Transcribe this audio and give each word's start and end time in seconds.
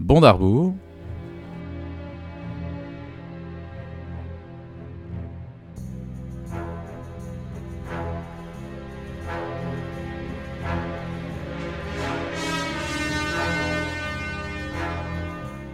Bon 0.00 0.22
d'Arbour. 0.22 0.72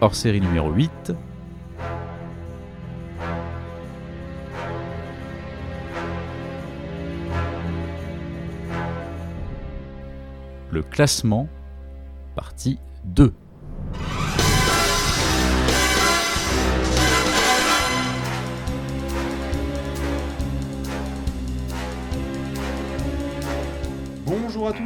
Hors 0.01 0.13
série 0.13 0.41
numéro 0.41 0.71
8. 0.71 1.13
Le 10.69 10.83
classement, 10.83 11.47
partie 12.35 12.77
2. 13.05 13.33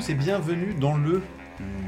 Tous 0.02 0.10
et 0.10 0.16
bienvenue 0.16 0.74
dans 0.74 0.96
le 0.96 1.22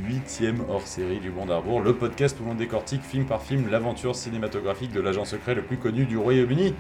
huitième 0.06 0.62
hors-série 0.70 1.20
du 1.20 1.32
Bon 1.32 1.46
d'Arbour, 1.48 1.82
le 1.82 1.96
podcast 1.96 2.38
où 2.40 2.46
l'on 2.46 2.54
décortique 2.54 3.02
film 3.02 3.26
par 3.26 3.42
film 3.42 3.70
l'aventure 3.72 4.16
cinématographique 4.16 4.92
de 4.92 5.00
l'agent 5.00 5.26
secret 5.26 5.56
le 5.56 5.64
plus 5.64 5.78
connu 5.78 6.06
du 6.06 6.18
Royaume-Uni, 6.18 6.76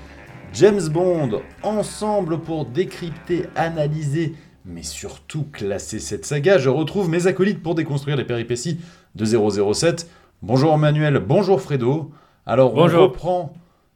James 0.53 0.87
Bond, 0.89 1.41
ensemble 1.63 2.39
pour 2.39 2.65
décrypter, 2.65 3.47
analyser, 3.55 4.35
mais 4.65 4.83
surtout 4.83 5.45
classer 5.51 5.97
cette 5.97 6.25
saga. 6.25 6.59
Je 6.59 6.69
retrouve 6.69 7.09
mes 7.09 7.25
acolytes 7.25 7.63
pour 7.63 7.73
déconstruire 7.73 8.17
les 8.17 8.25
péripéties 8.25 8.79
de 9.15 9.25
007. 9.25 10.07
Bonjour 10.43 10.77
Manuel, 10.77 11.17
bonjour 11.17 11.61
Fredo. 11.61 12.11
Alors 12.45 12.73
Bonjour. 12.73 12.99
on 12.99 13.03
reprend 13.05 13.53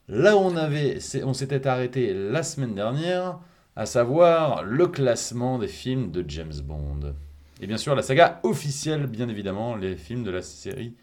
là 0.08 0.36
où 0.36 0.40
on 0.40 0.56
avait, 0.56 0.98
on 1.24 1.34
s'était 1.34 1.68
arrêté 1.68 2.14
la 2.16 2.42
semaine 2.42 2.74
dernière, 2.74 3.38
à 3.76 3.86
savoir 3.86 4.64
le 4.64 4.88
classement 4.88 5.60
des 5.60 5.68
films 5.68 6.10
de 6.10 6.26
James 6.28 6.62
Bond. 6.64 7.14
Et 7.62 7.68
bien 7.68 7.78
sûr 7.78 7.96
la 7.96 8.02
saga 8.04 8.40
officielle, 8.44 9.08
bien 9.08 9.30
évidemment, 9.30 9.76
les 9.76 9.96
films 9.96 10.24
de 10.24 10.32
la 10.32 10.42
série 10.42 10.94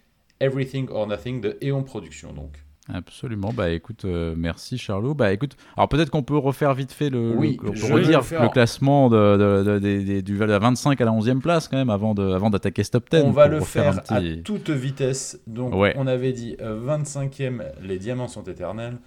Everything 0.41 0.89
or 0.91 1.07
Nothing 1.07 1.41
de 1.41 1.57
Eon 1.63 1.83
Productions 1.83 2.33
donc. 2.33 2.59
Absolument. 2.93 3.51
Bah 3.51 3.71
écoute, 3.71 4.05
euh, 4.05 4.35
merci 4.37 4.77
Charlot. 4.77 5.15
Bah 5.15 5.33
écoute, 5.33 5.57
alors 5.75 5.89
peut-être 5.89 6.11
qu'on 6.11 6.23
peut 6.23 6.37
refaire 6.37 6.75
vite 6.75 6.93
fait 6.93 7.09
le, 7.09 7.35
Oui, 7.35 7.59
redire 7.63 8.21
le 8.21 8.49
classement 8.51 9.09
de, 9.09 9.63
de- 9.63 9.79
de- 9.79 10.21
du 10.21 10.37
de 10.37 10.45
la 10.45 10.59
25 10.59 11.01
à 11.01 11.05
la 11.07 11.11
11e 11.13 11.41
place 11.41 11.67
quand 11.67 11.79
même 11.79 11.89
avant 11.89 12.13
de 12.15 12.23
avant 12.35 12.51
d'attaquer 12.51 12.85
ce 12.85 12.91
top 12.91 13.09
10. 13.11 13.23
On 13.25 13.31
va 13.31 13.49
le 13.49 13.61
faire 13.61 14.03
petit- 14.03 14.13
à 14.39 14.43
toute 14.43 14.69
vitesse. 14.69 15.41
Donc, 15.47 15.75
Ouais. 15.75 15.95
on 15.97 16.07
avait 16.07 16.33
dit 16.35 16.57
euh, 16.61 16.79
25e, 16.79 17.65
les 17.83 17.99
diamants 17.99 18.29
sont 18.29 18.43
éternels. 18.43 18.99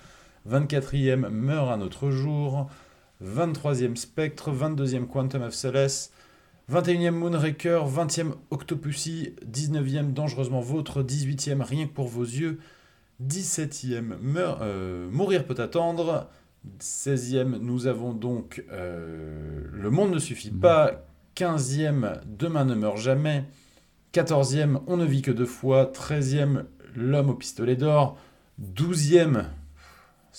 24e, 0.49 1.29
meurt 1.29 1.69
un 1.69 1.81
autre 1.81 2.09
jour. 2.09 2.67
23e, 3.23 3.95
Spectre. 3.95 4.49
22e, 4.51 5.05
Quantum 5.05 5.43
of 5.43 5.53
Solace. 5.53 6.11
21e, 6.71 7.11
Moonraker. 7.11 7.85
20e, 7.87 8.33
Octopussy. 8.51 9.33
19e, 9.49 10.13
Dangereusement 10.13 10.61
Vôtre. 10.61 11.01
18e, 11.03 11.61
Rien 11.61 11.87
que 11.87 11.93
pour 11.93 12.07
vos 12.07 12.23
yeux. 12.23 12.59
17e, 13.25 14.17
Meur- 14.21 14.59
euh, 14.61 15.09
Mourir 15.09 15.45
peut 15.45 15.55
attendre. 15.59 16.27
16e, 16.81 17.57
nous 17.59 17.87
avons 17.87 18.13
donc 18.13 18.63
euh, 18.71 19.63
Le 19.71 19.89
monde 19.89 20.11
ne 20.13 20.19
suffit 20.19 20.51
pas. 20.51 21.05
15e, 21.35 22.19
Demain 22.25 22.65
ne 22.65 22.75
meurt 22.75 22.97
jamais. 22.97 23.45
14e, 24.13 24.79
On 24.87 24.97
ne 24.97 25.05
vit 25.05 25.21
que 25.21 25.31
deux 25.31 25.45
fois. 25.45 25.85
13e, 25.93 26.65
L'homme 26.95 27.29
au 27.29 27.35
pistolet 27.35 27.75
d'or. 27.75 28.17
12e, 28.75 29.45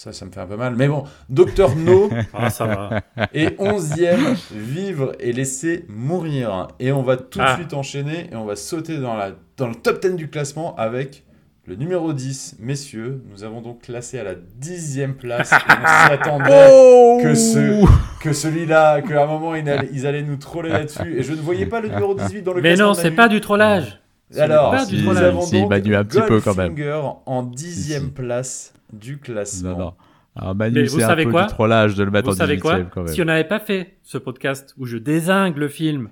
ça, 0.00 0.12
ça 0.12 0.25
me 0.26 0.31
fait 0.31 0.38
un 0.38 0.47
peu 0.47 0.54
mal, 0.56 0.76
mais 0.76 0.86
bon, 0.86 1.03
Docteur 1.28 1.75
No. 1.75 2.09
Ah, 2.32 2.50
ça 2.50 2.66
va. 2.66 3.00
Et 3.34 3.47
11e, 3.59 4.36
Vivre 4.54 5.12
et 5.19 5.32
laisser 5.32 5.84
mourir. 5.88 6.69
Et 6.78 6.92
on 6.92 7.03
va 7.03 7.16
tout 7.16 7.41
de 7.41 7.44
Ah. 7.44 7.56
suite 7.56 7.75
enchaîner 7.75 8.28
et 8.31 8.37
on 8.37 8.44
va 8.44 8.54
sauter 8.54 8.98
dans, 8.98 9.16
la, 9.16 9.32
dans 9.56 9.66
le 9.66 9.75
top 9.75 10.00
10 10.00 10.14
du 10.14 10.31
classement 10.31 10.76
avec 10.76 11.25
le 11.66 11.75
numéro 11.75 12.12
10. 12.12 12.58
Messieurs, 12.60 13.25
nous 13.28 13.42
avons 13.42 13.60
donc 13.60 13.82
classé 13.82 14.20
à 14.20 14.22
la 14.22 14.34
10e 14.37 15.14
place. 15.14 15.50
Et 15.53 15.56
on 15.56 16.06
s'y 16.06 16.12
attendait 16.12 16.69
Oh 16.72 17.19
que 17.20 17.34
ce- 17.34 17.84
que 18.22 18.32
celui-là, 18.32 19.03
qu'à 19.03 19.25
un 19.25 19.26
moment 19.26 19.56
ils 19.56 19.69
allaient, 19.69 19.88
ils 19.92 20.06
allaient 20.06 20.22
nous 20.22 20.37
troller 20.37 20.69
là-dessus. 20.70 21.19
Et 21.19 21.25
je 21.25 21.32
ne 21.32 21.41
voyais 21.41 21.66
pas 21.66 21.81
le 21.81 21.88
numéro 21.88 22.14
18 22.14 22.42
dans 22.42 22.53
le 22.53 22.62
Mais 22.62 22.69
classement. 22.75 22.87
non, 22.87 22.92
de 22.92 22.98
c'est 22.98 23.10
pas 23.10 23.26
du 23.28 23.41
trollage. 23.41 24.00
Ce 24.31 24.38
Alors, 24.38 24.70
n'est 24.72 24.78
pas 24.78 24.87
du 24.87 24.97
nous 24.98 25.03
trollage. 25.03 25.25
avons 25.25 25.41
Si, 25.42 25.60
donc 25.60 25.70
Manu, 25.70 25.97
un 25.97 26.04
petit 26.04 26.20
peu 26.20 26.41
quand 26.41 26.56
même. 26.56 26.76
En 27.26 27.42
dixième 27.42 28.03
Si, 28.03 28.06
si. 28.08 28.12
place 28.12 28.72
du 28.93 29.19
classement. 29.19 29.71
Non, 29.71 29.78
non. 29.78 29.94
Alors 30.37 30.54
Manu, 30.54 30.75
Mais 30.82 30.87
vous 30.87 30.99
c'est 30.99 31.04
un 31.04 31.09
savez 31.09 31.25
peu 31.25 31.31
quoi 31.32 31.43
du 31.44 31.49
trollage 31.49 31.94
de 31.97 32.04
le 32.04 32.10
mettre 32.10 32.28
Vous 32.28 32.34
en 32.34 32.38
savez 32.38 32.59
quoi 32.59 32.78
18e 32.78 32.88
quand 32.91 33.03
même. 33.03 33.12
Si 33.15 33.22
on 33.22 33.25
n'avait 33.25 33.44
pas 33.49 33.59
fait 33.59 33.97
ce 34.04 34.19
podcast 34.19 34.75
où 34.78 34.87
je 34.87 34.97
désingue 34.97 35.56
le 35.56 35.69
film, 35.69 36.10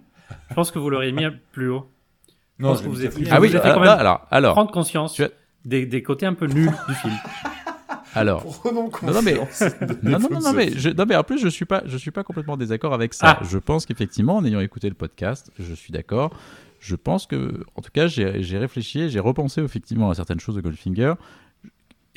je 0.51 0.55
pense 0.55 0.71
que 0.73 0.79
vous 0.79 0.91
l'auriez 0.91 1.13
mis 1.13 1.25
plus 1.53 1.69
haut. 1.71 1.87
Non, 2.59 2.71
pense 2.71 2.79
je 2.79 2.85
que 2.85 2.89
vous 2.89 3.21
mis 3.21 3.29
Ah 3.31 3.41
oui, 3.41 3.49
vous 3.49 3.55
avez 3.55 3.63
fait 3.63 3.69
alors, 3.69 3.75
quand 3.75 3.81
même 3.89 3.99
alors, 3.99 4.27
alors, 4.31 4.53
Prendre 4.55 4.73
conscience 4.73 5.21
as- 5.21 5.29
des, 5.65 5.87
des 5.87 6.03
côtés 6.03 6.27
un 6.27 6.35
peu 6.35 6.47
nuls 6.47 6.73
du 6.89 6.95
film. 6.95 7.15
alors. 8.15 8.43
Prenons 8.45 8.91
Non, 9.03 9.13
non, 9.13 9.23
mais- 9.23 9.35
Non, 10.03 10.19
non, 10.19 10.41
non, 10.41 10.53
mais 10.53 10.71
je, 10.77 10.89
non, 10.91 11.05
mais 11.07 11.17
en 11.17 11.23
plus, 11.23 11.39
je 11.39 11.49
suis 11.49 11.65
pas, 11.67 11.83
je 11.87 11.97
suis 11.97 12.11
pas 12.11 12.25
complètement 12.25 12.55
en 12.55 12.57
désaccord 12.57 12.95
avec 12.95 13.15
ça. 13.15 13.39
Ah. 13.41 13.45
Je 13.49 13.59
pense 13.59 13.87
qu'effectivement, 13.87 14.37
en 14.37 14.45
ayant 14.45 14.61
écouté 14.61 14.89
le 14.89 14.95
podcast, 14.95 15.51
je 15.59 15.75
suis 15.75 15.93
d'accord. 15.93 16.31
Je 16.81 16.95
pense 16.97 17.27
que, 17.27 17.65
en 17.75 17.83
tout 17.83 17.91
cas, 17.93 18.07
j'ai 18.07 18.43
j'ai 18.43 18.59
réfléchi, 18.59 19.09
j'ai 19.11 19.21
repensé 19.21 19.61
effectivement 19.63 20.11
à 20.11 20.15
certaines 20.15 20.41
choses 20.41 20.55
de 20.57 20.61
Goldfinger. 20.61 21.15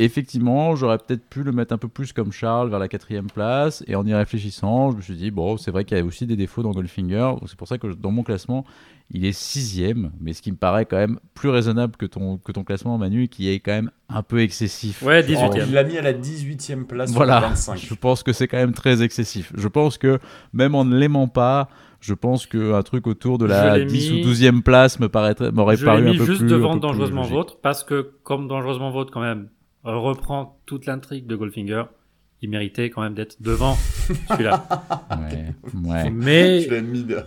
Effectivement, 0.01 0.75
j'aurais 0.77 0.97
peut-être 0.97 1.25
pu 1.29 1.43
le 1.43 1.51
mettre 1.51 1.73
un 1.73 1.77
peu 1.77 1.89
plus 1.89 2.13
comme 2.13 2.31
Charles 2.31 2.69
vers 2.69 2.79
la 2.79 2.87
quatrième 2.87 3.27
place. 3.27 3.83
Et 3.85 3.95
en 3.95 4.05
y 4.07 4.13
réfléchissant, 4.13 4.91
je 4.91 4.95
me 4.97 5.01
suis 5.01 5.15
dit, 5.15 5.29
bon, 5.29 5.57
c'est 5.57 5.71
vrai 5.71 5.83
qu'il 5.83 5.97
y 5.97 5.99
avait 5.99 6.07
aussi 6.07 6.25
des 6.25 6.37
défauts 6.37 6.63
dans 6.63 6.71
Goldfinger. 6.71 7.33
C'est 7.47 7.57
pour 7.57 7.67
ça 7.67 7.77
que 7.77 7.87
dans 7.87 8.09
mon 8.09 8.23
classement, 8.23 8.63
il 9.11 9.25
est 9.25 9.33
sixième. 9.37 10.11
Mais 10.21 10.31
ce 10.33 10.41
qui 10.41 10.51
me 10.51 10.57
paraît 10.57 10.85
quand 10.85 10.95
même 10.97 11.19
plus 11.33 11.49
raisonnable 11.49 11.97
que 11.97 12.05
ton, 12.05 12.37
que 12.37 12.51
ton 12.53 12.63
classement, 12.63 12.97
Manu, 12.97 13.27
qui 13.27 13.49
est 13.49 13.59
quand 13.59 13.73
même 13.73 13.91
un 14.07 14.23
peu 14.23 14.39
excessif. 14.39 15.01
Ouais, 15.03 15.21
Oh, 15.21 15.27
18 15.27 15.63
il 15.67 15.73
l'a 15.73 15.83
mis 15.83 15.97
à 15.97 16.01
la 16.01 16.13
18e 16.13 16.85
place 16.85 17.09
sur 17.09 17.17
Voilà, 17.17 17.41
le 17.41 17.45
25. 17.47 17.77
je 17.77 17.93
pense 17.93 18.23
que 18.23 18.31
c'est 18.31 18.47
quand 18.47 18.57
même 18.57 18.73
très 18.73 19.03
excessif. 19.03 19.51
Je 19.55 19.67
pense 19.67 19.97
que 19.97 20.19
même 20.53 20.75
en 20.75 20.85
ne 20.85 20.97
l'aimant 20.97 21.27
pas, 21.27 21.67
je 21.99 22.13
pense 22.13 22.45
qu'un 22.47 22.81
truc 22.83 23.05
autour 23.07 23.37
de 23.37 23.47
Je 23.47 23.51
la 23.51 23.77
l'ai 23.79 23.85
10 23.85 24.11
mis- 24.13 24.21
ou 24.23 24.29
12e 24.29 24.61
place 24.63 24.99
me 25.01 25.09
paraîtrait 25.09 25.51
m'aurait 25.51 25.75
Je 25.75 25.81
l'ai 25.81 25.91
paru 25.91 26.07
un 26.07 26.11
mis 26.11 26.17
peu 26.17 26.25
juste 26.25 26.39
plus 26.39 26.47
un 26.47 26.57
devant 26.57 26.69
peu 26.73 26.79
plus 26.79 26.87
Dangereusement 26.87 27.21
logique. 27.23 27.33
Vôtre 27.35 27.57
parce 27.61 27.83
que, 27.83 28.13
comme 28.23 28.47
Dangereusement 28.47 28.91
Vôtre, 28.91 29.11
quand 29.11 29.19
même, 29.21 29.49
reprend 29.83 30.59
toute 30.65 30.85
l'intrigue 30.85 31.25
de 31.27 31.35
Goldfinger, 31.35 31.83
il 32.41 32.49
méritait 32.49 32.89
quand 32.89 33.01
même 33.01 33.13
d'être 33.15 33.41
devant 33.41 33.75
celui-là. 34.29 34.65
Ouais, 35.11 35.53
ouais. 35.89 36.09
Mais, 36.09 36.63
Tu 36.63 36.69
l'as 36.71 36.81
mis 36.81 37.03
de- 37.03 37.19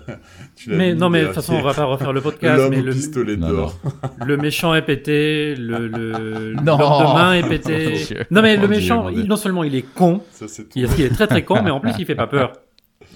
tu 0.56 0.70
l'as 0.70 0.76
mais 0.76 0.92
mis 0.94 0.98
non, 0.98 1.10
mais 1.10 1.20
de 1.20 1.26
toute 1.26 1.34
façon, 1.34 1.54
on 1.54 1.62
va 1.62 1.74
pas 1.74 1.84
refaire 1.84 2.12
le 2.14 2.20
podcast, 2.22 2.56
L'homme 2.58 2.70
mais 2.70 2.80
au 2.80 2.84
le, 2.84 2.92
pistolet 2.92 3.36
Non, 3.36 3.48
d'or. 3.50 3.78
le 4.26 4.36
méchant 4.38 4.74
est 4.74 4.82
pété, 4.82 5.54
le, 5.54 5.86
le, 5.88 6.54
Non. 6.54 6.78
l'homme 6.78 6.98
de 7.08 7.12
main 7.14 7.34
est 7.34 7.48
pété. 7.48 7.92
Dieu. 8.04 8.24
Non, 8.30 8.40
mais 8.42 8.54
le 8.56 8.60
Dieu, 8.66 8.68
méchant, 8.68 9.08
il- 9.10 9.24
non 9.26 9.36
seulement 9.36 9.64
il 9.64 9.74
est 9.74 9.82
con, 9.94 10.22
Ça, 10.30 10.48
c'est 10.48 10.64
tout. 10.64 10.70
il 10.78 10.84
est, 10.84 10.98
il 10.98 11.04
est 11.04 11.10
très 11.10 11.26
très 11.26 11.44
con, 11.44 11.62
mais 11.62 11.70
en 11.70 11.80
plus 11.80 11.92
il 11.98 12.06
fait 12.06 12.14
pas 12.14 12.26
peur. 12.26 12.52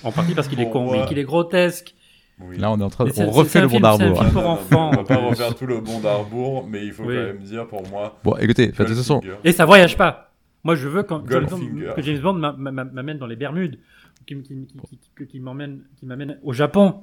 En 0.02 0.12
partie 0.12 0.34
parce 0.34 0.48
qu'il 0.48 0.60
est 0.60 0.68
con, 0.68 0.82
moi- 0.84 0.98
mais 1.00 1.06
qu'il 1.06 1.18
est 1.18 1.24
grotesque. 1.24 1.94
Oui. 2.40 2.58
Là, 2.58 2.70
on 2.70 2.78
est 2.78 2.82
en 2.82 2.90
train 2.90 3.04
de, 3.04 3.12
Mais 3.16 3.24
on 3.24 3.30
refait 3.30 3.60
le 3.62 3.66
bon 3.66 3.78
film- 3.78 3.82
c'est 3.82 4.04
un 4.04 4.12
d'Arbour. 4.12 4.22
hein. 4.22 4.58
On 4.72 4.90
va 4.96 5.04
pas 5.04 5.16
refaire 5.16 5.54
tout 5.54 5.66
le 5.66 5.80
bon 5.80 6.00
d'Arbour, 6.00 6.66
mais 6.68 6.84
il 6.84 6.92
faut 6.92 7.04
Oui. 7.04 7.14
quand 7.14 7.22
même 7.22 7.38
dire 7.38 7.66
pour 7.66 7.88
moi. 7.88 8.18
Bon, 8.22 8.36
écoutez, 8.36 8.66
de 8.68 8.72
toute 8.72 8.86
façon. 8.86 9.22
Et 9.42 9.52
ça 9.52 9.64
voyage 9.64 9.96
pas. 9.96 10.32
Moi, 10.62 10.74
je 10.74 10.86
veux 10.88 11.02
quand, 11.02 11.22
James 11.30 11.46
Bond- 11.48 11.60
que 11.96 12.02
James 12.02 12.18
Bond 12.20 12.34
m'a- 12.34 12.52
m'a- 12.52 12.84
m'amène 12.84 13.18
dans 13.18 13.26
les 13.26 13.36
Bermudes, 13.36 13.78
qu'il 14.26 14.42
qui, 14.42 14.54
qui, 14.66 14.66
qui, 14.90 14.98
qui- 15.16 15.26
qui 15.26 15.40
m'emmène, 15.40 15.80
qui 15.98 16.04
m'amène 16.06 16.38
au 16.42 16.52
Japon 16.52 16.96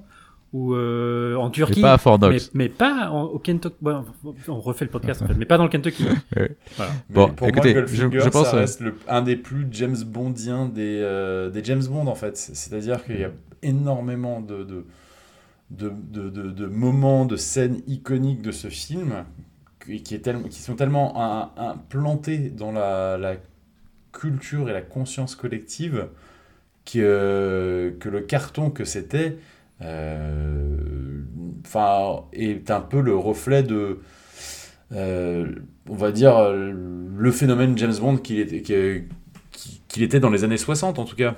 ou 0.52 0.76
euh, 0.76 1.36
en 1.36 1.48
et 1.48 1.52
Turquie. 1.52 1.82
pas 1.82 1.94
à 1.94 1.98
Fort 1.98 2.20
mais, 2.22 2.28
Knox. 2.30 2.52
mais 2.54 2.70
pas 2.70 3.10
en- 3.10 3.24
au 3.24 3.40
Kentucky. 3.40 3.76
Bon, 3.82 4.04
on 4.50 4.60
refait 4.60 4.86
le 4.86 4.92
podcast 4.92 5.22
en 5.24 5.28
fait, 5.28 5.34
mais 5.36 5.46
pas 5.46 5.58
dans 5.58 5.64
le 5.64 5.70
Kentucky. 5.70 6.06
Mais 6.36 6.52
Bon, 7.10 7.30
pour 7.30 7.48
écoutez, 7.48 7.74
moi, 7.74 7.86
je- 7.88 7.96
je 8.20 8.30
pense, 8.30 8.50
ça 8.50 8.58
euh, 8.58 8.60
reste 8.60 8.82
le- 8.82 8.96
un 9.08 9.22
des 9.24 9.36
plus 9.38 9.66
James 9.72 9.96
Bondiens 10.06 10.68
des, 10.68 11.00
euh, 11.02 11.50
des 11.50 11.64
James 11.64 11.82
Bond, 11.90 12.06
en 12.06 12.16
fait. 12.16 12.38
C'est-à-dire 12.38 13.04
qu'il 13.04 13.20
y 13.20 13.24
a 13.24 13.32
énormément 13.64 14.42
de, 14.42 14.64
de, 14.64 14.86
de, 15.78 15.90
de, 16.12 16.30
de- 16.30 16.68
moments, 16.68 17.26
de 17.26 17.36
scènes 17.36 17.82
iconiques 17.88 18.42
de 18.42 18.52
ce 18.52 18.70
film 18.70 19.26
qui, 19.86 20.16
est 20.16 20.20
tellement- 20.20 20.48
qui 20.48 20.62
sont 20.62 20.76
tellement 20.76 21.22
un- 21.22 21.52
implantés 21.58 22.50
dans 22.50 22.72
la, 22.72 23.18
la 23.18 23.36
culture 24.14 24.70
et 24.70 24.74
la 24.74 24.82
conscience 24.82 25.36
collective 25.36 26.08
que, 26.86 27.96
que 28.00 28.10
le 28.10 28.22
carton 28.22 28.70
que 28.72 28.86
c'était 28.86 29.38
euh, 29.82 30.78
est 32.34 32.72
un 32.72 32.82
peu 32.82 33.02
le 33.02 33.16
reflet 33.16 33.64
de 33.64 34.00
euh, 34.94 35.48
on 35.90 35.96
va 35.96 36.12
dire, 36.12 36.38
euh, 36.38 36.72
le 37.18 37.32
phénomène 37.32 37.78
James 37.78 37.96
Bond 38.00 38.18
qu'il 38.18 38.40
était, 38.40 38.62
qu'il 39.88 40.04
était 40.04 40.20
dans 40.20 40.30
les 40.30 40.44
années 40.44 40.58
60 40.58 41.00
en 41.00 41.06
tout 41.06 41.16
cas. 41.16 41.36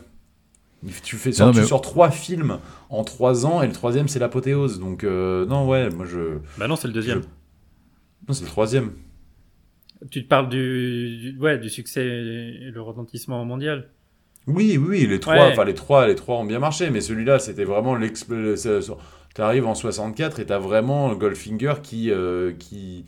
Tu, 1.03 1.15
fais, 1.17 1.31
Non, 1.39 1.51
tu 1.51 1.59
mais- 1.59 1.65
sors 1.65 1.81
trois 1.81 2.11
films 2.11 2.59
en 2.89 3.03
trois 3.03 3.45
ans 3.45 3.61
et 3.61 3.67
le 3.67 3.73
troisième 3.73 4.07
c'est 4.07 4.19
l'apothéose. 4.19 4.79
Donc 4.79 5.03
euh, 5.03 5.45
non 5.45 5.67
ouais, 5.67 5.89
moi 5.89 6.05
je... 6.05 6.37
Bah 6.57 6.67
non, 6.67 6.75
c'est 6.75 6.87
le 6.87 6.93
deuxième. 6.93 7.21
Non 8.27 8.33
c'est 8.33 8.43
le 8.43 8.49
troisième. 8.49 8.91
Tu 10.11 10.23
te 10.23 10.27
parles 10.27 10.49
du, 10.49 11.17
du- 11.33 11.39
ouais, 11.39 11.57
du 11.57 11.69
succès 11.69 12.05
et 12.05 12.71
le 12.71 12.81
retentissement 12.81 13.43
mondial. 13.45 13.89
Oui, 14.47 14.77
oui, 14.77 15.07
les 15.07 15.19
trois, 15.19 15.33
Ouais. 15.35 15.51
enfin 15.51 15.63
les 15.65 15.73
trois, 15.73 16.05
les 16.07 16.13
trois 16.15 16.37
ont 16.37 16.45
bien 16.45 16.59
marché, 16.59 16.91
mais 16.91 17.01
celui-là, 17.01 17.39
c'était 17.39 17.63
vraiment 17.63 17.95
l'explosion. 17.95 18.97
T'arrives 19.33 19.65
en 19.65 19.73
64 19.73 20.39
et 20.39 20.45
t'as 20.45 20.59
vraiment 20.59 21.13
Goldfinger 21.15 21.73
qui, 21.81 22.11
euh, 22.11 22.53
qui, 22.53 23.05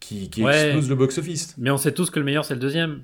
qui, 0.00 0.28
qui 0.30 0.42
Ouais. 0.42 0.64
explose 0.66 0.88
le 0.88 0.94
box-office. 0.96 1.54
Mais 1.58 1.70
on 1.70 1.76
sait 1.76 1.92
tous 1.92 2.10
que 2.10 2.18
le 2.18 2.24
meilleur, 2.24 2.44
c'est 2.44 2.54
le 2.54 2.60
deuxième. 2.60 3.02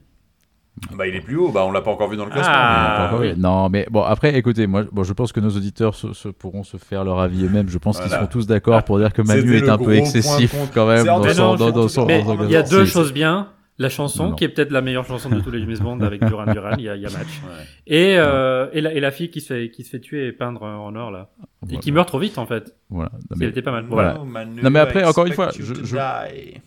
Bah, 0.96 1.06
il 1.06 1.14
est 1.14 1.20
plus 1.20 1.36
haut, 1.36 1.50
bah, 1.50 1.64
on 1.66 1.70
l'a 1.70 1.82
pas 1.82 1.90
encore 1.90 2.08
vu 2.08 2.16
dans 2.16 2.24
le 2.24 2.30
classement. 2.30 2.52
Ah, 2.54 2.96
mais, 2.96 3.02
euh, 3.02 3.06
Encore, 3.08 3.20
oui. 3.20 3.28
oui. 3.34 3.40
Non, 3.40 3.68
mais 3.68 3.86
bon, 3.90 4.02
après, 4.02 4.34
écoutez, 4.36 4.66
moi, 4.66 4.84
bon, 4.90 5.04
je 5.04 5.12
pense 5.12 5.30
que 5.32 5.38
nos 5.40 5.50
auditeurs 5.50 5.94
se, 5.94 6.12
se- 6.14 6.28
pourront 6.28 6.64
se 6.64 6.76
faire 6.78 7.04
leur 7.04 7.20
avis 7.20 7.44
eux-mêmes. 7.44 7.68
Je 7.68 7.78
pense 7.78 8.00
qu'ils 8.00 8.10
seront 8.10 8.26
tous 8.26 8.46
d'accord 8.46 8.82
pour 8.84 8.98
dire 8.98 9.12
que 9.12 9.22
Manu 9.22 9.56
est 9.56 9.68
un 9.68 9.78
peu 9.78 9.94
excessif 9.94 10.54
quand 10.74 10.86
même 10.86 11.04
dans 11.06 11.22
son, 11.32 11.42
non, 11.42 11.54
dans, 11.56 11.70
dans 11.70 11.88
son- 11.88 12.06
Mais 12.06 12.24
Oh, 12.26 12.34
dans- 12.34 12.44
il 12.44 12.50
y 12.50 12.56
a 12.56 12.62
deux 12.62 12.86
choses 12.86 13.12
bien. 13.12 13.48
La 13.78 13.88
chanson, 13.88 14.24
Non, 14.24 14.30
non. 14.30 14.36
qui 14.36 14.44
est 14.44 14.48
peut-être 14.50 14.70
la 14.70 14.82
meilleure 14.82 15.06
chanson 15.06 15.30
de 15.30 15.40
tous 15.40 15.50
les 15.50 15.58
James 15.60 15.78
Bond 15.80 16.00
avec 16.02 16.22
Duran 16.24 16.44
Duran, 16.52 16.72
il 16.78 16.84
y 16.84 16.88
a, 16.90 16.94
il 16.94 17.02
y 17.02 17.06
a 17.06 17.10
match. 17.10 17.40
Ouais. 17.42 17.64
Et, 17.86 18.16
euh, 18.18 18.68
et, 18.74 18.82
la, 18.82 18.92
et 18.92 19.00
la 19.00 19.10
fille 19.10 19.30
qui 19.30 19.40
se 19.40 19.46
fait, 19.54 19.70
qui 19.70 19.82
se 19.82 19.90
fait 19.90 19.98
tuer 19.98 20.26
et 20.26 20.32
peindre 20.32 20.62
en 20.62 20.94
or, 20.94 21.10
là. 21.10 21.30
Et 21.70 21.78
qui 21.78 21.90
meurt 21.90 22.06
trop 22.06 22.18
vite, 22.18 22.36
en 22.38 22.44
fait. 22.46 22.76
Voilà. 22.90 23.10
Non, 23.12 23.18
Elle 23.32 23.38
mais, 23.38 23.46
était 23.48 23.62
pas 23.62 23.72
mal. 23.72 23.86
Voilà. 23.88 24.14
No, 24.14 24.24
Manu, 24.24 24.62
Non, 24.62 24.70
mais 24.70 24.78
après, 24.78 25.00
I 25.00 25.04
encore 25.04 25.24
une 25.26 25.32
fois, 25.32 25.50
je- 25.58 25.72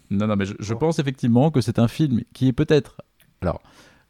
non, 0.10 0.28
non, 0.28 0.36
mais 0.36 0.46
je, 0.46 0.74
pense 0.74 0.98
effectivement 1.00 1.52
que 1.52 1.62
c'est 1.62 1.78
un 1.80 1.88
film 1.88 2.22
qui 2.34 2.48
est 2.48 2.54
peut-être. 2.54 2.98
Alors, 3.42 3.62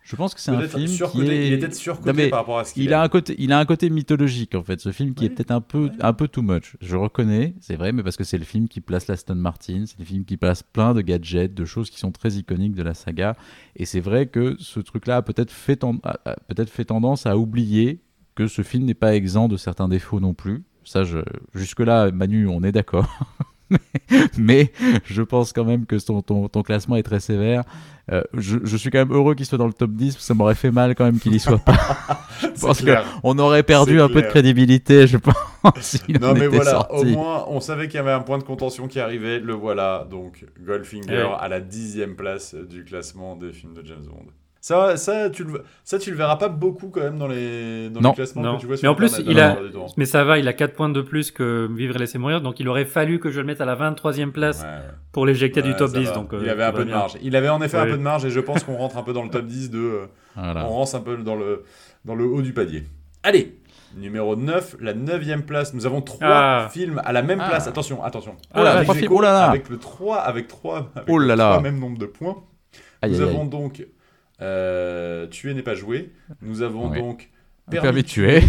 je 0.05 0.15
pense 0.15 0.35
que 0.35 0.39
c'est 0.39 0.51
un 0.51 0.61
film 0.67 0.87
surcoté, 0.87 1.25
qui 1.25 1.31
est. 1.31 1.47
Il 1.47 1.53
est 1.53 1.57
peut-être 1.57 1.73
surcoté 1.75 2.29
par 2.29 2.39
rapport 2.39 2.59
à 2.59 2.63
ce 2.63 2.73
qu'il 2.75 2.83
Il 2.83 2.93
a 2.93 3.01
un 3.01 3.09
côté, 3.09 3.35
il 3.39 3.51
a 3.51 3.57
un 3.59 3.65
côté 3.65 3.89
mythologique 3.89 4.53
en 4.53 4.63
fait. 4.63 4.79
Ce 4.79 4.91
film 4.91 5.15
qui 5.15 5.25
est 5.25 5.29
peut-être 5.29 5.49
un 5.51 5.61
peu, 5.61 5.89
un 5.99 6.13
peu 6.13 6.27
too 6.27 6.43
much. 6.43 6.77
Je 6.79 6.95
reconnais, 6.95 7.55
c'est 7.59 7.75
vrai, 7.75 7.91
mais 7.91 8.03
parce 8.03 8.15
que 8.15 8.23
c'est 8.23 8.37
le 8.37 8.45
film 8.45 8.67
qui 8.67 8.81
place 8.81 9.07
l'Aston 9.07 9.33
Martin, 9.35 9.85
c'est 9.87 9.97
le 9.97 10.05
film 10.05 10.23
qui 10.23 10.37
place 10.37 10.61
plein 10.61 10.93
de 10.93 11.01
gadgets, 11.01 11.53
de 11.55 11.65
choses 11.65 11.89
qui 11.89 11.97
sont 11.99 12.11
très 12.11 12.33
iconiques 12.33 12.75
de 12.75 12.83
la 12.83 12.93
saga. 12.93 13.35
Et 13.75 13.85
c'est 13.85 13.99
vrai 13.99 14.27
que 14.27 14.55
ce 14.59 14.79
truc-là 14.79 15.17
a 15.17 15.21
peut-être 15.23 15.51
fait, 15.51 15.77
ten- 15.77 15.99
peut-être 16.47 16.69
fait 16.69 16.85
tendance 16.85 17.25
à 17.25 17.35
oublier 17.37 18.01
que 18.35 18.47
ce 18.47 18.61
film 18.61 18.85
n'est 18.85 18.93
pas 18.93 19.15
exempt 19.15 19.47
de 19.47 19.57
certains 19.57 19.87
défauts 19.87 20.19
non 20.19 20.33
plus. 20.35 20.63
Ça, 20.83 21.03
je, 21.03 21.17
jusque-là, 21.55 22.11
Manu, 22.11 22.47
on 22.47 22.61
est 22.63 22.71
d'accord. 22.71 23.07
mais 24.37 24.71
je 25.05 25.21
pense 25.21 25.53
quand 25.53 25.65
même 25.65 25.85
que 25.85 25.95
ton, 26.03 26.21
ton, 26.21 26.47
ton 26.47 26.61
classement 26.63 26.95
est 26.95 27.03
très 27.03 27.19
sévère. 27.19 27.63
Euh, 28.11 28.21
je, 28.35 28.59
je 28.63 28.77
suis 28.77 28.91
quand 28.91 28.99
même 28.99 29.11
heureux 29.11 29.33
qu'il 29.33 29.47
soit 29.47 29.57
dans 29.57 29.65
le 29.65 29.73
top 29.73 29.89
10, 29.91 30.13
parce 30.13 30.17
que 30.17 30.21
ça 30.27 30.33
m'aurait 30.35 30.53
fait 30.53 30.69
mal 30.69 30.93
quand 30.93 31.05
même 31.05 31.17
qu'il 31.19 31.33
y 31.33 31.39
soit 31.39 31.57
pas. 31.57 31.75
je 32.41 32.47
pense 32.61 32.83
qu'on 32.83 33.39
aurait 33.39 33.63
perdu 33.63 33.99
un 33.99 34.07
peu 34.09 34.21
de 34.21 34.27
crédibilité, 34.27 35.07
je 35.07 35.17
pense, 35.17 35.33
Non 36.21 36.29
en 36.29 36.33
mais 36.35 36.45
était 36.45 36.55
voilà, 36.55 36.71
sorti. 36.71 36.95
au 36.97 37.03
moins 37.05 37.45
on 37.47 37.59
savait 37.59 37.87
qu'il 37.87 37.95
y 37.95 37.99
avait 37.99 38.11
un 38.11 38.19
point 38.21 38.37
de 38.37 38.43
contention 38.43 38.87
qui 38.87 38.99
arrivait, 38.99 39.39
le 39.39 39.53
voilà, 39.53 40.05
donc 40.09 40.45
Goldfinger 40.63 41.23
Ouais. 41.23 41.35
à 41.39 41.47
la 41.47 41.61
dixième 41.61 42.15
place 42.15 42.53
du 42.53 42.83
classement 42.83 43.35
des 43.35 43.51
films 43.51 43.73
de 43.73 43.83
James 43.83 44.05
Bond. 44.07 44.25
Ça, 44.67 44.97
ça, 44.97 45.29
tu 45.29 45.43
le, 45.43 45.63
ça 45.83 45.99
tu 45.99 46.09
le 46.09 46.17
verras 46.17 46.37
pas 46.37 46.47
beaucoup 46.49 46.87
quand 46.89 47.01
même 47.01 47.19
dans 47.19 47.27
les, 47.27 47.91
dans 47.91 48.01
Non. 48.01 48.09
les 48.09 48.15
classements 48.15 48.41
Non. 48.41 48.55
que 48.55 48.61
tu 48.61 48.65
vois 48.65 48.73
Mais 48.73 48.77
sur 48.79 48.91
en 48.91 48.95
plus, 48.95 49.21
il 49.23 49.39
a- 49.39 49.53
temps. 49.71 49.85
Mais 49.95 50.05
ça 50.05 50.23
va, 50.23 50.39
il 50.39 50.47
a 50.47 50.53
4 50.53 50.73
points 50.73 50.89
de 50.89 51.01
plus 51.01 51.29
que 51.29 51.69
Vivre 51.71 51.95
et 51.97 51.99
laisser 51.99 52.17
mourir, 52.17 52.41
donc 52.41 52.59
il 52.59 52.67
aurait 52.67 52.85
fallu 52.85 53.19
que 53.19 53.29
je 53.29 53.41
le 53.41 53.45
mette 53.45 53.61
à 53.61 53.65
la 53.65 53.75
23e 53.75 54.31
place 54.31 54.63
Ouais, 54.63 54.69
pour 55.11 55.27
l'éjecter 55.27 55.61
Ouais, 55.61 55.67
du 55.67 55.75
top 55.75 55.89
ça 55.91 55.99
10. 55.99 56.07
va. 56.07 56.13
Donc, 56.15 56.33
euh, 56.33 56.39
il 56.41 56.49
avait 56.49 56.63
un 56.63 56.71
peu 56.71 56.79
de 56.79 56.85
bien. 56.85 56.95
marge. 56.95 57.13
Il 57.21 57.35
avait 57.35 57.49
en 57.49 57.61
effet 57.61 57.77
un 57.77 57.83
Ouais. 57.83 57.91
peu 57.91 57.97
de 57.97 58.01
marge 58.01 58.25
et 58.25 58.31
je 58.31 58.39
pense 58.39 58.63
qu'on 58.63 58.75
rentre 58.75 58.97
un 58.97 59.03
peu 59.03 59.13
dans 59.13 59.21
le 59.21 59.29
top 59.29 59.45
10 59.45 59.69
de... 59.69 59.77
euh, 59.77 60.05
Voilà. 60.35 60.65
On 60.65 60.69
rentre 60.69 60.95
un 60.95 60.99
peu 61.01 61.15
dans 61.17 61.35
le, 61.35 61.63
dans 62.03 62.15
le 62.15 62.25
haut 62.25 62.41
du 62.41 62.51
palier. 62.51 62.85
Allez 63.21 63.59
Numéro 63.95 64.35
9, 64.35 64.77
la 64.81 64.95
9 64.95 65.45
place. 65.45 65.75
Nous 65.75 65.85
avons 65.85 66.01
trois 66.01 66.17
Ah. 66.27 66.69
films 66.71 66.99
à 67.05 67.13
la 67.13 67.21
même 67.21 67.39
Ah. 67.39 67.49
place. 67.49 67.67
Attention, 67.67 68.03
attention. 68.03 68.35
Oh 68.55 68.63
là, 68.63 68.77
Avec 68.79 69.11
oh 69.11 69.21
là 69.21 69.31
là. 69.31 69.45
Avec 69.45 69.69
le 69.69 69.77
3, 69.77 70.17
avec 70.21 70.47
3, 70.47 70.89
avec 70.95 71.07
Oh 71.07 71.19
là 71.19 71.35
le 71.35 71.37
là. 71.37 71.49
trois 71.51 71.61
même 71.61 71.77
nombre 71.79 71.99
de 71.99 72.07
points. 72.07 72.37
Aïe, 73.03 73.11
Nous 73.11 73.21
aïe, 73.21 73.27
aïe. 73.29 73.35
avons 73.35 73.45
donc 73.45 73.85
euh, 74.41 75.27
Tuer 75.27 75.53
n'est 75.53 75.63
pas 75.63 75.75
joué. 75.75 76.11
Nous 76.41 76.61
avons 76.61 76.89
donc 76.89 77.29
Permis 77.69 78.03
de 78.03 78.07
tuer. 78.07 78.41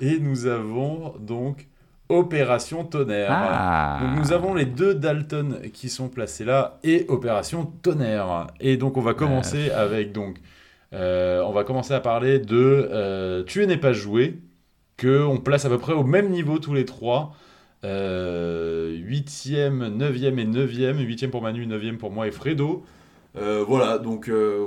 Et 0.00 0.18
nous 0.18 0.46
avons 0.46 1.14
donc 1.18 1.66
Opération 2.08 2.84
Tonnerre. 2.84 3.30
Ah. 3.30 4.00
Donc 4.02 4.18
nous 4.18 4.32
avons 4.32 4.54
les 4.54 4.64
deux 4.64 4.94
Dalton 4.94 5.60
qui 5.72 5.88
sont 5.88 6.08
placés 6.08 6.44
là 6.44 6.78
et 6.82 7.06
Opération 7.08 7.66
Tonnerre. 7.82 8.48
Et 8.60 8.76
donc 8.76 8.96
on 8.96 9.00
va 9.00 9.14
commencer 9.14 9.70
avec 9.70 10.12
donc 10.12 10.38
euh, 10.92 11.40
on 11.42 11.52
va 11.52 11.64
commencer 11.64 11.94
à 11.94 12.00
parler 12.00 12.38
de 12.40 12.88
euh, 12.90 13.42
Tuer 13.44 13.66
n'est 13.66 13.76
pas 13.76 13.92
joué 13.92 14.40
que 14.96 15.22
on 15.22 15.38
place 15.38 15.64
à 15.64 15.68
peu 15.68 15.78
près 15.78 15.92
au 15.92 16.04
même 16.04 16.30
niveau 16.30 16.58
tous 16.58 16.74
les 16.74 16.84
trois. 16.84 17.34
Euh, 17.84 18.98
8e, 18.98 19.96
9e 19.96 20.38
et 20.38 20.46
9e. 20.46 20.96
8e 20.96 21.30
pour 21.30 21.42
Manu, 21.42 21.66
9e 21.66 21.96
pour 21.96 22.10
moi 22.10 22.26
et 22.26 22.30
Fredo. 22.32 22.84
Euh, 23.36 23.64
voilà, 23.66 23.98
donc 23.98 24.28
euh, 24.28 24.66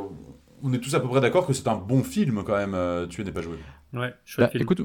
on 0.61 0.71
est 0.73 0.79
tous 0.79 0.93
à 0.95 0.99
peu 0.99 1.07
près 1.07 1.21
d'accord 1.21 1.45
que 1.45 1.53
c'est 1.53 1.67
un 1.67 1.75
bon 1.75 2.03
film 2.03 2.43
quand 2.45 2.55
même, 2.57 2.73
euh, 2.73 3.05
Tuer 3.07 3.23
n'est 3.23 3.31
pas 3.31 3.41
joué. 3.41 3.57
Ouais, 3.93 4.13
chouette 4.25 4.47
Bah, 4.47 4.51
film. 4.51 4.63
écoute, 4.63 4.81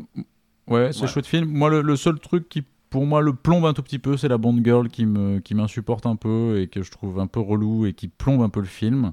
ouais, 0.66 0.92
c'est 0.92 1.02
Ouais. 1.02 1.06
chouette 1.08 1.26
film. 1.26 1.46
Moi, 1.48 1.70
le, 1.70 1.82
le 1.82 1.96
seul 1.96 2.18
truc 2.18 2.48
qui, 2.48 2.64
pour 2.90 3.06
moi, 3.06 3.20
le 3.20 3.32
plombe 3.34 3.64
un 3.66 3.72
tout 3.72 3.82
petit 3.82 3.98
peu, 3.98 4.16
c'est 4.16 4.28
la 4.28 4.38
Bond 4.38 4.60
Girl 4.64 4.88
qui 4.88 5.06
me, 5.06 5.38
qui 5.38 5.54
m'insupporte 5.54 6.06
un 6.06 6.16
peu 6.16 6.60
et 6.60 6.66
que 6.68 6.82
je 6.82 6.90
trouve 6.90 7.20
un 7.20 7.26
peu 7.26 7.40
relou 7.40 7.86
et 7.86 7.92
qui 7.92 8.08
plombe 8.08 8.42
un 8.42 8.48
peu 8.48 8.60
le 8.60 8.66
film. 8.66 9.12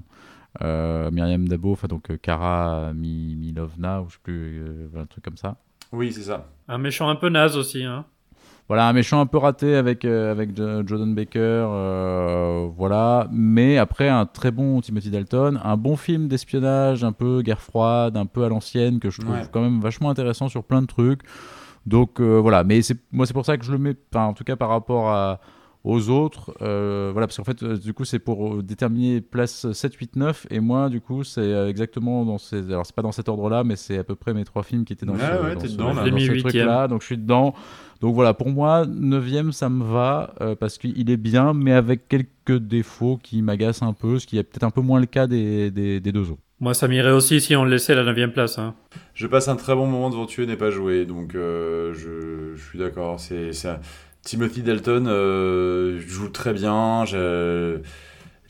Euh, 0.62 1.10
Myriam 1.10 1.46
Dabo, 1.48 1.72
enfin 1.72 1.86
donc 1.86 2.10
euh, 2.10 2.16
Kara 2.16 2.92
Mi- 2.94 3.36
Milovna, 3.36 4.00
ou 4.02 4.08
je 4.08 4.14
sais 4.14 4.20
plus, 4.22 4.62
euh, 4.64 4.88
un 4.96 5.04
truc 5.06 5.22
comme 5.24 5.36
ça. 5.36 5.58
Oui, 5.92 6.12
c'est 6.12 6.22
ça. 6.22 6.50
Un 6.68 6.78
méchant 6.78 7.08
un 7.10 7.16
peu 7.16 7.28
naze 7.28 7.56
aussi. 7.56 7.84
Hein. 7.84 8.06
Voilà, 8.68 8.88
un 8.88 8.92
méchant 8.92 9.20
un 9.20 9.26
peu 9.26 9.38
raté 9.38 9.76
avec, 9.76 10.04
euh, 10.04 10.32
avec 10.32 10.56
Jo- 10.56 10.84
Jordan 10.84 11.14
Baker, 11.14 11.38
euh, 11.40 12.66
voilà. 12.76 13.28
Mais 13.30 13.78
après, 13.78 14.08
un 14.08 14.26
très 14.26 14.50
bon 14.50 14.80
Timothy 14.80 15.10
Dalton, 15.10 15.60
un 15.62 15.76
bon 15.76 15.94
film 15.96 16.26
d'espionnage, 16.26 17.04
un 17.04 17.12
peu 17.12 17.42
guerre 17.42 17.60
froide, 17.60 18.16
un 18.16 18.26
peu 18.26 18.44
à 18.44 18.48
l'ancienne, 18.48 18.98
que 18.98 19.08
je 19.10 19.20
trouve 19.20 19.34
Ouais. 19.34 19.42
quand 19.52 19.60
même 19.60 19.80
vachement 19.80 20.10
intéressant 20.10 20.48
sur 20.48 20.64
plein 20.64 20.82
de 20.82 20.86
trucs. 20.88 21.20
Donc 21.86 22.20
euh, 22.20 22.40
voilà, 22.40 22.64
mais 22.64 22.82
c'est 22.82 22.96
moi 23.12 23.26
c'est 23.26 23.32
pour 23.34 23.44
ça 23.46 23.56
que 23.56 23.64
je 23.64 23.70
le 23.70 23.78
mets, 23.78 23.94
en 24.16 24.32
tout 24.32 24.42
cas 24.42 24.56
par 24.56 24.68
rapport 24.70 25.10
à, 25.10 25.38
aux 25.88 26.10
autres, 26.10 26.52
euh, 26.62 27.10
voilà, 27.12 27.28
parce 27.28 27.36
qu'en 27.36 27.44
fait, 27.44 27.62
euh, 27.62 27.76
du 27.76 27.94
coup, 27.94 28.04
c'est 28.04 28.18
pour 28.18 28.54
euh, 28.56 28.62
déterminer 28.62 29.20
place 29.20 29.70
7, 29.70 29.94
8, 29.94 30.16
9, 30.16 30.46
et 30.50 30.58
moi, 30.58 30.88
du 30.88 31.00
coup, 31.00 31.22
c'est 31.22 31.68
exactement 31.68 32.24
dans 32.24 32.38
ces. 32.38 32.58
Alors, 32.72 32.84
c'est 32.84 32.94
pas 32.94 33.02
dans 33.02 33.12
cet 33.12 33.28
ordre-là, 33.28 33.62
mais 33.62 33.76
c'est 33.76 33.96
à 33.96 34.02
peu 34.04 34.16
près 34.16 34.34
mes 34.34 34.44
trois 34.44 34.64
films 34.64 34.84
qui 34.84 34.92
étaient 34.94 35.06
dans 35.06 35.12
Ouais, 35.14 35.20
ce, 35.20 35.42
ouais, 35.44 35.54
dans 35.54 35.60
t'es 35.60 35.68
ce- 35.68 35.72
dedans, 35.74 35.88
là. 35.88 35.94
dans 35.94 36.00
Je 36.00 36.04
l'ai 36.06 36.10
mis 36.12 36.26
ce 36.26 36.32
huitième. 36.32 36.50
truc-là, 36.52 36.88
donc 36.88 37.02
je 37.02 37.06
suis 37.06 37.16
dedans. 37.16 37.54
Donc 38.00 38.14
voilà, 38.16 38.34
pour 38.34 38.50
moi, 38.50 38.84
9 38.84 39.52
ça 39.52 39.68
me 39.68 39.84
va, 39.84 40.34
euh, 40.40 40.54
parce 40.56 40.76
qu'il 40.76 41.08
est 41.08 41.16
bien, 41.16 41.52
mais 41.54 41.72
avec 41.72 42.08
quelques 42.08 42.58
défauts 42.58 43.18
qui 43.22 43.40
m'agacent 43.40 43.82
un 43.82 43.92
peu, 43.92 44.18
ce 44.18 44.26
qui 44.26 44.38
est 44.38 44.42
peut-être 44.42 44.64
un 44.64 44.70
peu 44.70 44.80
moins 44.82 44.98
le 45.00 45.06
cas 45.06 45.26
des, 45.28 45.70
des, 45.70 46.00
des 46.00 46.12
deux 46.12 46.30
autres. 46.32 46.42
Moi, 46.58 46.74
ça 46.74 46.88
m'irait 46.88 47.10
aussi 47.12 47.40
si 47.40 47.54
on 47.54 47.64
le 47.64 47.70
laissait 47.70 47.92
à 47.92 48.02
la 48.02 48.12
9 48.12 48.32
place. 48.32 48.58
Hein. 48.58 48.74
Je 49.14 49.26
passe 49.26 49.46
un 49.48 49.56
très 49.56 49.74
bon 49.74 49.86
moment 49.86 50.08
devant 50.10 50.24
Tuer 50.26 50.46
n'est 50.46 50.56
pas 50.56 50.70
joué, 50.70 51.04
donc 51.06 51.34
euh, 51.34 51.92
je, 51.94 52.56
je 52.56 52.68
suis 52.70 52.78
d'accord. 52.78 53.20
C'est, 53.20 53.52
c'est 53.52 53.68
un- 53.68 53.80
Timothy 54.26 54.62
Dalton 54.62 55.06
euh, 55.06 56.00
joue 56.00 56.28
très 56.28 56.52
bien. 56.52 57.04
Il 57.04 57.80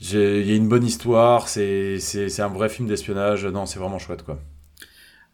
y 0.09 0.51
a 0.51 0.55
une 0.55 0.67
bonne 0.67 0.83
histoire. 0.83 1.47
C'est, 1.47 1.99
un 2.39 2.47
vrai 2.47 2.67
film 2.67 2.87
d'espionnage. 2.87 3.45
Non, 3.45 3.67
c'est 3.67 3.77
vraiment 3.77 3.99
chouette, 3.99 4.23
quoi. 4.23 4.39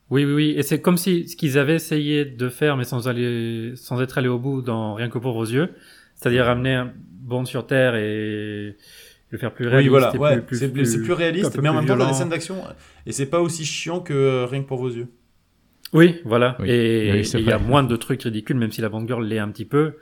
Oui, 0.09 0.25
oui, 0.25 0.33
oui. 0.33 0.53
Et 0.57 0.63
c'est 0.63 0.81
comme 0.81 0.97
si 0.97 1.29
ce 1.29 1.37
qu'ils 1.37 1.57
avaient 1.57 1.75
essayé 1.75 2.25
de 2.25 2.49
faire, 2.49 2.75
mais 2.75 2.83
sans, 2.83 3.07
aller, 3.07 3.71
sans 3.75 4.01
être 4.01 4.17
allé 4.17 4.27
au 4.27 4.37
bout 4.37 4.61
dans 4.61 4.95
Rien 4.95 5.07
que 5.07 5.17
pour 5.17 5.31
vos 5.33 5.45
yeux. 5.45 5.69
C'est-à-dire 6.15 6.49
amener 6.49 6.75
un 6.75 6.93
Bond 7.21 7.45
sur 7.45 7.65
Terre 7.65 7.95
et 7.95 8.75
le 9.29 9.37
faire 9.37 9.53
plus 9.53 9.67
réaliste. 9.67 9.85
oui, 9.85 9.97
voilà. 9.97 10.15
Ouais, 10.17 10.43
c'est, 10.51 10.67
plus- 10.73 11.13
réaliste, 11.13 11.57
mais 11.61 11.69
en 11.69 11.75
même 11.75 11.85
temps, 11.85 11.97
t'as 11.97 12.07
des 12.07 12.13
scènes 12.13 12.29
d'action. 12.29 12.57
Et 13.05 13.13
c'est 13.13 13.27
pas 13.27 13.39
aussi 13.39 13.63
chiant 13.63 14.01
que 14.01 14.13
euh, 14.13 14.45
Rien 14.45 14.61
que 14.61 14.67
pour 14.67 14.77
vos 14.77 14.89
yeux. 14.89 15.07
Oui, 15.93 16.19
voilà. 16.25 16.57
Oui. 16.59 16.69
Et 16.69 17.11
Oui, 17.13 17.31
il 17.33 17.45
y 17.45 17.51
a 17.51 17.59
moins 17.59 17.83
de 17.83 17.95
trucs 17.95 18.23
ridicules, 18.23 18.57
même 18.57 18.73
si 18.73 18.81
la 18.81 18.89
Bond 18.89 19.07
Girl 19.07 19.25
l'est 19.25 19.39
un 19.39 19.49
petit 19.49 19.65
peu. 19.65 19.93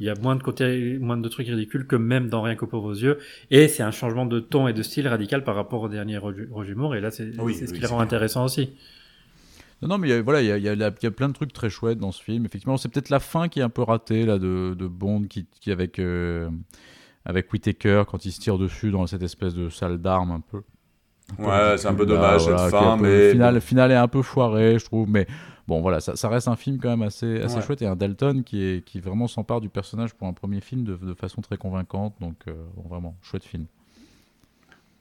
Il 0.00 0.06
y 0.06 0.10
a 0.10 0.14
moins 0.22 0.36
de 0.36 0.42
côté, 0.42 0.98
moins 1.00 1.16
de 1.16 1.28
trucs 1.28 1.48
ridicules 1.48 1.86
que 1.86 1.96
même 1.96 2.28
dans 2.28 2.42
Rien 2.42 2.54
que 2.54 2.64
pour 2.64 2.82
vos 2.82 2.92
yeux. 2.94 3.18
Et 3.50 3.66
c'est 3.68 3.82
un 3.82 3.90
changement 3.90 4.26
de 4.26 4.38
ton 4.40 4.68
et 4.68 4.72
de 4.72 4.82
style 4.82 5.08
radical 5.08 5.42
par 5.44 5.56
rapport 5.56 5.82
au 5.82 5.88
dernier 5.88 6.18
Roger 6.18 6.74
Moore. 6.76 6.94
Et 6.94 7.00
là, 7.00 7.10
c'est 7.10 7.30
Oui, 7.40 7.54
ce 7.54 7.64
oui, 7.64 7.72
qui 7.72 7.80
le 7.80 7.88
rend 7.88 8.00
intéressant 8.00 8.44
aussi. 8.44 8.70
Non, 9.82 9.88
non, 9.88 9.98
mais 9.98 10.08
il 10.08 10.10
y 10.10 10.14
a- 10.14 10.22
voilà, 10.22 10.40
il 10.42 10.46
y 10.48 10.52
a, 10.52 10.56
il 10.58 10.64
y 10.64 10.68
a 10.68 10.74
la- 10.74 10.90
il 11.00 11.04
y 11.04 11.06
a 11.06 11.10
plein 11.10 11.28
de 11.28 11.32
trucs 11.34 11.52
très 11.52 11.70
chouettes 11.70 11.98
dans 11.98 12.12
ce 12.12 12.22
film. 12.22 12.44
Effectivement, 12.44 12.76
c'est 12.76 12.88
peut-être 12.88 13.10
la 13.10 13.20
fin 13.20 13.48
qui 13.48 13.60
est 13.60 13.62
un 13.62 13.68
peu 13.68 13.82
ratée 13.82 14.24
là, 14.26 14.38
de, 14.38 14.74
de 14.78 14.86
Bond 14.86 15.24
qui, 15.28 15.46
qui 15.60 15.70
avec, 15.72 15.98
euh, 15.98 16.48
avec 17.24 17.52
Whittaker 17.52 18.04
quand 18.08 18.24
il 18.24 18.32
se 18.32 18.40
tire 18.40 18.58
dessus 18.58 18.90
dans 18.90 19.06
cette 19.06 19.22
espèce 19.22 19.54
de 19.54 19.68
salle 19.68 19.98
d'armes 19.98 20.30
un 20.32 20.40
peu. 20.40 20.62
Ouais, 21.38 21.76
c'est 21.76 21.88
un 21.88 21.94
peu 21.94 22.06
dommage 22.06 22.42
voilà, 22.42 22.58
cette 22.58 22.70
fin, 22.70 22.92
un 22.92 22.96
peu- 22.96 23.02
mais. 23.02 23.26
Le 23.26 23.30
final, 23.32 23.54
le 23.54 23.60
final 23.60 23.92
est 23.92 23.96
un 23.96 24.08
peu 24.08 24.22
foiré, 24.22 24.78
je 24.78 24.84
trouve. 24.84 25.08
Mais 25.10 25.26
bon, 25.68 25.80
voilà, 25.82 26.00
ça, 26.00 26.16
ça 26.16 26.28
reste 26.28 26.48
un 26.48 26.56
film 26.56 26.78
quand 26.78 26.88
même 26.88 27.02
assez, 27.02 27.40
assez 27.42 27.56
Ouais. 27.56 27.62
chouette 27.62 27.82
et 27.82 27.86
un 27.86 27.94
Dalton 27.94 28.42
qui, 28.42 28.62
est, 28.64 28.84
qui 28.84 28.98
vraiment 29.00 29.28
s'empare 29.28 29.60
du 29.60 29.68
personnage 29.68 30.14
pour 30.14 30.26
un 30.26 30.32
premier 30.32 30.60
film 30.60 30.82
de, 30.82 30.96
de 30.96 31.14
façon 31.14 31.42
très 31.42 31.58
convaincante. 31.58 32.14
Donc, 32.20 32.36
euh, 32.48 32.54
bon, 32.76 32.88
vraiment, 32.88 33.14
chouette 33.22 33.44
film. 33.44 33.66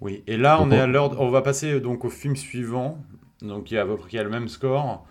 Oui, 0.01 0.23
et 0.27 0.37
là, 0.37 0.61
on 0.61 0.69
est 0.71 0.79
à 0.79 0.85
l'heure. 0.85 1.19
On 1.19 1.29
va 1.29 1.41
passer 1.41 1.73
euh, 1.73 1.79
donc 1.79 2.05
au 2.05 2.09
film 2.09 2.35
suivant, 2.35 2.99
donc 3.41 3.63
qui 3.65 3.77
a 3.77 3.81
à 3.81 3.85
peu 3.85 3.97
près 3.97 4.09
qui 4.09 4.19
a 4.19 4.23
le 4.23 4.29
même 4.29 4.47
score. 4.47 5.05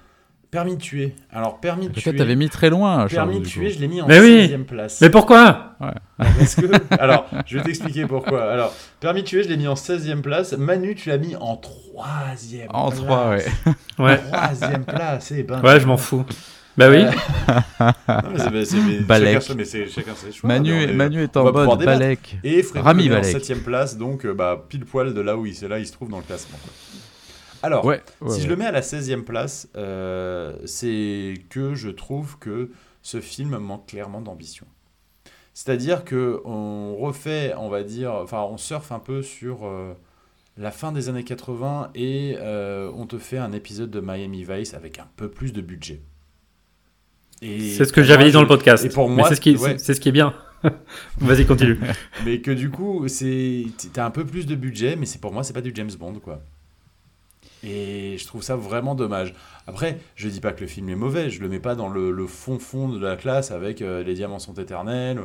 Permis 0.51 0.77
de 0.77 0.81
tuer. 0.81 1.15
Alors, 1.33 1.59
permis 1.61 1.89
de 1.89 1.93
tuer. 1.93 2.03
Peut-être 2.03 2.17
t'avais 2.19 2.37
mis 2.37 2.49
très 2.49 2.71
loin, 2.71 3.09
Charles. 3.09 3.29
Permis 3.31 3.41
de 3.41 3.47
tuer, 3.49 3.71
je 3.71 3.79
l'ai 3.81 3.89
mis 3.89 4.01
en 4.01 4.07
Mais 4.07 4.21
oui. 4.21 4.47
16e 4.49 4.65
place. 4.65 5.01
Mais 5.01 5.11
pourquoi? 5.11 5.73
Ouais. 5.81 5.89
Parce 6.39 6.55
que, 6.55 6.67
alors, 6.99 7.27
je 7.47 7.59
vais 7.59 7.65
t'expliquer 7.65 8.07
pourquoi. 8.07 8.51
Alors, 8.53 8.73
Permis 9.01 9.23
de 9.23 9.27
tuer, 9.27 9.43
je 9.43 9.49
l'ai 9.49 9.57
mis 9.57 9.67
en 9.69 9.75
16e 9.75 10.21
place. 10.23 10.53
Manu, 10.53 10.95
tu 10.95 11.09
l'as 11.09 11.19
mis 11.19 11.35
en 11.37 11.57
3e 11.57 12.67
En 12.71 12.89
place. 12.91 13.01
3, 13.05 13.31
ouais. 13.31 13.45
Ouais. 13.99 14.17
3e 14.33 14.85
place, 14.85 15.33
eh 15.37 15.43
ben. 15.43 15.61
Ouais, 15.63 15.81
je 15.81 15.87
m'en 15.87 15.97
fous. 15.97 16.25
Bah 16.79 16.91
oui. 16.91 17.05
Non, 17.81 17.93
mais 18.33 18.39
c'est- 18.39 18.51
mais 18.51 18.65
c'est- 18.65 18.77
mais 18.77 18.99
Balek. 19.01 19.41
chacun, 19.41 19.55
mais 19.57 19.65
c'est- 19.65 19.89
chacun 19.89 20.13
ses 20.15 20.31
choix. 20.33 20.49
Manu, 20.49 20.73
est- 20.73 20.85
est- 20.85 20.93
Manu 20.93 21.23
est 21.23 21.37
on 21.37 21.47
en 21.49 21.53
mode. 21.53 21.85
Balek. 21.85 22.39
Et 22.45 22.63
Fred 22.63 22.83
Rami 22.85 23.09
Rami 23.09 23.17
en 23.17 23.21
Balek. 23.21 23.37
7ème 23.45 23.61
place, 23.63 23.97
donc 23.97 24.27
euh, 24.27 24.35
bah, 24.35 24.63
pile 24.69 24.85
poil 24.85 25.13
de 25.15 25.21
là 25.21 25.37
où 25.37 25.47
il, 25.47 25.55
c'est 25.55 25.69
là, 25.69 25.79
il 25.79 25.87
se 25.87 25.93
trouve 25.93 26.11
dans 26.11 26.19
le 26.19 26.23
classement. 26.23 26.59
quoi. 26.63 26.73
Alors, 27.67 27.85
Ouais. 27.85 28.01
ouais, 28.21 28.31
si 28.31 28.41
je 28.41 28.49
le 28.49 28.57
mets 28.57 28.67
à 28.67 28.73
la 28.73 28.81
16e 28.83 29.23
place, 29.25 29.69
euh, 29.77 30.57
c'est 30.65 31.35
que 31.51 31.75
je 31.75 31.89
trouve 31.91 32.39
que 32.39 32.71
ce 33.03 33.21
film 33.21 33.59
manque 33.59 33.87
clairement 33.87 34.21
d'ambition. 34.21 34.67
C'est-à-dire 35.55 36.05
que 36.05 36.41
on 36.45 36.97
refait, 36.97 37.55
on 37.57 37.69
va 37.69 37.83
dire, 37.83 38.13
enfin, 38.13 38.43
on 38.43 38.57
surfe 38.59 38.93
un 38.93 38.99
peu 38.99 39.23
sur 39.23 39.65
euh, 39.67 39.95
la 40.59 40.71
fin 40.71 40.93
des 40.93 41.09
années 41.09 41.25
80 41.25 41.91
et 41.95 42.37
euh, 42.39 42.91
on 42.95 43.07
te 43.07 43.19
fait 43.19 43.39
un 43.39 43.53
épisode 43.53 43.91
de 43.91 44.01
Miami 44.01 44.45
Vice 44.45 44.75
avec 44.75 44.99
un 44.99 45.07
peu 45.17 45.29
plus 45.31 45.53
de 45.53 45.61
budget. 45.61 46.01
Et 47.43 47.71
C'est 47.71 47.85
ce 47.85 47.93
que 47.93 48.03
j'avais 48.03 48.25
dit 48.25 48.33
dans 48.33 48.41
le 48.43 48.47
podcast. 48.49 48.85
Et 48.85 48.89
pour 48.89 49.09
moi, 49.09 49.29
c'est 49.29 49.35
ce 49.37 49.41
qui, 49.41 49.57
ouais. 49.57 49.73
c'est- 49.73 49.79
c'est 49.79 49.95
ce 49.95 50.01
qui 50.01 50.09
est 50.09 50.13
bien. 50.13 50.35
Vas-y, 51.19 51.45
continue. 51.47 51.79
Mais 52.25 52.41
que 52.41 52.51
du 52.51 52.71
coup, 52.71 53.09
c'est 53.09 53.67
t'as 53.93 54.07
un 54.07 54.11
peu 54.11 54.25
plus 54.25 54.47
de 54.47 54.55
budget, 54.55 54.97
mais 54.97 55.05
c'est 55.07 55.21
pour 55.21 55.33
moi, 55.33 55.43
c'est 55.45 55.53
pas 55.53 55.61
du 55.61 55.71
James 55.75 55.91
Bond, 55.99 56.15
quoi. 56.19 56.41
Et 57.63 58.17
je 58.19 58.27
trouve 58.27 58.43
ça 58.43 58.57
vraiment 58.57 58.95
dommage. 58.95 59.35
Après, 59.67 59.99
je 60.15 60.29
dis 60.29 60.41
pas 60.41 60.53
que 60.53 60.61
le 60.61 60.67
film 60.67 60.89
est 60.89 60.95
mauvais, 60.95 61.31
je 61.31 61.41
le 61.41 61.49
mets 61.49 61.59
pas 61.59 61.75
dans 61.75 61.89
le, 61.89 62.11
le 62.11 62.27
fond 62.27 62.59
fond 62.59 62.89
de 62.89 62.99
la 62.99 63.17
classe 63.17 63.51
avec 63.51 63.83
euh, 63.83 64.03
Les 64.03 64.15
Diamants 64.15 64.39
sont 64.39 64.55
éternels, 64.55 65.21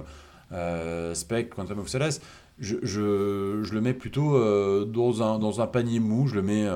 euh, 0.51 1.13
Spectre, 1.13 1.55
Quantum 1.55 1.79
of 1.79 1.88
Solace. 1.88 2.21
Je, 2.59 2.75
je, 2.83 3.61
je 3.63 3.73
le 3.73 3.81
mets 3.81 3.93
plutôt 3.93 4.35
euh, 4.35 4.85
dans, 4.85 5.23
un, 5.23 5.39
dans 5.39 5.61
un 5.61 5.67
panier 5.67 6.00
mou, 6.00 6.27
je 6.27 6.35
le 6.35 6.41
mets 6.41 6.67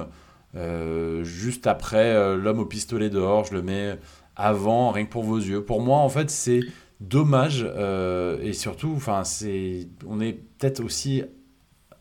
euh, 0.56 1.24
juste 1.24 1.68
après 1.68 2.38
L'homme 2.38 2.60
au 2.60 2.66
pistolet 2.66 3.10
dehors, 3.10 3.46
je 3.46 3.54
le 3.54 3.62
mets 3.62 3.98
avant 4.36 4.92
Rien 4.92 5.06
que 5.06 5.12
pour 5.12 5.24
vos 5.24 5.38
yeux. 5.38 5.64
Pour 5.64 5.82
moi, 5.82 5.98
en 6.00 6.10
fait, 6.10 6.30
c'est 6.30 6.62
dommage 7.02 7.66
et 8.42 8.54
surtout 8.54 8.94
enfin 8.96 9.24
on 10.08 10.22
est 10.22 10.34
peut-être 10.34 10.84
aussi 10.84 11.24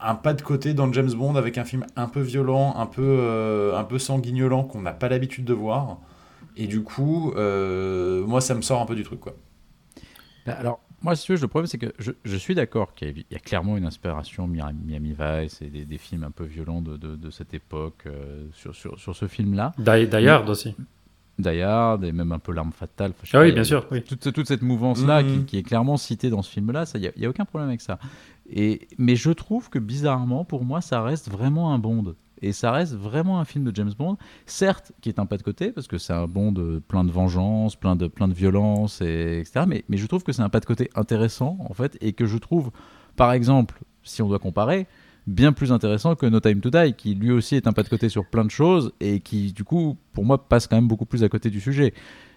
un 0.07 0.15
pas 0.15 0.35
de 0.35 0.43
côté 0.43 0.75
dans 0.75 0.87
le 0.87 0.93
James 0.93 1.13
Bond 1.13 1.35
avec 1.37 1.59
un 1.59 1.65
film 1.65 1.85
un 1.97 2.09
peu 2.09 2.21
violent 2.21 2.75
un 2.77 2.87
peu 2.87 3.03
euh, 3.03 3.77
un 3.77 3.85
peu 3.85 3.99
sanguignolant 3.99 4.65
qu'on 4.65 4.83
n'a 4.83 4.93
pas 4.93 5.09
l'habitude 5.09 5.45
de 5.45 5.55
voir 5.55 5.99
et 6.57 6.67
du 6.67 6.83
coup 6.83 7.33
euh, 7.37 8.25
moi 8.27 8.41
ça 8.41 8.55
me 8.55 8.63
sort 8.63 8.81
un 8.81 8.87
peu 8.87 8.95
du 8.95 9.03
truc 9.05 9.21
quoi 9.21 9.35
Bah, 10.47 10.53
Alors, 10.59 10.81
moi, 11.03 11.15
si 11.17 11.27
tu 11.27 11.35
veux, 11.35 11.41
le 11.41 11.49
problème, 11.49 11.67
c'est 11.67 11.77
que 11.77 11.93
je, 11.99 12.13
je 12.25 12.37
suis 12.37 12.55
d'accord 12.55 12.95
qu'il 12.95 13.09
y, 13.09 13.11
a- 13.11 13.15
il 13.15 13.33
y 13.33 13.37
a 13.37 13.39
clairement 13.39 13.77
une 13.77 13.85
inspiration 13.85 14.47
Mi- 14.47 14.63
Miami 14.87 15.15
Vice 15.19 15.61
et 15.61 15.67
des, 15.69 15.85
des 15.85 15.99
films 15.99 16.25
un 16.25 16.31
peu 16.31 16.45
violents 16.45 16.81
de, 16.81 16.97
de- 16.97 17.17
de 17.17 17.31
cette 17.31 17.53
époque 17.53 18.05
euh, 18.07 18.47
sur, 18.55 18.75
sur, 18.75 18.99
sur 18.99 19.15
ce 19.15 19.27
film-là. 19.27 19.73
Hard 20.27 20.49
aussi. 20.49 20.75
Die 21.39 21.61
Hard 21.61 22.05
et 22.05 22.13
même 22.13 22.33
un 22.33 22.39
peu 22.39 22.53
L'arme 22.53 22.73
fatale. 22.73 23.11
Enfin, 23.23 23.39
Ah 23.39 23.43
oui, 23.43 23.53
bien 23.53 23.65
sûr. 23.65 23.87
Oui. 23.91 24.03
Toute, 24.03 24.33
toute 24.33 24.47
cette 24.49 24.63
mouvance-là 24.63 25.23
Mhm. 25.23 25.29
qui, 25.41 25.45
qui 25.45 25.59
est 25.59 25.63
clairement 25.63 25.99
citée 25.99 26.31
dans 26.31 26.41
ce 26.43 26.51
film-là, 26.51 26.85
il 26.95 27.01
n'y 27.03 27.09
a, 27.09 27.13
y 27.17 27.27
a 27.27 27.29
aucun 27.29 27.45
problème 27.45 27.69
avec 27.69 27.83
ça. 27.83 27.99
Mais 28.49 29.17
je 29.17 29.31
trouve 29.31 29.71
que 29.71 29.79
bizarrement, 29.79 30.45
pour 30.45 30.65
moi, 30.65 30.81
ça 30.81 31.03
reste 31.03 31.31
vraiment 31.31 31.73
un 31.73 31.79
Bond. 31.79 32.15
Et 32.43 32.53
ça 32.53 32.73
reste 32.73 32.95
vraiment 32.95 33.41
un 33.41 33.47
film 33.47 33.65
de 33.65 33.75
James 33.75 33.93
Bond, 33.97 34.19
certes, 34.45 34.93
qui 35.01 35.09
est 35.09 35.19
un 35.19 35.25
pas 35.25 35.39
de 35.39 35.43
côté, 35.43 35.73
parce 35.73 35.87
que 35.87 35.97
c'est 35.97 36.13
un 36.13 36.27
Bond 36.27 36.55
euh, 36.59 36.79
plein 36.87 37.05
de 37.05 37.11
vengeance, 37.11 37.75
plein 37.75 37.97
de, 37.97 38.07
plein 38.07 38.29
de 38.29 38.35
violence, 38.35 39.01
et, 39.01 39.41
etc. 39.41 39.65
Mais, 39.67 39.85
je 39.89 40.07
trouve 40.07 40.25
que 40.25 40.33
c'est 40.33 40.43
un 40.43 40.51
pas 40.51 40.61
de 40.61 40.67
côté 40.67 40.91
intéressant, 40.95 41.57
en 41.67 41.73
fait, 41.73 41.97
et 42.03 42.13
que 42.13 42.27
je 42.27 42.37
trouve, 42.37 42.71
par 43.17 43.33
exemple, 43.33 43.81
si 44.03 44.21
on 44.21 44.29
doit 44.29 44.41
comparer, 44.41 44.87
bien 45.27 45.53
plus 45.53 45.73
intéressant 45.73 46.17
que 46.17 46.27
No 46.27 46.41
Time 46.41 46.61
to 46.61 46.69
Die, 46.69 46.93
qui 46.93 47.15
lui 47.15 47.31
aussi 47.31 47.57
est 47.57 47.67
un 47.67 47.73
pas 47.73 47.83
de 47.83 47.89
côté 47.89 48.11
sur 48.11 48.27
plein 48.27 48.45
de 48.45 48.51
choses, 48.51 48.93
et 49.01 49.21
qui, 49.21 49.55
du 49.55 49.65
coup, 49.65 49.97
pour 50.13 50.27
moi, 50.27 50.47
passe 50.47 50.67
quand 50.67 50.77
même 50.77 50.89
beaucoup 50.89 51.07
plus 51.07 51.25
à 51.25 51.31
côté 51.31 51.49
du 51.49 51.61
sujet. 51.61 51.95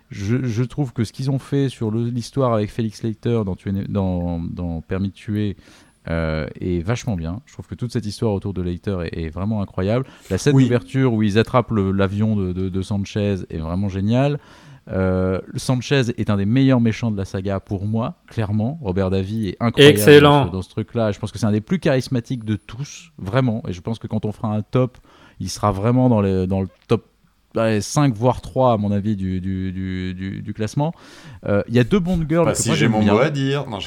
Je, 0.10 0.64
trouve 0.64 0.94
que 0.94 1.04
ce 1.04 1.12
qu'ils 1.12 1.30
ont 1.32 1.40
fait 1.40 1.68
sur 1.68 1.92
l'histoire 1.92 2.54
avec 2.54 2.72
Félix 2.72 3.04
Leiter 3.04 3.42
dans, 3.46 3.58
dans, 3.90 4.40
dans 4.40 4.80
Permis 4.80 5.10
de 5.10 5.14
tuer 5.14 5.58
euh, 6.10 6.48
est 6.60 6.80
vachement 6.80 7.16
bien. 7.16 7.42
Je 7.46 7.54
trouve 7.54 7.68
que 7.68 7.76
toute 7.76 7.92
cette 7.92 8.06
histoire 8.06 8.34
autour 8.34 8.54
de 8.54 8.62
Leiter 8.62 8.98
est, 9.12 9.26
est 9.26 9.30
vraiment 9.30 9.62
incroyable. 9.62 10.06
La 10.30 10.38
scène 10.38 10.56
Oui. 10.56 10.64
d'ouverture 10.64 11.14
où 11.14 11.24
ils 11.24 11.38
attrapent 11.38 11.72
l'avion 11.72 12.36
de, 12.36 12.54
de- 12.54 12.70
de 12.70 12.82
Sanchez 12.82 13.36
est 13.50 13.58
vraiment 13.58 13.90
géniale. 13.90 14.40
Euh, 14.90 15.42
Sanchez 15.56 16.04
est 16.18 16.30
un 16.30 16.38
des 16.38 16.46
meilleurs 16.46 16.80
méchants 16.80 17.12
de 17.12 17.18
la 17.18 17.26
saga 17.26 17.60
pour 17.60 17.86
moi, 17.86 18.16
clairement. 18.28 18.80
Robert 18.82 19.10
Davy 19.10 19.50
est 19.50 19.58
incroyable 19.60 19.98
Excellent. 19.98 20.42
dans 20.46 20.48
ce, 20.48 20.52
dans 20.54 20.62
ce 20.62 20.70
truc-là. 20.70 21.12
Je 21.12 21.20
pense 21.20 21.32
que 21.34 21.40
c'est 21.40 21.46
un 21.46 21.52
des 21.52 21.60
plus 21.62 21.80
charismatiques 21.80 22.46
de 22.46 22.56
tous, 22.56 23.12
vraiment. 23.18 23.62
Et 23.68 23.74
je 23.74 23.82
pense 23.82 24.00
que 24.00 24.08
quand 24.08 24.24
on 24.24 24.32
fera 24.32 24.56
un 24.56 24.62
top, 24.62 24.98
il 25.42 25.50
sera 25.50 25.72
vraiment 25.74 26.08
dans, 26.08 26.22
les, 26.22 26.48
dans 26.48 26.62
le 26.62 26.70
top 26.88 27.06
allez, 27.56 27.82
5 27.82 28.14
voire 28.16 28.42
3 28.42 28.74
à 28.74 28.78
mon 28.78 28.92
avis 28.92 29.16
du, 29.16 29.40
du, 29.42 29.72
du, 29.72 30.14
du- 30.14 30.42
du 30.42 30.54
classement. 30.54 30.94
Euh, 31.48 31.64
Il 31.68 31.76
y 31.76 31.80
a 31.80 31.84
deux 31.84 32.00
Bond 32.00 32.20
girls 32.28 32.52
que 32.52 32.58
si 32.58 32.70
j'ai 32.72 32.76
j'aime 32.76 32.92
mon 32.92 33.00
bien. 33.00 33.14
mot 33.14 33.20
à 33.20 33.30
dire 33.30 33.66
non, 33.70 33.80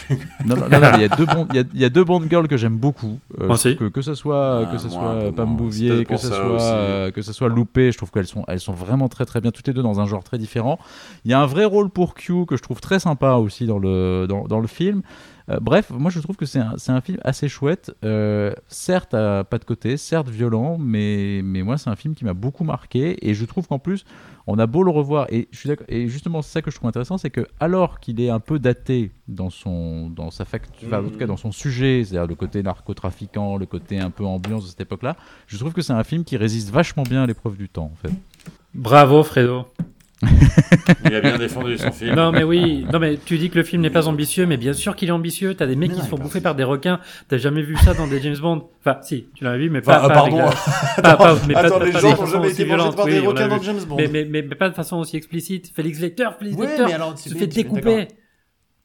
Non, 0.47 0.57
non, 0.57 0.69
non, 0.69 0.81
non, 0.81 0.90
il 0.95 1.00
y 1.02 1.05
a 1.05 1.09
deux 1.09 1.26
Bond, 1.26 1.47
il 1.50 1.57
y 1.57 1.59
a, 1.61 1.64
y 1.75 1.85
a 1.85 1.88
deux 1.88 2.05
Bond 2.05 2.23
girls 2.29 2.49
que 2.49 2.57
j'aime 2.57 2.76
beaucoup. 2.79 3.19
Euh, 3.40 3.49
que 3.57 3.88
que 3.88 4.02
ce 4.02 4.14
soit 4.14 4.67
Ah, 4.69 4.73
que 4.73 4.79
ce 4.79 4.88
soit 4.88 5.33
Pam 5.37 5.57
Bouvier, 5.57 5.90
peut-être 5.90 6.09
que 6.09 6.17
ce 6.17 6.29
ça 6.29 6.35
soit 6.37 6.52
aussi. 6.55 6.64
euh, 6.67 7.11
que 7.11 7.23
ce 7.23 7.33
soit 7.33 7.49
Loupé, 7.49 7.93
je 7.93 7.97
trouve 7.99 8.11
qu'elles 8.11 8.26
sont 8.26 8.45
elles 8.49 8.61
sont 8.61 8.73
vraiment 8.73 9.09
très 9.09 9.25
très 9.26 9.40
bien 9.40 9.50
toutes 9.50 9.67
les 9.69 9.75
deux 9.75 9.83
dans 9.83 10.00
un 10.00 10.07
genre 10.07 10.25
très 10.25 10.38
différent. 10.38 10.79
Il 11.25 11.31
y 11.31 11.35
a 11.35 11.40
un 11.40 11.47
vrai 11.47 11.64
rôle 11.64 11.90
pour 11.90 12.14
Q 12.14 12.47
que 12.47 12.57
je 12.57 12.62
trouve 12.62 12.81
très 12.81 12.99
sympa 13.00 13.33
aussi 13.35 13.67
dans 13.67 13.79
le 13.79 14.26
dans, 14.29 14.45
dans 14.47 14.61
le 14.61 14.67
film. 14.69 15.02
Euh, 15.50 15.59
bref, 15.61 15.90
moi 15.90 16.11
je 16.11 16.21
trouve 16.21 16.37
que 16.37 16.47
c'est 16.47 16.61
un, 16.61 17.00
film 17.00 17.19
assez 17.25 17.49
chouette, 17.49 17.92
euh, 18.04 18.52
certes 18.69 19.14
à 19.14 19.42
pas 19.42 19.59
de 19.59 19.64
côté, 19.64 19.97
certes 19.97 20.28
violent, 20.28 20.78
mais, 20.78 21.40
mais 21.42 21.62
moi 21.62 21.76
c'est 21.76 21.90
un 21.90 21.97
film 21.97 22.14
qui 22.14 22.25
m'a 22.25 22.35
beaucoup 22.35 22.62
marqué 22.62 23.28
et 23.28 23.35
je 23.35 23.45
trouve 23.45 23.66
qu'en 23.66 23.78
plus 23.78 24.04
on 24.47 24.59
a 24.59 24.66
beau 24.66 24.83
le 24.83 24.90
revoir 24.90 25.26
et 25.30 25.49
je 25.50 25.59
suis 25.59 25.71
et 25.88 26.09
justement 26.09 26.42
c'est 26.42 26.52
ça 26.52 26.62
que 26.62 26.71
je 26.71 26.76
trouve 26.76 26.88
intéressant, 26.88 27.19
c'est 27.19 27.30
que 27.30 27.47
alors 27.59 28.00
qu'il 28.00 28.21
est 28.21 28.30
un 28.30 28.38
peu 28.38 28.59
daté 28.59 29.11
dans 29.28 29.50
son 29.50 30.09
dans 30.11 30.30
sa 30.30 30.45
facture, 30.45 30.87
enfin, 30.87 31.04
en 31.04 31.09
tout 31.09 31.19
cas 31.19 31.26
dans 31.26 31.37
son 31.37 31.52
sujet, 31.52 32.04
c'est-à-dire 32.04 32.28
le 32.28 32.35
côté 32.37 32.62
narcotrafiquant, 32.62 33.57
le 33.57 33.66
côté 33.66 33.99
un 33.99 34.11
peu 34.11 34.25
ambiance 34.25 34.64
de 34.64 34.69
cette 34.69 34.83
époque-là, 34.83 35.16
je 35.47 35.57
trouve 35.57 35.73
que 35.73 35.83
c'est 35.83 35.92
un 35.92 36.04
film 36.04 36.25
qui 36.25 36.37
résiste 36.37 36.71
vachement 36.71 37.02
bien 37.02 37.25
à 37.25 37.26
l'épreuve 37.26 37.57
du 37.57 37.69
temps 37.69 37.90
en 37.92 37.97
fait. 37.97 38.14
Bravo, 38.75 39.25
Fredo. 39.25 39.66
il 41.05 41.15
a 41.15 41.21
bien 41.21 41.39
défendu 41.39 41.79
son 41.79 41.91
film 41.93 42.15
Non, 42.15 42.31
mais 42.33 42.43
oui. 42.45 42.85
Non, 42.93 42.99
mais 42.99 43.17
tu 43.25 43.39
dis 43.39 43.49
que 43.50 43.57
le 43.57 43.65
film 43.65 43.83
n'est 43.83 43.91
pas 43.91 44.07
ambitieux, 44.09 44.47
mais 44.47 44.57
bien 44.59 44.73
sûr 44.75 44.95
qu'il 44.97 45.09
est 45.09 45.12
ambitieux. 45.12 45.55
T'as 45.55 45.67
des 45.67 45.77
mecs 45.77 45.89
Mais 45.91 45.95
qui 45.95 46.00
non, 46.00 46.05
se 46.05 46.11
font 46.11 46.19
bouffer 46.19 46.41
par 46.41 46.55
des 46.55 46.65
requins. 46.65 47.00
T'as 47.29 47.39
jamais 47.39 47.62
vu 47.62 47.77
ça 47.79 47.95
dans 47.95 48.07
des 48.07 48.21
James 48.21 48.37
Bond? 48.39 48.69
Enfin, 48.81 48.99
si, 49.03 49.29
tu 49.35 49.45
l'as 49.45 49.57
vu, 49.57 49.71
mais 49.71 49.79
Enfin, 49.81 49.93
pas, 49.93 50.00
ah, 50.05 50.09
pas 50.09 50.15
pardon 50.15 50.39
avec 50.41 50.59
la- 50.97 51.03
pas- 51.03 51.17
pas- 51.17 51.37
mais 51.49 51.55
pas- 51.55 51.61
attends 51.61 51.79
pas- 51.79 51.85
les 51.87 51.93
pas 51.93 51.99
gens 52.00 52.09
de 52.09 52.12
n'ont 52.12 52.21
façon 52.21 52.33
jamais 52.33 52.47
aussi 52.49 52.62
été 52.62 52.71
mangés 52.77 52.97
par 52.97 53.07
des 53.07 53.21
Oui, 53.21 53.27
requins 53.27 53.49
dans 53.49 53.62
James 53.62 53.81
Bond 53.89 53.97
Mais, 53.97 54.09
mais, 54.09 54.25
mais, 54.27 54.43
mais 54.43 54.55
pas 54.57 54.69
de 54.69 54.75
façon 54.75 54.97
aussi 54.99 55.17
explicite. 55.17 55.73
Félix 55.75 56.00
Lecter, 56.00 56.29
Félix 56.39 56.57
Ouais, 56.59 56.67
Lecter 56.67 56.93
alors, 56.93 57.15
tu- 57.15 57.29
se 57.31 57.35
fait 57.35 57.49
tu- 57.49 57.62
découper. 57.62 58.09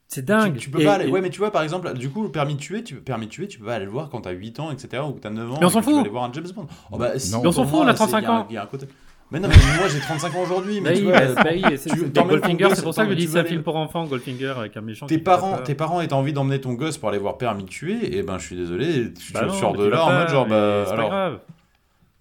C'est 0.07 0.21
Tu- 0.21 0.27
dingue. 0.27 0.55
Tu, 0.57 0.69
peux 0.69 0.81
Et- 0.81 0.85
pas 0.85 0.93
aller. 0.93 1.07
et- 1.07 1.11
Ouais, 1.11 1.19
mais 1.19 1.31
tu 1.31 1.39
vois, 1.39 1.51
par 1.51 1.63
exemple, 1.63 1.91
du 1.97 2.09
coup, 2.09 2.21
le 2.23 2.29
permis 2.31 2.53
de 2.55 2.59
tuer, 2.59 2.83
tu, 2.83 2.95
permis 2.95 3.25
de 3.25 3.31
tuer, 3.31 3.47
tu 3.47 3.57
peux 3.59 3.65
pas 3.65 3.75
aller 3.75 3.85
le 3.85 3.91
voir 3.91 4.09
quand 4.09 4.21
t'as 4.21 4.31
8 4.31 4.59
ans, 4.59 4.71
etc. 4.71 5.01
ou 5.07 5.13
que 5.13 5.19
t'as 5.19 5.31
9 5.31 5.51
ans. 5.51 5.57
Mais 5.59 5.65
on 5.65 5.69
s'en 5.69 5.79
tu 5.79 5.85
fout. 5.85 5.99
aller 5.99 6.09
voir 6.09 6.23
un 6.25 6.31
James 6.31 6.45
Bond. 6.55 6.67
Oh, 6.91 6.97
bah, 6.97 7.17
si, 7.17 7.31
Non. 7.33 7.41
Mais 7.41 7.47
on 7.47 7.51
s'en 7.51 7.65
fout, 7.65 7.79
on 7.81 7.87
a 7.87 7.91
c'est- 7.91 7.95
35 7.95 8.19
il 8.19 8.23
y 8.23 8.25
a 8.27 8.31
un- 8.31 8.37
ans. 8.39 8.47
il 8.51 8.53
y 8.53 8.57
a 8.57 8.63
un 8.63 8.67
côté- 8.67 8.85
Mais 9.31 9.39
non, 9.39 9.47
mais 9.49 9.55
moi 9.79 9.87
j'ai 9.89 9.99
35 9.99 10.35
ans 10.35 10.43
aujourd'hui. 10.43 10.79
Bah 10.81 10.89
Mais 10.91 10.95
oui, 10.97 11.01
tu 11.01 11.05
vois, 11.05 11.19
bah, 11.33 11.43
bah 11.43 11.53
et 11.53 11.77
c'est- 11.77 11.89
Goldfinger, 12.13 12.69
c'est 12.75 12.83
pour 12.83 12.93
ça 12.93 13.05
que 13.05 13.11
je 13.11 13.15
dis 13.15 13.27
c'est 13.27 13.39
un 13.39 13.43
film 13.43 13.63
pour 13.63 13.75
enfants, 13.75 14.05
Goldfinger, 14.05 14.53
avec 14.57 14.77
un 14.77 14.81
méchant 14.81 15.07
tes 15.07 15.17
parents, 15.17 15.53
peur. 15.55 15.63
tes 15.63 15.73
parents 15.75 15.99
étant 16.01 16.19
envie 16.19 16.31
d'emmener 16.31 16.61
ton 16.61 16.73
gosse 16.73 16.97
pour 16.97 17.09
aller 17.09 17.17
voir 17.17 17.37
de 17.37 17.61
tuer, 17.63 18.17
et 18.17 18.21
ben 18.23 18.37
je 18.37 18.45
suis 18.45 18.55
désolé, 18.55 19.11
tu 19.13 19.33
Bah 19.33 19.45
non, 19.47 19.53
sors 19.53 19.73
de 19.75 19.85
là 19.85 20.05
en 20.05 20.13
mode 20.13 20.29
genre 20.29 20.45
bah 20.47 20.83
c'est 20.85 20.91
pas 20.91 20.97
alors. 20.97 21.09
grave. 21.09 21.39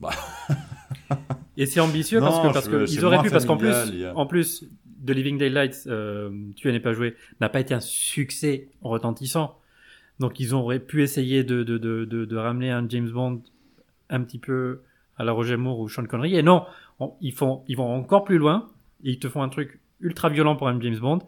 Bah. 0.00 0.10
Et 1.56 1.66
c'est 1.66 1.78
ambitieux 1.78 2.18
parce 2.20 2.40
que 2.40 2.52
parce 2.52 2.64
je- 2.66 2.70
que 2.70 2.86
c'est 2.86 2.94
ils 2.96 3.04
auraient 3.04 3.22
pu 3.22 3.30
parce 3.30 3.44
qu'en 3.44 3.56
plus 3.56 3.70
a- 3.70 4.12
en 4.16 4.26
plus 4.26 4.64
de 4.98 5.12
Living 5.12 5.38
Daylights, 5.38 5.84
euh, 5.86 6.30
tu 6.56 6.72
n'es 6.72 6.80
pas 6.80 6.92
joué, 6.94 7.14
n'a 7.40 7.48
pas 7.48 7.60
été 7.60 7.74
un 7.74 7.80
succès 7.80 8.68
retentissant. 8.82 9.56
Donc 10.18 10.40
ils 10.40 10.52
auraient 10.54 10.80
pu 10.80 11.02
essayer 11.04 11.44
de 11.44 11.62
de 11.62 11.78
de 11.78 12.04
de, 12.06 12.24
de 12.24 12.36
ramener 12.36 12.70
un 12.72 12.84
James 12.88 13.08
Bond 13.10 13.40
un 14.10 14.20
petit 14.22 14.38
peu 14.38 14.80
à 15.16 15.22
la 15.22 15.30
Roger 15.30 15.56
Moore 15.56 15.78
ou 15.78 15.88
Sean 15.88 16.04
Connery. 16.06 16.34
Et 16.36 16.42
non, 16.42 16.64
on- 17.00 17.14
ils 17.20 17.32
font 17.32 17.62
ils 17.68 17.76
vont 17.76 17.92
encore 17.94 18.24
plus 18.24 18.38
loin. 18.38 18.68
Et 19.04 19.10
ils 19.12 19.18
te 19.18 19.28
font 19.28 19.42
un 19.42 19.48
truc 19.48 19.80
ultra 20.00 20.28
violent 20.28 20.56
pour 20.56 20.68
un 20.68 20.80
James 20.80 20.98
Bond. 20.98 21.20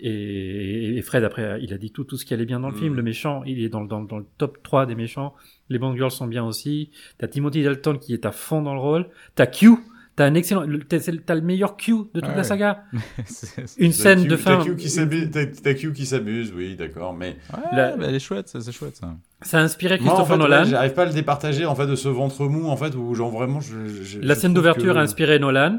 Et, 0.00 0.96
et 0.98 1.02
Fred, 1.02 1.22
après, 1.24 1.60
il 1.62 1.72
a 1.72 1.78
dit 1.78 1.90
tout, 1.90 2.04
tout 2.04 2.16
ce 2.16 2.24
qui 2.24 2.34
allait 2.34 2.44
bien 2.46 2.60
dans 2.60 2.68
le 2.68 2.74
Mm. 2.74 2.78
film. 2.78 2.94
Le 2.94 3.02
méchant, 3.02 3.42
il 3.44 3.60
est 3.62 3.68
dans, 3.68 3.80
le- 3.80 3.88
dans, 3.88 4.02
dans 4.02 4.18
le 4.18 4.26
top 4.38 4.62
3 4.62 4.86
des 4.86 4.94
méchants. 4.94 5.34
Les 5.68 5.78
Bond 5.78 5.94
Girls 5.96 6.10
sont 6.10 6.26
bien 6.26 6.44
aussi. 6.44 6.90
T'as 7.18 7.28
Timothy 7.28 7.62
Dalton 7.62 7.98
qui 7.98 8.12
est 8.12 8.26
à 8.26 8.32
fond 8.32 8.62
dans 8.62 8.74
le 8.74 8.80
rôle. 8.80 9.08
T'as 9.34 9.46
Q. 9.46 9.70
T'as 10.16 10.26
un 10.26 10.34
excellent, 10.34 10.62
le- 10.62 10.78
t'as 10.84 11.34
le 11.34 11.40
meilleur 11.40 11.76
Q 11.76 11.92
de 12.14 12.20
toute 12.20 12.28
Ouais. 12.28 12.36
la 12.36 12.44
saga. 12.44 12.84
Une 13.78 13.90
scène 13.92 14.22
Q- 14.22 14.28
de 14.28 14.36
fin. 14.36 14.58
T'as 14.58 14.64
Q 14.64 14.76
qui 14.76 14.88
s'amuse, 14.88 15.30
t'as- 15.32 15.46
t'as 15.46 15.74
Q 15.74 15.92
qui 15.92 16.06
s'amuse, 16.06 16.52
oui, 16.54 16.76
d'accord, 16.76 17.14
mais 17.14 17.36
Ouais, 17.52 17.60
La- 17.76 17.96
bah, 17.96 18.04
elle 18.08 18.14
est 18.14 18.20
chouette, 18.20 18.48
c'est 18.48 18.70
chouette 18.72 18.94
ça. 18.94 19.16
Ça 19.44 19.58
a 19.58 19.62
inspiré 19.62 19.98
moi 19.98 20.12
en 20.12 20.16
Christopher 20.16 20.36
ouais, 20.36 20.42
Nolan. 20.50 20.64
j'arrive 20.64 20.94
pas 20.94 21.02
à 21.02 21.06
le 21.06 21.12
départager 21.12 21.66
en 21.66 21.74
fait 21.74 21.86
de 21.86 21.94
ce 21.94 22.08
ventre 22.08 22.46
mou 22.46 22.66
en 22.68 22.76
fait 22.76 22.94
où 22.94 23.14
genre 23.14 23.30
vraiment 23.30 23.60
je. 23.60 23.86
je- 24.02 24.18
La 24.20 24.34
je 24.34 24.40
scène 24.40 24.54
d'ouverture 24.54 24.94
que- 24.94 24.98
a 24.98 25.02
inspiré 25.02 25.38
Nolan. 25.38 25.78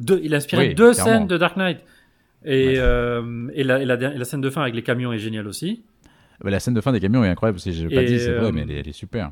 Deux, 0.00 0.20
il 0.24 0.34
a 0.34 0.38
inspiré 0.38 0.68
Oui, 0.68 0.74
deux 0.74 0.92
clairement. 0.92 1.12
scènes 1.12 1.26
de 1.28 1.36
Dark 1.38 1.56
Knight. 1.56 1.78
Et, 2.44 2.66
Ouais. 2.70 2.74
euh, 2.78 3.48
et, 3.54 3.62
la, 3.62 3.80
et, 3.82 3.84
la, 3.84 3.94
et 3.94 4.18
la 4.18 4.24
scène 4.24 4.40
de 4.40 4.50
fin 4.50 4.62
avec 4.62 4.74
les 4.74 4.82
camions 4.82 5.12
est 5.12 5.18
géniale 5.18 5.46
aussi. 5.46 5.84
Bah, 6.42 6.50
la 6.50 6.58
scène 6.58 6.74
de 6.74 6.80
fin 6.80 6.90
des 6.90 6.98
camions 6.98 7.22
est 7.24 7.28
incroyable. 7.28 7.60
Je 7.64 7.86
l'ai 7.86 7.94
pas 7.94 8.02
Et, 8.02 8.06
dit, 8.06 8.18
c'est 8.18 8.32
vrai, 8.32 8.46
euh, 8.46 8.52
mais 8.52 8.62
elle 8.62 8.70
est, 8.72 8.80
elle 8.80 8.88
est 8.88 8.92
super. 8.92 9.30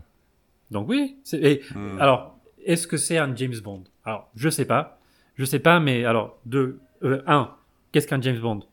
Donc 0.71 0.89
oui. 0.89 1.17
Et 1.33 1.63
Hmm. 1.75 1.99
alors, 1.99 2.39
est-ce 2.65 2.87
que 2.87 2.97
c'est 2.97 3.19
un 3.19 3.35
James 3.35 3.55
Bond? 3.65 3.83
Alors, 4.05 4.31
je 4.37 4.49
sais 4.49 4.65
pas. 4.67 5.01
Je 5.35 5.45
sais 5.45 5.59
pas, 5.59 5.81
mais 5.81 6.05
alors, 6.05 6.39
deux, 6.47 6.79
euh, 7.03 7.21
un, 7.27 7.51
qu'est-ce 7.91 8.07
qu'un 8.07 8.21
James 8.21 8.39
Bond? 8.39 8.57
Bon. 8.57 8.65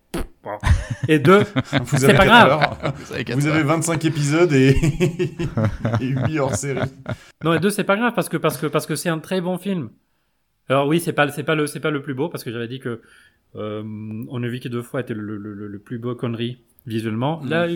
Et 1.08 1.20
deux, 1.20 1.40
Vous 1.84 1.98
C'est 1.98 2.06
avez 2.06 2.18
pas 2.18 2.26
grave. 2.26 2.50
heures. 2.50 2.94
Vous 3.36 3.48
avez 3.48 3.64
25 3.64 4.06
épisodes 4.06 4.52
et, 4.54 4.70
et 6.02 6.06
8 6.08 6.40
hors 6.40 6.56
série. 6.56 6.80
non, 7.44 7.54
et 7.54 7.60
deux, 7.60 7.70
c'est 7.70 7.84
pas 7.84 7.98
grave 7.98 8.14
parce 8.16 8.30
que 8.30 8.38
parce 8.38 8.58
que 8.58 8.68
parce 8.68 8.86
que 8.86 8.96
c'est 8.96 9.10
un 9.10 9.20
très 9.20 9.42
bon 9.42 9.58
film. 9.58 9.90
Alors 10.70 10.88
oui, 10.88 11.00
c'est 11.00 11.14
pas 11.14 11.30
c'est 11.32 11.44
pas 11.44 11.56
le 11.56 11.68
c'est 11.68 11.80
pas 11.80 11.92
le 11.92 12.02
plus 12.02 12.14
beau 12.14 12.30
parce 12.30 12.44
que 12.44 12.52
j'avais 12.52 12.68
dit 12.68 12.80
que 12.80 13.02
euh, 13.56 13.84
on 14.30 14.40
ne 14.40 14.48
vit 14.50 14.60
que 14.60 14.68
deux 14.70 14.82
fois 14.82 15.02
était 15.02 15.14
le, 15.14 15.38
le, 15.38 15.54
le, 15.54 15.68
le 15.68 15.80
plus 15.80 15.98
beau 15.98 16.14
connerie 16.16 16.62
visuellement. 16.86 17.42
Mm. 17.42 17.50
Là, 17.50 17.68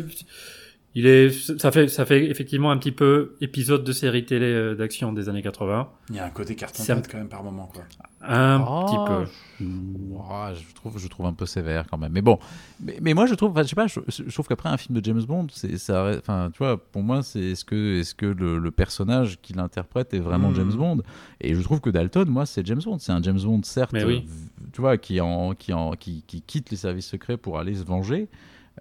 il- 0.96 1.06
est 1.06 1.30
ça 1.60 1.72
fait 1.72 1.88
ça 1.88 2.06
fait 2.06 2.30
effectivement 2.30 2.72
un 2.72 2.78
petit 2.78 2.92
peu 2.92 3.36
épisode 3.42 3.84
de 3.84 3.92
série 3.94 4.26
télé 4.26 4.46
euh, 4.48 4.76
d'action 4.76 5.14
des 5.14 5.30
années 5.30 5.42
80. 5.42 5.90
Il 6.10 6.16
y 6.16 6.20
a 6.20 6.26
un 6.26 6.30
côté 6.30 6.56
carton 6.56 6.84
un- 6.90 7.02
quand 7.02 7.18
même 7.18 7.30
par 7.30 7.44
moment. 7.44 7.70
Quoi. 7.74 7.84
Un 8.24 8.60
Oh, 8.62 8.86
petit 8.86 8.98
peu. 9.08 9.26
Je, 9.60 9.66
Ah, 10.30 10.54
je 10.54 10.74
trouve, 10.76 10.98
je 11.00 11.08
trouve 11.08 11.26
un 11.26 11.34
peu 11.34 11.46
sévère 11.46 11.86
quand 11.90 11.98
même. 11.98 12.12
Mais 12.12 12.22
bon, 12.22 12.38
mais, 12.80 12.98
mais 13.02 13.14
moi 13.14 13.26
je 13.26 13.34
trouve, 13.36 13.52
enfin, 13.52 13.64
je 13.64 13.68
sais 13.70 13.76
pas, 13.76 13.88
je, 13.88 14.00
je 14.08 14.32
trouve 14.34 14.48
qu'après 14.48 14.70
un 14.70 14.78
film 14.78 15.00
de 15.00 15.04
James 15.06 15.22
Bond, 15.24 15.48
c'est 15.52 15.78
ça, 15.78 16.12
enfin, 16.18 16.50
tu 16.52 16.60
vois, 16.60 16.78
pour 16.78 17.02
moi, 17.04 17.24
c'est 17.24 17.40
est-ce 17.40 17.66
que, 17.66 18.00
est-ce 18.00 18.14
que 18.16 18.26
le, 18.28 18.58
le 18.60 18.72
personnage 18.72 19.40
qu'il 19.42 19.60
interprète 19.60 20.14
est 20.14 20.20
vraiment 20.20 20.50
Mhm. 20.50 20.56
James 20.56 20.74
Bond? 20.74 21.02
Et 21.42 21.54
je 21.56 21.62
trouve 21.62 21.80
que 21.82 21.90
Dalton, 21.90 22.28
moi, 22.30 22.46
c'est 22.46 22.66
James 22.66 22.82
Bond. 22.84 23.00
C'est 23.00 23.12
un 23.12 23.22
James 23.22 23.40
Bond 23.42 23.62
certes, 23.64 23.94
Mais 23.94 24.04
oui. 24.04 24.26
euh, 24.28 24.66
tu 24.74 24.82
vois, 24.82 24.98
qui 24.98 25.20
en, 25.22 25.54
qui 25.56 25.74
en, 25.74 25.92
qui, 25.94 26.24
qui 26.28 26.42
quitte 26.42 26.70
les 26.70 26.78
services 26.78 27.08
secrets 27.08 27.38
pour 27.38 27.58
aller 27.60 27.74
se 27.76 27.84
venger. 27.84 28.28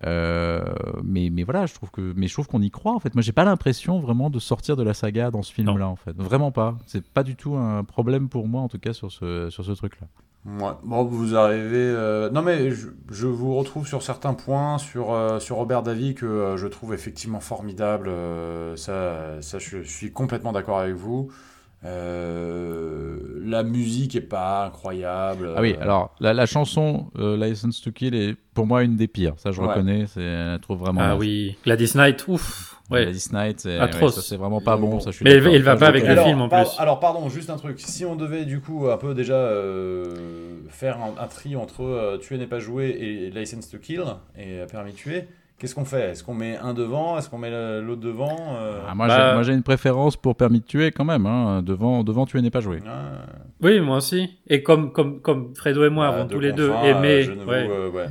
Euh, 0.06 0.64
mais, 1.04 1.28
mais 1.30 1.42
voilà, 1.42 1.66
je 1.66 1.74
trouve 1.74 1.90
que, 1.90 2.12
mais 2.16 2.26
je 2.26 2.32
trouve 2.32 2.48
qu'on 2.48 2.62
y 2.62 2.70
croit 2.70 2.92
en 2.92 3.00
fait. 3.00 3.14
Moi, 3.14 3.22
j'ai 3.22 3.32
pas 3.32 3.44
l'impression 3.44 4.00
vraiment 4.00 4.30
de 4.30 4.38
sortir 4.38 4.76
de 4.76 4.82
la 4.82 4.94
saga 4.94 5.30
dans 5.30 5.42
ce 5.42 5.52
film-là 5.52 5.86
en 5.88 5.96
fait. 5.96 6.16
Vraiment 6.16 6.52
pas. 6.52 6.76
C'est 6.86 7.06
pas 7.06 7.22
du 7.22 7.36
tout 7.36 7.54
un 7.56 7.84
problème 7.84 8.28
pour 8.28 8.48
moi 8.48 8.62
en 8.62 8.68
tout 8.68 8.78
cas 8.78 8.92
sur 8.92 9.12
ce, 9.12 9.50
sur 9.50 9.64
ce 9.64 9.72
truc-là. 9.72 10.06
Ouais. 10.46 10.72
Bon, 10.84 11.04
vous 11.04 11.36
arrivez. 11.36 11.76
euh, 11.76 12.30
Non, 12.30 12.40
mais 12.40 12.70
je, 12.70 12.88
je 13.10 13.26
vous 13.26 13.54
retrouve 13.56 13.86
sur 13.86 14.02
certains 14.02 14.32
points 14.32 14.78
sur, 14.78 15.12
euh, 15.12 15.38
sur 15.38 15.56
Robert 15.56 15.82
Davy 15.82 16.14
que 16.14 16.24
euh, 16.24 16.56
je 16.56 16.66
trouve 16.66 16.94
effectivement 16.94 17.40
formidable. 17.40 18.08
euh, 18.08 18.74
ça, 18.76 19.42
ça, 19.42 19.58
je 19.58 19.82
suis 19.82 20.12
complètement 20.12 20.52
d'accord 20.52 20.78
avec 20.78 20.94
vous. 20.94 21.30
Euh, 21.84 23.16
la 23.44 23.62
musique 23.62 24.14
est 24.16 24.20
pas 24.20 24.66
incroyable. 24.66 25.54
Ah 25.56 25.60
oui, 25.60 25.74
alors 25.80 26.14
la, 26.20 26.32
la 26.34 26.46
chanson 26.46 27.06
euh, 27.18 27.36
License 27.36 27.80
to 27.80 27.90
Kill 27.90 28.14
est 28.14 28.36
pour 28.54 28.66
moi 28.66 28.82
une 28.82 28.96
des 28.96 29.08
pires. 29.08 29.34
Ça, 29.38 29.50
je 29.50 29.60
Ouais. 29.60 29.68
reconnais. 29.68 30.04
C'est, 30.06 30.20
je 30.20 30.50
la 30.52 30.58
trouve 30.58 30.78
vraiment. 30.80 31.00
Ah 31.02 31.16
oui, 31.16 31.56
Gladys 31.64 31.92
Knight, 31.94 32.26
ouf. 32.28 32.76
Ouais. 32.90 33.04
Gladys 33.04 33.28
Knight, 33.32 33.60
c'est, 33.60 33.78
Atroce. 33.78 34.16
ouais, 34.16 34.22
ça, 34.22 34.28
c'est 34.28 34.36
vraiment 34.36 34.60
pas 34.60 34.76
bon. 34.76 34.98
Ça, 35.00 35.10
je 35.10 35.16
suis 35.16 35.24
Mais 35.24 35.36
d'accord. 35.36 35.52
il 35.54 35.62
va 35.62 35.76
pas 35.76 35.86
avec 35.88 36.06
le 36.06 36.16
film, 36.16 36.40
en 36.40 36.48
par- 36.48 36.64
plus. 36.68 36.80
Alors, 36.80 36.98
pardon, 37.00 37.28
juste 37.28 37.48
un 37.50 37.56
truc. 37.56 37.78
Si 37.80 38.04
on 38.04 38.16
devait 38.16 38.44
du 38.44 38.60
coup 38.60 38.88
un 38.90 38.96
peu 38.96 39.14
déjà 39.14 39.34
euh, 39.34 40.14
faire 40.68 40.98
un, 40.98 41.14
un 41.22 41.26
tri 41.28 41.54
entre 41.56 41.82
euh, 41.84 42.18
Tuer 42.18 42.36
n'est 42.38 42.46
pas 42.48 42.58
joué 42.58 42.88
et 42.88 43.30
License 43.30 43.70
to 43.70 43.78
Kill 43.78 44.02
et 44.38 44.60
Permis 44.70 44.92
de 44.92 44.96
tuer, 44.96 45.28
qu'est-ce 45.60 45.74
qu'on 45.76 45.84
fait? 45.84 46.10
Est-ce 46.10 46.24
qu'on 46.24 46.34
met 46.34 46.56
un 46.56 46.74
devant? 46.74 47.16
Est-ce 47.18 47.28
qu'on 47.30 47.38
met 47.38 47.50
le- 47.50 47.80
l'autre 47.82 48.00
devant 48.00 48.36
Euh, 48.56 48.80
Ah, 48.88 48.94
moi, 48.96 49.06
Bah- 49.06 49.28
j'ai, 49.28 49.34
moi, 49.34 49.42
j'ai 49.44 49.52
une 49.52 49.62
préférence 49.62 50.16
pour 50.16 50.34
Permis 50.34 50.58
de 50.60 50.64
tuer 50.64 50.90
quand 50.90 51.04
même. 51.04 51.26
Hein. 51.26 51.62
Devant, 51.62 52.02
devant 52.02 52.26
tuer 52.26 52.40
n'est 52.42 52.50
pas 52.50 52.60
joué. 52.60 52.78
ah, 52.86 53.26
Oui, 53.62 53.78
moi 53.80 53.98
aussi. 53.98 54.38
Et 54.48 54.62
comme 54.64 54.90
comme 54.92 55.20
comme 55.20 55.54
Fredo 55.54 55.84
et 55.84 55.90
moi 55.90 56.10
bah, 56.10 56.16
avons 56.16 56.26
tous 56.28 56.40
les 56.40 56.52
deux 56.52 56.70
aimé, 56.84 57.26
euh, 57.28 57.44
ouais, 57.44 57.68
euh, 57.70 57.90
ouais. 57.90 58.06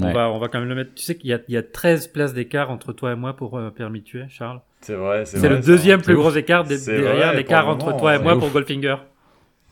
on 0.00 0.06
Ouais. 0.06 0.12
va 0.12 0.30
on 0.30 0.38
va 0.38 0.48
quand 0.48 0.60
même 0.60 0.68
le 0.68 0.74
mettre. 0.76 0.94
Tu 0.94 1.02
sais 1.02 1.16
qu'il 1.16 1.28
y 1.30 1.34
a 1.34 1.40
il 1.48 1.54
y 1.54 1.56
a 1.58 1.62
13 1.62 2.06
places 2.06 2.32
d'écart 2.32 2.70
entre 2.70 2.92
toi 2.92 3.12
et 3.12 3.16
moi 3.16 3.34
pour 3.34 3.58
euh, 3.58 3.70
permis 3.70 4.00
de 4.00 4.04
tuer, 4.04 4.24
Charles. 4.28 4.60
C'est 4.80 4.94
vrai, 4.94 5.24
c'est 5.26 5.48
le 5.48 5.58
deuxième 5.60 6.00
plus 6.02 6.14
ouf. 6.14 6.20
gros 6.20 6.30
écart 6.32 6.64
derrière 6.64 7.34
l'écart 7.34 7.68
entre 7.68 7.96
toi 7.96 8.16
et 8.16 8.18
moi 8.18 8.34
ouf. 8.34 8.40
pour 8.40 8.50
Goldfinger. 8.50 8.96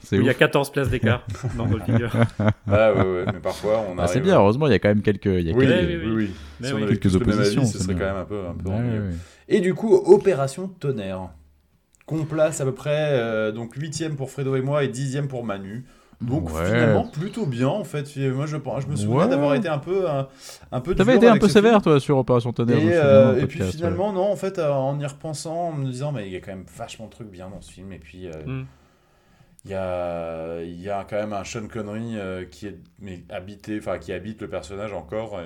C'est 0.02 0.16
où 0.18 0.20
il 0.20 0.26
y 0.26 0.28
a 0.28 0.32
ouf. 0.32 0.38
14 0.38 0.70
places 0.72 0.88
d'écart 0.90 1.24
dans 1.56 1.66
Goldfinger. 1.66 2.08
Ah, 2.38 2.92
ouais, 2.92 3.02
ouais, 3.02 3.24
mais 3.32 3.40
parfois 3.40 3.84
on 3.88 3.98
Ah, 3.98 4.02
arrive. 4.02 4.12
c'est 4.14 4.20
bien. 4.20 4.36
Heureusement, 4.36 4.66
il 4.66 4.72
y 4.72 4.74
a 4.74 4.78
quand 4.78 4.88
même 4.88 5.02
quelques. 5.02 5.26
Il 5.26 5.42
y 5.48 5.52
a 5.52 5.54
Oui, 5.54 5.66
quelques- 5.66 6.04
oui, 6.04 6.10
oui. 6.14 6.30
Si 6.62 6.72
on 6.72 6.76
avait 6.76 6.86
Quelques 6.96 7.16
oppositions, 7.16 7.62
avis, 7.62 7.70
c'est 7.70 7.78
ce 7.78 7.84
serait 7.84 7.94
bien. 7.94 8.06
quand 8.06 8.12
même 8.14 8.22
un 8.22 8.24
peu, 8.26 8.40
un 8.46 8.54
peu 8.54 8.68
Ouais, 8.68 8.74
ennuyeux. 8.76 9.00
ouais, 9.02 9.08
ouais. 9.08 9.14
Et 9.48 9.60
du 9.60 9.74
coup, 9.74 9.94
Opération 9.94 10.68
Tonnerre, 10.68 11.28
qu'on 12.06 12.24
place 12.24 12.60
à 12.60 12.64
peu 12.64 12.72
près 12.74 13.10
euh, 13.12 13.52
donc 13.52 13.74
8 13.76 14.08
pour 14.16 14.30
Fredo 14.30 14.56
et 14.56 14.62
moi 14.62 14.84
et 14.84 14.88
10 14.88 15.20
pour 15.28 15.44
Manu. 15.44 15.84
Donc 16.20 16.52
Ouais. 16.54 16.66
finalement 16.66 17.04
plutôt 17.06 17.46
bien 17.46 17.68
en 17.68 17.82
fait. 17.84 18.04
Moi 18.16 18.44
je, 18.44 18.56
je 18.80 18.86
me 18.88 18.94
souviens 18.96 19.16
Ouais. 19.20 19.28
d'avoir 19.28 19.54
été 19.54 19.68
un 19.68 19.78
peu 19.78 20.06
un, 20.06 20.28
un 20.70 20.80
peu 20.80 20.94
T'avais 20.94 21.16
été 21.16 21.26
un 21.26 21.38
peu 21.38 21.48
sévère, 21.48 21.70
film. 21.72 21.82
toi, 21.82 21.98
sur 22.00 22.18
Opération 22.18 22.52
Tonnerre. 22.52 22.76
Et, 22.78 22.90
euh, 22.92 23.36
et 23.40 23.46
puis 23.46 23.58
podcast, 23.58 23.70
ouais. 23.70 23.76
finalement 23.78 24.12
non 24.12 24.30
en 24.30 24.36
fait 24.36 24.58
euh, 24.58 24.70
en 24.70 25.00
y 25.00 25.06
repensant 25.06 25.68
en 25.68 25.72
me 25.72 25.86
disant 25.90 26.12
mais 26.12 26.26
il 26.26 26.32
y 26.34 26.36
a 26.36 26.40
quand 26.40 26.50
même 26.52 26.66
vachement 26.76 27.06
de 27.06 27.10
trucs 27.10 27.30
bien 27.30 27.48
dans 27.48 27.62
ce 27.62 27.72
film 27.72 27.90
et 27.94 27.98
puis 27.98 28.26
euh, 28.26 28.32
Mm. 28.46 28.66
Il 29.64 29.70
y 29.70 29.74
a 29.74 30.62
il 30.62 30.80
y 30.80 30.90
a 30.90 31.04
quand 31.04 31.16
même 31.16 31.32
un 31.32 31.44
Sean 31.44 31.66
Connery 31.68 32.16
euh, 32.18 32.44
qui 32.44 32.66
est 32.66 32.78
mais 32.98 33.24
habité 33.30 33.78
enfin 33.78 33.98
qui 33.98 34.12
habite 34.12 34.40
le 34.42 34.48
personnage 34.48 34.92
encore 34.92 35.40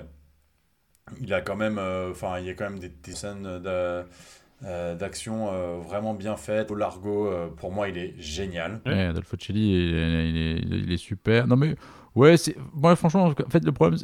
il 1.20 1.32
a 1.34 1.40
quand 1.40 1.56
même 1.56 1.78
euh, 1.78 2.10
enfin 2.10 2.38
il 2.38 2.46
y 2.46 2.50
a 2.50 2.54
quand 2.54 2.64
même 2.64 2.78
des, 2.78 2.88
des 2.88 3.12
scènes 3.14 3.46
euh, 3.46 4.94
d'action 4.94 5.48
euh, 5.52 5.76
vraiment 5.78 6.14
bien 6.14 6.36
faites 6.36 6.70
au 6.70 6.74
largo 6.74 7.26
euh, 7.26 7.48
pour 7.48 7.72
moi 7.72 7.88
il 7.88 7.98
est 7.98 8.14
génial 8.18 8.80
Ouais, 8.86 9.04
Adolfo 9.06 9.36
Celli, 9.38 9.72
il 9.72 9.94
est, 9.94 10.30
il 10.30 10.36
est- 10.36 10.78
il 10.84 10.92
est 10.92 10.96
super. 10.96 11.46
Non 11.46 11.56
mais 11.56 11.74
ouais, 12.14 12.36
c'est 12.36 12.56
moi 12.74 12.94
franchement, 12.96 13.24
en 13.26 13.50
fait 13.50 13.64
le 13.64 13.72
problème, 13.72 13.98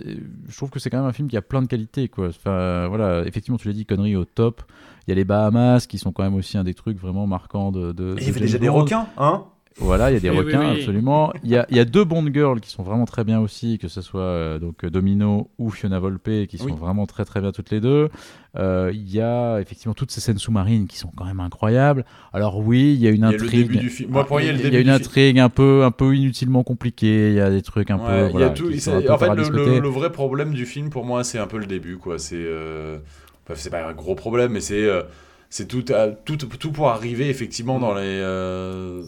je 0.49 0.57
trouve 0.57 0.71
que 0.71 0.79
c'est 0.79 0.91
quand 0.91 0.99
même 0.99 1.07
un 1.07 1.13
film 1.13 1.29
qui 1.29 1.37
a 1.37 1.43
plein 1.43 1.63
de 1.63 1.67
qualités 1.67 2.09
quoi. 2.09 2.29
Enfin 2.29 2.87
voilà, 2.89 3.25
effectivement 3.27 3.59
tu 3.59 3.69
l'as 3.69 3.75
dit, 3.75 3.87
conneries 3.87 4.17
au 4.17 4.25
top. 4.25 4.63
Il 5.07 5.11
y 5.11 5.13
a 5.13 5.17
les 5.17 5.25
Bahamas 5.25 5.87
qui 5.87 5.99
sont 5.99 6.13
quand 6.13 6.23
même 6.23 6.35
aussi 6.35 6.59
un 6.59 6.65
des 6.65 6.75
trucs 6.75 6.99
vraiment 6.99 7.27
marquants 7.27 7.73
de. 7.73 7.95
il 8.19 8.25
y 8.27 8.29
avait 8.31 8.41
déjà 8.41 8.59
des 8.59 8.69
requins 8.69 9.07
hein? 9.19 9.45
Voilà, 9.79 10.11
il 10.11 10.15
y 10.15 10.17
a 10.17 10.21
des 10.21 10.29
Oui, 10.31 10.39
requins, 10.39 10.73
oui. 10.73 10.81
absolument. 10.81 11.33
Il 11.43 11.51
y 11.51 11.57
a, 11.57 11.65
il 11.71 11.77
y 11.77 11.81
a 11.81 11.85
deux 11.85 12.05
Bond 12.05 12.27
Girls 12.35 12.61
qui 12.61 12.71
sont 12.71 12.83
vraiment 12.83 13.07
très 13.07 13.25
bien 13.25 13.41
aussi, 13.41 13.79
que 13.79 13.89
ce 13.89 14.03
soit 14.03 14.21
euh, 14.21 14.59
donc 14.59 14.85
Domino 14.85 15.49
ou 15.59 15.71
Fiona 15.71 15.99
Volpe, 15.99 16.47
qui 16.49 16.59
sont 16.59 16.65
Oui. 16.67 16.73
vraiment 16.79 17.07
très 17.07 17.25
très 17.25 17.41
bien 17.41 17.51
toutes 17.53 17.71
les 17.71 17.81
deux. 17.81 18.11
Euh, 18.59 18.91
il 18.93 19.09
y 19.11 19.21
a 19.21 19.59
effectivement 19.61 19.95
toutes 19.95 20.11
ces 20.11 20.21
scènes 20.21 20.39
sous-marines 20.39 20.87
qui 20.87 20.99
sont 20.99 21.11
quand 21.17 21.25
même 21.25 21.41
incroyables. 21.41 22.05
Alors 22.33 22.59
oui, 22.59 22.95
il 22.95 23.01
y 23.01 23.07
a 23.07 23.11
une 23.11 23.25
intrigue. 23.25 23.71
il 23.71 23.77
y 23.77 23.79
a 23.79 23.83
le 23.83 24.59
Il 24.59 24.63
début 24.63 24.75
y 24.75 24.77
a 24.77 24.81
une 24.81 24.91
intrigue 24.91 25.39
un 25.39 25.49
peu, 25.49 25.85
un 25.85 25.93
peu 25.93 26.15
inutilement 26.15 26.63
compliquée. 26.65 27.29
Il 27.31 27.35
y 27.37 27.41
a 27.41 27.49
des 27.51 27.63
trucs 27.63 27.91
un 27.91 27.99
Ouais, 27.99 28.07
peu. 28.07 28.21
il 28.25 28.29
y 28.29 28.33
voilà, 28.33 28.47
a 28.49 28.51
tout, 28.51 28.67
un 28.67 28.71
peu 28.71 28.73
en 28.91 29.01
fait, 29.01 29.09
le, 29.11 29.17
paradiscotés. 29.19 29.75
le- 29.77 29.81
le 29.81 29.89
vrai 29.89 30.11
problème 30.13 30.53
du 30.53 30.67
film, 30.67 30.91
pour 30.91 31.07
moi, 31.07 31.25
c'est 31.25 31.39
un 31.39 31.47
peu 31.47 31.59
le 31.59 31.67
début, 31.67 31.97
quoi. 31.97 32.19
C'est, 32.19 32.35
euh, 32.37 32.99
enfin, 33.45 33.55
c'est 33.57 33.71
pas 33.71 33.87
un 33.87 33.93
gros 33.95 34.15
problème, 34.17 34.53
mais 34.53 34.61
c'est, 34.61 34.85
euh, 34.85 35.03
c'est 35.53 35.67
tout, 35.67 35.83
tout, 36.25 36.37
tout 36.37 36.73
pour 36.73 36.89
arriver 36.91 37.29
effectivement 37.29 37.81
dans 37.81 37.93
les, 37.93 38.03
euh, 38.05 39.03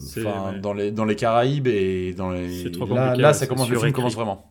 dans 0.60 0.74
les, 0.74 0.90
dans 0.90 1.04
les 1.04 1.14
Caraïbes 1.14 1.68
et 1.68 2.14
dans 2.14 2.32
les. 2.32 2.64
Là, 2.64 3.14
là, 3.14 3.32
ça 3.32 3.46
commence, 3.46 3.70
le 3.70 3.78
film 3.78 3.92
commence 3.92 4.16
vraiment. 4.16 4.50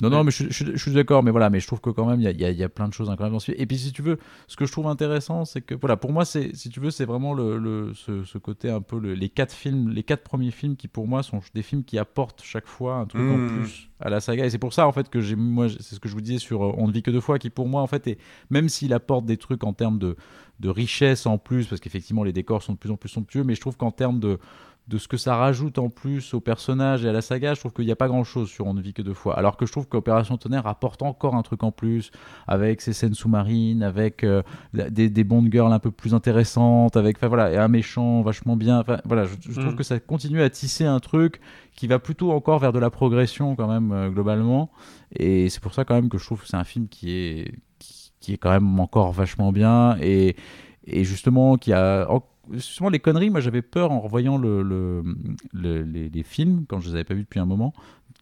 Non, 0.00 0.10
non, 0.10 0.22
mais 0.22 0.30
je, 0.30 0.44
je- 0.48 0.64
je 0.72 0.76
suis 0.76 0.92
d'accord, 0.92 1.24
mais 1.24 1.32
voilà, 1.32 1.50
mais 1.50 1.58
je 1.58 1.66
trouve 1.66 1.80
que 1.80 1.90
quand 1.90 2.06
même, 2.06 2.20
il 2.20 2.24
y 2.40 2.44
a, 2.44 2.50
y 2.50 2.62
y 2.62 2.68
plein 2.68 2.86
de 2.86 2.92
choses 2.92 3.10
incroyables 3.10 3.32
dans 3.34 3.40
ce 3.40 3.46
film. 3.46 3.56
Et 3.60 3.66
puis, 3.66 3.78
si 3.78 3.90
tu 3.92 4.00
veux, 4.00 4.18
ce 4.46 4.54
que 4.54 4.64
je 4.64 4.70
trouve 4.70 4.86
intéressant, 4.86 5.44
c'est 5.44 5.60
que, 5.60 5.74
voilà, 5.74 5.96
pour 5.96 6.12
moi, 6.12 6.24
c'est, 6.24 6.54
si 6.54 6.70
tu 6.70 6.78
veux, 6.78 6.92
c'est 6.92 7.04
vraiment 7.04 7.34
le, 7.34 7.58
le- 7.58 7.94
ce, 7.94 8.22
ce 8.22 8.38
côté 8.38 8.70
un 8.70 8.80
peu, 8.80 9.00
le- 9.00 9.14
les 9.14 9.28
quatre 9.28 9.52
films, 9.52 9.88
les 9.90 10.04
quatre 10.04 10.22
premiers 10.22 10.52
films 10.52 10.76
qui, 10.76 10.86
pour 10.86 11.08
moi, 11.08 11.24
sont 11.24 11.40
des 11.52 11.62
films 11.62 11.82
qui 11.82 11.98
apportent 11.98 12.42
chaque 12.44 12.68
fois 12.68 12.94
un 12.94 13.06
truc 13.06 13.28
en 13.28 13.38
Mm. 13.38 13.46
plus 13.46 13.90
à 13.98 14.08
la 14.08 14.20
saga. 14.20 14.46
Et 14.46 14.50
c'est 14.50 14.58
pour 14.58 14.72
ça, 14.72 14.86
en 14.86 14.92
fait, 14.92 15.08
que 15.10 15.20
j'ai, 15.20 15.34
moi, 15.34 15.68
c'est 15.68 15.96
ce 15.96 15.98
que 16.00 16.08
je 16.08 16.14
vous 16.14 16.20
disais 16.20 16.38
sur 16.38 16.62
euh, 16.64 16.72
On 16.78 16.86
ne 16.86 16.92
vit 16.92 17.02
que 17.02 17.10
deux 17.10 17.20
fois, 17.20 17.40
qui, 17.40 17.50
pour 17.50 17.66
moi, 17.66 17.82
en 17.82 17.88
fait, 17.88 18.06
est, 18.06 18.18
même 18.50 18.68
s'il 18.68 18.92
apporte 18.92 19.26
des 19.26 19.36
trucs 19.36 19.64
en 19.64 19.72
termes 19.72 19.98
de, 19.98 20.14
de 20.60 20.68
richesse 20.68 21.26
en 21.26 21.38
plus, 21.38 21.66
parce 21.66 21.80
qu'effectivement, 21.80 22.22
les 22.22 22.32
décors 22.32 22.62
sont 22.62 22.74
de 22.74 22.78
plus 22.78 22.92
en 22.92 22.96
plus 22.96 23.08
somptueux, 23.08 23.42
mais 23.42 23.56
je 23.56 23.60
trouve 23.60 23.76
qu'en 23.76 23.90
termes 23.90 24.20
de, 24.20 24.38
de 24.88 24.96
ce 24.96 25.06
que 25.06 25.18
ça 25.18 25.36
rajoute 25.36 25.78
en 25.78 25.90
plus 25.90 26.32
au 26.32 26.40
personnage 26.40 27.04
et 27.04 27.08
à 27.10 27.12
la 27.12 27.20
saga, 27.20 27.52
je 27.52 27.60
trouve 27.60 27.74
qu'il 27.74 27.84
n'y 27.84 27.92
a 27.92 27.96
pas 27.96 28.08
grand 28.08 28.24
chose 28.24 28.48
sur 28.48 28.66
On 28.66 28.72
ne 28.72 28.80
vit 28.80 28.94
que 28.94 29.02
deux 29.02 29.12
fois. 29.12 29.38
Alors 29.38 29.58
que 29.58 29.66
je 29.66 29.72
trouve 29.72 29.86
qu'Opération 29.86 30.38
Tonnerre 30.38 30.66
apporte 30.66 31.02
encore 31.02 31.34
un 31.34 31.42
truc 31.42 31.62
en 31.62 31.70
plus, 31.72 32.10
avec 32.46 32.80
ses 32.80 32.94
scènes 32.94 33.12
sous-marines, 33.12 33.82
avec 33.82 34.24
euh, 34.24 34.42
des, 34.72 35.10
des 35.10 35.24
Bond 35.24 35.46
girls 35.50 35.72
un 35.72 35.78
peu 35.78 35.90
plus 35.90 36.14
intéressantes, 36.14 36.96
avec 36.96 37.22
voilà, 37.22 37.52
et 37.52 37.58
un 37.58 37.68
méchant 37.68 38.22
vachement 38.22 38.56
bien. 38.56 38.82
Voilà, 39.04 39.24
je, 39.26 39.34
je 39.52 39.60
trouve 39.60 39.74
Mm. 39.74 39.76
que 39.76 39.82
ça 39.82 40.00
continue 40.00 40.40
à 40.40 40.48
tisser 40.48 40.86
un 40.86 41.00
truc 41.00 41.40
qui 41.76 41.86
va 41.86 41.98
plutôt 41.98 42.32
encore 42.32 42.58
vers 42.58 42.72
de 42.72 42.78
la 42.78 42.90
progression 42.90 43.54
quand 43.56 43.68
même 43.68 43.92
euh, 43.92 44.08
globalement. 44.08 44.70
Et 45.14 45.50
c'est 45.50 45.60
pour 45.60 45.74
ça 45.74 45.84
quand 45.84 45.94
même 45.94 46.08
que 46.08 46.16
je 46.16 46.24
trouve 46.24 46.40
que 46.40 46.48
c'est 46.48 46.56
un 46.56 46.64
film 46.64 46.88
qui 46.88 47.12
est, 47.12 47.52
qui, 47.78 48.12
qui 48.20 48.32
est 48.32 48.38
quand 48.38 48.50
même 48.50 48.80
encore 48.80 49.12
vachement 49.12 49.52
bien 49.52 49.96
et, 50.00 50.34
et 50.88 51.04
justement 51.04 51.56
qui 51.56 51.72
a 51.72 52.06
en- 52.10 52.24
justement 52.52 52.88
les 52.90 52.98
conneries. 52.98 53.30
Moi 53.30 53.40
j'avais 53.40 53.62
peur 53.62 53.92
en 53.92 54.00
revoyant 54.00 54.36
le, 54.38 54.62
le- 54.62 55.02
le- 55.52 55.82
les, 55.82 56.08
les 56.08 56.22
films 56.22 56.64
quand 56.68 56.80
je 56.80 56.88
les 56.88 56.94
avais 56.94 57.04
pas 57.04 57.14
vus 57.14 57.22
depuis 57.22 57.40
un 57.40 57.46
moment 57.46 57.72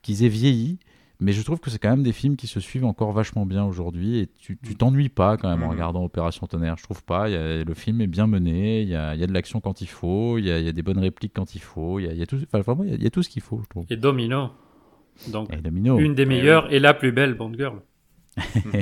qu'ils 0.02 0.24
aient 0.24 0.28
vieilli. 0.28 0.78
Mais 1.18 1.32
je 1.32 1.40
trouve 1.40 1.60
que 1.60 1.70
c'est 1.70 1.78
quand 1.78 1.88
même 1.88 2.02
des 2.02 2.12
films 2.12 2.36
qui 2.36 2.46
se 2.46 2.60
suivent 2.60 2.84
encore 2.84 3.10
vachement 3.12 3.46
bien 3.46 3.64
aujourd'hui 3.64 4.18
et 4.18 4.26
tu 4.26 4.58
tu 4.62 4.74
t'ennuies 4.74 5.08
pas 5.08 5.38
quand 5.38 5.48
même 5.48 5.62
en 5.62 5.66
Mhm. 5.68 5.72
regardant 5.72 6.04
Opération 6.04 6.46
Tonnerre. 6.46 6.76
Je 6.76 6.82
trouve 6.82 7.02
pas. 7.02 7.30
Il 7.30 7.32
y 7.32 7.36
a- 7.36 7.64
le 7.64 7.74
film 7.74 8.02
est 8.02 8.06
bien 8.06 8.26
mené, 8.26 8.82
il 8.82 8.88
y 8.88 8.94
a, 8.94 9.14
y 9.14 9.22
a 9.22 9.26
de 9.26 9.32
l'action 9.32 9.60
quand 9.62 9.80
il 9.80 9.86
faut, 9.88 10.36
il 10.36 10.44
y 10.44 10.48
y 10.48 10.68
a 10.68 10.72
des 10.72 10.82
bonnes 10.82 10.98
répliques 10.98 11.32
quand 11.34 11.54
il 11.54 11.60
faut, 11.62 11.98
il 11.98 12.04
y 12.04 12.08
a, 12.08 12.12
il 12.12 12.18
y 12.18 12.22
a 12.22 12.26
tout, 12.26 12.36
enfin, 12.46 12.60
vraiment 12.60 12.84
il 12.84 13.02
y 13.02 13.06
a, 13.06 13.10
tout 13.10 13.22
ce 13.22 13.30
qu'il 13.30 13.40
faut, 13.40 13.60
je 13.62 13.68
trouve. 13.70 13.86
Et 13.88 13.96
Domino. 13.96 14.50
Donc, 15.28 15.50
Et 15.50 15.56
Domino. 15.62 15.98
une 15.98 16.14
des 16.14 16.26
meilleures 16.26 16.70
et 16.70 16.78
la 16.80 16.92
plus 16.92 17.12
belle 17.12 17.32
Bond 17.32 17.54
Girl. 17.56 17.80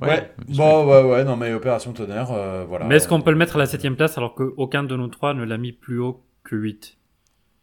Ouais, 0.00 0.32
bien 0.48 0.56
bon, 0.56 0.86
ouais, 0.86 1.10
ouais, 1.10 1.24
non, 1.24 1.36
mais 1.36 1.52
Opération 1.52 1.92
Tonnerre, 1.92 2.32
euh, 2.32 2.64
voilà. 2.68 2.84
Mais 2.86 2.96
est-ce 2.96 3.08
qu'on 3.08 3.20
peut 3.22 3.30
le 3.30 3.36
mettre 3.36 3.56
à 3.56 3.58
la 3.58 3.66
septième 3.66 3.96
place 3.96 4.18
alors 4.18 4.34
qu'aucun 4.34 4.82
de 4.84 4.96
nous 4.96 5.08
trois 5.08 5.34
ne 5.34 5.44
l'a 5.44 5.56
mis 5.58 5.72
plus 5.72 5.98
haut 5.98 6.22
que 6.42 6.56
8 6.56 6.98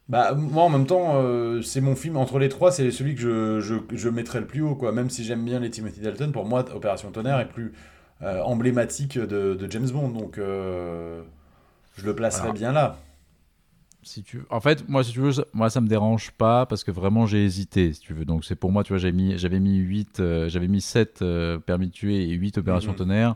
Bah, 0.09 0.33
moi, 0.33 0.63
en 0.63 0.69
même 0.69 0.85
temps, 0.85 1.13
euh, 1.15 1.61
c'est 1.61 1.81
mon 1.81 1.95
film, 1.95 2.17
entre 2.17 2.39
les 2.39 2.49
trois, 2.49 2.71
c'est 2.71 2.89
celui 2.91 3.15
que 3.15 3.21
je, 3.21 3.59
je, 3.59 3.75
je 3.95 4.09
mettrais 4.09 4.39
le 4.39 4.47
plus 4.47 4.61
haut, 4.61 4.75
quoi. 4.75 4.91
Même 4.91 5.09
si 5.09 5.23
j'aime 5.23 5.43
bien 5.45 5.59
les 5.59 5.69
Timothy 5.69 6.01
Dalton, 6.01 6.31
pour 6.31 6.45
moi, 6.45 6.65
Opération 6.73 7.11
Tonnerre 7.11 7.39
est 7.39 7.49
plus 7.49 7.73
euh, 8.21 8.41
emblématique 8.41 9.17
de, 9.17 9.53
de 9.55 9.71
James 9.71 9.89
Bond, 9.89 10.09
donc 10.09 10.37
euh, 10.37 11.21
je 11.95 12.05
le 12.05 12.15
placerai 12.15 12.43
Alors. 12.43 12.53
bien 12.53 12.71
là. 12.71 12.97
Si 14.03 14.23
tu... 14.23 14.41
En 14.49 14.59
fait, 14.59 14.87
moi, 14.89 15.03
si 15.03 15.11
tu 15.11 15.19
veux, 15.19 15.31
ça- 15.31 15.45
moi, 15.53 15.69
ça 15.69 15.79
me 15.79 15.87
dérange 15.87 16.31
pas 16.31 16.65
parce 16.65 16.83
que 16.83 16.89
vraiment, 16.91 17.27
j'ai 17.27 17.43
hésité, 17.45 17.93
si 17.93 17.99
tu 18.01 18.13
veux. 18.13 18.25
Donc, 18.25 18.45
c'est 18.45 18.55
pour 18.55 18.71
moi, 18.71 18.83
tu 18.83 18.93
vois, 18.93 18.97
j'avais 18.97 19.11
mis, 19.13 19.37
j'avais 19.37 19.59
mis 19.59 19.75
8, 19.77 20.19
euh, 20.19 20.49
j'avais 20.49 20.67
mis 20.67 20.81
7 20.81 21.21
euh, 21.21 21.59
permis 21.59 21.87
de 21.87 21.91
tuer 21.91 22.23
et 22.23 22.29
8 22.31 22.57
opérations 22.57 22.91
Mhm. 22.93 22.97
tonnerre. 22.97 23.35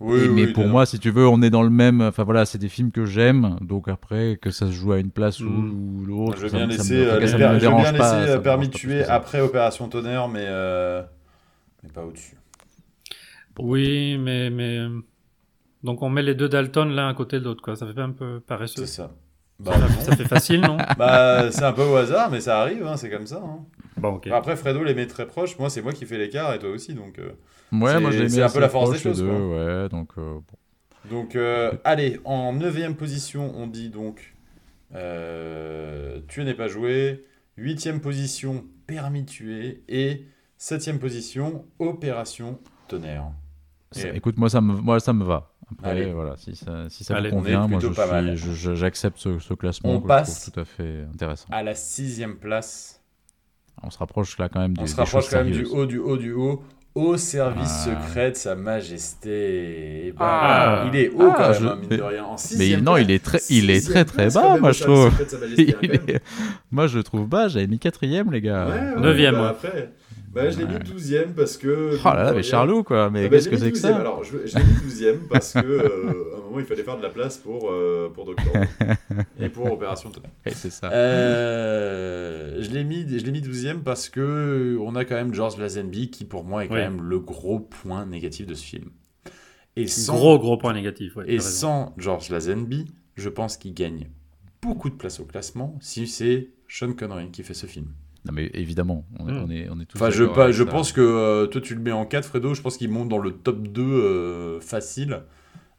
Oui, 0.00 0.20
Et- 0.24 0.28
mais 0.28 0.46
oui, 0.46 0.52
pour 0.54 0.66
moi, 0.66 0.86
si 0.86 0.98
tu 0.98 1.10
veux, 1.10 1.28
on 1.28 1.42
est 1.42 1.50
dans 1.50 1.62
le 1.62 1.68
même. 1.68 2.00
Enfin 2.00 2.24
voilà, 2.24 2.46
c'est 2.46 2.56
des 2.56 2.70
films 2.70 2.90
que 2.90 3.04
j'aime. 3.04 3.58
Donc 3.60 3.88
après, 3.88 4.38
que 4.40 4.50
ça 4.50 4.66
se 4.66 4.72
joue 4.72 4.92
à 4.92 4.98
une 4.98 5.10
place 5.10 5.40
ou, 5.40 5.50
Mhm. 5.50 6.00
ou 6.00 6.06
l'autre. 6.06 6.36
Je 6.38 6.42
veux 6.46 6.48
bien 6.48 6.66
laisser, 6.66 6.94
euh, 6.94 8.38
permis 8.40 8.68
de 8.68 8.72
tuer 8.72 9.04
après 9.04 9.40
Opération 9.40 9.88
Tonnerre, 9.88 10.28
mais, 10.28 10.44
euh, 10.46 11.02
mais 11.82 11.90
pas 11.90 12.04
au-dessus. 12.04 12.36
Oui, 13.58 14.16
mais, 14.18 14.48
mais. 14.48 14.86
Donc 15.82 16.02
on 16.02 16.08
met 16.10 16.22
les 16.22 16.34
deux 16.34 16.48
Dalton 16.48 16.86
l'un 16.88 17.08
à 17.08 17.14
côté 17.14 17.38
de 17.40 17.44
l'autre, 17.44 17.62
quoi. 17.62 17.76
Ça 17.76 17.86
fait 17.86 17.94
pas 17.94 18.04
un 18.04 18.10
peu 18.12 18.40
paresseux. 18.40 18.86
C'est 18.86 18.92
ça. 18.92 19.10
Bah, 19.60 19.72
Ça, 20.00 20.16
fait 20.16 20.24
facile, 20.28 20.60
non 20.62 20.76
Bah, 20.98 21.50
c'est 21.52 21.62
un 21.64 21.72
peu 21.72 21.82
au 21.84 21.96
hasard, 21.96 22.30
mais 22.30 22.40
ça 22.40 22.60
arrive, 22.60 22.86
hein, 22.86 22.96
c'est 22.96 23.10
comme 23.10 23.26
ça. 23.26 23.42
hein. 23.44 23.60
Bon, 23.96 24.14
ok. 24.14 24.28
Après, 24.28 24.56
Fredo 24.56 24.82
les 24.82 24.94
met 24.94 25.06
très 25.06 25.26
proches. 25.26 25.58
Moi, 25.58 25.68
c'est 25.70 25.82
moi 25.82 25.92
qui 25.92 26.06
fais 26.06 26.16
l'écart 26.18 26.54
et 26.54 26.58
toi 26.58 26.70
aussi. 26.70 26.94
Donc, 26.94 27.18
euh, 27.18 27.30
Ouais, 27.72 27.92
C'est- 27.92 28.00
moi 28.00 28.10
c'est 28.28 28.42
un 28.42 28.48
peu 28.48 28.58
la 28.60 28.68
force 28.68 28.90
des 28.90 28.98
choses, 28.98 29.18
deux, 29.22 29.28
quoi. 29.28 29.82
Ouais, 29.82 29.88
donc 29.88 30.10
euh, 30.18 30.34
bon. 30.34 31.10
donc 31.16 31.36
euh, 31.36 31.70
allez, 31.84 32.18
en 32.24 32.52
neuvième 32.52 32.96
position, 32.96 33.52
on 33.56 33.68
dit 33.68 33.90
donc 33.90 34.34
euh, 34.94 36.20
Tuer 36.28 36.44
n'est 36.44 36.54
pas 36.54 36.68
joué. 36.68 37.24
Huitième 37.56 38.00
position, 38.00 38.64
Permis 38.86 39.24
tuer. 39.24 39.82
Et 39.88 40.24
septième 40.58 40.98
position, 40.98 41.64
Opération 41.78 42.58
Tonnerre. 42.88 43.30
Ça- 43.92 44.08
Et- 44.08 44.16
écoute, 44.16 44.36
moi 44.36 44.48
ça 44.50 44.60
me, 44.60 44.72
moi 44.74 44.98
ça 44.98 45.12
me 45.12 45.24
va. 45.24 45.49
Après, 45.78 45.90
Allez. 45.90 46.12
voilà, 46.12 46.36
si 46.36 46.56
ça, 46.56 46.88
si 46.88 47.04
ça 47.04 47.16
Allez, 47.16 47.30
vous 47.30 47.36
convient, 47.36 47.66
moi 47.68 47.78
je 47.80 47.88
je- 48.36 48.52
je- 48.52 48.74
j'accepte 48.74 49.18
ce, 49.18 49.38
ce 49.38 49.54
classement 49.54 49.90
On 49.90 50.00
que 50.00 50.08
passe. 50.08 50.46
je 50.46 50.50
tout 50.50 50.60
à 50.60 50.64
fait 50.64 51.04
intéressant. 51.14 51.46
À 51.52 51.62
la 51.62 51.74
sixième 51.74 52.36
place, 52.36 53.00
On 53.82 53.88
se 53.90 53.98
rapproche 53.98 54.36
là 54.38 54.48
quand 54.48 54.60
même 54.60 54.76
des, 54.76 54.82
on 54.82 54.86
se 54.86 54.96
rapproche 54.96 55.30
quand 55.30 55.42
même 55.44 55.52
du 55.52 55.64
haut, 55.64 55.86
du 55.86 55.98
haut, 55.98 56.16
du 56.16 56.32
haut. 56.32 56.62
Au 56.94 57.16
service 57.16 57.86
Ah. 57.86 58.02
secret 58.04 58.30
de 58.32 58.36
Sa 58.36 58.56
Majesté. 58.56 60.12
Bah, 60.18 60.26
Ah. 60.42 60.84
il 60.92 60.98
est 60.98 61.08
haut 61.10 61.30
Ah, 61.30 61.34
quand 61.36 61.52
je- 61.52 61.60
même, 61.64 61.68
hein, 61.72 61.78
mine 61.88 61.96
de 61.98 62.02
rien. 62.02 62.24
En 62.24 62.36
Mais 62.58 62.76
non, 62.76 62.92
place. 62.94 63.04
il 63.04 63.10
est 63.12 63.24
très, 63.24 63.38
il 63.48 63.70
est 63.70 63.86
très 63.86 64.04
très 64.04 64.28
bas, 64.30 64.58
moi 64.58 64.70
au 64.70 64.72
je 64.72 64.78
service 64.78 64.82
trouve. 64.82 65.10
secret 65.10 65.24
de 65.24 65.30
Sa 65.30 65.38
Majesté, 65.38 65.76
Il 65.82 65.92
est- 66.10 66.22
Moi 66.70 66.86
je 66.88 66.96
le 66.98 67.04
trouve 67.04 67.26
bas, 67.28 67.48
j'avais 67.48 67.66
mis 67.68 67.78
quatrième 67.78 68.32
les 68.32 68.40
gars. 68.40 68.66
Ouais, 68.66 68.72
ouais, 68.96 69.00
Neuvième, 69.00 69.34
bah, 69.34 69.42
ouais. 69.42 69.48
après, 69.48 69.92
bah, 70.30 70.48
je 70.50 70.58
l'ai 70.58 70.64
mis 70.64 70.74
Ouais. 70.74 70.78
12ème 70.80 71.34
parce 71.34 71.56
que. 71.56 71.96
Oh 72.00 72.04
là 72.04 72.22
là, 72.24 72.32
mais 72.32 72.42
Charlot 72.42 72.84
quoi, 72.84 73.10
mais 73.10 73.24
Ah 73.26 73.28
bah, 73.28 73.36
qu'est-ce 73.36 73.48
que 73.48 73.56
c'est 73.56 73.70
que 73.72 73.76
12e. 73.76 73.80
ça 73.80 73.96
Alors, 73.96 74.22
je, 74.24 74.46
je 74.46 74.56
l'ai 74.56 74.62
mis 74.64 74.72
12ème 74.88 75.28
parce 75.28 75.52
que 75.54 75.58
euh, 75.66 76.34
à 76.34 76.38
un 76.38 76.42
moment, 76.42 76.58
il 76.60 76.64
fallait 76.66 76.82
faire 76.84 76.96
de 76.96 77.02
la 77.02 77.08
place 77.10 77.36
pour, 77.38 77.70
euh, 77.70 78.10
pour 78.14 78.24
Doctor 78.26 78.52
et 79.40 79.48
pour 79.48 79.70
Opération 79.72 80.10
Tonnerre. 80.10 80.30
C'est 80.54 80.70
ça. 80.70 80.90
Euh, 80.92 82.56
je 82.62 82.70
l'ai 82.70 82.84
mis, 82.84 83.06
je 83.08 83.24
l'ai 83.24 83.32
mis 83.32 83.40
12ème 83.40 83.80
parce 83.82 84.08
que 84.08 84.76
on 84.80 84.94
a 84.94 85.04
quand 85.04 85.16
même 85.16 85.34
George 85.34 85.58
Lazenby 85.58 86.10
qui, 86.10 86.24
pour 86.24 86.44
moi, 86.44 86.64
est 86.64 86.68
quand 86.68 86.74
Oui. 86.74 86.80
même 86.80 87.02
le 87.02 87.18
gros 87.18 87.60
point 87.60 88.06
négatif 88.06 88.46
de 88.46 88.54
ce 88.54 88.64
film. 88.64 88.90
Et 89.76 89.86
sans, 89.86 90.14
Gros, 90.16 90.38
gros 90.38 90.56
point 90.56 90.72
négatif. 90.72 91.16
Ouais, 91.16 91.24
et 91.28 91.38
sans 91.38 91.94
George 91.96 92.28
Lazenby, 92.30 92.86
je 93.16 93.28
pense 93.28 93.56
qu'il 93.56 93.72
gagne 93.72 94.08
beaucoup 94.62 94.90
de 94.90 94.94
place 94.94 95.20
au 95.20 95.24
classement 95.24 95.78
si 95.80 96.06
c'est 96.06 96.50
Sean 96.68 96.92
Connery 96.92 97.30
qui 97.30 97.42
fait 97.42 97.54
ce 97.54 97.66
film. 97.66 97.86
Non 98.26 98.32
mais 98.32 98.50
évidemment, 98.54 99.06
on 99.18 99.28
est, 99.28 99.32
Hmm. 99.32 99.44
on 99.46 99.50
est, 99.50 99.68
on 99.70 99.80
est 99.80 99.86
tous. 99.86 99.96
Enfin, 99.98 100.10
je, 100.10 100.22
d'accord 100.24 100.36
pas, 100.36 100.42
avec 100.44 100.54
je 100.54 100.64
ça. 100.64 100.70
pense 100.70 100.92
que 100.92 101.00
euh, 101.00 101.46
toi 101.46 101.60
tu 101.60 101.74
le 101.74 101.80
mets 101.80 101.92
en 101.92 102.04
4, 102.04 102.26
Fredo. 102.26 102.52
Je 102.54 102.60
pense 102.62 102.76
qu'il 102.76 102.90
monte 102.90 103.08
dans 103.08 103.18
le 103.18 103.32
top 103.32 103.66
2 103.68 103.82
euh, 103.82 104.60
facile 104.60 105.22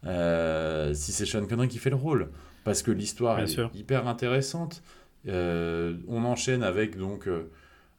euh, 0.06 0.94
si 0.96 1.12
c'est 1.12 1.26
Sean 1.26 1.46
Connery 1.46 1.68
qui 1.68 1.78
fait 1.78 1.90
le 1.92 1.96
rôle. 1.96 2.30
Parce 2.64 2.82
que 2.84 2.92
l'histoire 2.92 3.40
est 3.40 3.48
sûr. 3.48 3.70
hyper 3.76 4.08
intéressante. 4.08 4.82
Euh, 5.28 5.96
on 6.08 6.24
enchaîne 6.24 6.64
avec 6.64 6.98
donc. 6.98 7.28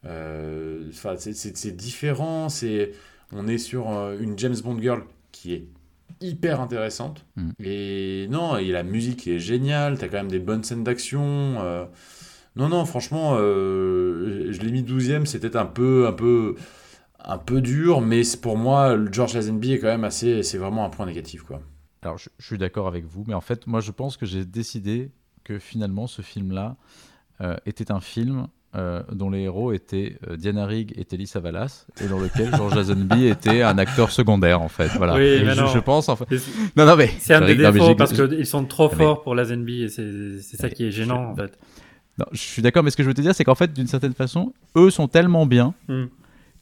Enfin, 0.04 1.14
c'est- 1.16 1.32
c'est 1.34 1.56
c'est 1.56 1.72
différent. 1.76 2.48
C'est 2.48 2.92
on 3.32 3.46
est 3.48 3.58
sur 3.58 3.90
euh, 3.90 4.16
une 4.20 4.38
James 4.38 4.56
Bond 4.62 4.80
girl 4.80 5.02
qui 5.30 5.54
est 5.54 5.66
hyper 6.20 6.60
intéressante. 6.60 7.24
Mm. 7.36 7.50
Et 7.64 8.26
non, 8.30 8.56
et 8.56 8.68
la 8.70 8.82
musique 8.82 9.26
est 9.28 9.38
géniale. 9.38 9.98
T'as 9.98 10.08
quand 10.08 10.18
même 10.18 10.28
des 10.30 10.38
bonnes 10.40 10.64
scènes 10.64 10.84
d'action. 10.84 11.56
Non, 12.56 12.68
non, 12.68 12.84
franchement, 12.84 13.36
euh, 13.38 14.48
je 14.52 14.60
l'ai 14.60 14.70
mis 14.70 14.82
12ème, 14.82 15.24
c'était 15.26 15.56
un 15.56 15.64
peu, 15.66 16.06
un 16.06 16.12
peu, 16.12 16.54
un 17.24 17.38
peu 17.38 17.60
dur, 17.60 18.00
mais 18.00 18.24
c'est- 18.24 18.40
pour 18.40 18.56
moi, 18.56 18.94
le 18.96 19.12
George 19.12 19.34
Lazenby 19.34 19.72
est 19.74 19.78
quand 19.78 19.86
même 19.88 20.04
assez, 20.04 20.42
c'est 20.42 20.58
vraiment 20.58 20.84
un 20.84 20.90
point 20.90 21.06
négatif, 21.06 21.42
quoi. 21.42 21.60
Alors 22.02 22.18
je, 22.18 22.28
je 22.38 22.46
suis 22.46 22.58
d'accord 22.58 22.88
avec 22.88 23.04
vous, 23.04 23.22
mais 23.28 23.34
en 23.34 23.40
fait 23.40 23.68
moi 23.68 23.78
je 23.80 23.92
pense 23.92 24.16
que 24.16 24.26
j'ai 24.26 24.44
décidé 24.44 25.12
que 25.44 25.60
finalement 25.60 26.08
ce 26.08 26.20
film-là 26.20 26.74
euh, 27.40 27.56
était 27.64 27.92
un 27.92 28.00
film. 28.00 28.48
euh, 28.74 29.02
dont 29.12 29.28
les 29.28 29.40
héros 29.42 29.70
étaient 29.72 30.16
euh, 30.26 30.36
Diana 30.38 30.64
Rigg 30.64 30.94
et 30.96 31.04
Telly 31.04 31.26
Savalas, 31.26 31.84
et 32.02 32.08
dans 32.08 32.18
lequel 32.18 32.48
George 32.56 32.74
Lazenby 32.74 33.26
était 33.26 33.60
un 33.60 33.76
acteur 33.76 34.10
secondaire 34.10 34.62
en 34.62 34.68
fait. 34.70 34.88
Voilà. 34.96 35.12
Oui, 35.14 35.42
mais 35.44 35.54
je, 35.54 35.60
non. 35.60 35.66
je 35.66 35.78
pense 35.78 36.08
en 36.08 36.16
fait. 36.16 36.24
Non 36.74 36.86
non 36.86 36.96
mais 36.96 37.08
C'est 37.18 37.34
un 37.34 37.40
des 37.40 37.52
rigole, 37.52 37.72
défauts 37.74 37.94
parce 37.94 38.14
qu'ils 38.14 38.46
sont 38.46 38.64
trop 38.64 38.88
Mais- 38.90 38.96
forts 38.96 39.22
pour 39.22 39.34
la 39.34 39.44
Zenby 39.44 39.82
et 39.82 39.88
c'est 39.90 40.40
c'est 40.40 40.56
ça 40.56 40.68
Mais 40.68 40.72
qui 40.72 40.86
est 40.86 40.90
gênant 40.90 41.32
en 41.32 41.36
fait. 41.36 41.58
Non, 42.18 42.26
je 42.32 42.38
suis 42.38 42.62
d'accord, 42.62 42.82
mais 42.82 42.90
ce 42.90 42.96
que 42.96 43.02
je 43.02 43.08
veux 43.08 43.14
te 43.14 43.20
dire, 43.22 43.34
c'est 43.34 43.44
qu'en 43.44 43.54
fait, 43.54 43.72
d'une 43.72 43.86
certaine 43.86 44.12
façon, 44.14 44.52
eux 44.76 44.90
sont 44.90 45.08
tellement 45.08 45.46
bien 45.46 45.72
Hmm. 45.88 46.04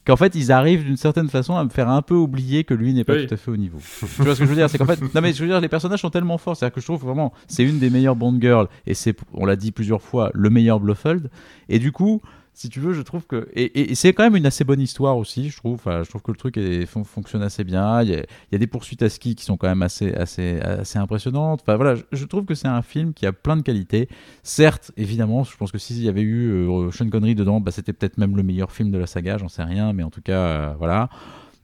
qu'en 0.06 0.16
fait, 0.16 0.34
ils 0.36 0.52
arrivent 0.52 0.84
d'une 0.84 0.96
certaine 0.96 1.28
façon 1.28 1.56
à 1.56 1.64
me 1.64 1.68
faire 1.70 1.88
un 1.88 2.02
peu 2.02 2.14
oublier 2.14 2.62
que 2.64 2.72
lui 2.74 2.92
n'est 2.94 3.04
pas 3.04 3.14
Oui. 3.14 3.26
tout 3.26 3.34
à 3.34 3.36
fait 3.36 3.50
au 3.50 3.56
niveau. 3.56 3.78
tu 4.00 4.22
vois 4.22 4.34
ce 4.34 4.38
que 4.40 4.44
je 4.44 4.50
veux 4.50 4.54
dire? 4.56 4.70
C'est 4.70 4.78
qu'en 4.78 4.86
fait, 4.86 5.00
non 5.14 5.20
mais 5.20 5.32
je 5.32 5.42
veux 5.42 5.48
dire, 5.48 5.60
les 5.60 5.68
personnages 5.68 6.00
sont 6.00 6.10
tellement 6.10 6.38
forts. 6.38 6.56
C'est-à-dire 6.56 6.74
que 6.74 6.80
je 6.80 6.86
trouve 6.86 7.02
vraiment, 7.02 7.32
c'est 7.48 7.64
une 7.64 7.78
des 7.80 7.90
meilleures 7.90 8.16
Bond 8.16 8.38
girls 8.40 8.68
et 8.86 8.94
c'est, 8.94 9.16
on 9.34 9.44
l'a 9.44 9.56
dit 9.56 9.72
plusieurs 9.72 10.02
fois, 10.02 10.30
le 10.34 10.50
meilleur 10.50 10.78
Blofeld. 10.80 11.30
Et 11.68 11.78
du 11.78 11.92
coup. 11.92 12.22
Si 12.60 12.68
tu 12.68 12.78
veux, 12.78 12.92
je 12.92 13.00
trouve 13.00 13.26
que 13.26 13.48
et, 13.54 13.94
c'est 13.94 14.12
quand 14.12 14.22
même 14.22 14.36
une 14.36 14.44
assez 14.44 14.64
bonne 14.64 14.82
histoire 14.82 15.16
aussi. 15.16 15.48
Je 15.48 15.56
trouve, 15.56 15.76
Enfin, 15.76 16.02
je 16.02 16.10
trouve 16.10 16.20
que 16.20 16.30
le 16.30 16.36
truc 16.36 16.60
fonctionne 17.06 17.40
assez 17.40 17.64
bien. 17.64 18.02
Il 18.02 18.10
y, 18.10 18.54
a, 18.54 18.58
des 18.58 18.66
poursuites 18.66 19.00
à 19.00 19.08
ski 19.08 19.34
qui 19.34 19.46
sont 19.46 19.56
quand 19.56 19.66
même 19.66 19.80
assez, 19.80 20.12
assez, 20.12 20.60
assez 20.60 20.98
impressionnantes. 20.98 21.62
Enfin 21.62 21.76
voilà, 21.76 21.94
je, 22.12 22.24
trouve 22.26 22.44
que 22.44 22.54
c'est 22.54 22.68
un 22.68 22.82
film 22.82 23.14
qui 23.14 23.24
a 23.24 23.32
plein 23.32 23.56
de 23.56 23.62
qualités. 23.62 24.10
Certes, 24.42 24.92
évidemment, 24.98 25.42
je 25.42 25.56
pense 25.56 25.72
que 25.72 25.78
s'il 25.78 26.02
y 26.02 26.08
avait 26.10 26.20
eu 26.20 26.50
euh, 26.50 26.90
Sean 26.90 27.08
Connery 27.08 27.34
dedans, 27.34 27.60
bah, 27.62 27.70
c'était 27.70 27.94
peut-être 27.94 28.18
même 28.18 28.36
le 28.36 28.42
meilleur 28.42 28.72
film 28.72 28.90
de 28.90 28.98
la 28.98 29.06
saga, 29.06 29.38
j'en 29.38 29.48
sais 29.48 29.62
rien, 29.62 29.94
mais 29.94 30.02
en 30.02 30.10
tout 30.10 30.20
cas, 30.20 30.40
euh, 30.40 30.74
voilà. 30.76 31.08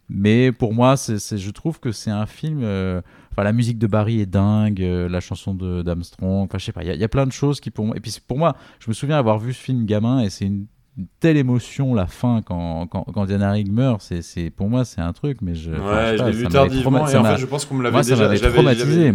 Mais 0.08 0.50
pour 0.50 0.72
moi, 0.72 0.94
je 0.96 1.50
trouve 1.50 1.78
que 1.78 1.92
c'est 1.92 2.10
un 2.10 2.24
film. 2.24 2.60
euh, 2.62 3.02
Enfin, 3.32 3.44
la 3.44 3.52
musique 3.52 3.76
de 3.76 3.86
Barry 3.86 4.22
est 4.22 4.24
dingue, 4.24 4.80
la 4.80 5.20
chanson 5.20 5.52
d'Armstrong. 5.54 6.44
Enfin, 6.44 6.56
je 6.56 6.64
sais 6.64 6.72
pas, 6.72 6.84
il 6.84 6.94
y, 6.94 6.98
y 6.98 7.04
a 7.04 7.08
plein 7.08 7.26
de 7.26 7.32
choses 7.32 7.60
qui 7.60 7.70
pour 7.70 7.84
moi. 7.84 7.94
Et 7.98 8.00
puis 8.00 8.16
pour 8.26 8.38
moi, 8.38 8.56
je 8.78 8.88
me 8.88 8.94
souviens 8.94 9.18
avoir 9.18 9.38
vu 9.38 9.52
ce 9.52 9.60
film 9.60 9.84
gamin 9.84 10.20
et 10.20 10.30
c'est 10.30 10.46
une, 10.46 10.64
une 10.98 11.06
telle 11.20 11.36
émotion 11.36 11.94
la 11.94 12.06
fin 12.06 12.40
quand, 12.42 12.86
quand, 12.86 13.04
quand 13.12 13.26
Diana 13.26 13.50
Rigg 13.52 13.70
meurt. 13.70 14.00
C'est, 14.02 14.22
c'est 14.22 14.50
pour 14.50 14.68
moi, 14.68 14.84
c'est 14.84 15.00
un 15.00 15.12
truc, 15.12 15.38
mais 15.42 15.54
je. 15.54 15.70
Ouais, 15.70 16.16
je 16.18 16.24
l'ai 16.24 16.32
vu 16.32 16.44
tardivement, 16.48 17.06
et 17.08 17.16
en 17.16 17.24
fait, 17.24 17.36
je 17.38 17.46
pense 17.46 17.64
qu'on 17.66 17.74
me 17.74 17.82
l'avait 17.82 17.92
moi, 17.92 18.02
déjà, 18.02 18.16
j'avais- 18.16 18.52
traumatisé, 18.52 18.86
j'avais- 18.86 19.12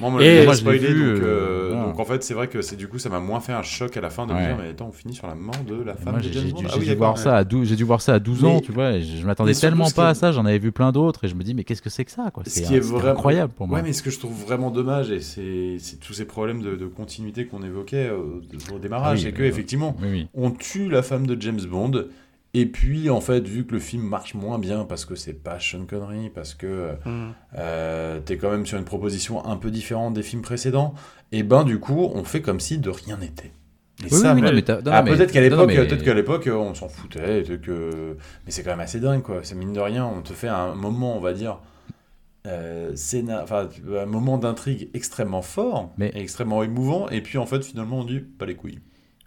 moi. 0.00 0.10
Moi, 0.10 0.20
me 0.20 0.24
Et- 0.26 0.44
Moi, 0.44 0.54
je 0.54 0.58
l'ai 0.58 0.78
spoilé, 0.78 0.78
vu, 0.94 1.12
donc, 1.14 1.22
euh, 1.22 1.72
euh, 1.72 1.84
donc 1.84 2.00
en 2.00 2.04
fait, 2.04 2.22
c'est 2.24 2.34
vrai 2.34 2.48
que 2.48 2.62
c'est 2.62 2.76
du 2.76 2.88
coup, 2.88 2.98
ça 2.98 3.08
m'a 3.08 3.20
moins 3.20 3.40
fait 3.40 3.52
un 3.52 3.62
choc 3.62 3.96
à 3.96 4.00
la 4.00 4.10
fin 4.10 4.26
de 4.26 4.32
me 4.32 4.38
Ouais. 4.38 4.46
dire, 4.46 4.56
mais 4.60 4.68
attends, 4.70 4.88
on 4.88 4.92
finit 4.92 5.14
sur 5.14 5.26
la 5.26 5.34
mort 5.34 5.54
de 5.68 5.82
la 5.82 5.94
femme 5.94 6.18
j'ai 6.20 6.30
Bond. 6.30 6.58
dû, 6.60 6.66
Ah 6.66 6.70
j'ai 6.74 6.80
oui, 6.80 6.86
dû 6.86 6.94
voir 6.94 7.18
ça 7.18 7.36
à 7.36 7.44
12, 7.44 7.68
j'ai 7.68 7.76
dû 7.76 7.84
voir 7.84 8.00
ça 8.00 8.14
à 8.14 8.18
12 8.18 8.44
ans, 8.44 8.60
tu 8.60 8.72
vois, 8.72 8.98
je, 8.98 9.16
je 9.18 9.26
m'attendais 9.26 9.54
tellement 9.54 9.90
pas 9.90 10.08
à 10.08 10.14
ça, 10.14 10.32
j'en 10.32 10.44
avais 10.46 10.58
vu 10.58 10.72
plein 10.72 10.92
d'autres, 10.92 11.24
et 11.24 11.28
je 11.28 11.34
me 11.34 11.42
dis, 11.42 11.54
mais 11.54 11.64
qu'est-ce 11.64 11.82
que 11.82 11.90
c'est 11.90 12.04
que 12.04 12.10
ça, 12.12 12.30
quoi? 12.32 12.42
Ce 12.46 12.50
C'est 12.50 12.78
vraiment- 12.80 13.10
incroyable 13.10 13.52
pour 13.56 13.68
moi. 13.68 13.78
Ouais, 13.78 13.82
mais 13.84 13.92
ce 13.92 14.02
que 14.02 14.10
je 14.10 14.18
trouve 14.18 14.34
vraiment 14.40 14.70
dommage, 14.70 15.10
et 15.10 15.20
c'est 15.20 15.76
tous 16.00 16.12
ces 16.14 16.24
problèmes 16.24 16.62
de, 16.62 16.76
de 16.76 16.86
continuité 16.86 17.46
qu'on 17.46 17.62
évoquait 17.62 18.10
au, 18.10 18.40
au 18.74 18.78
démarrage, 18.78 19.08
Ah 19.10 19.14
oui, 19.14 19.20
c'est 19.22 19.32
que 19.32 19.42
effectivement, 19.42 19.96
on 20.34 20.50
tue 20.50 20.88
la 20.88 21.02
femme 21.02 21.26
de 21.26 21.40
James 21.40 21.60
Bond. 21.70 22.04
Et 22.52 22.66
puis, 22.66 23.10
en 23.10 23.20
fait, 23.20 23.46
vu 23.46 23.64
que 23.64 23.72
le 23.74 23.78
film 23.80 24.02
marche 24.02 24.34
moins 24.34 24.58
bien 24.58 24.84
parce 24.84 25.04
que 25.04 25.14
c'est 25.14 25.34
pas 25.34 25.60
Sean 25.60 25.84
Connery, 25.86 26.30
parce 26.30 26.54
que 26.54 26.94
Hmm. 27.04 27.28
euh, 27.56 28.18
t'es 28.20 28.36
quand 28.38 28.50
même 28.50 28.66
sur 28.66 28.76
une 28.78 28.84
proposition 28.84 29.44
un 29.46 29.56
peu 29.56 29.70
différente 29.70 30.14
des 30.14 30.22
films 30.24 30.42
précédents, 30.42 30.94
et 31.30 31.44
ben 31.44 31.62
du 31.62 31.78
coup, 31.78 32.10
on 32.12 32.24
fait 32.24 32.42
comme 32.42 32.58
si 32.58 32.78
de 32.78 32.90
rien 32.90 33.18
n'était. 33.18 33.52
Et 34.02 34.04
Oui, 34.04 34.18
ça, 34.18 34.34
oui, 34.34 34.40
mais 34.42 34.48
ah, 34.90 35.02
peut-être 35.02 35.30
qu'à 35.30 35.40
l'époque, 35.42 35.68
mais- 35.68 35.76
peut-être 35.76 36.02
qu'à 36.02 36.14
l'époque, 36.14 36.48
on 36.52 36.74
s'en 36.74 36.88
foutait, 36.88 37.44
que... 37.62 38.16
mais 38.46 38.50
c'est 38.50 38.62
quand 38.64 38.70
même 38.70 38.80
assez 38.80 38.98
dingue, 38.98 39.22
quoi. 39.22 39.40
C'est 39.42 39.54
mine 39.54 39.72
de 39.74 39.80
rien, 39.80 40.04
on 40.06 40.22
te 40.22 40.32
fait 40.32 40.48
un 40.48 40.74
moment, 40.74 41.16
on 41.16 41.20
va 41.20 41.32
dire, 41.34 41.60
euh, 42.46 42.92
scénar- 42.96 43.42
enfin, 43.42 43.68
un 43.96 44.06
moment 44.06 44.38
d'intrigue 44.38 44.88
extrêmement 44.94 45.42
fort, 45.42 45.92
Mais- 45.98 46.10
extrêmement 46.14 46.62
émouvant, 46.62 47.08
et 47.10 47.20
puis 47.20 47.36
en 47.38 47.46
fait, 47.46 47.62
finalement, 47.62 47.98
on 48.00 48.04
dit 48.04 48.20
pas 48.20 48.46
les 48.46 48.54
couilles. 48.56 48.80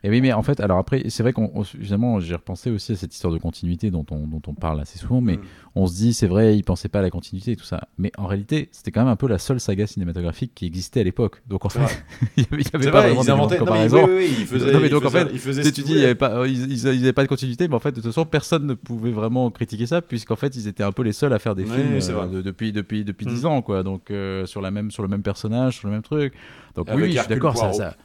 Et 0.05 0.09
oui, 0.09 0.19
mais 0.19 0.33
en 0.33 0.41
fait, 0.43 0.59
alors 0.59 0.79
après, 0.79 1.03
c'est 1.07 1.23
vrai 1.23 1.31
qu'on, 1.31 1.49
on- 1.55 1.63
finalement, 1.63 2.19
j'ai 2.19 2.35
repensé 2.35 2.69
aussi 2.69 2.91
à 2.91 2.95
cette 2.97 3.13
histoire 3.13 3.31
de 3.33 3.37
continuité 3.39 3.89
dont 3.89 4.05
on, 4.11 4.27
dont 4.27 4.41
on 4.47 4.53
parle 4.53 4.81
assez 4.81 4.97
souvent, 4.99 5.21
mais 5.21 5.37
Mm. 5.37 5.41
on 5.75 5.87
se 5.87 5.95
dit, 5.95 6.13
c'est 6.13 6.27
vrai, 6.27 6.57
ils 6.57 6.63
pensaient 6.63 6.89
pas 6.89 6.99
à 6.99 7.01
la 7.03 7.09
continuité 7.09 7.51
et 7.53 7.55
tout 7.55 7.63
ça. 7.63 7.87
Mais 7.97 8.11
en 8.17 8.27
réalité, 8.27 8.67
c'était 8.73 8.91
quand 8.91 8.99
même 9.01 9.09
un 9.11 9.15
peu 9.15 9.27
la 9.29 9.37
seule 9.39 9.61
saga 9.61 9.87
cinématographique 9.87 10.51
qui 10.53 10.65
existait 10.65 10.99
à 10.99 11.03
l'époque. 11.03 11.41
Donc 11.47 11.63
en 11.63 11.69
fait, 11.69 11.79
il 12.37 12.43
y 12.43 12.47
avait, 12.73 12.91
pas 12.91 12.99
vrai, 13.01 13.13
vraiment 13.13 13.47
de 13.47 13.55
comparaison. 13.55 14.05
oui, 14.05 14.11
oui, 14.11 14.17
oui, 14.29 14.35
ils 14.41 14.45
faisaient. 14.45 14.73
Non, 14.73 14.79
mais 14.81 14.87
ils 14.87 14.89
donc, 14.91 15.05
en 15.05 15.09
fait, 15.09 15.25
Tu 15.71 15.81
dis, 15.83 16.03
euh, 16.03 16.47
ils, 16.49 16.71
ils 16.73 16.87
avaient 16.87 17.13
pas 17.13 17.23
de 17.23 17.29
continuité, 17.29 17.69
mais 17.69 17.75
en 17.75 17.79
fait, 17.79 17.91
de 17.91 17.95
toute 18.01 18.05
façon, 18.05 18.25
personne 18.25 18.65
ne 18.67 18.73
pouvait 18.73 19.11
vraiment 19.11 19.49
critiquer 19.51 19.85
ça, 19.85 20.01
puisqu'en 20.01 20.35
fait, 20.35 20.53
ils 20.57 20.67
étaient 20.67 20.83
un 20.83 20.91
peu 20.91 21.03
les 21.03 21.13
seuls 21.13 21.31
à 21.31 21.39
faire 21.39 21.55
des 21.55 21.63
films 21.65 21.93
euh, 22.09 22.41
depuis 22.41 22.73
depuis 22.73 23.05
depuis 23.05 23.25
Mm. 23.25 23.29
10 23.29 23.45
ans, 23.45 23.61
quoi. 23.61 23.83
Donc 23.83 24.11
euh, 24.11 24.45
sur 24.45 24.59
la 24.61 24.69
même 24.69 24.91
sur 24.91 25.01
le 25.01 25.07
même 25.09 25.23
personnage, 25.23 25.77
sur 25.77 25.87
le 25.87 25.93
même 25.93 26.01
truc. 26.03 26.33
Donc 26.75 26.89
oui, 26.93 27.13
je 27.13 27.19
suis 27.19 27.29
d'accord, 27.29 27.55
ça- 27.73 27.95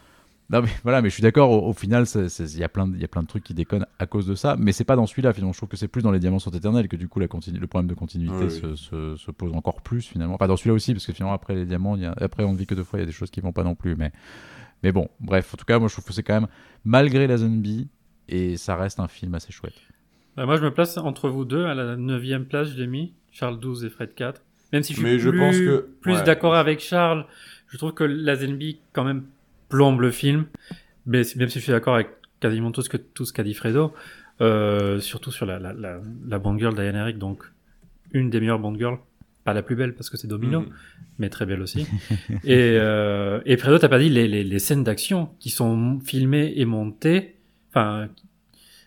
Non 0.51 0.63
mais 0.63 0.69
voilà, 0.83 1.03
mais 1.03 1.11
je 1.11 1.15
suis 1.15 1.23
d'accord. 1.23 1.51
Au, 1.51 1.69
au 1.69 1.73
final, 1.75 2.05
il 2.15 2.59
y 2.59 2.65
a 2.65 2.69
plein 2.71 2.87
de, 2.89 2.95
il 2.97 3.01
y 3.03 3.05
a 3.05 3.09
plein 3.09 3.23
de 3.23 3.27
trucs 3.27 3.45
qui 3.45 3.53
déconnent 3.53 3.87
à 3.99 4.07
cause 4.07 4.27
de 4.27 4.35
ça, 4.35 4.57
mais 4.59 4.73
c'est 4.73 4.85
pas 4.85 4.97
dans 4.97 5.07
celui-là. 5.07 5.33
Finalement, 5.35 5.53
je 5.53 5.59
trouve 5.59 5.69
que 5.69 5.77
c'est 5.77 5.89
plus 5.89 6.01
dans 6.03 6.11
les 6.11 6.19
Diamants 6.21 6.39
sont 6.39 6.51
éternels 6.51 6.89
que 6.89 6.97
du 6.97 7.07
coup 7.07 7.21
la 7.21 7.27
continu- 7.27 7.59
le 7.59 7.67
problème 7.67 7.89
de 7.89 7.95
continuité 7.95 8.35
Oui, 8.45 8.51
se, 8.51 8.75
se- 8.75 9.17
se 9.17 9.31
pose 9.31 9.53
encore 9.55 9.83
plus 9.83 10.01
finalement. 10.07 10.35
Enfin 10.35 10.49
dans 10.49 10.57
celui-là 10.57 10.75
aussi, 10.75 10.95
parce 10.95 11.05
que 11.07 11.13
finalement 11.13 11.35
après 11.35 11.55
les 11.55 11.67
diamants, 11.67 11.97
il 11.97 12.03
y 12.03 12.07
a- 12.07 12.15
après 12.19 12.45
on 12.45 12.53
ne 12.55 12.59
vit 12.59 12.67
que 12.67 12.75
deux 12.75 12.85
fois, 12.85 12.99
il 12.99 13.03
y 13.03 13.05
a 13.05 13.07
des 13.07 13.13
choses 13.13 13.31
qui 13.31 13.41
vont 13.43 13.53
pas 13.53 13.63
non 13.65 13.75
plus, 13.75 13.95
mais 13.95 14.11
mais 14.83 14.91
bon, 14.93 15.09
bref. 15.21 15.53
En 15.53 15.57
tout 15.59 15.65
cas, 15.67 15.79
moi 15.79 15.89
je 15.89 15.93
trouve 15.95 16.05
que 16.07 16.13
c'est 16.15 16.23
quand 16.23 16.41
même 16.41 16.49
malgré 16.85 17.27
la 17.27 17.37
zombie 17.37 17.89
et 18.29 18.57
ça 18.57 18.75
reste 18.77 19.01
un 19.01 19.09
film 19.09 19.35
assez 19.35 19.53
chouette. 19.53 19.75
Bah, 20.37 20.47
moi, 20.47 20.57
je 20.57 20.63
me 20.63 20.71
place 20.73 20.97
entre 20.99 21.29
vous 21.29 21.45
deux. 21.45 21.65
À 21.67 21.75
la 21.75 21.97
neuvième 21.97 22.45
place, 22.47 22.69
je 22.69 22.77
l'ai 22.79 22.87
mis. 22.87 23.13
Charles 23.33 23.59
12 23.59 23.85
et 23.85 23.91
Fred 23.91 24.15
4. 24.15 24.41
Même 24.73 24.83
si 24.85 24.93
je 24.93 24.99
suis 24.99 25.05
Mais 25.05 25.19
je 25.19 25.31
plus, 25.31 25.39
pense 25.39 25.57
que- 25.57 25.89
plus 26.01 26.15
ouais. 26.15 26.23
d'accord 26.23 26.55
avec 26.55 26.79
Charles, 26.81 27.27
je 27.67 27.77
trouve 27.77 27.93
que 27.93 28.05
Lazenby, 28.05 28.79
quand 28.93 29.03
même, 29.05 29.25
plombe 29.69 30.01
le 30.01 30.11
film. 30.11 30.47
Mais 31.07 31.23
même 31.37 31.49
si 31.49 31.59
je 31.59 31.65
suis 31.65 31.73
d'accord 31.73 31.95
avec 31.95 32.09
quasiment 32.41 32.71
tout 32.73 32.83
ce 32.83 32.89
que 32.89 32.97
tout 32.97 33.25
ce 33.25 33.33
qu'a 33.33 33.43
dit 33.43 33.55
Fredo, 33.55 33.93
euh, 34.41 35.01
surtout 35.01 35.31
sur 35.33 35.47
la, 35.47 35.59
la, 35.59 35.73
la, 35.73 36.01
la 36.27 36.39
Bond 36.39 36.59
Girl 36.59 36.75
Diane 36.75 36.95
Eric, 36.97 37.19
donc 37.19 37.43
une 38.13 38.31
des 38.31 38.41
meilleures 38.41 38.59
Bond 38.61 38.77
Girls. 38.77 38.99
Pas 39.45 39.55
la 39.55 39.63
plus 39.63 39.77
belle 39.77 39.95
parce 39.95 40.11
que 40.11 40.19
c'est 40.19 40.29
Domino, 40.29 40.61
Mhm. 40.61 40.69
mais 41.19 41.31
très 41.31 41.47
belle 41.47 41.63
aussi. 41.63 41.87
et, 42.45 42.77
euh, 42.79 43.41
et 43.47 43.57
Fredo, 43.57 43.79
t'as 43.79 43.89
pas 43.89 43.99
dit 43.99 44.11
les, 44.11 44.29
les, 44.29 44.45
les 44.45 44.59
scènes 44.59 44.85
d'action 44.85 45.31
qui 45.41 45.49
sont 45.49 46.01
filmées 46.05 46.53
et 46.57 46.67
montées, 46.67 47.37
enfin, 47.71 48.09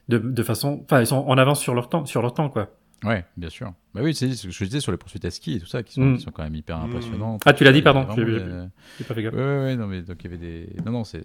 de, 0.07 0.19
de 0.19 0.43
façon, 0.43 0.81
enfin, 0.83 0.99
ils 1.01 1.07
sont 1.07 1.15
en 1.17 1.37
avance 1.39 1.59
sur 1.61 1.73
leur 1.73 1.89
temps, 1.89 2.05
sur 2.05 2.21
leur 2.21 2.33
temps, 2.35 2.49
quoi. 2.49 2.69
Ouais, 3.03 3.25
bien 3.35 3.49
sûr. 3.49 3.73
Bah 3.95 4.01
oui, 4.03 4.13
c'est 4.13 4.31
ce 4.33 4.45
que 4.45 4.53
je 4.53 4.63
disais 4.65 4.79
sur 4.79 4.91
les 4.91 4.97
poursuites 4.97 5.25
à 5.25 5.31
ski 5.31 5.53
et 5.55 5.59
tout 5.59 5.65
ça, 5.65 5.81
qui 5.81 5.93
sont, 5.93 6.01
Mm. 6.01 6.17
qui 6.17 6.23
sont 6.23 6.29
quand 6.31 6.43
même 6.43 6.53
hyper 6.53 6.77
Mm. 6.77 6.83
impressionnantes. 6.83 7.41
Ah, 7.45 7.53
tu 7.53 7.63
l'as 7.63 7.71
dit, 7.71 7.81
pardon, 7.81 8.03
vraiment 8.03 8.15
j'ai- 8.15 8.67
J'ai 8.99 9.03
pas 9.05 9.13
fait 9.15 9.23
gaffe. 9.23 9.33
Ouais, 9.33 9.39
ouais, 9.39 9.57
ouais, 9.63 9.75
non, 9.75 9.87
mais 9.87 10.03
donc 10.03 10.17
il 10.23 10.25
y 10.25 10.27
avait 10.33 10.37
des. 10.37 10.69
Non, 10.85 10.91
non, 10.91 11.03
c'est, 11.03 11.23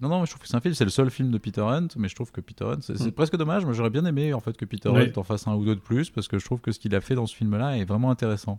non, 0.00 0.08
non, 0.08 0.20
mais 0.20 0.26
je 0.26 0.30
trouve 0.30 0.40
que 0.42 0.48
c'est 0.48 0.56
un 0.56 0.60
film, 0.60 0.72
c'est 0.74 0.84
le 0.84 0.90
seul 0.90 1.10
film 1.10 1.30
de 1.30 1.36
Peter 1.38 1.60
Hunt, 1.60 1.88
mais 1.96 2.08
je 2.08 2.14
trouve 2.14 2.32
que 2.32 2.40
Peter 2.40 2.64
Hunt, 2.64 2.78
c'est, 2.80 2.98
Mm. 2.98 3.12
presque 3.12 3.36
dommage. 3.36 3.64
Moi, 3.66 3.74
j'aurais 3.74 3.90
bien 3.90 4.04
aimé 4.06 4.32
en 4.32 4.40
fait 4.40 4.56
que 4.56 4.64
Peter 4.64 4.88
Oui. 4.88 5.02
Hunt 5.02 5.12
en 5.20 5.22
fasse 5.22 5.46
un 5.46 5.54
ou 5.54 5.64
deux 5.66 5.74
de 5.74 5.80
plus, 5.80 6.08
parce 6.10 6.28
que 6.28 6.38
je 6.38 6.44
trouve 6.46 6.60
que 6.60 6.72
ce 6.72 6.78
qu'il 6.78 6.94
a 6.94 7.00
fait 7.02 7.14
dans 7.14 7.26
ce 7.26 7.36
film-là 7.36 7.76
est 7.76 7.84
vraiment 7.84 8.10
intéressant. 8.10 8.58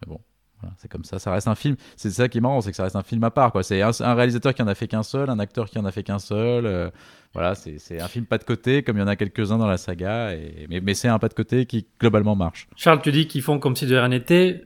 Mais 0.00 0.08
bon, 0.12 0.20
voilà, 0.60 0.74
c'est 0.78 0.88
comme 0.90 1.04
ça. 1.04 1.18
Ça 1.18 1.32
reste 1.32 1.48
un 1.48 1.54
film. 1.54 1.76
C'est 1.96 2.10
ça 2.10 2.28
qui 2.28 2.38
est 2.38 2.40
marrant, 2.40 2.60
c'est 2.60 2.70
que 2.70 2.76
ça 2.76 2.84
reste 2.84 2.96
un 2.96 3.02
film 3.02 3.22
à 3.24 3.30
part, 3.30 3.52
quoi. 3.52 3.62
C'est 3.62 3.82
un, 3.82 3.90
un 4.00 4.14
réalisateur 4.14 4.54
qui 4.54 4.62
en 4.62 4.66
a 4.68 4.74
fait 4.74 4.88
qu'un 4.88 5.02
seul, 5.02 5.30
un 5.30 5.38
acteur 5.38 5.68
qui 5.70 5.78
en 5.78 5.84
a 5.84 5.90
fait 5.92 6.02
qu'un 6.02 6.18
seul. 6.18 6.66
euh, 6.66 6.90
voilà, 7.32 7.54
c'est, 7.54 7.78
c'est 7.78 8.00
un 8.00 8.08
film 8.08 8.26
pas 8.26 8.38
de 8.38 8.44
côté, 8.44 8.82
comme 8.82 8.96
il 8.96 9.00
y 9.00 9.02
en 9.02 9.06
a 9.08 9.16
quelques-uns 9.16 9.58
dans 9.58 9.66
la 9.68 9.76
saga, 9.78 10.34
et... 10.34 10.66
mais, 10.68 10.80
mais 10.80 10.94
c'est 10.94 11.08
un 11.08 11.18
pas 11.18 11.28
de 11.28 11.34
côté 11.34 11.64
qui 11.66 11.86
globalement 12.00 12.34
marche. 12.36 12.68
Charles, 12.76 13.00
tu 13.02 13.12
dis 13.12 13.26
qu'ils 13.28 13.42
font 13.42 13.58
comme 13.58 13.76
si 13.76 13.86
de 13.86 13.96
rien 13.96 14.08
n'était. 14.08 14.64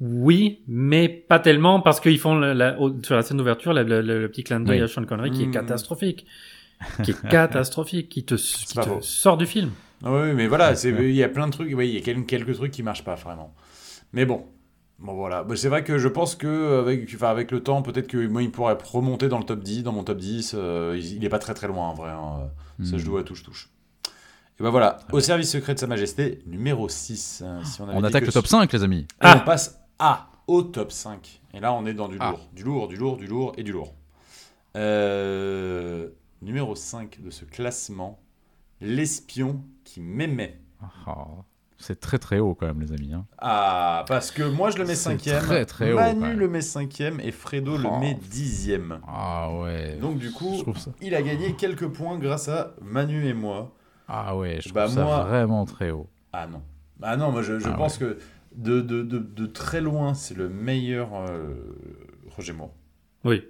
Oui, 0.00 0.62
mais 0.66 1.08
pas 1.08 1.38
tellement 1.38 1.80
parce 1.80 2.00
qu'ils 2.00 2.18
font 2.18 2.34
la, 2.36 2.52
la- 2.52 2.80
au- 2.80 3.00
sur 3.02 3.14
la 3.14 3.22
scène 3.22 3.36
d'ouverture 3.36 3.72
le, 3.72 3.82
le- 3.84 4.00
le 4.20 4.28
petit 4.28 4.42
clin 4.44 4.60
d'œil 4.60 4.78
Oui. 4.78 4.84
à 4.84 4.88
Sean 4.88 5.04
Connery 5.04 5.30
qui 5.30 5.42
est 5.44 5.46
Mm. 5.46 5.52
catastrophique, 5.52 6.26
qui 7.04 7.12
est 7.12 7.28
catastrophique, 7.28 8.08
qui 8.08 8.24
te, 8.24 8.34
qui 8.34 8.66
sort 9.02 9.36
du 9.36 9.46
film. 9.46 9.70
Ah 10.04 10.12
oui, 10.12 10.32
mais 10.34 10.46
voilà, 10.48 10.72
il 10.84 11.12
y 11.14 11.22
a 11.22 11.28
plein 11.28 11.46
de 11.46 11.52
trucs, 11.52 11.72
oui, 11.74 11.88
il 11.88 11.94
y 11.94 11.98
a 11.98 12.00
quelques, 12.00 12.26
quelques 12.26 12.54
trucs 12.54 12.72
qui 12.72 12.82
marchent 12.82 13.04
pas 13.04 13.14
vraiment. 13.14 13.54
Mais 14.12 14.26
bon, 14.26 14.44
bon 14.98 15.14
voilà. 15.14 15.42
Bah, 15.44 15.56
c'est 15.56 15.68
vrai 15.68 15.84
que 15.84 15.98
je 15.98 16.08
pense 16.08 16.34
que 16.36 16.80
avec, 16.80 17.10
enfin, 17.14 17.28
avec 17.28 17.50
le 17.50 17.62
temps, 17.62 17.82
peut-être 17.82 18.06
que 18.08 18.26
moi, 18.26 18.42
il 18.42 18.50
pourrait 18.50 18.76
remonter 18.92 19.28
dans 19.28 19.38
le 19.38 19.44
top 19.44 19.60
10, 19.62 19.82
dans 19.82 19.92
mon 19.92 20.04
top 20.04 20.18
10. 20.18 20.54
euh, 20.54 20.94
il, 20.98 21.14
il 21.16 21.24
est 21.24 21.28
pas 21.28 21.38
très 21.38 21.54
très 21.54 21.66
loin 21.68 21.88
en 21.88 21.94
vrai. 21.94 22.10
hein. 22.10 22.48
Ça, 22.84 22.98
je 22.98 23.04
dois 23.04 23.22
touche 23.22 23.42
touche. 23.42 23.70
Et 24.58 24.62
ben 24.62 24.70
voilà, 24.70 24.98
au 25.12 25.18
service 25.20 25.50
secret 25.50 25.74
de 25.74 25.80
Sa 25.80 25.86
Majesté, 25.88 26.40
numéro 26.46 26.88
6. 26.88 27.42
hein, 27.44 27.64
si 27.64 27.80
on, 27.82 27.88
On 27.88 28.04
attaque 28.04 28.22
que 28.22 28.26
le 28.28 28.32
top 28.32 28.46
5, 28.46 28.72
les 28.72 28.82
amis. 28.84 29.00
Et 29.00 29.06
Ah. 29.20 29.40
on 29.42 29.44
passe 29.44 29.80
à 29.98 30.28
au 30.46 30.62
top 30.62 30.92
5. 30.92 31.40
Et 31.54 31.60
là, 31.60 31.72
on 31.72 31.86
est 31.86 31.94
dans 31.94 32.06
du 32.08 32.16
Ah. 32.20 32.30
lourd. 32.30 32.48
Du 32.52 32.62
lourd, 32.62 32.88
du 32.88 32.96
lourd, 32.96 33.16
du 33.16 33.26
lourd 33.26 33.52
et 33.56 33.62
du 33.64 33.72
lourd. 33.72 33.94
Euh, 34.76 36.08
numéro 36.42 36.74
5 36.74 37.20
de 37.22 37.30
ce 37.30 37.44
classement, 37.44 38.20
L'espion 38.80 39.62
qui 39.84 40.00
m'aimait. 40.00 40.60
Ah, 41.06 41.26
c'est 41.84 42.00
très 42.00 42.18
très 42.18 42.38
haut 42.38 42.54
quand 42.54 42.66
même, 42.66 42.80
les 42.80 42.92
amis. 42.92 43.12
hein. 43.12 43.26
Ah, 43.38 44.04
parce 44.08 44.30
que 44.30 44.42
moi 44.42 44.70
je 44.70 44.78
le 44.78 44.84
mets 44.86 44.94
cinquième, 44.94 45.40
très, 45.42 45.64
très 45.66 45.92
haut, 45.92 45.96
Manu 45.96 46.34
le 46.34 46.48
met 46.48 46.60
cinquième 46.62 47.20
et 47.20 47.30
Fredo 47.30 47.76
le 47.76 47.86
Oh. 47.88 47.98
met 47.98 48.14
dixième. 48.14 49.00
Ah 49.06 49.50
ouais. 49.54 49.96
Donc 50.00 50.18
du 50.18 50.30
coup, 50.32 50.56
trouve 50.60 50.78
ça. 50.78 50.90
il 51.00 51.14
a 51.14 51.22
gagné 51.22 51.54
quelques 51.54 51.88
points 51.88 52.18
grâce 52.18 52.48
à 52.48 52.74
Manu 52.82 53.26
et 53.26 53.34
moi. 53.34 53.74
Ah 54.08 54.36
ouais, 54.36 54.56
je 54.56 54.68
trouve 54.68 54.74
Bah, 54.74 54.88
ça 54.88 55.02
moi- 55.04 55.24
vraiment 55.24 55.64
très 55.64 55.90
haut. 55.90 56.08
Ah 56.32 56.46
non. 56.46 56.62
Ah 57.02 57.16
non, 57.16 57.30
moi 57.32 57.42
je, 57.42 57.58
je 57.58 57.68
Ah 57.68 57.72
pense 57.74 57.98
que 57.98 58.18
de, 58.54 58.80
de, 58.80 59.02
de, 59.02 59.18
de 59.18 59.46
très 59.46 59.80
loin, 59.80 60.14
c'est 60.14 60.34
le 60.36 60.48
meilleur 60.48 61.10
euh, 61.14 61.54
Roger 62.36 62.52
Moore. 62.52 62.74
Oui. 63.24 63.42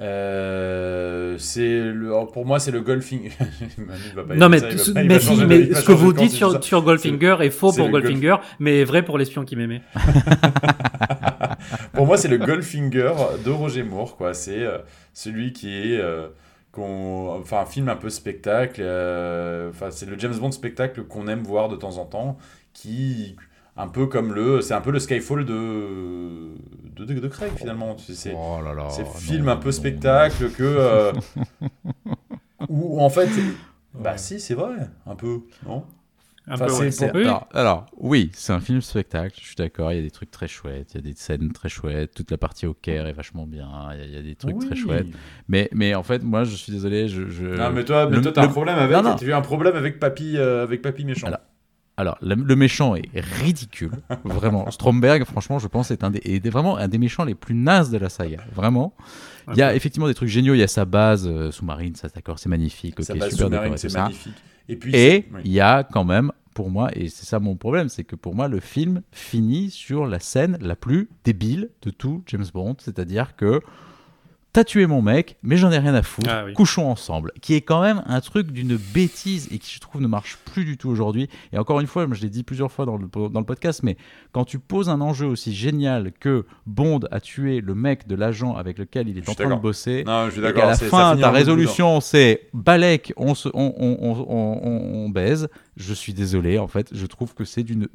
Euh, 0.00 1.36
c'est 1.38 1.80
le, 1.82 2.10
pour 2.32 2.44
moi, 2.46 2.58
c'est 2.58 2.72
le 2.72 2.80
pas 2.84 4.34
non, 4.34 4.48
mais, 4.48 4.58
ça, 4.58 4.66
pas- 4.92 5.02
mais 5.04 5.20
si, 5.20 5.44
mais 5.46 5.72
ce 5.72 5.84
que 5.86 5.92
vous 5.92 6.12
dites 6.12 6.32
sur, 6.32 6.62
sur 6.64 6.82
Goldfinger 6.82 7.36
est 7.42 7.50
faux 7.50 7.72
pour 7.72 7.86
le 7.86 7.92
golf- 7.92 8.02
Goldfinger, 8.04 8.36
mais 8.58 8.82
vrai 8.84 9.04
pour 9.04 9.18
l'espion 9.18 9.44
qui 9.44 9.54
m'aimait. 9.56 9.82
Pour 11.92 12.06
moi, 12.06 12.16
c'est 12.18 12.28
le 12.28 12.38
Goldfinger 12.38 13.12
de 13.44 13.50
Roger 13.50 13.82
Moore, 13.84 14.16
quoi. 14.16 14.34
C'est 14.34 14.62
euh, 14.62 14.78
celui 15.12 15.52
qui 15.52 15.68
est. 15.92 15.98
euh, 16.00 16.28
qu'on- 16.72 17.38
enfin, 17.40 17.60
un 17.60 17.66
film 17.66 17.88
un 17.88 17.96
peu 17.96 18.10
spectacle. 18.10 18.82
Enfin, 18.82 19.90
c'est 19.90 20.06
le 20.06 20.18
James 20.18 20.34
Bond 20.36 20.50
spectacle 20.52 21.04
qu'on 21.04 21.28
aime 21.28 21.42
voir 21.42 21.68
de 21.68 21.76
temps 21.76 21.98
en 21.98 22.04
temps. 22.04 22.36
Qui. 22.72 23.36
Un 23.76 23.88
peu 23.88 24.06
comme 24.06 24.32
le. 24.32 24.60
C'est 24.60 24.74
un 24.74 24.80
peu 24.80 24.90
le 24.92 24.98
Skyfall 25.00 25.44
de. 25.44 26.54
de, 26.96 27.04
de, 27.04 27.14
de 27.20 27.28
Craig, 27.28 27.50
finalement. 27.56 27.96
C'est- 27.98 28.32
oh 28.36 28.60
là 28.64 28.72
là. 28.72 28.88
C'est 28.90 29.02
non, 29.02 29.10
film 29.14 29.48
un 29.48 29.56
peu 29.56 29.68
non, 29.68 29.72
spectacle 29.72 30.50
que. 30.50 30.62
euh, 30.62 31.12
où 32.68 33.00
en 33.00 33.08
fait. 33.10 33.28
Bah 33.94 34.12
Ouais. 34.12 34.18
si, 34.18 34.40
c'est 34.40 34.54
vrai, 34.54 34.74
un 35.06 35.14
peu, 35.14 35.40
non? 35.66 35.84
Un 36.48 36.54
Enfin, 36.54 36.66
peu, 36.66 36.72
ouais. 36.72 36.90
Oui. 37.14 37.22
alors, 37.22 37.48
alors, 37.54 37.86
oui, 37.96 38.30
c'est 38.34 38.52
un 38.52 38.60
film 38.60 38.80
spectacle, 38.82 39.38
je 39.40 39.46
suis 39.46 39.54
d'accord, 39.54 39.92
il 39.92 39.96
y 39.96 39.98
a 39.98 40.02
des 40.02 40.10
trucs 40.10 40.30
très 40.32 40.48
chouettes, 40.48 40.92
il 40.92 40.96
y 40.96 40.98
a 40.98 41.00
des 41.00 41.14
scènes 41.16 41.52
très 41.52 41.68
chouettes, 41.68 42.12
toute 42.12 42.30
la 42.30 42.36
partie 42.36 42.66
au 42.66 42.74
Caire 42.74 43.06
est 43.06 43.12
vachement 43.12 43.46
bien, 43.46 43.68
il 43.92 43.98
y 44.00 44.02
a, 44.02 44.04
il 44.06 44.12
y 44.14 44.16
a 44.18 44.22
des 44.22 44.34
trucs 44.34 44.58
très 44.58 44.74
chouettes. 44.74 45.06
Mais, 45.48 45.68
mais 45.72 45.94
en 45.94 46.02
fait, 46.02 46.22
moi, 46.22 46.42
je 46.44 46.54
suis 46.56 46.72
désolé, 46.72 47.08
je... 47.08 47.28
je- 47.28 47.46
Non, 47.46 47.70
mais 47.70 47.84
toi, 47.84 48.08
mais 48.10 48.16
le- 48.16 48.22
toi, 48.22 48.32
t'as 48.32 48.44
un 48.44 48.48
problème 48.48 48.76
avec. 48.78 48.94
Non, 48.96 49.02
non. 49.02 49.16
Tu 49.16 49.24
as 49.24 49.28
eu 49.28 49.32
un 49.32 49.40
problème 49.42 49.74
avec 49.76 49.98
Papy, 50.00 50.36
euh, 50.36 50.64
avec 50.64 50.82
Papy 50.82 51.04
méchant. 51.04 51.28
Alors, 51.28 51.38
Alors, 51.96 52.18
le, 52.20 52.34
le 52.34 52.56
méchant 52.56 52.96
est 52.96 53.08
ridicule, 53.14 53.92
vraiment. 54.24 54.68
Stromberg, 54.72 55.24
franchement, 55.24 55.60
je 55.60 55.68
pense, 55.68 55.90
est, 55.92 56.02
un 56.02 56.10
des, 56.10 56.20
est 56.24 56.50
vraiment 56.50 56.76
un 56.76 56.88
des 56.88 56.98
méchants 56.98 57.24
les 57.24 57.36
plus 57.36 57.54
nazes 57.54 57.90
de 57.90 57.98
la 57.98 58.08
saga, 58.08 58.38
vraiment. 58.52 58.94
Il 59.52 59.58
y 59.58 59.62
a 59.62 59.74
effectivement 59.74 60.08
des 60.08 60.14
trucs 60.14 60.28
géniaux, 60.28 60.54
il 60.54 60.58
y 60.58 60.62
a 60.62 60.68
sa 60.68 60.84
base 60.84 61.28
euh, 61.28 61.52
sous-marine, 61.52 61.94
ça 61.94 62.08
d'accord, 62.08 62.38
c'est 62.38 62.48
magnifique, 62.48 62.98
ok, 62.98 63.04
Sa 63.04 63.14
base 63.14 63.30
super 63.30 63.46
sous-marine, 63.46 63.74
décoré, 63.74 63.88
c'est 63.88 63.98
magnifique. 63.98 64.34
Et 64.68 64.76
puis. 64.76 64.96
Et 64.96 65.28
oui. 65.32 65.42
il 65.44 65.52
y 65.52 65.60
a 65.60 65.84
quand 65.84 66.04
même, 66.04 66.32
pour 66.54 66.70
moi, 66.70 66.90
et 66.96 67.08
c'est 67.08 67.26
ça 67.26 67.38
mon 67.38 67.54
problème, 67.54 67.88
c'est 67.88 68.04
que 68.04 68.16
pour 68.16 68.34
moi, 68.34 68.48
le 68.48 68.58
film 68.58 69.02
finit 69.12 69.70
sur 69.70 70.06
la 70.06 70.18
scène 70.18 70.58
la 70.60 70.74
plus 70.74 71.08
débile 71.24 71.70
de 71.82 71.90
tout 71.90 72.22
James 72.26 72.46
Bond, 72.52 72.76
c'est-à-dire 72.78 73.36
que 73.36 73.60
t'as 74.54 74.64
tué 74.64 74.86
mon 74.86 75.02
mec, 75.02 75.36
mais 75.42 75.58
j'en 75.58 75.70
ai 75.70 75.78
rien 75.78 75.94
à 75.94 76.02
foutre, 76.02 76.30
Ah 76.32 76.44
oui. 76.46 76.54
couchons 76.54 76.88
ensemble, 76.90 77.32
qui 77.42 77.54
est 77.54 77.60
quand 77.60 77.82
même 77.82 78.02
un 78.06 78.20
truc 78.22 78.52
d'une 78.52 78.76
bêtise 78.76 79.48
et 79.52 79.58
qui, 79.58 79.74
je 79.74 79.80
trouve, 79.80 80.00
ne 80.00 80.06
marche 80.06 80.38
plus 80.46 80.64
du 80.64 80.78
tout 80.78 80.88
aujourd'hui. 80.88 81.28
Et 81.52 81.58
encore 81.58 81.80
une 81.80 81.86
fois, 81.88 82.06
moi, 82.06 82.16
je 82.16 82.22
l'ai 82.22 82.30
dit 82.30 82.44
plusieurs 82.44 82.72
fois 82.72 82.86
dans 82.86 82.96
le, 82.96 83.08
dans 83.28 83.40
le 83.40 83.44
podcast, 83.44 83.82
mais 83.82 83.96
quand 84.32 84.44
tu 84.44 84.58
poses 84.60 84.88
un 84.88 85.00
enjeu 85.02 85.26
aussi 85.26 85.52
génial 85.54 86.12
que 86.18 86.46
Bond 86.66 87.00
a 87.10 87.20
tué 87.20 87.60
le 87.60 87.74
mec 87.74 88.06
de 88.06 88.14
l'agent 88.14 88.54
avec 88.54 88.78
lequel 88.78 89.08
il 89.08 89.18
est 89.18 89.28
en 89.28 89.34
train 89.34 89.50
de 89.54 89.60
bosser, 89.60 90.04
Non, 90.06 90.26
je 90.26 90.30
suis 90.30 90.38
et 90.40 90.42
d'accord. 90.44 90.62
qu'à 90.62 90.68
la 90.68 90.76
fin, 90.76 91.16
ta 91.16 91.30
résolution, 91.32 92.00
c'est 92.00 92.48
Balek, 92.54 93.12
on, 93.16 93.34
se, 93.34 93.48
on, 93.52 93.74
on, 93.76 93.98
on, 94.00 94.26
on, 94.28 94.60
on- 94.62 95.04
on 95.04 95.08
baise, 95.08 95.48
je 95.76 95.92
suis 95.94 96.14
désolé, 96.14 96.58
en 96.58 96.68
fait, 96.68 96.88
je 96.92 97.06
trouve 97.06 97.34
que 97.34 97.44
c'est 97.44 97.62
d'une 97.62 97.88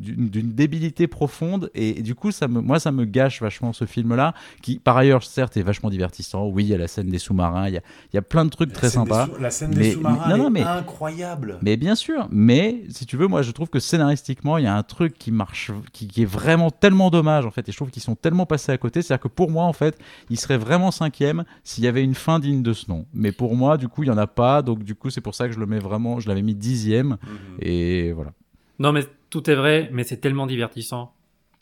débilité 0.51 1.07
profonde 1.07 1.69
et, 1.73 1.99
et 1.99 2.01
du 2.01 2.15
coup, 2.15 2.31
ça 2.31 2.47
me, 2.47 2.61
moi, 2.61 2.79
ça 2.79 2.91
me 2.91 3.05
gâche 3.05 3.41
vachement 3.41 3.73
ce 3.73 3.85
film-là, 3.85 4.33
qui 4.61 4.79
par 4.79 4.97
ailleurs, 4.97 5.23
certes, 5.23 5.57
est 5.57 5.61
vachement 5.61 5.89
divertissant. 5.89 6.47
Oui, 6.47 6.63
il 6.65 6.69
y 6.69 6.73
a 6.73 6.77
la 6.77 6.87
scène 6.87 7.09
des 7.09 7.19
sous-marins, 7.19 7.67
il 7.67 7.73
y 7.73 7.77
a, 7.77 7.81
y 8.13 8.17
a 8.17 8.21
plein 8.21 8.45
de 8.45 8.49
trucs 8.49 8.69
La 8.69 8.75
très 8.75 8.89
sympas. 8.89 9.27
La 9.39 9.49
scène 9.51 9.69
Mais- 9.75 9.83
des 9.83 9.91
sous-marins, 9.93 10.45
est 10.45 10.49
mais- 10.49 10.61
incroyable. 10.63 11.57
Mais 11.61 11.77
bien 11.77 11.95
sûr, 11.95 12.27
mais 12.31 12.83
si 12.89 13.05
tu 13.05 13.17
veux, 13.17 13.27
moi 13.27 13.41
je 13.41 13.51
trouve 13.51 13.69
que 13.69 13.79
scénaristiquement, 13.79 14.57
il 14.57 14.63
y 14.65 14.67
a 14.67 14.75
un 14.75 14.83
truc 14.83 15.17
qui 15.17 15.31
marche, 15.31 15.71
qui, 15.93 16.07
qui 16.07 16.23
est 16.23 16.25
vraiment 16.25 16.71
tellement 16.71 17.09
dommage 17.09 17.45
en 17.45 17.51
fait, 17.51 17.67
et 17.69 17.71
je 17.71 17.77
trouve 17.77 17.89
qu'ils 17.91 18.03
sont 18.03 18.15
tellement 18.15 18.45
passés 18.45 18.71
à 18.71 18.77
côté. 18.77 19.01
C'est-à-dire 19.01 19.23
que 19.23 19.27
pour 19.27 19.51
moi, 19.51 19.63
en 19.65 19.73
fait, 19.73 19.97
il 20.29 20.39
serait 20.39 20.57
vraiment 20.57 20.91
cinquième 20.91 21.43
s'il 21.63 21.83
y 21.83 21.87
avait 21.87 22.03
une 22.03 22.15
fin 22.15 22.39
digne 22.39 22.61
de 22.63 22.73
ce 22.73 22.89
nom. 22.89 23.05
Mais 23.13 23.31
pour 23.31 23.55
moi, 23.55 23.77
du 23.77 23.87
coup, 23.87 24.03
il 24.03 24.07
y 24.07 24.11
en 24.11 24.17
a 24.17 24.27
pas, 24.27 24.61
donc 24.61 24.83
du 24.83 24.95
coup, 24.95 25.09
c'est 25.09 25.21
pour 25.21 25.35
ça 25.35 25.47
que 25.47 25.53
je 25.53 25.59
le 25.59 25.65
mets 25.65 25.79
vraiment, 25.79 26.19
je 26.19 26.27
l'avais 26.27 26.41
mis 26.41 26.55
dixième, 26.55 27.09
Mhm. 27.09 27.17
et 27.61 27.68
voilà. 28.15 28.31
Non, 28.79 28.91
mais 28.91 29.01
tout 29.29 29.49
est 29.49 29.55
vrai, 29.55 29.89
mais 29.91 30.03
c'est 30.03 30.17
tellement 30.17 30.47
divertissant 30.47 31.13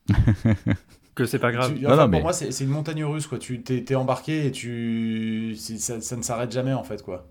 que 1.16 1.26
c'est 1.26 1.40
pas 1.40 1.52
grave. 1.52 1.74
Tu- 1.76 1.82
Non, 1.82 1.90
enfin, 1.90 1.96
non, 1.98 2.02
pour 2.04 2.10
mais- 2.12 2.22
moi, 2.22 2.34
c'est 2.34 2.64
une 2.64 2.70
montagne 2.70 3.04
russe, 3.04 3.28
quoi. 3.28 3.40
Tu 3.40 3.62
t'es 3.62 3.96
embarqué 3.96 4.46
et 4.48 4.52
tu 4.52 5.56
ça, 5.58 6.00
ça 6.02 6.16
ne 6.16 6.22
s'arrête 6.22 6.52
jamais, 6.52 6.74
en 6.74 6.84
fait, 6.84 7.02
quoi. 7.04 7.28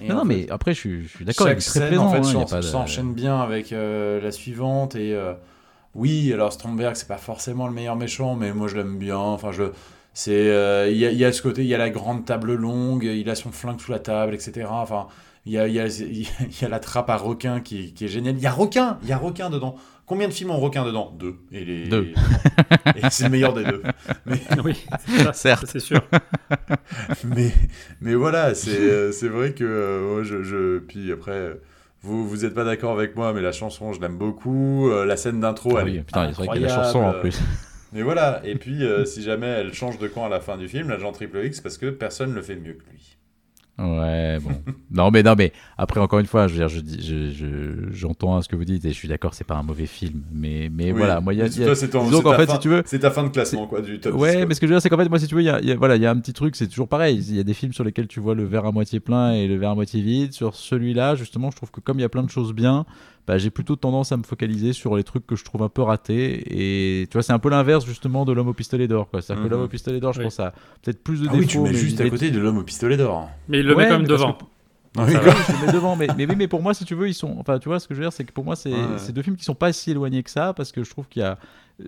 Et 0.00 0.08
Non, 0.08 0.14
en 0.14 0.18
non, 0.18 0.30
fait, 0.30 0.36
mais 0.46 0.50
après, 0.50 0.74
je 0.74 0.78
suis, 1.06 1.24
d'accord, 1.24 1.46
il 1.48 1.50
chaque 1.50 1.58
est 1.58 1.60
très 1.60 1.78
scène, 1.80 1.88
plaisant. 1.88 2.06
en 2.06 2.46
fait, 2.46 2.54
hein, 2.56 2.58
de- 2.60 2.62
s'enchaîne 2.64 3.14
bien 3.14 3.40
avec 3.40 3.72
euh, 3.72 4.20
la 4.20 4.32
suivante 4.32 4.94
et 4.96 5.14
euh, 5.14 5.32
oui, 5.94 6.32
alors 6.32 6.52
Stromberg, 6.52 6.94
c'est 6.96 7.08
pas 7.08 7.16
forcément 7.18 7.66
le 7.68 7.72
meilleur 7.72 7.96
méchant, 7.96 8.34
mais 8.36 8.52
moi 8.52 8.68
je 8.68 8.76
l'aime 8.76 8.98
bien. 8.98 9.16
Enfin, 9.18 9.52
je 9.52 9.64
c'est 10.12 10.32
euh, 10.50 10.88
il 10.90 10.96
y, 10.96 11.06
a, 11.06 11.10
il 11.10 11.18
y 11.18 11.24
a 11.24 11.32
ce 11.32 11.40
côté, 11.42 11.62
il 11.62 11.68
y 11.68 11.74
a 11.74 11.78
la 11.78 11.90
grande 11.90 12.24
table 12.24 12.54
longue, 12.54 13.04
il 13.04 13.28
a 13.30 13.34
son 13.34 13.52
flingue 13.52 13.80
sous 13.80 13.92
la 13.92 13.98
table, 13.98 14.34
etc. 14.34 14.66
Enfin, 14.70 15.06
il 15.46 15.52
y 15.52 15.58
a, 15.58 15.66
il 15.68 15.74
y, 15.74 15.80
a, 15.80 15.86
il 16.00 16.26
y 16.60 16.64
a 16.64 16.68
la 16.68 16.78
trappe 16.80 17.08
à 17.10 17.16
requin 17.16 17.60
qui, 17.60 17.94
qui 17.94 18.04
est 18.04 18.08
géniale. 18.08 18.34
Il 18.36 18.42
y 18.42 18.46
a 18.46 18.52
requin, 18.52 18.98
il 19.02 19.08
y 19.08 19.12
a 19.12 19.16
requin 19.18 19.48
dedans. 19.50 19.76
Combien 20.04 20.28
de 20.28 20.32
films 20.32 20.50
ont 20.52 20.60
requin 20.60 20.84
dedans? 20.84 21.12
Deux. 21.18 21.34
Et 21.50 21.64
les... 21.64 21.88
Deux. 21.88 22.12
et 22.96 23.00
c'est 23.10 23.24
le 23.24 23.30
meilleur 23.30 23.54
des 23.54 23.64
deux. 23.64 23.82
Mais, 24.24 24.40
oui, 24.64 24.84
c'est 25.06 25.24
ça, 25.24 25.32
Certes. 25.32 25.66
c'est 25.68 25.80
sûr. 25.80 26.00
mais, 27.24 27.52
mais 28.00 28.14
voilà, 28.14 28.54
c'est 28.54 28.78
euh, 28.78 29.10
c'est 29.12 29.28
vrai 29.28 29.52
que 29.52 29.64
euh, 29.64 30.14
moi, 30.14 30.22
je, 30.22 30.42
je. 30.42 30.78
Puis 30.78 31.10
après, 31.10 31.56
vous 32.02 32.28
vous 32.28 32.44
êtes 32.44 32.54
pas 32.54 32.62
d'accord 32.64 32.92
avec 32.92 33.16
moi, 33.16 33.32
mais 33.32 33.40
la 33.40 33.52
chanson, 33.52 33.92
je 33.92 34.00
l'aime 34.00 34.16
beaucoup. 34.16 34.88
Euh, 34.90 35.04
la 35.04 35.16
scène 35.16 35.40
d'intro, 35.40 35.76
Ah 35.76 35.80
elle 35.82 35.88
oui, 35.88 35.96
est 35.96 36.02
putain, 36.02 36.30
vrai 36.30 36.46
qu'il 36.48 36.62
y 36.62 36.64
a 36.64 36.68
la 36.68 36.74
chanson 36.74 36.98
en 36.98 37.08
incroyable. 37.08 37.20
plus. 37.30 37.40
Mais 37.92 38.02
voilà, 38.02 38.42
et 38.44 38.56
puis 38.56 38.84
euh, 38.84 39.04
si 39.04 39.22
jamais 39.22 39.46
elle 39.46 39.72
change 39.72 39.98
de 39.98 40.06
camp 40.08 40.26
à 40.26 40.28
la 40.28 40.40
fin 40.40 40.56
du 40.56 40.68
film, 40.68 40.88
l'agent 40.88 41.12
Triple 41.12 41.44
X, 41.46 41.60
parce 41.60 41.78
que 41.78 41.86
personne 41.90 42.34
le 42.34 42.42
fait 42.42 42.56
mieux 42.56 42.74
que 42.74 42.84
lui. 42.90 43.15
Ouais, 43.78 44.38
bon. 44.40 44.50
non, 44.90 45.10
mais 45.10 45.22
non, 45.22 45.34
mais 45.36 45.52
après, 45.76 46.00
encore 46.00 46.18
une 46.18 46.26
fois, 46.26 46.46
je 46.48 46.54
veux 46.54 46.58
dire, 46.60 46.68
je 46.68 46.80
dis, 46.80 47.06
je, 47.06 47.30
je- 47.30 47.92
j'entends 47.92 48.40
ce 48.40 48.48
que 48.48 48.56
vous 48.56 48.64
dites 48.64 48.84
et 48.86 48.88
je 48.88 48.94
suis 48.94 49.06
d'accord, 49.08 49.34
c'est 49.34 49.44
pas 49.44 49.56
un 49.56 49.62
mauvais 49.62 49.84
film, 49.86 50.22
mais, 50.32 50.70
mais 50.72 50.86
Oui, 50.92 50.92
voilà, 50.98 51.20
moi, 51.20 51.34
il 51.34 51.40
y 51.40 51.42
a, 51.42 51.48
qu'en 52.22 52.30
ta 52.30 52.36
fait, 52.38 52.46
fin- 52.46 52.54
si 52.54 52.58
tu 52.60 52.68
veux, 52.70 52.82
C'est 52.86 53.00
ta 53.00 53.10
fin 53.10 53.22
de 53.24 53.28
classement, 53.28 53.66
quoi, 53.66 53.82
du 53.82 54.00
top 54.00 54.14
10, 54.14 54.18
Ouais, 54.18 54.36
quoi. 54.38 54.46
mais 54.46 54.54
ce 54.54 54.60
que 54.60 54.66
je 54.66 54.72
veux 54.72 54.76
dire, 54.78 54.82
c'est 54.82 54.88
qu'en 54.88 54.96
fait, 54.96 55.08
moi, 55.10 55.18
si 55.18 55.26
tu 55.26 55.34
veux, 55.34 55.42
il 55.42 55.46
y 55.46 55.50
a, 55.50 55.60
il 55.60 55.68
y 55.68 55.72
a- 55.72 55.76
voilà, 55.76 55.96
il 55.96 56.02
y 56.02 56.06
a 56.06 56.10
un 56.10 56.18
petit 56.18 56.32
truc, 56.32 56.56
c'est 56.56 56.68
toujours 56.68 56.88
pareil. 56.88 57.22
Il 57.28 57.36
y 57.36 57.40
a 57.40 57.42
des 57.44 57.52
films 57.54 57.74
sur 57.74 57.84
lesquels 57.84 58.08
tu 58.08 58.18
vois 58.20 58.34
le 58.34 58.44
verre 58.44 58.64
à 58.64 58.72
moitié 58.72 58.98
plein 58.98 59.32
et 59.32 59.46
le 59.46 59.56
verre 59.56 59.70
à 59.70 59.74
moitié 59.74 60.00
vide. 60.00 60.32
Sur 60.32 60.54
celui-là, 60.54 61.14
justement, 61.14 61.50
je 61.50 61.56
trouve 61.56 61.70
que 61.70 61.80
comme 61.80 61.98
il 61.98 62.02
y 62.02 62.06
a 62.06 62.08
plein 62.08 62.22
de 62.22 62.30
choses 62.30 62.54
bien, 62.54 62.86
bah, 63.26 63.38
j'ai 63.38 63.50
plutôt 63.50 63.74
tendance 63.76 64.12
à 64.12 64.16
me 64.16 64.22
focaliser 64.22 64.72
sur 64.72 64.96
les 64.96 65.02
trucs 65.04 65.26
que 65.26 65.34
je 65.36 65.44
trouve 65.44 65.62
un 65.62 65.68
peu 65.68 65.82
ratés. 65.82 66.42
Et 67.02 67.06
tu 67.08 67.14
vois, 67.14 67.22
c'est 67.22 67.32
un 67.32 67.38
peu 67.38 67.48
l'inverse, 67.50 67.84
justement, 67.84 68.24
de 68.24 68.32
l'homme 68.32 68.48
au 68.48 68.52
pistolet 68.54 68.86
d'or. 68.88 69.08
quoi. 69.10 69.20
C'est-à-dire 69.22 69.42
Mhm. 69.42 69.48
que 69.48 69.54
l'homme 69.54 69.64
au 69.64 69.68
pistolet 69.68 69.98
d'or, 70.00 70.12
je 70.12 70.18
Oui. 70.20 70.24
pense 70.26 70.38
à 70.40 70.52
peut-être 70.82 71.02
plus 71.02 71.20
de 71.22 71.28
Ah 71.28 71.32
défauts. 71.32 71.38
oui, 71.40 71.46
tu 71.46 71.58
mets 71.60 71.74
juste 71.74 72.00
à 72.00 72.08
côté 72.08 72.30
de 72.30 72.38
l'homme 72.38 72.58
au 72.58 72.62
pistolet 72.62 72.96
d'or. 72.96 73.28
Mais 73.48 73.58
il 73.60 73.66
le 73.66 73.74
Ouais, 73.74 73.84
met 73.84 73.90
quand 73.90 73.98
même 73.98 74.06
devant. 74.06 74.38
Oui, 74.98 75.12
Ça 75.12 75.18
quoi. 75.20 75.32
va, 75.32 75.36
je 75.46 75.52
le 75.60 75.66
mets 75.66 75.72
devant, 75.72 75.94
mais, 75.96 76.06
mais 76.16 76.26
oui, 76.26 76.34
mais 76.38 76.48
pour 76.48 76.62
moi, 76.62 76.72
si 76.72 76.84
tu 76.86 76.94
veux, 76.94 77.06
ils 77.08 77.12
sont. 77.14 77.36
Enfin, 77.38 77.58
tu 77.58 77.68
vois, 77.68 77.78
ce 77.80 77.86
que 77.86 77.94
je 77.94 77.98
veux 78.00 78.04
dire, 78.06 78.12
c'est 78.12 78.24
que 78.24 78.32
pour 78.32 78.44
moi, 78.44 78.56
c'est 78.56 78.72
Ouais. 78.72 79.12
deux 79.12 79.20
films 79.22 79.36
qui 79.36 79.44
sont 79.44 79.54
pas 79.54 79.70
si 79.72 79.90
éloignés 79.90 80.22
que 80.22 80.30
ça, 80.30 80.54
parce 80.54 80.72
que 80.72 80.82
je 80.84 80.88
trouve 80.90 81.06
qu'il 81.08 81.20
y 81.20 81.24
a. 81.24 81.36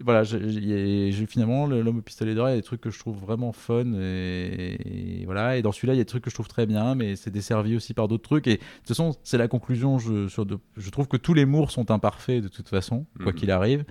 Voilà, 0.03 0.23
j'ai- 0.23 1.13
finalement 1.27 1.67
le- 1.67 1.81
l'homme 1.81 1.99
au 1.99 2.03
pistolet 2.03 2.35
d'or, 2.35 2.49
il 2.49 2.51
y 2.51 2.55
a 2.55 2.57
des 2.57 2.63
trucs 2.63 2.83
que 2.83 2.91
je 2.91 2.99
trouve 2.99 3.17
vraiment 3.19 3.53
fun, 3.53 3.95
et, 3.99 5.21
et 5.23 5.25
voilà. 5.25 5.57
Et 5.57 5.63
dans 5.63 5.73
celui-là, 5.73 5.95
il 5.95 5.97
y 5.97 6.01
a 6.01 6.05
des 6.05 6.09
trucs 6.09 6.25
que 6.25 6.29
je 6.31 6.35
trouve 6.35 6.47
très 6.49 6.67
bien, 6.67 6.95
mais 6.95 7.17
c'est 7.17 7.31
desservi 7.31 7.75
aussi 7.75 7.95
par 7.95 8.07
d'autres 8.07 8.23
trucs. 8.29 8.47
Et 8.49 8.57
de 8.57 8.61
toute 8.61 8.89
façon, 8.89 9.15
c'est 9.25 9.39
la 9.39 9.49
conclusion. 9.49 9.99
Je, 9.99 10.29
sur 10.29 10.45
de- 10.45 10.59
je 10.77 10.91
trouve 10.91 11.09
que 11.09 11.17
tous 11.17 11.33
les 11.33 11.47
mours 11.47 11.71
sont 11.71 11.91
imparfaits 11.91 12.43
de 12.43 12.49
toute 12.49 12.69
façon, 12.69 13.07
quoi 13.23 13.33
Mhm. 13.33 13.39
qu'il 13.39 13.51
arrive. 13.51 13.85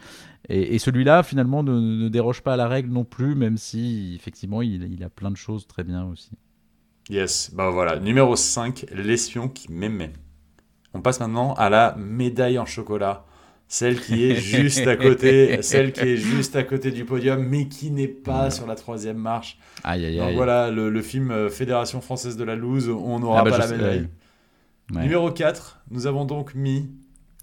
Et, 0.50 0.76
et 0.76 0.80
celui-là, 0.80 1.24
finalement, 1.24 1.64
ne, 1.64 1.74
ne 1.80 2.10
déroge 2.10 2.42
pas 2.44 2.54
à 2.54 2.58
la 2.58 2.68
règle 2.68 2.90
non 2.92 3.04
plus, 3.04 3.34
même 3.34 3.58
si, 3.58 4.14
effectivement, 4.16 4.62
il, 4.62 4.84
il 4.94 5.04
a 5.04 5.10
plein 5.10 5.32
de 5.32 5.36
choses 5.38 5.66
très 5.66 5.84
bien 5.84 6.06
aussi. 6.06 6.30
Yes, 7.10 7.52
bah 7.56 7.72
voilà. 7.72 8.00
Numéro 8.00 8.36
5, 8.36 8.86
l'espion 8.94 9.48
qui 9.50 9.72
m'aimait. 9.72 10.14
On 10.94 11.02
passe 11.02 11.20
maintenant 11.20 11.54
à 11.56 11.70
la 11.70 11.96
médaille 11.98 12.60
en 12.60 12.66
chocolat. 12.66 13.26
Celle 13.70 14.00
qui 14.00 14.30
est 14.32 14.36
juste 14.36 14.88
à 14.88 14.96
côté, 14.96 15.58
celle 15.62 15.92
qui 15.92 16.02
est 16.02 16.16
juste 16.18 16.56
à 16.56 16.64
côté 16.64 16.92
du 16.92 17.04
podium, 17.04 17.44
mais 17.46 17.68
qui 17.68 17.92
n'est 17.92 18.08
pas 18.08 18.50
sur 18.50 18.66
la 18.66 18.76
troisième 18.76 19.18
marche. 19.18 19.58
Aïe, 19.84 20.06
aïe, 20.06 20.18
Donc 20.18 20.30
aïe. 20.30 20.36
voilà, 20.36 20.72
le, 20.72 20.90
le 20.90 21.02
film 21.02 21.32
euh, 21.32 21.50
Fédération 21.50 22.00
française 22.00 22.38
de 22.38 22.44
la 22.46 22.56
loose, 22.56 22.88
on 22.90 23.20
n'aura 23.20 23.42
Ah 23.42 23.44
bah, 23.44 23.52
pas 23.52 23.58
la 23.58 23.68
médaille. 23.68 24.08
ouais. 24.96 25.02
Numéro 25.02 25.30
4, 25.32 25.82
nous 25.92 26.08
avons 26.08 26.24
donc 26.24 26.56
mis 26.56 26.90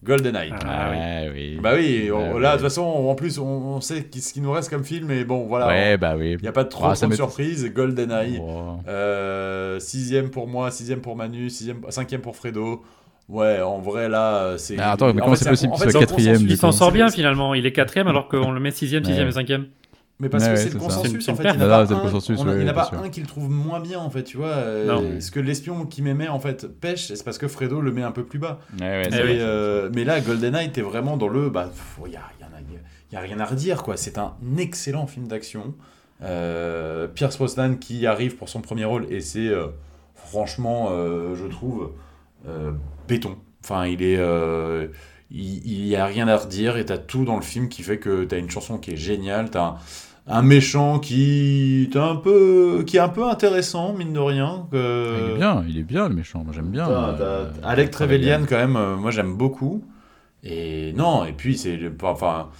GoldenEye. 0.03 0.51
Ah, 0.53 0.93
Ah 0.93 1.31
oui. 1.33 1.59
Bah 1.63 1.73
oui, 1.77 2.11
on- 2.11 2.35
Ouais, 2.35 2.41
là, 2.41 2.53
de 2.53 2.57
toute 2.57 2.69
façon, 2.69 2.83
en 2.83 3.15
plus, 3.15 3.39
on, 3.39 3.45
on 3.47 3.81
sait 3.83 4.07
ce 4.19 4.33
qui 4.33 4.41
nous 4.41 4.51
reste 4.53 4.71
comme 4.71 4.85
film, 4.85 5.07
mais 5.09 5.25
bon, 5.25 5.47
voilà. 5.47 5.67
ouais, 5.67 5.97
bah 5.99 6.15
oui. 6.17 6.33
Il 6.33 6.43
n'y 6.43 6.49
a 6.49 6.53
pas 6.53 6.65
de 6.65 6.69
trop, 6.71 6.85
Ah, 6.85 6.89
trop 6.89 6.95
ça 6.97 7.07
de 7.07 7.15
surprises. 7.15 7.71
GoldenEye, 7.73 8.39
Oh. 8.43 8.77
euh, 8.89 9.79
sixième 9.79 10.31
pour 10.31 10.47
moi, 10.49 10.71
sixième 10.71 11.01
pour 11.01 11.17
Manu, 11.17 11.51
sixième, 11.51 11.81
cinquième 11.91 12.21
pour 12.23 12.35
Fredo. 12.37 12.83
Ouais, 13.29 13.61
en 13.63 13.79
vrai, 13.79 14.09
là, 14.09 14.37
euh, 14.45 14.59
c'est. 14.59 14.77
Ah, 14.79 14.93
attends, 14.93 15.13
mais 15.15 15.23
en 15.23 15.25
comment 15.25 15.37
c'est 15.37 15.49
possible 15.49 15.73
qu'il 15.73 15.91
soit 15.91 16.01
quatrième, 16.01 16.43
Il 16.43 16.57
s'en 16.57 16.73
sort 16.73 16.93
bien 16.93 17.09
finalement. 17.11 17.55
Il 17.55 17.65
est 17.67 17.73
quatrième 17.73 18.07
alors 18.09 18.29
qu'on 18.29 18.51
le 18.53 18.61
met 18.61 18.71
sixième, 18.71 19.05
sixième 19.05 19.29
et 19.29 19.33
cinquième. 19.33 19.67
Mais 20.21 20.29
parce 20.29 20.45
Ouais, 20.45 20.51
que 20.51 20.55
ouais, 20.55 20.61
c'est 20.63 20.75
le 20.75 20.79
consensus, 20.79 21.29
en 21.29 21.35
fait. 21.35 21.43
Il 21.43 21.57
n'y 21.59 21.63
en 21.65 21.67
a 21.67 21.69
pas, 21.69 21.77
un, 21.79 21.81
a- 21.81 22.05
oui, 22.05 22.71
pas 22.91 22.97
un 23.05 23.09
qui 23.09 23.21
le 23.21 23.27
trouve 23.27 23.51
moins 23.51 23.81
bien, 23.81 23.99
en 23.99 24.11
fait, 24.11 24.23
tu 24.23 24.37
vois. 24.37 24.47
euh. 24.49 25.19
Ce 25.21 25.31
que 25.33 25.41
l'espion 25.41 25.87
qui 25.87 26.03
m'aimait, 26.03 26.29
en 26.29 26.39
fait, 26.39 26.69
pêche, 26.81 27.07
c'est 27.09 27.25
parce 27.25 27.37
que 27.39 27.49
Fredo 27.49 27.81
le 27.81 27.91
met 27.91 28.03
un 28.03 28.13
peu 28.13 28.25
plus 28.25 28.39
bas. 28.39 28.61
Ouais, 28.79 28.87
ouais, 28.87 29.09
c'est 29.11 29.19
Et, 29.19 29.23
vrai. 29.23 29.37
euh, 29.41 29.91
mais 29.93 30.05
là, 30.05 30.21
GoldenEye, 30.21 30.71
t'es 30.71 30.83
vraiment 30.83 31.17
dans 31.17 31.27
le. 31.29 31.51
Bah, 31.51 31.71
il 32.05 32.11
n'y 32.11 32.17
a, 32.17 32.21
y 32.41 32.45
a, 32.45 32.49
y 33.13 33.17
a 33.17 33.21
rien 33.21 33.41
à 33.41 33.45
redire, 33.45 33.83
quoi. 33.83 33.97
C'est 33.97 34.17
un 34.19 34.35
excellent 34.57 35.07
film 35.09 35.27
d'action. 35.27 35.75
Euh, 36.23 37.09
Pierce 37.09 37.37
Brosnan 37.37 37.75
qui 37.75 38.07
arrive 38.07 38.37
pour 38.37 38.49
son 38.49 38.61
premier 38.61 38.85
rôle, 38.85 39.07
et 39.11 39.21
c'est 39.21 39.49
euh, 39.49 39.67
franchement, 40.15 40.89
euh, 40.93 41.35
je 41.35 41.47
trouve, 41.47 41.91
euh, 42.49 42.71
béton. 43.09 43.37
Enfin, 43.63 43.87
il 43.87 44.03
est. 44.03 44.17
euh, 44.19 44.89
il 45.31 45.85
n'y 45.87 45.97
a 45.97 46.07
rien 46.07 46.29
à 46.29 46.37
redire, 46.37 46.77
et 46.77 46.85
t'as 46.85 46.99
tout 46.99 47.25
dans 47.25 47.37
le 47.37 47.43
film 47.43 47.69
qui 47.69 47.83
fait 47.83 47.99
que 47.99 48.25
t'as 48.25 48.39
une 48.39 48.51
chanson 48.51 48.79
qui 48.79 48.93
est 48.93 48.97
géniale, 48.97 49.51
t'as 49.51 49.65
un, 49.65 49.77
un 50.29 50.43
méchant 50.43 50.99
qui, 51.01 51.89
t'as 51.93 52.09
un 52.11 52.17
peu, 52.17 52.85
qui 52.87 52.99
est 52.99 53.01
un 53.01 53.09
peu 53.09 53.25
intéressant, 53.25 53.95
mine 53.95 54.13
de 54.13 54.21
rien. 54.21 54.67
que- 54.71 55.17
Il 55.27 55.31
est 55.33 55.37
bien, 55.39 55.65
il 55.69 55.79
est 55.79 55.83
bien 55.83 56.09
le 56.09 56.15
méchant, 56.15 56.45
moi 56.45 56.53
j'aime 56.55 56.71
bien. 56.71 56.87
T'as- 56.87 57.15
t'as- 57.19 57.25
euh, 57.25 57.51
Alec 57.65 57.91
Trevelyan. 57.91 58.43
Quand 58.49 58.57
même, 58.59 58.77
euh, 58.77 58.97
moi 58.97 59.11
j'aime 59.11 59.35
beaucoup. 59.37 59.83
Et 60.45 60.93
non, 60.93 61.25
et 61.25 61.33
puis 61.33 61.57
c'est. 61.59 61.81
Enfin, 62.03 62.51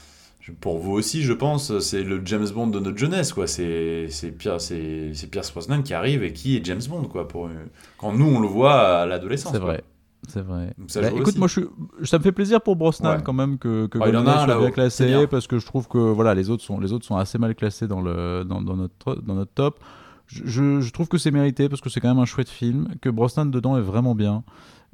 pour 0.61 0.79
vous 0.79 0.93
aussi, 0.93 1.23
je 1.23 1.33
pense, 1.33 1.79
c'est 1.79 2.03
le 2.03 2.23
James 2.25 2.49
Bond 2.53 2.69
de 2.69 2.81
notre 2.81 2.99
jeunesse, 2.99 3.33
quoi. 3.33 3.47
C'est 3.47 4.07
c'est 4.09 4.31
Pierre, 4.33 4.61
c'est 4.61 5.11
c'est 5.15 5.31
Pierce 5.31 5.53
Brosnan 5.53 5.83
qui 5.83 5.95
arrive 5.95 6.25
et 6.25 6.33
qui 6.33 6.57
est 6.57 6.65
James 6.65 6.81
Bond, 6.89 7.05
quoi. 7.05 7.29
Pour, 7.29 7.47
euh, 7.47 7.51
quand 7.99 8.13
nous, 8.13 8.27
on 8.27 8.41
le 8.41 8.49
voit 8.49 9.03
à 9.03 9.07
l'adolescence. 9.07 9.53
C'est 9.53 9.59
quoi. 9.61 9.69
vrai. 9.75 9.85
C'est 10.29 10.41
vrai. 10.43 10.75
Ça 10.89 11.01
Bah, 11.03 11.09
écoute, 11.11 11.29
aussi. 11.29 11.39
moi, 11.39 11.49
je 11.49 11.53
suis- 11.61 11.69
ça 12.05 12.19
me 12.19 12.23
fait 12.23 12.33
plaisir 12.33 12.61
pour 12.61 12.77
Brosnan 12.77 13.17
Ouais. 13.17 13.23
quand 13.25 13.33
même 13.33 13.59
que, 13.59 13.87
que 13.87 13.99
Oh, 14.01 14.05
il 14.09 14.17
en 14.17 14.27
a 14.27 14.45
soit 14.45 14.59
bien 14.59 14.71
classé 14.71 15.07
bien. 15.07 15.27
parce 15.27 15.47
que 15.47 15.59
je 15.59 15.67
trouve 15.67 15.87
que 15.89 15.99
voilà, 15.99 16.35
les 16.35 16.51
autres 16.51 16.63
sont, 16.63 16.81
les 16.81 16.93
autres 16.93 17.05
sont 17.05 17.17
assez 17.17 17.39
mal 17.39 17.55
classés 17.55 17.87
dans, 17.89 18.01
le, 18.01 18.45
dans, 18.45 18.63
dans 18.63 18.77
notre, 18.77 19.17
dans 19.23 19.35
notre 19.35 19.53
top. 19.53 19.79
Je, 20.27 20.91
trouve 20.91 21.09
que 21.09 21.19
c'est 21.19 21.31
mérité 21.31 21.69
parce 21.69 21.81
que 21.83 21.91
c'est 21.91 22.01
quand 22.01 22.09
même 22.09 22.19
un 22.19 22.25
chouette 22.25 22.49
film, 22.49 22.89
que 23.03 23.11
Brosnan 23.11 23.47
dedans 23.47 23.77
est 23.77 23.83
vraiment 23.83 24.15
bien, 24.15 24.43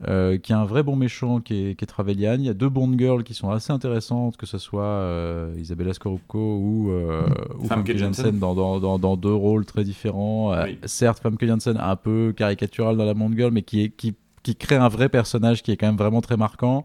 euh, 0.08 0.38
qu'il 0.38 0.54
y 0.54 0.58
a 0.58 0.60
un 0.60 0.64
vrai 0.64 0.82
bon 0.82 0.96
méchant 0.96 1.40
qui 1.40 1.54
est, 1.68 1.74
qui 1.76 1.84
est 1.84 1.86
Trevelyan. 1.86 2.34
Il 2.34 2.42
y 2.46 2.48
a 2.48 2.54
deux 2.54 2.68
Bond 2.68 2.94
girls 2.98 3.22
qui 3.22 3.32
sont 3.32 3.48
assez 3.50 3.72
intéressantes, 3.72 4.36
que 4.36 4.44
ce 4.46 4.58
soit 4.58 4.82
euh, 4.82 5.54
Isabella 5.56 5.94
Scorupco 5.94 6.38
ou, 6.38 6.90
euh, 6.90 7.22
ou 7.60 7.68
dans, 7.68 8.54
dans, 8.54 8.80
dans, 8.80 8.98
dans 8.98 9.16
deux 9.16 9.32
rôles 9.32 9.64
très 9.66 9.84
différents. 9.84 10.52
Euh, 10.52 10.64
Oui. 10.64 10.78
certes, 10.84 11.20
Famke 11.20 11.46
Janssen 11.46 11.76
un 11.78 11.96
peu 11.96 12.32
caricaturale 12.36 12.96
dans 12.96 13.04
la 13.04 13.14
Bond 13.14 13.30
girl, 13.36 13.52
mais 13.52 13.62
qui, 13.62 13.82
est, 13.84 13.90
qui, 13.90 14.16
qui 14.42 14.56
crée 14.56 14.76
un 14.76 14.88
vrai 14.88 15.08
personnage 15.08 15.62
qui 15.62 15.72
est 15.72 15.76
quand 15.76 15.86
même 15.86 15.96
vraiment 15.96 16.20
très 16.20 16.36
marquant. 16.36 16.84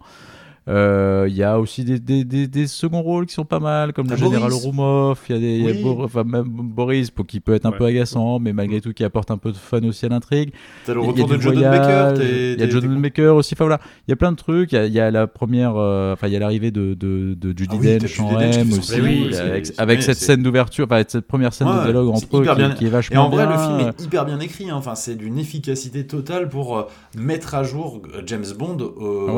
Euh, 0.67 1.27
Il 1.29 1.35
y 1.35 1.43
a 1.43 1.59
aussi 1.59 1.83
des, 1.83 1.99
des, 1.99 2.23
des, 2.23 2.47
des 2.47 2.65
seconds 2.67 3.01
rôles 3.01 3.25
qui 3.27 3.33
sont 3.33 3.45
pas 3.45 3.59
mal, 3.59 3.93
comme 3.93 4.05
le 4.07 4.15
T'as 4.15 4.23
général 4.23 4.49
Boris. 4.49 4.65
Roumov. 4.65 5.19
Il 5.29 5.35
y 5.35 5.37
a, 5.37 5.41
des, 5.41 5.73
y 5.81 5.83
a 5.87 5.91
enfin, 6.03 6.23
même 6.23 6.45
Boris, 6.47 7.11
pour- 7.11 7.25
qui 7.27 7.39
peut 7.39 7.53
être 7.53 7.65
un 7.65 7.71
Ouais. 7.71 7.77
peu 7.77 7.85
agaçant, 7.85 8.39
mais 8.39 8.51
malgré 8.53 8.81
tout 8.81 8.91
qui 8.93 9.03
apporte 9.03 9.29
un 9.31 9.37
peu 9.37 9.51
de 9.51 9.57
fun 9.57 9.83
aussi 9.83 10.05
à 10.05 10.09
l'intrigue. 10.09 10.51
T'as 10.85 10.93
le 10.93 11.01
Il 11.01 11.03
y 11.03 11.07
a 11.07 11.11
retour 11.11 11.27
de 11.27 11.35
voyage, 11.35 11.79
Baker. 11.79 12.23
Il 12.23 12.59
y 12.59 12.63
a 12.63 12.67
t'es- 12.67 12.87
Baker 12.87 13.27
aussi. 13.29 13.53
Enfin 13.53 13.65
voilà, 13.65 13.79
il 14.07 14.11
y 14.11 14.13
a 14.13 14.15
plein 14.15 14.31
de 14.31 14.37
trucs. 14.37 14.71
Il 14.71 14.75
y 14.75 14.79
a, 14.79 14.85
il 14.87 14.93
y 14.93 14.99
a 14.99 15.11
la 15.11 15.27
première, 15.27 15.73
euh, 15.75 16.13
enfin 16.13 16.27
il 16.27 16.33
y 16.33 16.35
a 16.35 16.39
l'arrivée 16.39 16.71
de, 16.71 16.93
de, 16.95 17.35
de 17.35 17.49
Judy 17.57 17.67
Ah 17.71 17.75
oui, 17.79 17.97
Dench 17.99 18.09
Judi 18.15 18.21
en 18.35 18.39
M 18.39 18.73
aussi, 18.73 18.95
avec, 19.77 20.01
cette 20.01 20.17
scène 20.17 20.41
d'ouverture, 20.43 20.85
enfin 20.89 21.03
cette 21.07 21.27
première 21.27 21.53
scène 21.53 21.67
Ouais, 21.67 21.77
de 21.77 21.83
dialogue 21.83 22.09
entre 22.09 22.37
eux 22.37 22.45
qui, 22.45 22.55
bien. 22.55 22.71
qui 22.71 22.85
est 22.85 22.87
Et 22.87 22.89
vachement 22.91 23.25
en 23.25 23.29
vrai, 23.29 23.45
bien. 23.47 23.55
le 23.55 23.61
film 23.61 23.89
est 23.89 24.03
hyper 24.03 24.25
bien 24.25 24.39
écrit. 24.39 24.69
hein. 24.69 24.75
Enfin, 24.77 24.95
c'est 24.95 25.15
d'une 25.15 25.37
efficacité 25.37 26.05
totale 26.07 26.49
pour 26.49 26.77
euh, 26.77 26.83
mettre 27.15 27.55
à 27.55 27.63
jour 27.63 28.01
James 28.25 28.45
Bond 28.57 28.77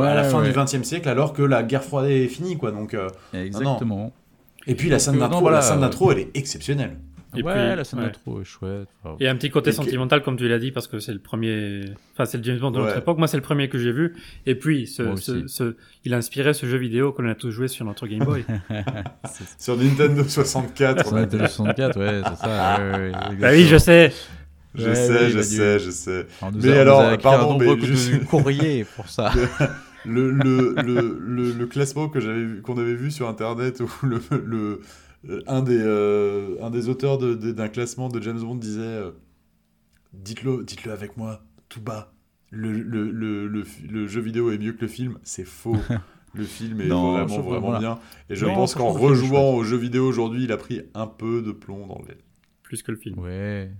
à 0.03 0.13
la 0.13 0.23
fin 0.23 0.41
du 0.43 0.51
XXe 0.51 0.83
siècle, 0.83 1.09
alors 1.17 1.33
que 1.33 1.41
la 1.41 1.63
guerre 1.63 1.83
froide 1.83 2.09
est 2.09 2.27
finie, 2.27 2.57
quoi. 2.57 2.71
Donc, 2.71 2.93
euh, 2.93 3.09
Exactement. 3.33 4.13
Et 4.67 4.75
puis 4.75 4.89
la 4.89 4.99
scène 4.99 5.15
euh, 5.15 5.19
d'intro, 5.19 5.41
voilà. 5.41 5.57
la 5.57 5.61
scène 5.63 5.79
d'intro, 5.81 6.11
elle 6.11 6.19
est 6.19 6.29
exceptionnelle. 6.37 6.97
Et 7.35 7.43
ouais, 7.43 7.51
puis- 7.53 7.75
la 7.75 7.83
scène 7.83 7.99
ouais. 7.99 8.05
d'intro 8.05 8.41
est 8.41 8.45
chouette. 8.45 8.87
Enfin, 9.03 9.15
Et 9.19 9.27
un 9.27 9.35
petit 9.35 9.49
côté 9.49 9.69
Et 9.69 9.73
que- 9.73 9.77
sentimental, 9.77 10.21
comme 10.23 10.37
tu 10.37 10.47
l'as 10.47 10.59
dit, 10.59 10.71
parce 10.71 10.87
que 10.87 10.99
c'est 10.99 11.11
le 11.13 11.19
premier. 11.19 11.81
Enfin, 12.13 12.25
c'est 12.25 12.37
le 12.37 12.43
James 12.43 12.57
Bond 12.59 12.71
de 12.71 12.79
notre 12.79 12.97
époque. 12.97 13.17
Moi, 13.17 13.27
c'est 13.27 13.37
le 13.37 13.43
premier 13.43 13.67
que 13.69 13.77
j'ai 13.77 13.91
vu. 13.91 14.15
Et 14.45 14.55
puis, 14.55 14.87
ce, 14.87 15.75
il 16.05 16.13
a 16.13 16.17
inspiré 16.17 16.53
ce 16.53 16.65
jeu 16.65 16.77
vidéo 16.77 17.11
qu'on 17.13 17.27
a 17.29 17.35
tous 17.35 17.51
joué 17.51 17.67
sur 17.67 17.83
notre 17.85 18.07
Game 18.07 18.23
Boy. 18.23 18.45
Sur 19.59 19.75
Nintendo 19.77 20.23
64, 20.23 21.03
on 21.05 21.09
Sur 21.09 21.17
a 21.17 21.19
Nintendo 21.21 21.47
64, 21.47 21.99
ouais, 21.99 22.21
c'est 22.23 22.35
ça. 22.45 22.77
ouais, 22.79 22.91
ouais, 22.91 23.11
ouais, 23.11 23.35
bah 23.39 23.49
oui, 23.51 23.65
je 23.65 23.77
sais. 23.77 24.13
Je 24.75 24.87
Ouais, 24.89 24.95
sais, 24.95 25.25
oui, 25.25 25.31
je 25.31 25.41
sais, 25.41 25.77
du- 25.79 25.85
je 25.85 25.91
sais. 25.91 26.27
Nous 26.53 26.61
Mais 26.61 26.77
alors, 26.77 27.17
pardon, 27.17 27.57
mais 27.57 27.75
de 27.75 28.23
courrier 28.25 28.85
pour 28.95 29.09
ça. 29.09 29.31
Le, 30.07 30.31
le, 30.31 30.75
le, 30.83 31.51
le, 31.51 31.65
classement 31.67 32.07
que 32.09 32.19
j'avais 32.19 32.43
vu- 32.43 32.61
qu'on 32.61 32.77
avait 32.77 32.95
vu 32.95 33.11
sur 33.11 33.27
internet 33.27 33.81
où 33.81 34.05
le, 34.05 34.19
le, 34.45 34.81
euh, 35.29 35.41
un, 35.47 35.61
des, 35.61 35.77
euh, 35.79 36.55
un 36.61 36.69
des 36.69 36.89
auteurs 36.89 37.17
de- 37.17 37.33
de- 37.35 37.51
d'un 37.51 37.67
classement 37.67 38.07
de 38.09 38.21
James 38.21 38.39
Bond 38.39 38.55
disait 38.55 38.81
euh, 38.81 39.11
Dites-le 40.13 40.63
dites-le 40.63 40.91
avec 40.91 41.17
moi, 41.17 41.43
tout 41.69 41.81
bas. 41.81 42.13
Le, 42.49 42.71
le, 42.71 43.11
le, 43.11 43.47
le, 43.47 44.07
jeu 44.07 44.21
vidéo 44.21 44.51
est 44.51 44.57
mieux 44.57 44.71
que 44.73 44.81
le 44.81 44.87
film. 44.87 45.17
C'est 45.23 45.45
faux. 45.45 45.75
Le 46.33 46.43
film 46.43 46.81
est 46.81 46.87
Non, 46.87 47.13
vraiment, 47.13 47.39
vraiment 47.41 47.59
voilà. 47.67 47.79
bien. 47.79 47.99
Et 48.29 48.35
je 48.35 48.45
Non, 48.45 48.53
pense 48.53 48.75
qu'en 48.75 48.89
rejouant 48.91 49.55
au 49.55 49.63
jeu 49.63 49.77
vidéo 49.77 50.05
aujourd'hui, 50.07 50.43
il 50.43 50.51
a 50.51 50.57
pris 50.57 50.81
un 50.93 51.07
peu 51.07 51.41
de 51.41 51.51
plomb 51.51 51.87
dans 51.87 51.99
l'aile. 52.07 52.19
Plus 52.63 52.83
que 52.83 52.91
le 52.91 52.97
film. 52.97 53.17
Ouais. 53.17 53.71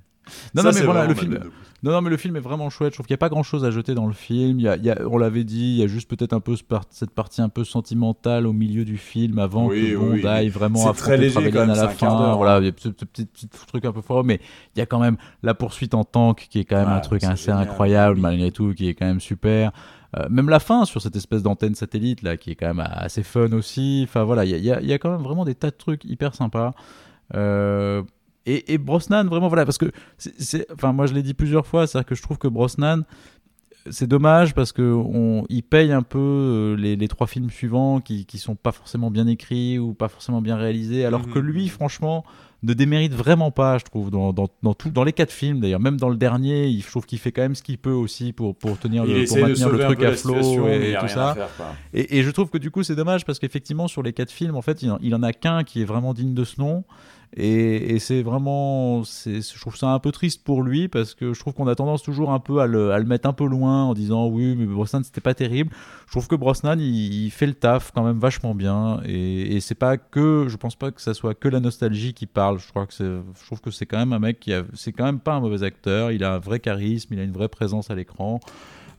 Non, 0.56 0.62
Ça, 0.64 0.70
non, 0.72 0.76
mais 0.76 0.86
voilà, 0.86 1.06
le 1.08 1.14
film. 1.16 1.40
Non, 1.84 1.92
non, 1.92 2.02
mais 2.02 2.10
le 2.10 2.18
film 2.18 2.36
est 2.36 2.40
vraiment 2.42 2.72
chouette. 2.72 2.94
Je 2.94 2.96
trouve 2.98 3.06
qu'il 3.06 3.14
n'y 3.14 3.18
a 3.18 3.20
pas 3.20 3.30
grand 3.30 3.44
chose 3.44 3.64
à 3.64 3.70
jeter 3.70 3.94
dans 3.94 4.08
le 4.08 4.14
film. 4.14 4.60
Il 4.60 4.64
y 4.64 4.68
a, 4.68 4.76
il 4.78 4.84
y 4.84 4.90
a- 4.90 4.98
on 5.08 5.18
l'avait 5.20 5.44
dit, 5.44 5.74
il 5.74 5.78
y 5.78 5.84
a 5.84 5.88
juste 5.88 6.10
peut-être 6.10 6.34
un 6.34 6.40
peu 6.40 6.56
ce 6.56 6.64
par- 6.64 6.86
cette 6.90 7.12
partie 7.12 7.40
un 7.42 7.50
peu 7.50 7.64
sentimentale 7.64 8.48
au 8.48 8.54
milieu 8.54 8.84
du 8.84 8.98
film 8.98 9.38
avant 9.38 9.68
Oui, 9.68 9.92
que 9.92 9.96
Bond 9.98 10.12
oui, 10.14 10.26
aille 10.26 10.50
vraiment 10.50 10.80
affronter 10.90 11.00
très 11.02 11.18
léger 11.18 11.34
Trevelyan 11.34 11.52
quand 11.54 11.60
même, 11.68 11.70
à 11.78 11.82
la 11.84 11.90
fin. 11.90 12.36
Voilà, 12.36 12.56
hein. 12.56 12.60
il 12.62 12.66
y 12.66 12.70
a 12.70 12.74
ce, 12.78 12.90
ce 12.90 13.06
petit, 13.06 13.26
petit 13.26 13.48
truc 13.68 13.86
un 13.86 13.92
peu 13.92 14.02
fort, 14.02 14.24
mais 14.24 14.40
il 14.76 14.80
y 14.80 14.82
a 14.82 14.88
quand 14.88 15.00
même 15.00 15.18
la 15.44 15.54
poursuite 15.54 15.94
en 15.94 16.04
tank 16.04 16.48
qui 16.50 16.60
est 16.60 16.66
quand 16.66 16.78
même 16.78 16.90
un 16.90 17.00
truc 17.00 17.24
assez 17.24 17.46
génial, 17.46 17.62
incroyable 17.62 18.16
oui. 18.16 18.22
malgré 18.22 18.52
tout, 18.52 18.74
qui 18.74 18.90
est 18.90 18.96
quand 18.96 19.06
même 19.06 19.20
super. 19.20 19.72
Euh, 20.18 20.26
même 20.32 20.50
la 20.50 20.60
fin 20.60 20.86
sur 20.86 21.00
cette 21.02 21.16
espèce 21.16 21.44
d'antenne 21.44 21.76
satellite 21.76 22.24
là, 22.24 22.38
qui 22.38 22.50
est 22.50 22.56
quand 22.56 22.74
même 22.74 22.80
assez 22.92 23.22
fun 23.24 23.52
aussi. 23.52 24.02
Enfin 24.08 24.24
voilà, 24.24 24.46
il 24.46 24.50
y 24.52 24.54
a, 24.56 24.58
il 24.58 24.64
y 24.66 24.72
a- 24.72 24.82
il 24.82 24.88
y 24.88 24.94
a 24.94 24.98
quand 24.98 25.12
même 25.12 25.22
vraiment 25.22 25.46
des 25.46 25.54
tas 25.54 25.70
de 25.70 25.76
trucs 25.76 26.06
hyper 26.06 26.34
sympas. 26.34 26.74
Euh, 27.36 28.02
et, 28.48 28.74
et 28.74 28.78
Brosnan, 28.78 29.26
vraiment, 29.28 29.48
voilà, 29.50 29.66
parce 29.66 29.78
que, 29.78 29.92
c'est- 30.18 30.66
enfin, 30.74 30.94
moi 30.94 31.06
je 31.06 31.14
l'ai 31.14 31.24
dit 31.24 31.34
plusieurs 31.34 31.68
fois, 31.68 31.86
c'est-à-dire 31.88 32.08
que 32.08 32.16
je 32.16 32.22
trouve 32.22 32.38
que 32.38 32.48
Brosnan, 32.48 33.04
c'est 33.90 34.08
dommage 34.08 34.54
parce 34.54 34.74
que 34.74 34.82
on, 34.82 35.46
il 35.48 35.64
paye 35.64 35.94
un 35.94 36.02
peu 36.02 36.18
euh, 36.20 36.76
les, 36.76 36.98
les 36.98 37.08
trois 37.08 37.26
films 37.28 37.50
suivants 37.50 38.02
qui, 38.02 38.26
qui 38.26 38.38
sont 38.38 38.56
pas 38.56 38.74
forcément 38.74 39.10
bien 39.12 39.28
écrits 39.28 39.80
ou 39.80 39.94
pas 39.94 40.10
forcément 40.10 40.42
bien 40.42 40.58
réalisés, 40.58 41.06
alors 41.06 41.26
Mhm. 41.28 41.34
que 41.34 41.40
lui, 41.40 41.70
franchement, 41.70 42.26
ne 42.64 42.74
démérite 42.74 43.14
vraiment 43.14 43.50
pas, 43.52 43.78
je 43.78 43.86
trouve, 43.86 44.10
dans, 44.12 44.34
dans, 44.34 44.48
dans, 44.64 44.74
tout, 44.74 44.90
dans 44.90 45.04
les 45.06 45.14
quatre 45.14 45.32
films 45.32 45.62
d'ailleurs, 45.62 45.80
même 45.80 45.96
dans 45.98 46.10
le 46.10 46.18
dernier, 46.18 46.68
il, 46.68 46.82
je 46.84 46.88
trouve 46.90 47.06
qu'il 47.06 47.20
fait 47.20 47.32
quand 47.32 47.44
même 47.44 47.56
ce 47.56 47.62
qu'il 47.64 47.78
peut 47.78 47.92
aussi 47.92 48.34
pour, 48.34 48.56
pour 48.56 48.78
tenir 48.78 49.06
le, 49.06 49.26
pour 49.26 49.38
maintenir 49.38 49.70
le 49.70 49.78
truc 49.86 50.04
à 50.04 50.12
flot 50.18 50.68
et 50.68 50.96
tout 51.00 51.08
ça. 51.08 51.34
faire. 51.36 51.48
Et, 51.94 52.18
et 52.18 52.24
je 52.24 52.32
trouve 52.32 52.50
que 52.50 52.58
du 52.58 52.72
coup 52.72 52.84
c'est 52.84 52.96
dommage 52.96 53.24
parce 53.26 53.38
qu'effectivement 53.40 53.88
sur 53.88 54.02
les 54.04 54.12
quatre 54.12 54.32
films 54.32 54.56
en 54.56 54.62
fait 54.64 54.82
il 54.82 54.92
il 55.02 55.14
en 55.16 55.22
a 55.24 55.32
qu'un 55.34 55.64
qui 55.64 55.82
est 55.82 55.86
vraiment 55.86 56.14
digne 56.16 56.34
de 56.34 56.44
ce 56.44 56.60
nom 56.60 56.84
et, 57.36 57.94
et 57.96 58.00
c'est 58.00 58.22
vraiment 58.22 59.04
je 59.04 59.60
trouve 59.60 59.76
ça 59.76 59.90
un 59.90 60.00
peu 60.00 60.12
triste 60.12 60.44
pour 60.44 60.64
lui 60.64 60.88
parce 60.88 61.14
que 61.14 61.34
je 61.34 61.40
trouve 61.40 61.54
qu'on 61.54 61.68
a 61.68 61.76
tendance 61.76 62.02
toujours 62.02 62.32
un 62.32 62.40
peu 62.40 62.60
à 62.60 62.68
le, 62.68 62.92
à 62.92 63.00
le 63.00 63.06
mettre 63.06 63.28
un 63.28 63.34
peu 63.34 63.46
loin 63.46 63.84
en 63.84 63.94
disant 63.94 64.28
oui 64.28 64.56
mais 64.58 64.66
Brosnan 64.66 65.04
c'était 65.04 65.22
pas 65.22 65.34
terrible. 65.34 65.72
Je 66.08 66.12
trouve 66.12 66.28
que 66.28 66.36
Brosnan 66.36 66.80
il, 66.80 67.26
il 67.26 67.30
fait 67.32 67.46
le 67.48 67.54
taf 67.54 67.92
quand 67.94 68.04
même 68.04 68.18
vachement 68.20 68.56
bien 68.56 69.02
et, 69.06 69.56
et 69.56 69.60
c'est 69.60 69.76
pas 69.76 69.98
que 69.98 70.46
je 70.48 70.56
pense 70.58 70.76
pas 70.76 70.92
que 70.92 71.02
ça 71.02 71.14
soit 71.14 71.34
que 71.36 71.50
la 71.50 71.60
nostalgie 71.60 72.14
qui 72.14 72.26
parle. 72.28 72.60
Je 72.60 72.70
crois 72.70 72.88
que 72.88 72.94
je 72.98 73.46
trouve 73.46 73.62
que 73.62 73.72
c'est 73.72 73.86
quand 73.86 73.98
même 73.98 74.14
un 74.14 74.20
mec 74.20 74.40
qui 74.40 74.54
a 74.54 74.64
c'est 74.74 74.92
quand 74.94 75.06
même 75.06 75.20
pas 75.20 75.34
un 75.34 75.40
mauvais 75.42 75.64
acteur. 75.64 76.12
Il 76.12 76.24
a 76.24 76.36
un 76.36 76.40
vrai 76.40 76.60
charisme 76.60 77.14
il 77.14 77.20
a 77.20 77.24
une 77.24 77.34
vraie 77.34 77.50
présence 77.50 77.92
à 77.92 77.96
l'écran. 77.96 78.40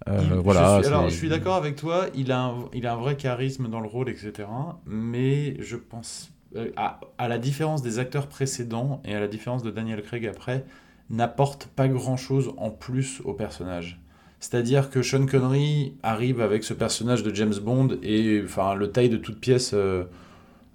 Euh, 0.09 0.21
Il- 0.23 0.33
voilà 0.35 0.77
je 0.79 0.85
suis, 0.85 0.95
alors, 0.95 1.09
je 1.11 1.17
suis 1.17 1.29
d'accord 1.29 1.57
avec 1.57 1.77
toi, 1.77 2.07
il 2.15 2.31
a, 2.31 2.41
un, 2.45 2.55
il 2.73 2.87
a 2.87 2.93
un 2.93 2.97
vrai 2.97 3.17
charisme 3.17 3.69
dans 3.69 3.81
le 3.81 3.89
rôle, 3.89 4.09
etc. 4.09 4.49
Mais 4.87 5.57
je 5.61 5.77
pense, 5.77 6.31
à, 6.77 7.01
à 7.19 7.29
la 7.29 7.39
différence 7.39 7.83
des 7.83 7.99
acteurs 7.99 8.27
précédents 8.27 9.01
et 9.05 9.15
à 9.15 9.21
la 9.21 9.29
différence 9.29 9.63
de 9.63 9.71
Daniel 9.71 10.03
Craig 10.03 10.27
après, 10.27 10.65
n'apporte 11.11 11.67
pas 11.75 11.89
grand-chose 11.89 12.53
en 12.57 12.71
plus 12.71 13.21
au 13.25 13.33
personnage. 13.33 14.01
C'est-à-dire 14.41 14.91
que 14.91 15.03
Sean 15.03 15.27
Connery 15.27 15.95
arrive 16.03 16.41
avec 16.41 16.63
ce 16.65 16.73
personnage 16.75 17.23
de 17.23 17.35
James 17.35 17.55
Bond 17.63 17.99
et 18.03 18.41
enfin 18.45 18.75
le 18.75 18.91
taille 18.91 19.09
de 19.09 19.17
toute 19.17 19.41
pièce 19.41 19.73
euh, 19.75 20.05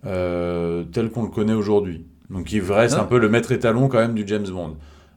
euh, 0.05 0.83
tel 0.91 1.09
qu'on 1.09 1.23
le 1.23 1.29
connaît 1.29 1.53
aujourd'hui. 1.53 2.05
Donc 2.29 2.51
il 2.51 2.61
reste 2.61 2.95
Ah. 2.97 3.03
un 3.03 3.05
peu 3.05 3.19
le 3.19 3.29
maître 3.29 3.51
étalon 3.51 3.87
quand 3.87 3.99
même 3.99 4.15
du 4.15 4.23
James 4.27 4.47
Bond. 4.49 4.75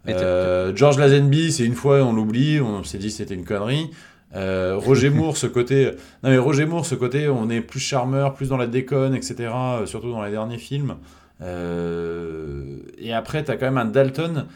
Euh, 0.09 0.73
George 0.77 0.99
Lazenby, 0.99 1.51
c'est 1.51 1.65
une 1.65 1.75
fois 1.75 2.03
on 2.05 2.13
l'oublie, 2.13 2.61
on 2.61 2.85
s'est 2.85 2.99
dit 2.99 3.11
c'était 3.11 3.35
une 3.35 3.45
connerie. 3.45 3.91
Euh, 4.35 4.77
Roger 4.77 5.11
Moore, 5.11 5.37
ce 5.37 5.47
côté, 5.47 5.93
non 6.23 6.31
mais 6.31 6.39
Roger 6.39 6.67
Moore, 6.67 6.85
ce 6.85 6.95
côté, 6.95 7.29
on 7.29 7.49
est 7.49 7.61
plus 7.61 7.81
charmeur, 7.81 8.35
plus 8.35 8.49
dans 8.49 8.57
la 8.57 8.67
déconne, 8.67 9.15
etc. 9.15 9.51
euh, 9.55 9.87
Surtout 9.87 10.11
dans 10.11 10.23
les 10.23 10.31
derniers 10.31 10.59
films. 10.59 10.97
Euh, 11.43 12.79
et 12.99 13.13
après, 13.13 13.45
t'as 13.45 13.57
quand 13.57 13.67
même 13.67 13.79
un 13.79 13.85
Dalton 13.85 14.47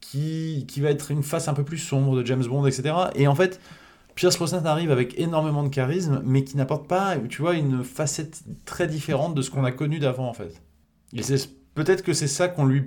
qui, 0.00 0.64
qui 0.68 0.80
va 0.80 0.90
être 0.90 1.10
une 1.10 1.22
face 1.22 1.48
un 1.48 1.54
peu 1.54 1.62
plus 1.62 1.78
sombre 1.78 2.16
de 2.16 2.26
James 2.26 2.44
Bond, 2.44 2.66
etc. 2.66 2.94
Et 3.14 3.28
en 3.28 3.34
fait, 3.34 3.60
Pierce 4.14 4.36
Brosnan 4.36 4.64
arrive 4.66 4.90
avec 4.90 5.18
énormément 5.18 5.62
de 5.62 5.68
charisme, 5.68 6.22
mais 6.24 6.44
qui 6.44 6.56
n'apporte 6.56 6.88
pas, 6.88 7.16
tu 7.28 7.42
vois, 7.42 7.54
une 7.54 7.84
facette 7.84 8.42
très 8.64 8.86
différente 8.86 9.34
de 9.34 9.42
ce 9.42 9.50
qu'on 9.50 9.64
a 9.64 9.72
connu 9.72 9.98
d'avant, 9.98 10.28
en 10.28 10.34
fait. 10.34 10.60
Et 11.14 11.22
c'est 11.22 11.50
peut-être 11.74 12.02
que 12.02 12.12
c'est 12.12 12.26
ça 12.26 12.48
qu'on 12.48 12.66
lui, 12.66 12.82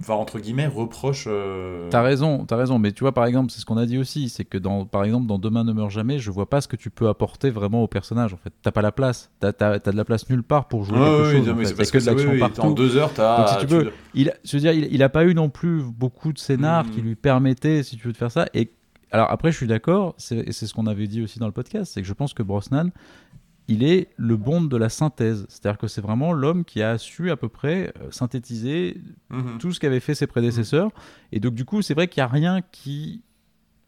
enfin 0.00 0.14
entre 0.14 0.38
guillemets, 0.38 0.66
reproche. 0.66 1.24
euh, 1.26 1.88
T'as 1.90 2.02
raison, 2.02 2.44
t'as 2.44 2.56
raison, 2.56 2.78
mais 2.78 2.92
tu 2.92 3.00
vois, 3.04 3.12
par 3.12 3.24
exemple, 3.26 3.50
c'est 3.50 3.60
ce 3.60 3.64
qu'on 3.66 3.76
a 3.76 3.86
dit 3.86 3.98
aussi, 3.98 4.28
c'est 4.28 4.44
que 4.44 4.58
dans, 4.58 4.84
par 4.84 5.04
exemple, 5.04 5.26
dans 5.26 5.38
Demain 5.38 5.64
ne 5.64 5.72
meurt 5.72 5.90
jamais, 5.90 6.18
je 6.18 6.30
vois 6.30 6.48
pas 6.48 6.60
ce 6.60 6.68
que 6.68 6.76
tu 6.76 6.90
peux 6.90 7.08
apporter 7.08 7.50
vraiment 7.50 7.82
au 7.82 7.86
personnage. 7.88 8.34
En 8.34 8.36
fait, 8.36 8.52
t'as 8.62 8.72
pas 8.72 8.82
la 8.82 8.92
place, 8.92 9.30
t'as 9.40 9.52
as, 9.60 9.78
de 9.78 9.90
la 9.96 10.04
place 10.04 10.28
nulle 10.30 10.42
part 10.42 10.68
pour 10.68 10.84
jouer 10.84 10.98
Ouais, 10.98 11.04
quelque 11.04 11.32
chose. 11.38 11.46
non, 11.48 11.54
en 11.54 11.64
fait. 11.64 11.74
parce 11.76 11.90
que 11.90 11.98
de 11.98 12.06
l'action 12.06 12.30
oui, 12.30 12.38
partout. 12.40 12.60
En 12.62 12.70
deux 12.70 12.96
heures, 12.96 13.12
t'as. 13.14 13.38
Donc, 13.38 13.48
si 13.48 13.66
tu 13.66 13.66
veux, 13.74 13.82
dois- 13.84 13.92
Il, 14.14 14.32
je 14.44 14.52
veux 14.56 14.60
dire, 14.60 14.72
il, 14.72 14.92
il 14.92 15.02
a 15.02 15.08
pas 15.08 15.24
eu 15.24 15.34
non 15.34 15.48
plus 15.50 15.82
beaucoup 15.82 16.32
de 16.32 16.38
scénars 16.38 16.84
Mhm. 16.86 16.90
qui 16.90 17.00
lui 17.02 17.14
permettaient, 17.14 17.82
si 17.82 17.96
tu 17.96 18.06
veux, 18.06 18.12
de 18.12 18.18
faire 18.18 18.30
ça. 18.32 18.46
Et 18.54 18.70
alors 19.12 19.30
après, 19.30 19.52
je 19.52 19.56
suis 19.56 19.66
d'accord, 19.68 20.14
c'est 20.18 20.50
ce 20.52 20.74
qu'on 20.74 20.86
avait 20.86 21.06
dit 21.06 21.22
aussi 21.22 21.38
dans 21.38 21.46
le 21.46 21.52
podcast, 21.52 21.92
c'est 21.94 22.02
que 22.02 22.08
je 22.08 22.12
pense 22.12 22.34
que 22.34 22.42
Brosnan, 22.42 22.90
il 23.68 23.82
est 23.84 24.08
le 24.16 24.36
Bond 24.36 24.62
de 24.62 24.76
la 24.76 24.88
synthèse. 24.88 25.44
C'est-à-dire 25.48 25.78
que 25.78 25.88
c'est 25.88 26.00
vraiment 26.00 26.32
l'homme 26.32 26.64
qui 26.64 26.82
a 26.82 26.98
su 26.98 27.30
à 27.30 27.36
peu 27.36 27.48
près 27.48 27.92
euh, 28.00 28.10
synthétiser 28.10 28.96
Mhm. 29.30 29.58
tout 29.58 29.72
ce 29.72 29.80
qu'avaient 29.80 30.00
fait 30.00 30.14
ses 30.14 30.26
prédécesseurs. 30.26 30.90
Et 31.32 31.40
donc, 31.40 31.54
du 31.54 31.64
coup, 31.64 31.82
c'est 31.82 31.94
vrai 31.94 32.06
qu'il 32.08 32.20
n'y 32.20 32.26
a 32.26 32.28
rien 32.28 32.60
qui, 32.70 33.22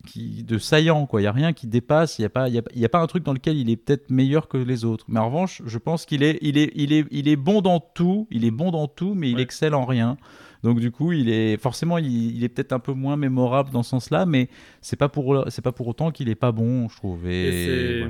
qui 0.06 0.42
de 0.42 0.58
saillant, 0.58 1.06
quoi. 1.06 1.20
Il 1.20 1.24
n'y 1.24 1.28
a 1.28 1.32
rien 1.32 1.52
qui 1.52 1.66
dépasse. 1.66 2.18
Il 2.18 2.22
n'y 2.22 2.26
a, 2.26 2.30
pas- 2.30 2.48
y 2.48 2.58
a, 2.58 2.62
y 2.74 2.84
a 2.84 2.88
pas 2.88 3.00
un 3.00 3.06
truc 3.06 3.22
dans 3.24 3.32
lequel 3.32 3.56
il 3.56 3.70
est 3.70 3.76
peut-être 3.76 4.10
meilleur 4.10 4.48
que 4.48 4.56
les 4.56 4.84
autres. 4.84 5.04
Mais 5.08 5.20
en 5.20 5.26
revanche, 5.26 5.62
je 5.64 5.78
pense 5.78 6.06
qu'il 6.06 6.22
est, 6.22 6.38
il 6.42 6.58
est, 6.58 6.72
il 6.74 6.92
est, 6.92 7.04
il 7.10 7.28
est 7.28 7.36
bon 7.36 7.60
dans 7.60 7.78
tout. 7.80 8.26
Il 8.30 8.44
est 8.44 8.50
bon 8.50 8.70
dans 8.70 8.88
tout, 8.88 9.14
mais 9.14 9.30
il 9.30 9.38
excelle 9.40 9.74
en 9.74 9.84
rien. 9.84 10.16
Donc 10.64 10.80
du 10.80 10.90
coup, 10.90 11.12
il 11.12 11.28
est 11.28 11.56
forcément, 11.56 11.98
il, 11.98 12.36
il 12.36 12.42
est 12.42 12.48
peut-être 12.48 12.72
un 12.72 12.80
peu 12.80 12.92
moins 12.92 13.16
mémorable 13.16 13.70
dans 13.70 13.84
ce 13.84 13.90
sens-là, 13.90 14.26
mais 14.26 14.48
c'est 14.80 14.96
pas 14.96 15.08
pour, 15.08 15.44
c'est 15.50 15.62
pas 15.62 15.70
pour 15.70 15.86
autant 15.86 16.10
qu'il 16.10 16.28
est 16.28 16.34
pas 16.34 16.50
bon, 16.50 16.88
je 16.88 16.96
trouve. 16.96 17.28
Et 17.28 18.00
Et, 18.00 18.06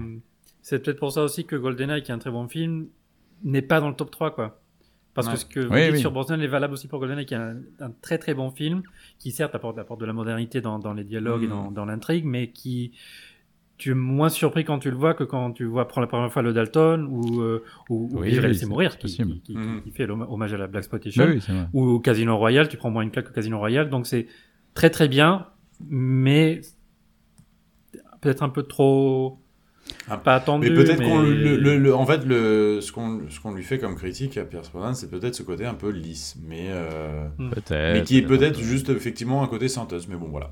c'est- 0.68 0.78
peut-être 0.80 0.98
pour 0.98 1.12
ça 1.12 1.22
aussi 1.22 1.44
que 1.44 1.56
GoldenEye, 1.56 2.02
qui 2.02 2.10
est 2.10 2.14
un 2.14 2.18
très 2.18 2.30
bon 2.30 2.48
film, 2.48 2.88
n'est 3.44 3.62
pas 3.62 3.80
dans 3.80 3.88
le 3.88 3.94
top 3.94 4.10
3, 4.10 4.34
quoi. 4.34 4.60
Parce 5.14 5.26
Ouais. 5.26 5.32
que 5.34 5.38
ce 5.40 5.46
que 5.46 5.60
vous 5.60 5.72
Oui, 5.72 5.82
dites 5.84 5.92
oui. 5.94 6.00
sur 6.00 6.12
Brosnan 6.12 6.40
est 6.40 6.46
valable 6.46 6.74
aussi 6.74 6.86
pour 6.88 7.00
GoldenEye, 7.00 7.26
qui 7.26 7.34
est 7.34 7.38
un, 7.38 7.56
un 7.80 7.90
très 8.02 8.18
très 8.18 8.34
bon 8.34 8.50
film, 8.50 8.82
qui 9.18 9.32
certes 9.32 9.54
apporte, 9.54 9.78
apporte 9.78 10.00
de 10.00 10.06
la 10.06 10.12
modernité 10.12 10.60
dans, 10.60 10.78
dans 10.78 10.92
les 10.92 11.04
dialogues 11.04 11.42
et 11.42 11.46
Mm. 11.46 11.50
dans, 11.50 11.70
dans 11.70 11.84
l'intrigue, 11.84 12.24
mais 12.24 12.50
qui 12.50 12.92
tu 13.78 13.92
es 13.92 13.94
moins 13.94 14.28
surpris 14.28 14.64
quand 14.64 14.80
tu 14.80 14.90
le 14.90 14.96
vois 14.96 15.14
que 15.14 15.22
quand 15.22 15.52
tu 15.52 15.64
vois 15.64 15.86
pour 15.86 16.00
la 16.00 16.08
première 16.08 16.32
fois 16.32 16.42
le 16.42 16.52
Dalton 16.52 17.06
ou, 17.10 17.40
euh, 17.42 17.62
ou, 17.88 18.08
ou 18.12 18.20
Oui, 18.20 18.30
Vivre 18.30 18.42
et 18.44 18.46
oui, 18.48 18.52
laisser 18.52 18.66
mourir, 18.66 18.98
qui, 18.98 19.06
qui, 19.06 19.40
qui- 19.42 19.56
Mhm. 19.56 19.82
qui 19.82 19.90
fait 19.92 20.04
l'homm- 20.06 20.26
hommage 20.28 20.52
à 20.52 20.58
la 20.58 20.66
Black 20.66 20.80
Exploitation 20.82 21.24
Oui, 21.26 21.40
ou 21.72 21.98
Casino 22.00 22.36
Royal, 22.36 22.68
tu 22.68 22.76
prends 22.76 22.90
moins 22.90 23.02
une 23.02 23.12
claque 23.12 23.28
au 23.30 23.32
Casino 23.32 23.56
Royal, 23.58 23.88
donc 23.88 24.06
c'est 24.08 24.26
très 24.74 24.90
très 24.90 25.06
bien, 25.08 25.46
mais 25.88 26.60
peut-être 28.20 28.42
un 28.42 28.48
peu 28.48 28.64
trop 28.64 29.38
pas 30.24 30.34
attendu. 30.34 30.68
Mais 30.70 30.74
peut-être 30.76 30.98
mais- 30.98 31.06
qu'on 31.08 31.20
le, 31.22 31.34
le- 31.34 31.56
le- 31.56 31.78
le- 31.78 31.94
en 31.94 32.06
fait 32.06 32.24
le 32.24 32.80
ce 32.80 32.92
qu'on 32.92 33.22
ce 33.30 33.40
qu'on 33.40 33.52
lui 33.54 33.62
fait 33.62 33.78
comme 33.78 33.96
critique 33.96 34.36
à 34.38 34.44
Pierce 34.44 34.70
Brosnan, 34.70 34.94
c'est 34.94 35.10
peut-être 35.10 35.34
ce 35.34 35.42
côté 35.42 35.66
un 35.66 35.74
peu 35.74 35.90
lisse, 35.90 36.36
mais 36.46 36.66
euh, 36.70 37.26
Peut-être. 37.50 37.94
mais 37.94 38.02
qui 38.02 38.18
est 38.18 38.22
peut-être 38.22 38.58
peu. 38.58 38.64
juste 38.64 38.88
effectivement 38.88 39.42
un 39.42 39.46
côté 39.48 39.68
synthèse. 39.68 40.08
Mais 40.08 40.16
bon 40.16 40.28
voilà. 40.28 40.50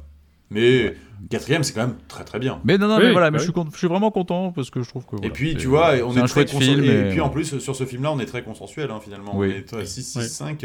Mais 0.49 0.95
quatrième, 1.28 1.64
c'est 1.64 1.72
quand 1.72 1.87
même 1.89 1.97
très 2.07 2.22
très 2.24 2.39
bien. 2.39 2.61
Mais 2.62 2.78
non, 2.78 2.87
non, 2.87 2.99
Oui, 2.99 3.07
mais 3.07 3.12
voilà, 3.12 3.32
mais 3.32 3.39
bah 3.39 3.39
je, 3.39 3.45
suis 3.45 3.53
con- 3.53 3.66
je 3.72 3.76
suis 3.76 3.89
vraiment 3.89 4.12
content 4.12 4.53
parce 4.53 4.70
que 4.70 4.80
je 4.80 4.89
trouve 4.89 5.05
que. 5.05 5.16
Et 5.26 5.30
puis 5.30 5.57
tu 5.57 5.66
vois, 5.66 5.95
on 6.05 6.16
est, 6.16 6.26
très 6.28 6.45
consen- 6.45 6.61
film. 6.61 6.84
Et 6.84 6.87
et- 6.89 7.09
puis 7.11 7.20
en 7.20 7.30
plus 7.30 7.59
sur 7.59 7.74
ce 7.74 7.84
film-là, 7.84 8.12
on 8.12 8.20
est 8.20 8.26
très 8.26 8.45
consensuel 8.45 8.91
hein, 8.93 9.01
finalement. 9.03 9.37
Oui. 9.37 9.64
On 9.72 9.78
est 9.80 9.87
6 9.87 10.03
6 10.05 10.18
Oui. 10.18 10.24
5 10.28 10.64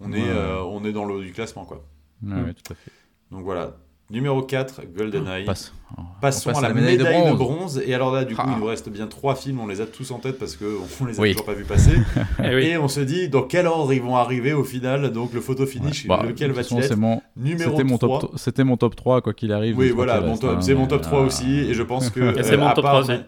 on 0.00 0.12
est 0.12 0.16
Ouais. 0.16 0.24
euh, 0.28 0.62
on 0.64 0.84
est 0.84 0.92
dans 0.92 1.04
le 1.04 1.14
haut 1.14 1.22
du 1.22 1.30
classement 1.32 1.64
quoi. 1.64 1.84
Ouais, 2.26 2.34
ouais, 2.34 2.54
tout 2.54 2.72
à 2.72 2.74
fait. 2.74 2.90
Donc 3.30 3.44
voilà. 3.44 3.76
Numéro 4.10 4.42
4, 4.42 4.82
GoldenEye. 4.96 5.44
Passe. 5.44 5.72
Passons 6.20 6.50
On 6.50 6.52
passe 6.52 6.64
à 6.64 6.68
la, 6.68 6.74
médaille, 6.74 6.96
de, 6.98 7.34
bronze. 7.36 7.80
Et 7.86 7.94
alors 7.94 8.12
là, 8.12 8.24
du 8.24 8.34
coup, 8.34 8.42
Ah. 8.44 8.50
il 8.54 8.58
nous 8.58 8.66
reste 8.66 8.88
bien 8.88 9.06
trois 9.06 9.34
films. 9.34 9.60
On 9.60 9.66
les 9.66 9.80
a 9.80 9.86
tous 9.86 10.10
en 10.10 10.18
tête 10.18 10.38
parce 10.38 10.56
qu'on 10.56 11.06
les 11.06 11.18
a 11.18 11.22
Oui. 11.22 11.30
toujours 11.32 11.46
pas 11.46 11.52
vus 11.54 11.64
passer. 11.64 11.92
Eh 12.44 12.54
oui. 12.54 12.62
Et 12.66 12.76
on 12.78 12.88
se 12.88 13.00
dit 13.00 13.28
dans 13.28 13.42
quel 13.42 13.66
ordre 13.66 13.92
ils 13.92 14.02
vont 14.02 14.16
arriver 14.16 14.52
au 14.52 14.64
final. 14.64 15.10
Donc 15.12 15.32
le 15.32 15.40
photo 15.40 15.64
finish, 15.66 16.02
Ouais. 16.04 16.08
Bah, 16.08 16.22
lequel 16.26 16.48
de 16.50 16.54
va-t-il 16.54 16.80
être 16.82 16.96
mon- 16.96 17.22
Numéro 17.36 17.70
C'était 17.70 17.84
mon, 17.84 17.98
3. 17.98 18.18
top, 18.20 18.32
c'était 18.36 18.64
mon 18.64 18.76
top 18.76 18.96
3, 18.96 19.20
quoi 19.22 19.32
qu'il 19.32 19.52
arrive. 19.52 19.78
Oui, 19.78 19.90
voilà, 19.90 20.20
mon 20.20 20.36
top- 20.36 20.60
c'est 20.62 20.74
mon 20.74 20.86
top 20.86 21.02
3 21.02 21.20
euh, 21.20 21.26
aussi. 21.26 21.58
Et 21.60 21.74
je 21.74 21.82
pense 21.82 22.10
que. 22.10 22.38
Et 22.38 22.42
c'est 22.42 22.56
mon 22.56 22.66
à 22.66 22.72
top 22.74 22.84
part- 22.84 23.02
3 23.02 23.14
aussi. 23.14 23.20
Euh, 23.20 23.24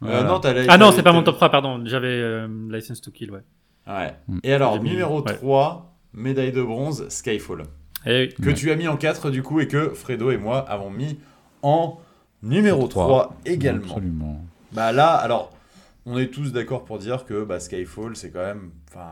voilà. 0.00 0.22
non, 0.24 0.40
t'as 0.40 0.52
la- 0.52 0.64
Ah 0.68 0.76
non, 0.78 0.90
c'est 0.92 1.02
pas 1.02 1.12
mon 1.12 1.22
top 1.22 1.36
3, 1.36 1.50
pardon. 1.50 1.80
J'avais 1.84 2.08
euh, 2.08 2.48
License 2.70 3.00
to 3.00 3.10
Kill, 3.10 3.30
ouais. 3.30 3.40
Ouais. 3.86 4.12
Mm. 4.28 4.38
Et 4.42 4.52
alors, 4.52 4.82
numéro 4.82 5.22
ouais. 5.22 5.34
3, 5.34 5.94
médaille 6.12 6.52
de 6.52 6.62
bronze, 6.62 7.06
Skyfall. 7.08 7.62
Eh 8.06 8.28
oui. 8.28 8.34
Que 8.34 8.48
Ouais. 8.48 8.54
tu 8.54 8.70
as 8.70 8.76
mis 8.76 8.88
en 8.88 8.96
4 8.96 9.30
du 9.30 9.42
coup 9.42 9.60
et 9.60 9.68
que 9.68 9.90
Fredo 9.90 10.30
et 10.30 10.36
moi 10.38 10.58
avons 10.68 10.90
mis 10.90 11.18
en 11.62 11.98
numéro 12.42 12.82
Top 12.82 12.90
3, 12.90 13.06
trois. 13.06 13.36
également. 13.44 13.86
Absolument. 13.86 14.44
Bah 14.72 14.92
là, 14.92 15.14
alors, 15.14 15.52
on 16.06 16.18
est 16.18 16.28
tous 16.28 16.52
d'accord 16.52 16.84
pour 16.84 16.98
dire 16.98 17.24
que 17.24 17.44
bah, 17.44 17.58
Skyfall, 17.60 18.14
c'est 18.16 18.30
quand 18.30 18.44
même, 18.44 18.70
enfin, 18.90 19.10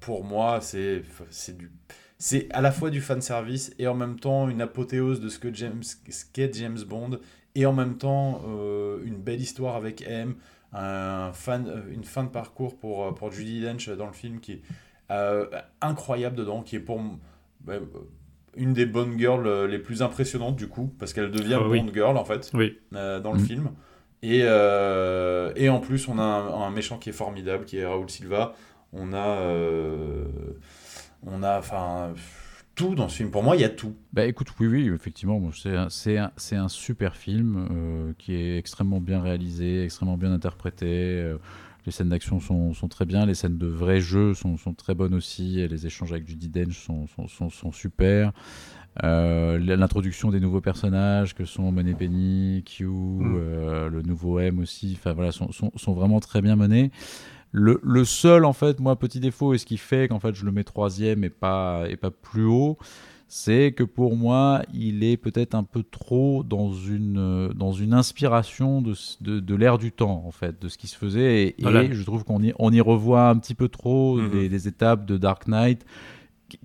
pour 0.00 0.24
moi, 0.24 0.60
c'est 0.60 1.02
c'est 1.30 1.56
du, 1.56 1.70
c'est 2.18 2.48
à 2.52 2.60
la 2.60 2.70
fois 2.72 2.90
du 2.90 3.00
fan 3.00 3.20
service 3.22 3.72
et 3.78 3.86
en 3.86 3.94
même 3.94 4.18
temps 4.18 4.48
une 4.48 4.60
apothéose 4.60 5.20
de 5.20 5.28
ce 5.28 5.38
que 5.38 5.52
James, 5.54 5.82
ce 5.82 6.24
qu'est 6.32 6.52
James 6.54 6.78
Bond 6.86 7.18
et 7.54 7.66
en 7.66 7.72
même 7.72 7.96
temps 7.96 8.42
euh, 8.46 9.00
une 9.04 9.16
belle 9.16 9.40
histoire 9.40 9.76
avec 9.76 10.02
M, 10.06 10.34
un 10.72 11.32
fan, 11.32 11.66
euh, 11.68 11.80
une 11.92 12.04
fin 12.04 12.24
de 12.24 12.28
parcours 12.30 12.76
pour 12.78 13.06
euh, 13.06 13.12
pour 13.12 13.30
Judy 13.32 13.60
Dench 13.62 13.88
dans 13.90 14.06
le 14.06 14.12
film 14.12 14.40
qui 14.40 14.52
est 14.52 14.62
euh, 15.10 15.46
incroyable 15.80 16.36
dedans, 16.36 16.62
qui 16.62 16.76
est 16.76 16.80
pour 16.80 17.00
bah, 17.64 17.74
euh, 17.74 17.86
une 18.56 18.72
des 18.74 18.86
Bond 18.86 19.12
girls 19.18 19.46
euh, 19.46 19.66
les 19.66 19.78
plus 19.78 20.02
impressionnantes 20.02 20.56
du 20.56 20.68
coup, 20.68 20.94
parce 20.98 21.12
qu'elle 21.12 21.30
devient 21.30 21.58
oui. 21.66 21.80
Bond 21.80 21.90
girl 21.94 22.16
en 22.16 22.24
fait 22.24 22.50
Oui. 22.54 22.78
euh, 22.94 23.20
dans 23.20 23.32
le 23.32 23.40
Mm. 23.40 23.46
film. 23.46 23.70
Et, 24.24 24.40
euh, 24.44 25.52
et 25.56 25.68
en 25.68 25.80
plus, 25.80 26.06
on 26.06 26.18
a 26.18 26.22
un, 26.22 26.62
un 26.62 26.70
méchant 26.70 26.96
qui 26.98 27.08
est 27.08 27.12
formidable, 27.12 27.64
qui 27.64 27.78
est 27.78 27.84
Raoul 27.86 28.08
Silva. 28.08 28.54
On 28.92 29.12
a, 29.12 29.26
euh, 29.40 30.24
on 31.26 31.42
a, 31.42 31.58
enfin, 31.58 32.12
tout 32.74 32.94
dans 32.94 33.08
ce 33.08 33.16
film. 33.16 33.30
Pour 33.30 33.42
moi, 33.42 33.56
il 33.56 33.62
y 33.62 33.64
a 33.64 33.68
tout. 33.68 33.94
Bah 34.12 34.24
écoute, 34.26 34.48
oui, 34.60 34.66
oui, 34.68 34.90
effectivement, 34.94 35.38
bon, 35.40 35.50
c'est 35.52 35.74
un, 35.76 35.88
c'est 35.90 36.18
un, 36.18 36.30
c'est 36.36 36.56
un 36.56 36.68
super 36.68 37.16
film 37.16 37.66
euh, 37.70 38.12
qui 38.18 38.34
est 38.34 38.58
extrêmement 38.58 39.00
bien 39.00 39.20
réalisé, 39.20 39.82
extrêmement 39.84 40.16
bien 40.16 40.32
interprété. 40.32 41.34
Les 41.86 41.92
scènes 41.92 42.08
d'action 42.08 42.40
sont, 42.40 42.74
sont 42.74 42.88
très 42.88 43.04
bien, 43.04 43.26
les 43.26 43.34
scènes 43.34 43.58
de 43.58 43.66
vrai 43.66 44.00
jeu 44.00 44.34
sont, 44.34 44.56
sont 44.56 44.74
très 44.74 44.94
bonnes 44.94 45.14
aussi, 45.14 45.60
et 45.60 45.68
les 45.68 45.86
échanges 45.86 46.12
avec 46.12 46.28
Judy 46.28 46.48
Dench 46.48 46.78
sont, 46.78 47.06
sont, 47.28 47.72
super. 47.72 48.32
Euh, 49.02 49.58
L'introduction 49.58 50.30
des 50.30 50.40
nouveaux 50.40 50.60
personnages 50.60 51.34
que 51.34 51.44
sont 51.44 51.72
Moneypenny, 51.72 52.62
Q, 52.64 52.86
euh, 52.86 53.88
le 53.88 54.02
nouveau 54.02 54.38
M 54.38 54.58
aussi, 54.58 54.96
enfin 54.98 55.12
voilà, 55.12 55.32
sont, 55.32 55.50
sont, 55.50 55.72
sont 55.76 55.92
vraiment 55.92 56.20
très 56.20 56.42
bien 56.42 56.56
menés. 56.56 56.90
Le, 57.50 57.80
le 57.82 58.04
seul, 58.04 58.44
en 58.46 58.54
fait, 58.54 58.80
moi, 58.80 58.98
petit 58.98 59.20
défaut, 59.20 59.52
et 59.52 59.58
ce 59.58 59.66
qui 59.66 59.76
fait 59.76 60.08
qu'en 60.08 60.20
fait 60.20 60.34
je 60.34 60.44
le 60.44 60.52
mets 60.52 60.64
troisième 60.64 61.24
et 61.24 61.30
pas, 61.30 61.84
et 61.88 61.96
pas 61.96 62.10
plus 62.10 62.44
haut, 62.44 62.78
c'est 63.34 63.72
que 63.72 63.82
pour 63.82 64.14
moi, 64.14 64.62
il 64.74 65.02
est 65.04 65.16
peut-être 65.16 65.54
un 65.54 65.62
peu 65.62 65.82
trop 65.82 66.42
dans 66.42 66.70
une, 66.70 67.16
euh, 67.16 67.48
dans 67.54 67.72
une 67.72 67.94
inspiration 67.94 68.82
de, 68.82 68.92
de, 69.22 69.40
de 69.40 69.54
l'ère 69.54 69.78
du 69.78 69.90
temps, 69.90 70.22
en 70.26 70.30
fait, 70.30 70.60
de 70.60 70.68
ce 70.68 70.76
qui 70.76 70.86
se 70.86 70.98
faisait. 70.98 71.44
Et, 71.44 71.54
je 71.58 72.02
trouve 72.04 72.24
qu'on 72.24 72.42
y, 72.42 72.52
on 72.58 72.70
y 72.70 72.82
revoit 72.82 73.30
un 73.30 73.38
petit 73.38 73.54
peu 73.54 73.68
trop 73.68 74.18
Mhm. 74.18 74.32
les, 74.34 74.48
les 74.50 74.68
étapes 74.68 75.06
de 75.06 75.16
Dark 75.16 75.48
Knight. 75.48 75.86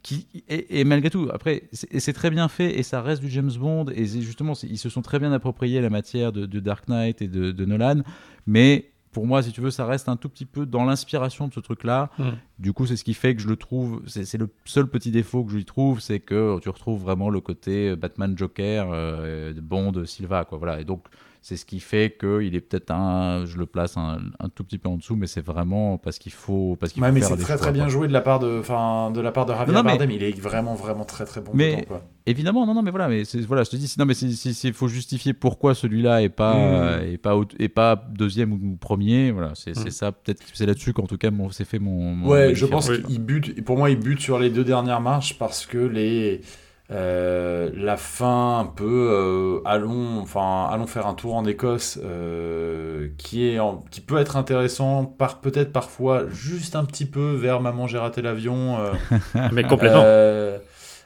Qui, 0.03 0.27
et, 0.49 0.81
et 0.81 0.83
malgré 0.83 1.09
tout, 1.09 1.29
après, 1.31 1.63
c'est 1.71 2.11
très 2.11 2.29
bien 2.29 2.49
fait 2.49 2.77
et 2.77 2.83
ça 2.83 3.01
reste 3.01 3.21
du 3.21 3.29
James 3.29 3.53
Bond. 3.57 3.85
Et 3.95 4.05
justement, 4.05 4.51
ils 4.69 4.77
se 4.77 4.89
sont 4.89 5.01
très 5.01 5.19
bien 5.19 5.31
appropriés 5.31 5.79
la 5.79 5.89
matière 5.89 6.33
de, 6.33 6.45
de 6.45 6.59
Dark 6.59 6.89
Knight 6.89 7.21
et 7.21 7.29
de, 7.29 7.53
de 7.53 7.65
Nolan. 7.65 8.01
Mais 8.45 8.91
pour 9.17 9.25
moi, 9.25 9.41
si 9.41 9.51
tu 9.51 9.61
veux, 9.61 9.71
ça 9.71 9.87
reste 9.87 10.09
un 10.09 10.15
tout 10.15 10.29
petit 10.29 10.45
peu 10.45 10.67
dans 10.67 10.85
l'inspiration 10.85 11.47
de 11.47 11.53
ce 11.55 11.59
truc-là. 11.59 12.11
Mhm. 12.19 12.37
Du 12.59 12.71
coup, 12.71 12.85
c'est 12.85 12.95
ce 12.95 13.03
qui 13.03 13.15
fait 13.15 13.35
que 13.35 13.41
je 13.41 13.47
le 13.47 13.55
trouve. 13.55 14.03
C'est 14.05 14.37
le 14.37 14.47
seul 14.63 14.85
petit 14.85 15.09
défaut 15.09 15.43
que 15.43 15.49
je 15.49 15.55
lui 15.55 15.65
trouve, 15.65 16.01
c'est 16.01 16.19
que 16.19 16.59
tu 16.59 16.69
retrouves 16.69 17.01
vraiment 17.01 17.31
le 17.31 17.41
côté 17.41 17.95
Batman 17.95 18.37
Joker, 18.37 18.89
euh, 18.91 19.53
de 19.53 19.59
Bond, 19.59 20.05
Silva, 20.05 20.45
quoi. 20.45 20.59
Voilà. 20.59 20.81
Et 20.81 20.83
donc, 20.83 21.07
c'est 21.41 21.55
ce 21.57 21.65
qui 21.65 21.79
fait 21.79 22.17
qu'il 22.19 22.55
est 22.55 22.61
peut-être 22.61 22.91
un. 22.91 23.45
Je 23.45 23.57
le 23.57 23.65
place 23.65 23.95
un, 23.97 24.19
un 24.39 24.49
tout 24.49 24.63
petit 24.63 24.77
peu 24.77 24.89
en 24.89 24.97
dessous, 24.97 25.15
mais 25.15 25.27
c'est 25.27 25.45
vraiment 25.45 25.97
parce 25.97 26.17
qu'il 26.19 26.31
faut, 26.31 26.75
parce 26.79 26.91
qu'il 26.93 27.01
Ouais, 27.01 27.09
faut 27.09 27.13
mais 27.15 27.21
c'est 27.21 27.35
très 27.37 27.45
choix, 27.53 27.57
très 27.57 27.71
bien 27.71 27.83
quoi. 27.83 27.91
joué 27.91 28.07
de 28.07 28.13
la 28.13 28.21
part 28.21 28.39
de, 28.39 28.59
enfin, 28.59 29.11
de 29.11 29.21
la 29.21 29.31
part 29.31 29.45
de 29.45 29.53
Javier 29.53 29.73
Non, 29.73 29.83
non, 29.83 29.95
mais-. 29.97 30.15
Il 30.15 30.23
est 30.23 30.39
vraiment 30.39 30.75
vraiment 30.75 31.05
très 31.05 31.25
très 31.25 31.41
bon 31.41 31.51
Mais- 31.53 31.75
dedans, 31.77 31.85
quoi. 31.87 32.03
Évidemment, 32.25 32.65
non, 32.65 32.73
non, 32.73 32.81
mais 32.81 32.91
voilà, 32.91 33.07
mais 33.07 33.23
voilà, 33.47 33.63
je 33.63 33.69
te 33.69 33.75
dis, 33.77 33.95
non, 33.97 34.03
mais 34.05 34.13
il 34.13 34.73
faut 34.73 34.89
justifier 34.89 35.31
pourquoi 35.33 35.73
celui-là 35.73 36.21
est 36.23 36.27
pas, 36.29 36.97
Mm. 36.99 37.13
est 37.13 37.17
pas, 37.17 37.39
est 37.57 37.69
pas 37.69 37.95
deuxième 38.13 38.51
ou 38.51 38.75
premier. 38.75 39.31
Voilà, 39.31 39.53
c'est 39.55 39.73
c'est 39.75 39.87
Mm. 39.87 39.91
ça, 39.91 40.11
peut-être, 40.11 40.39
que 40.41 40.51
c'est 40.53 40.65
là-dessus 40.65 40.91
qu'en 40.91 41.07
tout 41.07 41.17
cas, 41.17 41.31
mon- 41.31 41.51
c'est 41.51 41.63
fait 41.63 41.79
mon. 41.79 42.13
mon- 42.15 42.27
Ouais, 42.29 42.53
je 42.53 42.65
pense 42.65 42.89
qu'il 42.89 43.21
bute. 43.21 43.63
Pour 43.63 43.77
moi, 43.77 43.89
il 43.89 43.97
bute 43.99 44.19
sur 44.19 44.39
les 44.39 44.49
deux 44.49 44.65
dernières 44.65 44.99
marches 44.99 45.37
parce 45.37 45.65
que 45.65 45.77
les 45.77 46.41
euh, 46.89 47.69
la 47.75 47.97
fin 47.97 48.59
un 48.59 48.65
peu 48.65 49.09
euh, 49.11 49.59
allons 49.65 50.19
enfin 50.21 50.69
allons 50.71 50.87
faire 50.87 51.05
un 51.05 51.13
tour 51.15 51.35
en 51.35 51.43
Écosse 51.45 51.99
euh, 52.03 53.09
qui 53.17 53.45
est 53.49 53.59
en- 53.59 53.83
qui 53.91 53.99
peut 53.99 54.17
être 54.17 54.37
intéressant 54.37 55.03
par 55.03 55.41
peut-être 55.41 55.73
parfois 55.73 56.23
juste 56.29 56.77
un 56.77 56.85
petit 56.85 57.05
peu 57.05 57.31
vers 57.33 57.59
maman 57.59 57.87
j'ai 57.87 57.97
raté 57.97 58.21
l'avion 58.21 58.77
euh, 58.79 58.93
Mais 59.51 59.63
complètement. 59.63 60.01
euh, 60.05 60.59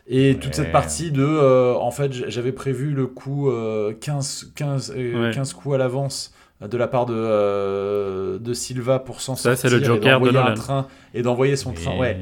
et 0.08 0.38
toute 0.40 0.54
cette 0.54 0.72
partie 0.72 1.12
de 1.12 1.24
euh, 1.26 1.74
en 1.76 1.90
fait 1.92 2.12
j'avais 2.14 2.52
prévu 2.52 2.92
le 2.92 3.08
coup 3.08 3.50
euh, 3.50 3.94
15 4.00 4.52
15 4.56 4.94
euh, 4.96 5.30
Ouais. 5.30 5.34
15 5.34 5.54
coups 5.54 5.76
à 5.76 5.78
l'avance 5.80 6.34
de 6.62 6.78
la 6.78 6.88
part 6.88 7.08
de 7.08 7.16
euh, 7.16 8.38
de 8.38 8.54
Silva 8.54 9.00
pour 9.00 9.20
s'en 9.22 9.36
Ça, 9.36 9.56
c'est 9.56 9.68
sortir 9.68 9.80
le 9.80 9.84
et 9.84 9.86
Joker 9.88 10.20
de 10.20 10.26
d'envoyer 10.30 10.38
un 10.52 10.54
train 10.54 10.88
et 11.16 11.24
d'envoyer 11.24 11.56
son 11.56 11.74
train. 11.74 11.98
Ouais 11.98 12.20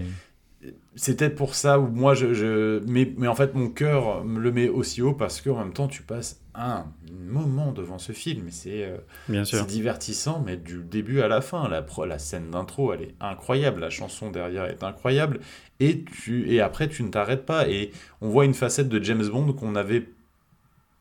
c'était 1.00 1.30
pour 1.30 1.56
ça 1.56 1.80
où 1.80 1.88
moi 1.88 2.14
je, 2.14 2.34
je 2.34 2.82
mais, 2.86 3.14
mais 3.18 3.28
en 3.28 3.36
fait 3.36 3.56
mon 3.56 3.70
cœur 3.70 4.26
me 4.26 4.40
le 4.40 4.52
met 4.52 4.68
aussi 4.68 5.02
haut 5.02 5.14
parce 5.14 5.40
qu'en 5.40 5.60
même 5.60 5.72
temps 5.72 5.88
tu 5.88 6.04
passes 6.04 6.42
un 6.54 6.86
moment 7.10 7.72
devant 7.72 8.00
ce 8.00 8.12
film 8.12 8.48
c'est 8.52 8.84
euh, 8.84 9.64
divertissant 9.66 10.44
mais 10.46 10.58
du 10.58 10.84
début 10.84 11.22
à 11.22 11.30
la 11.30 11.40
fin 11.40 11.70
la, 11.70 11.86
la 12.06 12.20
scène 12.20 12.50
d'intro 12.52 12.94
elle 12.94 13.04
est 13.04 13.16
incroyable 13.22 13.80
la 13.80 13.90
chanson 13.90 14.30
derrière 14.30 14.66
est 14.66 14.84
incroyable 14.84 15.40
et 15.80 16.04
tu 16.04 16.52
et 16.52 16.60
après 16.60 16.90
tu 16.90 17.04
ne 17.04 17.10
t'arrêtes 17.10 17.46
pas 17.46 17.70
et 17.70 17.92
on 18.20 18.28
voit 18.28 18.44
une 18.44 18.54
facette 18.54 18.90
de 18.90 19.02
James 19.02 19.26
Bond 19.26 19.54
qu'on 19.54 19.72
n'avait 19.72 20.06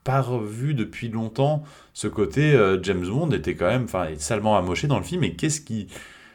pas 0.04 0.22
revu 0.22 0.72
depuis 0.72 1.08
longtemps. 1.10 1.64
Ce 1.92 2.06
côté 2.06 2.54
euh, 2.54 2.82
James 2.82 3.06
Bond 3.06 3.30
était 3.32 3.54
quand 3.56 3.66
même 3.66 3.84
enfin 3.84 4.06
est 4.06 4.20
salement 4.20 4.56
amoché 4.56 4.86
dans 4.86 4.96
le 4.98 5.04
film 5.04 5.24
et 5.24 5.34
qu'est-ce 5.34 5.60
qui 5.60 5.88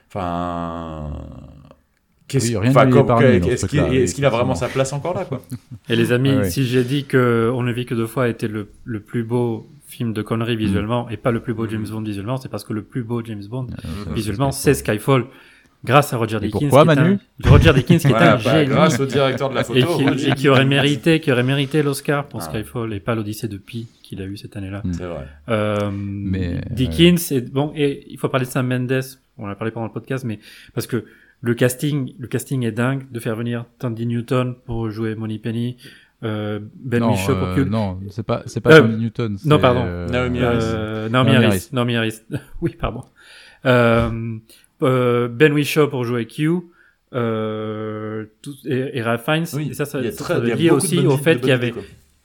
enfin 0.09 1.11
qu'est-ce 2.33 2.57
Oui, 2.57 2.67
enfin, 2.67 2.87
est-ce 3.21 3.65
qu'il 3.67 4.13
qu'il 4.13 4.25
a 4.25 4.29
vraiment 4.29 4.55
sa 4.55 4.67
place 4.67 4.91
encore 4.93 5.13
là 5.13 5.25
quoi? 5.25 5.41
Et 5.89 5.95
les 5.95 6.11
amis, 6.11 6.31
ouais. 6.35 6.49
si 6.49 6.65
j'ai 6.65 6.83
dit 6.83 7.05
que 7.05 7.51
On 7.53 7.63
ne 7.63 7.71
vit 7.71 7.85
que 7.85 7.95
deux 7.95 8.07
fois 8.07 8.27
était 8.29 8.47
le, 8.47 8.69
le 8.83 8.99
plus 8.99 9.23
beau 9.23 9.67
film 9.87 10.11
de 10.13 10.21
conneries 10.21 10.55
visuellement 10.55 11.07
et 11.09 11.17
pas 11.17 11.31
le 11.31 11.39
plus 11.39 11.53
beau 11.53 11.67
James 11.67 11.85
Bond 11.89 12.01
visuellement, 12.01 12.37
c'est 12.37 12.49
parce 12.49 12.63
que 12.63 12.73
le 12.73 12.81
plus 12.81 13.03
beau 13.03 13.23
James 13.23 13.43
Bond 13.49 13.67
Euh, 13.85 14.13
visuellement, 14.13 14.51
c'est 14.51 14.73
Skyfall. 14.73 15.25
Grâce 15.85 16.13
à 16.13 16.17
Roger 16.17 16.37
Et 16.37 16.39
Deakins. 16.47 16.59
pourquoi, 16.59 16.83
qui 16.85 16.91
est 16.91 16.95
Manu? 16.95 17.17
Un- 17.43 17.49
Roger 17.49 17.73
Deakins 17.73 17.97
qui 17.97 18.07
est 18.07 18.09
Voilà, 18.09 18.33
un 18.33 18.35
bah, 18.37 18.51
génie. 18.61 18.69
grâce 18.69 18.99
au 19.01 19.05
directeur 19.05 19.49
de 19.49 19.55
la 19.55 19.65
photo 19.65 19.79
et 19.79 19.83
qui, 19.83 20.07
Roger 20.09 20.29
et 20.29 20.33
qui 20.33 20.47
aurait 20.47 20.63
mérité, 20.65 21.19
qui 21.19 21.29
aurait 21.31 21.43
mérité 21.43 21.83
l'Oscar 21.83 22.25
pour 22.29 22.39
Ah. 22.41 22.45
Skyfall 22.45 22.93
et 22.93 23.01
pas 23.01 23.15
l'Odyssée 23.15 23.49
de 23.49 23.57
Pi 23.57 23.87
qu'il 24.01 24.21
a 24.21 24.25
eu 24.25 24.37
cette 24.37 24.55
année-là. 24.55 24.81
Mm. 24.85 24.93
c'est 24.93 25.03
vrai 25.03 25.27
Euh, 25.49 25.91
Mais, 25.93 26.61
Dickens 26.71 27.31
et 27.33 27.41
bon 27.41 27.73
et 27.75 28.05
il 28.09 28.17
faut 28.17 28.29
parler 28.29 28.45
de 28.45 28.51
Sam 28.51 28.65
Mendes. 28.67 29.01
On 29.37 29.45
en 29.45 29.49
a 29.49 29.55
parlé 29.55 29.71
pendant 29.71 29.87
le 29.87 29.91
podcast, 29.91 30.23
mais 30.23 30.39
parce 30.73 30.87
que 30.87 31.03
le 31.45 31.53
casting, 31.53 32.13
le 32.17 32.27
casting 32.27 32.63
est 32.65 32.71
dingue 32.71 33.11
de 33.11 33.19
faire 33.19 33.35
venir 33.35 33.65
Tandy 33.77 34.05
Newton 34.07 34.55
pour 34.65 34.89
jouer 34.89 35.13
Moneypenny, 35.15 35.75
euh, 36.23 36.59
Ben 36.75 37.01
non, 37.01 37.11
Whishaw 37.11 37.35
pour 37.35 37.47
euh, 37.49 37.55
Q. 37.55 37.65
non, 37.69 37.99
c'est 38.09 38.25
pas, 38.25 38.43
c'est 38.45 38.61
pas 38.61 38.73
Euh, 38.77 38.79
Tony 38.81 38.95
Newton. 38.95 39.37
non, 39.45 39.59
pardon. 39.59 39.83
euh, 39.85 40.07
Naomi 40.07 40.39
Harris. 40.41 40.59
Euh, 40.63 41.09
Naomi 41.09 41.31
Naomi 41.31 41.45
Harris. 41.45 41.45
Harris. 41.57 41.69
Naomi 41.73 41.95
Harris. 41.97 42.21
oui, 42.61 42.75
pardon. 42.79 43.01
Euh, 43.65 44.37
euh, 44.83 45.27
ben 45.27 45.51
Whishaw 45.53 45.87
pour 45.89 46.05
jouer 46.05 46.25
Q. 46.27 46.49
Euh, 47.13 48.25
tout, 48.41 48.53
et, 48.65 48.97
et 48.97 49.01
Ralph 49.03 49.23
Fiennes. 49.25 49.45
oui 49.53 49.67
et 49.69 49.73
ça, 49.73 49.85
ça, 49.85 50.01
ça, 50.01 50.23
très 50.23 50.33
ça 50.35 50.39
a 50.39 50.55
lier 50.55 50.71
aussi 50.71 50.97
au 51.05 51.17
fait 51.17 51.39
qu'il 51.39 51.49
y 51.49 51.51
avait, 51.51 51.71
quoi. 51.71 51.83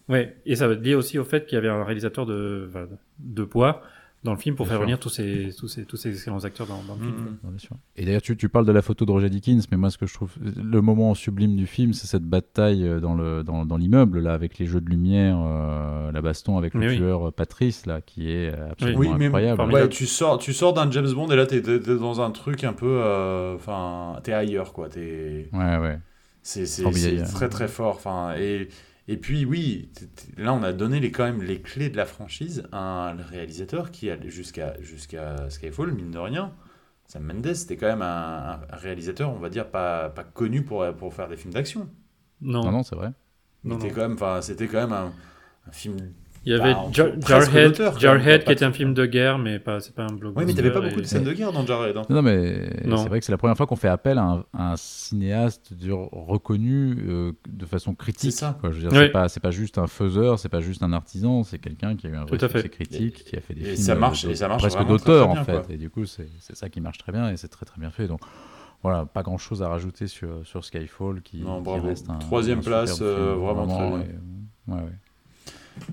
ouais, 0.09 0.37
et 0.47 0.57
ça 0.57 0.67
va 0.67 0.73
être 0.75 0.83
lié 0.83 0.95
aussi 0.95 1.19
au 1.19 1.25
fait 1.25 1.45
qu'il 1.45 1.57
y 1.57 1.59
avait 1.59 1.69
un 1.69 1.85
réalisateur 1.85 2.25
de, 2.25 2.71
de 3.19 3.45
poids 3.45 3.83
dans 4.25 4.33
le 4.33 4.39
film 4.39 4.57
pour 4.57 4.67
Bien 4.67 4.71
faire 4.71 4.79
sûr. 4.79 4.85
venir 4.87 4.99
tous 4.99 5.09
ces, 5.11 5.51
tous 5.57 5.69
ces, 5.69 5.85
tous 5.85 5.97
ces 5.97 6.11
excellents 6.11 6.43
acteurs 6.45 6.67
dans, 6.67 6.83
dans 6.83 6.95
le 6.97 7.01
film. 7.03 7.37
Bien 7.43 7.59
sûr. 7.59 7.77
Et 7.97 8.05
d'ailleurs, 8.05 8.21
tu, 8.21 8.37
tu 8.37 8.49
parles 8.49 8.67
de 8.67 8.73
la 8.73 8.83
photo 8.83 9.05
de 9.07 9.13
Roger 9.13 9.31
Dickens, 9.31 9.67
mais 9.71 9.77
moi, 9.77 9.91
ce 9.91 9.99
que 9.99 10.07
je 10.07 10.15
trouve 10.15 10.33
le 10.41 10.81
moment 10.81 11.15
sublime 11.15 11.55
du 11.55 11.67
film, 11.67 11.93
c'est 11.93 12.09
cette 12.09 12.25
bataille 12.25 12.85
euh, 12.87 12.99
dans 12.99 13.15
le 13.15 13.45
dans, 13.45 13.65
dans 13.65 13.77
l'immeuble 13.77 14.19
là, 14.21 14.35
avec 14.35 14.59
les 14.59 14.67
jeux 14.67 14.81
de 14.81 14.91
lumière, 14.91 15.39
euh, 15.41 16.11
la 16.11 16.21
baston 16.21 16.59
avec 16.59 16.75
le 16.75 16.81
Mais 16.81 16.89
oui. 16.89 16.97
tueur 16.97 17.29
euh, 17.29 17.31
Patrice 17.31 17.87
là, 17.87 18.01
qui 18.01 18.31
est 18.31 18.53
euh, 18.53 18.73
absolument 18.73 18.99
Oui, 18.99 19.09
mais 19.17 19.27
incroyable. 19.27 19.57
formidable. 19.57 19.85
ouais, 19.85 19.89
tu 19.89 20.07
sors, 20.07 20.39
tu 20.39 20.53
sors 20.53 20.73
d'un 20.73 20.91
James 20.91 21.13
Bond 21.13 21.29
et 21.31 21.37
là 21.37 21.47
t'es 21.47 21.63
t'es 21.63 21.79
dans 21.79 22.21
un 22.21 22.31
truc 22.33 22.65
un 22.65 22.73
peu, 22.73 23.01
euh, 23.05 23.55
enfin, 23.55 24.19
t'es 24.25 24.33
ailleurs 24.33 24.73
quoi. 24.73 24.89
T'es, 24.89 25.49
Ouais, 25.53 25.79
ouais. 25.79 25.99
c'est 26.43 26.65
très 27.25 27.49
très 27.49 27.69
fort. 27.69 27.95
Enfin, 27.97 28.35
et 28.37 28.69
Et 29.09 29.17
puis 29.17 29.45
oui, 29.47 29.91
là 30.37 30.53
on 30.55 30.63
a 30.63 30.73
donné 30.73 31.01
les, 31.01 31.11
quand 31.11 31.25
même 31.25 31.43
les 31.43 31.61
clés 31.63 31.89
de 31.89 31.97
la 31.97 32.05
franchise 32.07 32.65
à 32.73 33.09
un 33.11 33.17
réalisateur 33.17 33.91
qui 33.91 34.11
allait 34.11 34.29
jusqu'à 34.31 34.81
jusqu'à 34.81 35.49
Skyfall, 35.51 35.93
mine 35.93 36.11
de 36.11 36.19
rien. 36.19 36.55
Sam 37.07 37.23
Mendes, 37.25 37.55
c'était 37.55 37.77
quand 37.79 37.87
même 37.87 38.03
un, 38.03 38.61
un 38.71 38.77
réalisateur, 38.77 39.31
on 39.31 39.39
va 39.39 39.49
dire, 39.49 39.71
pas, 39.71 40.11
pas 40.11 40.25
connu 40.25 40.63
pour, 40.63 40.85
pour 40.97 41.15
faire 41.15 41.29
des 41.29 41.37
films 41.39 41.55
d'action. 41.55 41.89
Non. 42.41 42.63
Non, 42.63 42.71
non, 42.73 42.83
c'est 42.83 42.97
vrai. 42.97 43.13
Il 43.65 43.71
Non, 43.71 43.77
était 43.77 43.89
non. 43.89 43.95
quand 43.95 44.01
même, 44.03 44.13
enfin, 44.15 44.43
c'était 44.43 44.69
quand 44.69 44.81
même 44.81 44.93
un, 44.93 45.13
un 45.67 45.73
film. 45.73 45.97
Il 46.49 46.53
y 46.53 46.55
avait 46.55 46.73
Bah, 46.73 46.87
Jar- 46.93 47.09
Jarhead, 47.27 47.99
Jarhead 47.99 48.45
qui 48.45 48.53
était 48.53 48.65
un 48.65 48.73
film 48.73 48.95
de 48.95 49.05
guerre, 49.05 49.37
mais 49.37 49.59
pas, 49.59 49.81
c'est 49.81 49.95
pas 49.95 50.05
un 50.05 50.07
blockbuster. 50.15 50.39
Oui, 50.39 50.45
mais 50.47 50.55
t'avais 50.55 50.73
pas 50.73 50.81
beaucoup 50.81 50.99
et- 51.01 51.03
de 51.03 51.07
scènes 51.07 51.25
de 51.25 51.33
guerre 51.35 51.53
dans 51.53 51.67
Jarhead. 51.67 51.95
hein. 51.95 52.03
Non, 52.09 52.23
mais 52.23 52.71
c'est 52.85 53.09
vrai 53.09 53.19
que 53.21 53.27
c'est 53.27 53.33
la 53.33 53.37
première 53.37 53.55
fois 53.57 53.67
qu'on 53.67 53.77
fait 53.77 53.89
appel 53.89 54.17
à 54.17 54.23
un, 54.23 54.45
à 54.55 54.73
un 54.73 54.77
cinéaste 54.77 55.75
reconnu 56.11 56.97
euh, 57.07 57.33
de 57.49 57.67
façon 57.67 57.95
critique. 57.95 58.33
C'est 58.33 58.39
ça. 58.39 58.57
quoi. 58.61 58.71
Je 58.71 58.77
veux 58.81 58.89
dire, 58.89 58.99
Oui. 58.99 59.05
c'est 59.07 59.13
pas, 59.13 59.29
c'est 59.29 59.41
pas 59.41 59.51
juste 59.51 59.77
un 59.77 59.87
faiseur, 59.87 60.39
c'est 60.39 60.49
pas 60.49 60.61
juste 60.61 60.83
un 60.83 60.93
artisan, 60.95 61.43
c'est 61.45 61.59
quelqu'un 61.59 61.97
qui 61.97 62.07
a 62.07 62.11
eu 62.11 62.17
un 62.17 62.25
vrai 62.25 62.39
succès 62.39 62.69
critique, 62.71 63.25
qui 63.25 63.37
a 63.37 63.41
fait 63.43 63.53
des 63.55 63.61
Et 63.61 63.65
films 63.65 63.77
ça 63.77 63.93
euh, 63.93 63.99
marche- 63.99 64.25
de- 64.25 64.31
et 64.31 64.35
ça 64.35 64.49
marche 64.49 64.63
presque 64.63 64.77
vraiment 64.79 64.91
d'auteur 64.91 65.29
en 65.29 65.35
fait. 65.45 65.53
quoi. 65.53 65.63
Et 65.69 65.77
du 65.77 65.91
coup, 65.91 66.07
c'est 66.07 66.29
c'est 66.41 66.57
ça 66.57 66.71
qui 66.71 66.81
marche 66.81 66.97
très 66.99 67.13
bien 67.13 67.31
et 67.31 67.37
c'est 67.37 67.49
très 67.49 67.67
très 67.67 67.79
bien 67.79 67.91
fait. 67.91 68.07
Donc 68.09 68.21
voilà, 68.83 69.05
pas 69.05 69.23
grand 69.23 69.39
chose 69.39 69.63
à 69.63 69.69
rajouter 69.69 70.07
sur, 70.07 70.47
sur 70.47 70.65
Skyfall 70.65 71.21
qui, 71.21 71.41
Non, 71.41 71.59
qui 71.59 71.65
bravo. 71.65 71.89
reste 71.89 72.09
un. 72.09 72.15
un 72.15 72.57
place, 72.61 72.99
euh, 73.03 73.33
film, 73.35 73.45
vraiment 73.45 73.67
très 73.67 73.89
bien. 73.89 73.99
et- 74.01 74.71
ouais, 74.73 74.77
ouais. 74.79 74.93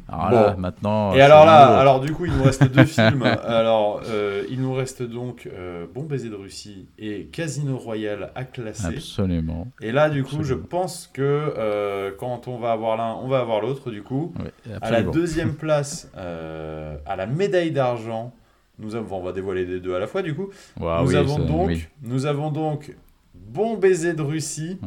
Alors 0.07 0.29
Bon. 0.29 0.35
là, 0.35 0.55
maintenant. 0.57 1.13
Et 1.13 1.21
alors 1.21 1.45
là, 1.45 1.77
alors 1.79 1.99
du 1.99 2.11
coup, 2.13 2.25
il 2.25 2.33
nous 2.33 2.43
reste 2.43 2.63
deux 2.71 2.85
films. 2.97 3.23
Alors, 3.23 4.01
euh, 4.05 4.43
il 4.49 4.61
nous 4.61 4.73
reste 4.73 5.01
donc 5.03 5.47
euh, 5.51 5.85
Bon 5.93 6.03
baiser 6.03 6.29
de 6.29 6.35
Russie 6.35 6.87
et 6.97 7.25
Casino 7.25 7.77
Royale 7.77 8.31
à 8.35 8.43
classer. 8.43 8.87
Absolument. 8.95 9.67
Et 9.81 9.91
là, 9.91 10.09
du 10.09 10.23
coup, 10.23 10.43
je 10.43 10.53
pense 10.53 11.09
que 11.11 11.21
euh, 11.21 12.11
quand 12.17 12.47
on 12.47 12.57
va 12.57 12.71
avoir 12.71 12.97
l'un, 12.97 13.15
on 13.23 13.27
va 13.27 13.39
avoir 13.39 13.61
l'autre. 13.61 13.91
Du 13.91 14.03
coup, 14.03 14.33
Ouais, 14.39 14.51
à 14.81 14.91
la 14.91 15.01
deuxième 15.03 15.53
place, 15.55 16.09
à 16.15 17.15
la 17.15 17.25
médaille 17.25 17.71
d'argent, 17.71 18.33
nous 18.79 18.95
avons, 18.95 19.17
on 19.19 19.23
va 19.23 19.31
dévoiler 19.31 19.65
les 19.65 19.79
deux 19.79 19.95
à 19.95 19.99
la 19.99 20.07
fois. 20.07 20.21
Du 20.21 20.35
coup, 20.35 20.49
Ouais, 20.79 21.01
nous 21.01 21.07
oui, 21.09 21.15
avons 21.15 21.39
donc, 21.39 21.67
oui. 21.67 21.85
nous 22.01 22.25
avons 22.25 22.51
donc 22.51 22.95
Bon 23.33 23.77
baiser 23.77 24.13
de 24.13 24.21
Russie 24.21 24.79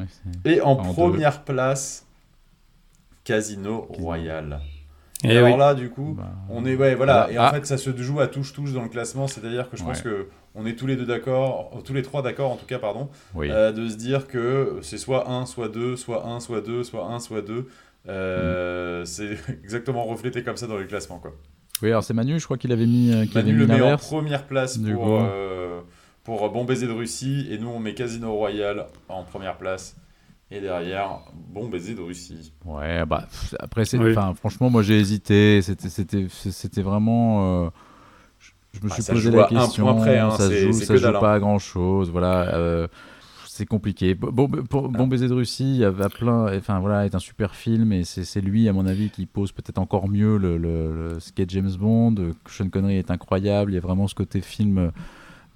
et 0.45 0.61
en, 0.61 0.73
En 0.73 0.83
deux. 0.89 0.93
première 0.93 1.43
place, 1.43 2.05
Casino 3.25 3.87
Royale. 3.89 4.61
Et, 5.25 5.37
alors 5.37 5.51
oui. 5.53 5.59
là, 5.59 5.75
du 5.75 5.91
coup, 5.91 6.14
bah, 6.16 6.31
on 6.49 6.64
est 6.64 6.77
ouais 6.77 6.95
voilà 6.95 7.25
Ah, 7.29 7.33
et 7.33 7.39
en 7.39 7.43
ah. 7.43 7.51
fait 7.53 7.66
ça 7.66 7.77
se 7.77 7.97
joue 7.97 8.21
à 8.21 8.29
touche 8.29 8.53
touche 8.53 8.73
dans 8.73 8.83
le 8.83 8.89
classement, 8.89 9.27
c'est-à-dire 9.27 9.69
que 9.69 9.77
je 9.77 9.83
pense 9.83 9.99
Ouais. 9.99 10.05
que 10.05 10.29
on 10.55 10.64
est 10.64 10.75
tous 10.75 10.87
les 10.87 10.95
deux 10.97 11.07
d'accord, 11.07 11.71
tous 11.85 11.93
les 11.93 12.03
trois 12.03 12.23
d'accord 12.23 12.53
en 12.53 12.57
tout 12.57 12.66
cas 12.66 12.79
pardon, 12.79 13.09
oui. 13.35 13.49
euh, 13.51 13.73
de 13.73 13.89
se 13.89 13.97
dire 13.97 14.29
que 14.29 14.79
c'est 14.83 14.97
soit 14.99 15.29
1 15.29 15.47
soit 15.47 15.69
2, 15.69 15.97
soit 15.97 16.25
1 16.27 16.39
soit 16.41 16.61
2, 16.61 16.85
soit 16.85 17.05
1 17.07 17.19
soit 17.21 17.43
2. 17.43 17.66
Euh, 18.09 19.05
C'est 19.05 19.37
exactement 19.64 20.05
reflété 20.05 20.43
comme 20.43 20.57
ça 20.57 20.66
dans 20.66 20.77
le 20.77 20.85
classement 20.85 21.19
quoi. 21.19 21.33
Oui, 21.83 21.89
alors 21.91 22.03
c'est 22.03 22.14
Manu, 22.14 22.39
je 22.41 22.45
crois 22.45 22.57
qu'il 22.59 22.73
avait 22.73 22.87
mis, 22.87 23.12
euh, 23.12 23.25
qu'il 23.25 23.35
Manu 23.35 23.51
avait 23.51 23.59
le 23.59 23.66
mis 23.66 23.81
met 23.81 23.93
en 23.93 23.97
première 23.97 24.45
place 24.47 24.79
Du 24.79 24.95
pour 24.95 25.19
euh, 25.21 25.81
pour 26.25 26.49
Bon 26.51 26.64
baiser 26.64 26.87
de 26.87 26.93
Russie 26.93 27.47
et 27.51 27.59
nous 27.59 27.69
on 27.69 27.79
met 27.81 27.95
Casino 27.95 28.33
Royale 28.35 28.87
en 29.09 29.23
première 29.25 29.57
place 29.57 29.97
et 30.51 30.61
derrière 30.61 31.21
Bon 31.49 31.69
baiser 31.69 31.95
de 31.95 32.01
Russie. 32.01 32.53
Ouais, 32.65 33.05
bah 33.07 33.27
pff, 33.29 33.55
après 33.59 33.85
c'est, 33.85 33.99
Oui. 33.99 34.15
franchement 34.37 34.71
moi 34.71 34.83
j'ai 34.83 34.99
hésité, 34.99 35.61
c'était 35.63 35.89
c'était 35.89 36.27
c'était 36.31 36.83
vraiment 36.83 37.65
euh, 37.67 37.69
je, 38.39 38.51
je 38.79 38.85
me 38.85 38.91
Ah, 38.91 38.95
suis 38.95 39.03
posé 39.13 39.31
la 39.31 39.45
question, 39.45 39.85
point 39.85 39.95
près, 39.95 40.19
hein, 40.19 40.31
ça 40.31 40.51
joue 40.51 40.73
c'est 40.73 40.85
ça 40.87 40.95
que 40.95 40.99
joue 41.01 41.07
dalle, 41.07 41.17
hein. 41.17 41.21
pas 41.21 41.35
à 41.35 41.39
grand 41.41 41.59
chose, 41.59 42.11
voilà 42.11 42.55
euh, 42.55 42.87
c'est 43.47 43.67
compliqué. 43.67 44.15
Bon, 44.15 44.31
bon, 44.31 44.49
bon 44.89 45.07
baiser 45.09 45.27
de 45.27 45.35
Russie, 45.35 45.65
il 45.65 45.77
y 45.79 45.85
avait 45.85 46.09
plein, 46.09 46.57
enfin 46.57 46.79
voilà, 46.79 47.05
est 47.07 47.15
un 47.17 47.19
super 47.19 47.57
film 47.57 47.93
et 47.93 48.05
c'est 48.05 48.23
c'est 48.25 48.41
lui 48.41 48.69
à 48.69 48.73
mon 48.73 48.87
avis 48.87 49.11
qui 49.11 49.27
pose 49.27 49.51
peut-être 49.51 49.79
encore 49.79 50.09
mieux 50.09 50.37
le, 50.39 50.57
le, 50.59 50.95
le 51.15 51.21
ce 51.21 51.33
qu'est 51.33 51.51
James 51.51 51.73
Bond. 51.77 52.15
Sean 52.49 52.69
Connery 52.69 52.97
est 52.99 53.11
incroyable, 53.11 53.73
il 53.73 53.75
y 53.75 53.79
a 53.79 53.81
vraiment 53.81 54.07
ce 54.07 54.15
côté 54.15 54.41
film 54.43 54.93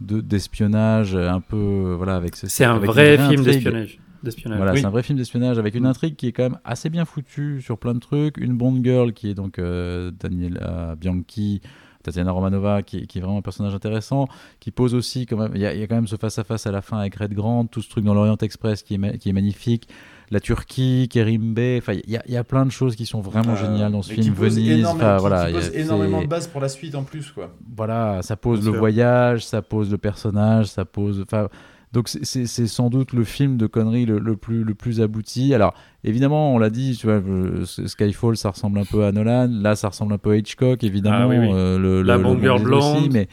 de 0.01 0.21
d'espionnage 0.21 1.15
un 1.15 1.41
peu 1.41 1.95
voilà 1.97 2.17
avec 2.17 2.35
ce- 2.35 2.49
C'est 2.49 2.65
un 2.65 2.79
vrai 2.79 3.19
film 3.29 3.45
d'espionnage. 3.45 4.01
D'espionnage. 4.25 4.59
Voilà, 4.59 4.73
Oui. 4.73 4.81
c'est 4.81 4.87
un 4.87 4.91
vrai 4.91 5.03
film 5.03 5.19
d'espionnage 5.19 5.59
avec 5.59 5.75
une 5.75 5.85
Mm. 5.85 5.87
intrigue 5.87 6.17
qui 6.17 6.29
est 6.29 6.33
quand 6.33 6.45
même 6.45 6.59
assez 6.65 6.91
bien 6.91 7.05
foutue 7.05 7.61
sur 7.63 7.79
plein 7.79 7.95
de 7.95 8.01
trucs. 8.01 8.37
Une 8.39 8.57
Bond 8.57 8.81
girl 8.83 9.13
qui 9.13 9.31
est 9.31 9.35
donc 9.35 9.59
euh, 9.59 10.11
Daniela 10.19 10.95
Bianchi, 10.99 11.61
Tatiana 12.03 12.33
Romanova, 12.33 12.83
qui, 12.83 13.07
qui 13.07 13.19
est 13.19 13.21
vraiment 13.21 13.39
un 13.39 13.43
personnage 13.43 13.75
intéressant, 13.75 14.27
qui 14.59 14.71
pose 14.73 14.93
aussi 14.95 15.25
quand 15.27 15.37
même. 15.37 15.53
Il 15.55 15.61
y, 15.61 15.67
a 15.67 15.73
il 15.73 15.79
y 15.81 15.83
a 15.85 15.87
quand 15.87 15.95
même 15.95 16.09
ce 16.09 16.17
face-à-face 16.17 16.67
à, 16.67 16.73
la 16.73 16.83
fin 16.83 16.99
avec 16.99 17.15
Red 17.15 17.33
Grant, 17.33 17.67
tout 17.67 17.81
ce 17.81 17.89
truc 17.89 18.05
dans 18.05 18.13
l'Orient 18.15 18.37
Express 18.43 18.83
qui 18.83 18.95
est, 18.95 19.19
qui 19.19 19.29
est 19.29 19.33
magnifique. 19.33 19.89
La 20.33 20.41
Turquie, 20.41 21.09
Kerim 21.11 21.53
Bey, 21.55 21.79
enfin, 21.79 21.93
il 21.93 22.11
y, 22.11 22.17
a- 22.17 22.23
il 22.27 22.33
y 22.33 22.37
a 22.39 22.43
plein 22.43 22.65
de 22.67 22.71
choses 22.73 22.97
qui 22.97 23.05
sont 23.07 23.21
vraiment 23.21 23.53
Euh, 23.53 23.57
géniales 23.57 23.93
dans 23.93 24.01
ce 24.03 24.15
film. 24.15 24.35
pose 24.35 24.55
Venise, 24.57 24.79
énormément- 24.81 25.05
enfin 25.07 25.17
qui- 25.17 25.21
voilà, 25.21 25.45
qui 25.47 25.53
y 25.53 25.57
a- 25.57 25.61
pose 25.61 25.75
énormément 25.77 26.23
de 26.23 26.27
bases 26.27 26.47
pour 26.49 26.61
la 26.61 26.69
suite 26.71 26.95
en 26.95 27.05
plus 27.05 27.31
quoi. 27.31 27.55
voilà, 27.77 28.21
ça 28.23 28.37
pose 28.37 28.61
Bien 28.61 28.67
le 28.69 28.73
sûr. 28.73 28.79
voyage, 28.81 29.45
ça 29.47 29.61
pose 29.63 29.91
le 29.91 29.99
personnage, 29.99 30.67
ça 30.67 30.85
pose. 30.87 31.21
Enfin, 31.23 31.49
donc 31.93 32.09
c'est- 32.09 32.47
sans 32.67 32.89
doute 32.91 33.13
le 33.13 33.25
film 33.25 33.57
de 33.57 33.67
conneries 33.67 34.07
le, 34.07 34.19
le 34.19 34.37
plus 34.37 34.65
le 34.65 34.75
plus 34.75 35.01
abouti. 35.01 35.53
Alors 35.55 35.75
évidemment, 36.05 36.55
on 36.55 36.59
l'a 36.59 36.71
dit, 36.71 36.97
tu 36.99 37.07
vois, 37.07 37.17
euh, 37.17 37.65
Skyfall, 37.67 38.37
ça 38.37 38.51
ressemble 38.51 38.79
un 38.79 38.85
peu 38.85 39.05
à 39.05 39.13
Nolan. 39.13 39.49
Là, 39.51 39.77
ça 39.77 39.89
ressemble 39.89 40.13
un 40.15 40.19
peu 40.19 40.31
à 40.31 40.37
Hitchcock, 40.37 40.83
évidemment. 40.85 41.19
Ah 41.23 41.29
oui, 41.29 41.39
oui. 41.39 41.51
euh, 41.53 41.79
le, 41.79 42.03
La 42.03 42.17
le- 42.17 42.23
le 42.23 42.77
aussi, 42.77 43.09
mais 43.11 43.29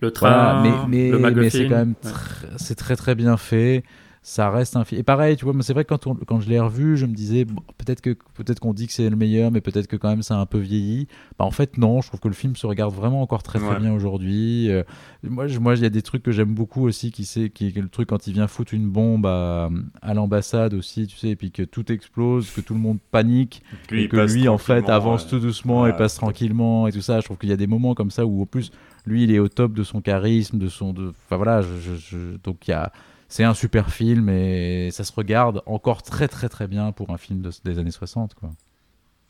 Le 0.00 0.10
train, 0.10 0.28
voilà, 0.60 0.86
mais, 0.88 1.10
le 1.10 1.18
mais, 1.18 1.50
c'est 1.50 1.68
quand 1.68 1.76
même 1.76 1.94
Ouais. 2.04 2.10
tr- 2.10 2.46
c'est 2.56 2.74
très 2.74 2.96
très 2.96 3.14
bien 3.14 3.36
fait. 3.36 3.84
Ça 4.22 4.50
reste 4.50 4.76
un 4.76 4.84
film. 4.84 5.00
Et 5.00 5.02
pareil, 5.02 5.34
tu 5.36 5.46
vois, 5.46 5.54
c'est 5.62 5.72
vrai 5.72 5.84
que 5.84 5.88
quand, 5.88 6.06
on- 6.06 6.14
quand 6.14 6.40
je 6.40 6.48
l'ai 6.50 6.60
revu, 6.60 6.98
je 6.98 7.06
me 7.06 7.14
disais 7.14 7.46
bon, 7.46 7.62
peut-être 7.78 8.02
que 8.02 8.10
peut-être 8.34 8.60
qu'on 8.60 8.74
dit 8.74 8.86
que 8.86 8.92
c'est 8.92 9.08
le 9.08 9.16
meilleur, 9.16 9.50
mais 9.50 9.62
peut-être 9.62 9.86
que 9.86 9.96
quand 9.96 10.10
même 10.10 10.22
ça 10.22 10.36
a 10.36 10.38
un 10.40 10.44
peu 10.44 10.58
vieilli. 10.58 11.08
Bah 11.38 11.46
en 11.46 11.50
fait 11.50 11.78
non, 11.78 12.02
je 12.02 12.08
trouve 12.08 12.20
que 12.20 12.28
le 12.28 12.34
film 12.34 12.54
se 12.54 12.66
regarde 12.66 12.92
vraiment 12.94 13.22
encore 13.22 13.42
très 13.42 13.58
très 13.58 13.68
Ouais. 13.70 13.78
bien 13.80 13.94
aujourd'hui. 13.94 14.70
Euh, 14.70 14.82
moi, 15.22 15.46
je- 15.46 15.58
moi, 15.58 15.74
il 15.74 15.82
y 15.82 15.86
a 15.86 15.90
des 15.90 16.02
trucs 16.02 16.22
que 16.22 16.32
j'aime 16.32 16.52
beaucoup 16.52 16.86
aussi, 16.86 17.12
qui 17.12 17.24
c'est 17.24 17.48
qui 17.48 17.68
est 17.68 17.76
le 17.80 17.88
truc 17.88 18.10
quand 18.10 18.26
il 18.26 18.34
vient 18.34 18.46
foutre 18.46 18.74
une 18.74 18.90
bombe 18.90 19.24
à, 19.24 19.70
à 20.02 20.12
l'ambassade 20.12 20.74
aussi, 20.74 21.06
tu 21.06 21.16
sais, 21.16 21.28
et 21.30 21.36
puis 21.36 21.50
que 21.50 21.62
tout 21.62 21.90
explose, 21.90 22.50
que 22.50 22.60
tout 22.60 22.74
le 22.74 22.80
monde 22.80 22.98
panique 23.10 23.62
et 23.90 24.06
que 24.06 24.16
lui 24.34 24.48
en 24.48 24.58
fait 24.58 24.90
avance 24.90 25.24
ouais. 25.24 25.30
tout 25.30 25.38
doucement 25.40 25.82
Ouais, 25.82 25.90
et 25.90 25.92
passe 25.94 26.16
tranquillement 26.16 26.86
et 26.86 26.92
tout 26.92 27.00
ça 27.00 27.20
je 27.20 27.24
trouve 27.24 27.38
qu'il 27.38 27.48
y 27.48 27.52
a 27.52 27.56
des 27.56 27.66
moments 27.66 27.94
comme 27.94 28.10
ça 28.10 28.26
où 28.26 28.42
en 28.42 28.46
plus 28.46 28.70
lui 29.06 29.24
il 29.24 29.30
est 29.32 29.38
au 29.38 29.48
top 29.48 29.72
de 29.72 29.82
son 29.82 30.02
charisme 30.02 30.58
de 30.58 30.68
son 30.68 30.92
de 30.92 31.08
enfin 31.24 31.36
voilà 31.36 31.62
je, 31.62 31.68
je- 31.80 31.96
je- 31.96 32.36
donc 32.44 32.68
il 32.68 32.72
y 32.72 32.74
a 32.74 32.92
c'est 33.30 33.44
un 33.44 33.54
super 33.54 33.90
film 33.90 34.28
et 34.28 34.90
ça 34.90 35.04
se 35.04 35.12
regarde 35.12 35.62
encore 35.64 36.02
très 36.02 36.28
très 36.28 36.50
très 36.50 36.66
bien 36.66 36.92
pour 36.92 37.08
un 37.10 37.16
film 37.16 37.40
de- 37.40 37.50
des 37.64 37.78
années 37.78 37.90
60 37.90 38.34
quoi 38.34 38.50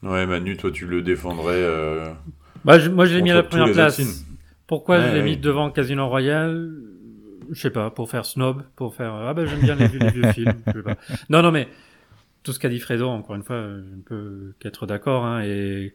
Ouais, 0.03 0.27
Manu, 0.27 0.57
toi 0.57 0.71
tu 0.73 0.87
le 0.87 1.03
défendrais. 1.03 1.55
euh, 1.63 2.13
Bah, 2.65 2.79
je- 2.79 2.89
moi, 2.91 3.05
je 3.07 3.15
l'ai 3.15 3.23
mis 3.23 3.31
à 3.31 3.35
la 3.35 3.43
première 3.43 3.71
place. 3.73 4.01
Pourquoi 4.67 4.99
Ouais, 4.99 5.09
je 5.09 5.13
l'ai 5.13 5.19
ouais. 5.21 5.25
mis 5.25 5.37
devant 5.37 5.71
Casino 5.71 6.09
Royale? 6.09 6.73
Je 7.51 7.61
sais 7.61 7.71
pas, 7.71 7.91
pour 7.91 8.09
faire 8.11 8.25
snob, 8.25 8.63
pour 8.77 8.95
faire 8.95 9.13
ah 9.13 9.35
ben 9.35 9.45
j'aime 9.47 9.61
bien 9.61 9.75
les, 9.75 9.89
vieux- 9.89 9.99
les 10.01 10.11
vieux 10.11 10.33
films. 10.33 10.61
Je 10.69 10.73
sais 10.73 10.83
pas. 10.83 10.97
Non, 11.29 11.43
non, 11.43 11.51
mais 11.51 11.69
tout 12.45 12.53
ce 12.53 12.59
qu'a 12.61 12.69
dit 12.69 12.79
Fredo, 12.79 13.09
encore 13.09 13.35
une 13.37 13.43
fois, 13.43 13.61
je 13.63 13.95
ne 13.97 14.03
peux 14.03 14.55
qu'être 14.61 14.87
d'accord. 14.87 15.25
Hein, 15.27 15.43
et 15.45 15.93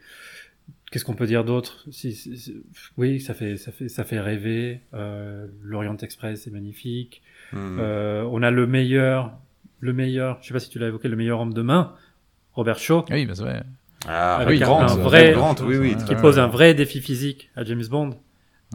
qu'est-ce 0.92 1.06
qu'on 1.06 1.14
peut 1.16 1.28
dire 1.28 1.44
d'autre? 1.46 1.86
Si, 1.92 2.14
si- 2.14 2.38
si- 2.38 2.62
Oui, 2.98 3.20
ça 3.22 3.34
fait, 3.34 3.58
ça 3.58 3.72
fait, 3.72 3.88
ça 3.90 4.04
fait 4.04 4.20
rêver. 4.20 4.82
Euh, 4.94 5.48
L'Orient 5.64 5.98
Express 5.98 6.46
est 6.46 6.52
magnifique. 6.52 7.22
Hmm. 7.54 7.78
Euh, 7.80 8.28
on 8.32 8.42
a 8.44 8.52
le 8.52 8.68
meilleur, 8.68 9.32
le 9.80 9.94
meilleur. 9.94 10.38
Je 10.42 10.48
sais 10.48 10.54
pas 10.54 10.60
si 10.60 10.70
tu 10.70 10.80
l'as 10.80 10.88
évoqué, 10.88 11.08
le 11.08 11.16
meilleur 11.16 11.40
homme 11.40 11.54
de 11.54 11.62
main, 11.62 11.94
Robert 12.54 12.80
Shaw. 12.80 13.06
oui 13.12 13.26
bah 13.26 13.34
c'est 13.36 13.44
vrai 13.44 13.64
Ah, 14.08 14.38
avec 14.38 14.62
un- 14.62 14.66
Grant, 14.66 14.82
un 14.84 14.96
vrai- 14.98 15.32
Grant, 15.34 15.56
oui, 15.64 15.78
oui. 15.78 15.96
Qui 16.08 16.16
pose 16.16 16.40
un 16.40 16.48
vrai 16.48 16.74
défi 16.74 17.02
physique 17.02 17.50
à 17.56 17.64
James 17.64 17.84
Bond. 17.90 18.12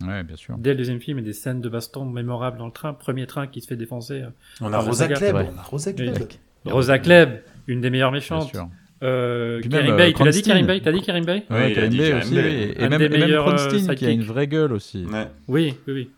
ouais 0.06 0.22
bien 0.22 0.36
sûr 0.36 0.56
Dès 0.58 0.70
le 0.70 0.76
deuxième 0.76 1.00
film, 1.00 1.18
et 1.18 1.22
des 1.22 1.32
scènes 1.32 1.60
de 1.60 1.68
baston 1.68 2.04
mémorables 2.04 2.58
dans 2.58 2.66
le 2.66 2.72
train. 2.72 2.92
Premier 2.94 3.26
train 3.26 3.46
qui 3.46 3.60
se 3.60 3.66
fait 3.66 3.76
défoncer. 3.76 4.24
On 4.60 4.72
a 4.72 4.78
Rosa 4.78 5.08
Klebb, 5.08 5.36
on 5.36 5.58
a 5.58 5.62
Rosa 5.62 5.92
Klebb. 5.92 6.16
Oui. 6.64 6.72
Rosa 6.72 6.98
Klebb, 6.98 7.42
une 7.66 7.80
des 7.80 7.90
meilleures 7.90 8.10
bien 8.10 8.18
méchantes. 8.18 8.50
sûr 8.50 8.68
Euh, 9.02 9.62
Karim 9.62 9.96
Bey, 9.96 10.10
euh, 10.10 10.12
tu 10.14 10.24
l'as 10.24 10.30
dit. 10.30 10.42
Karim 10.42 10.66
Bey 10.66 10.80
T'as 10.82 10.92
dit 10.92 11.00
Karim 11.00 11.24
Bey? 11.24 11.44
Oui, 11.48 11.56
ouais 11.56 11.72
il 11.72 11.78
a 11.78 11.82
Karim 11.82 11.96
Karim 11.96 12.18
aussi 12.18 12.34
oui. 12.34 12.38
et 12.76 12.88
même, 12.88 12.98
des 12.98 13.04
et 13.06 13.08
même 13.18 13.30
euh, 13.32 13.94
qui 13.94 14.04
a 14.06 14.10
une 14.10 14.22
vraie 14.24 14.46
gueule 14.46 14.72
aussi 14.74 15.06
Ouais. 15.06 15.26
Oui, 15.48 15.74
oui, 15.86 15.92
oui. 15.94 16.10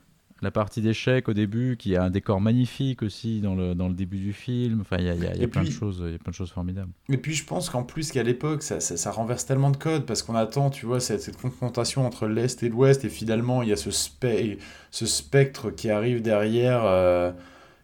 La 0.43 0.51
partie 0.51 0.80
d'échecs 0.82 1.28
au 1.28 1.32
début 1.32 1.76
qui 1.78 1.95
a 1.97 2.03
un 2.03 2.11
décor 2.11 2.40
magnifique 2.40 3.03
aussi 3.03 3.40
dans 3.40 3.55
le 3.55 3.74
dans 3.74 3.88
le 3.88 3.95
début 3.95 4.18
du 4.18 4.32
film 4.32 4.80
enfin 4.80 4.97
il 4.99 5.05
y 5.07 5.09
a, 5.09 5.14
il 5.14 5.22
y 5.22 5.26
a- 5.26 5.34
y 5.36 5.47
plein 5.47 5.62
puis- 5.62 5.70
de 5.70 5.74
choses 5.74 6.03
il 6.05 6.12
y 6.12 6.14
a 6.14 6.18
plein 6.18 6.30
de 6.32 6.34
choses 6.36 6.51
formidables 6.51 6.90
Et 7.09 7.16
puis 7.16 7.32
je 7.34 7.45
pense 7.45 7.70
qu'en 7.70 7.84
plus 7.84 8.11
qu'à 8.11 8.22
l'époque, 8.24 8.62
ça, 8.62 8.80
ça, 8.80 8.97
ça 8.97 9.11
renverse 9.12 9.47
tellement 9.47 9.70
de 9.70 9.76
codes 9.76 10.05
parce 10.05 10.22
qu'on 10.22 10.34
attend, 10.34 10.68
tu 10.70 10.84
vois, 10.84 10.99
cette, 11.01 11.22
cette 11.22 11.40
confrontation 11.40 12.05
entre 12.05 12.26
l'Est 12.26 12.62
et 12.64 12.68
l'Ouest 12.68 13.05
et 13.05 13.09
finalement 13.09 13.62
il 13.62 13.68
y 13.68 13.72
a 13.72 13.76
ce, 13.76 13.90
spe- 13.90 14.59
ce 14.90 15.07
spectre 15.07 15.70
qui 15.70 15.90
arrive 15.90 16.22
derrière, 16.22 16.82
euh, 16.84 17.30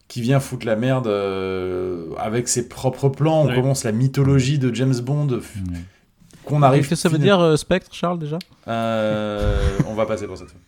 qui 0.09 0.21
vient 0.23 0.41
foutre 0.41 0.67
la 0.67 0.75
merde 0.77 1.07
euh, 1.07 2.07
avec 2.19 2.49
ses 2.49 2.69
propres 2.69 3.09
plans. 3.09 3.43
On 3.43 3.49
Oui. 3.49 3.55
commence 3.55 3.85
la 3.85 3.93
mythologie 3.93 4.59
de 4.59 4.75
James 4.75 4.99
Bond 5.01 5.41
qu'on 6.45 6.63
arrive. 6.63 6.81
Qu'est-ce 6.89 6.91
que 6.91 6.97
ça 6.97 7.09
veut 7.11 7.19
dire 7.19 7.39
euh, 7.41 7.57
Spectre 7.57 7.95
Charles 7.95 8.19
déjà? 8.19 8.39
Euh, 8.69 9.79
On 9.87 9.95
va 9.95 10.07
passer 10.07 10.27
pour 10.27 10.39
cette 10.39 10.49
fois. 10.49 10.61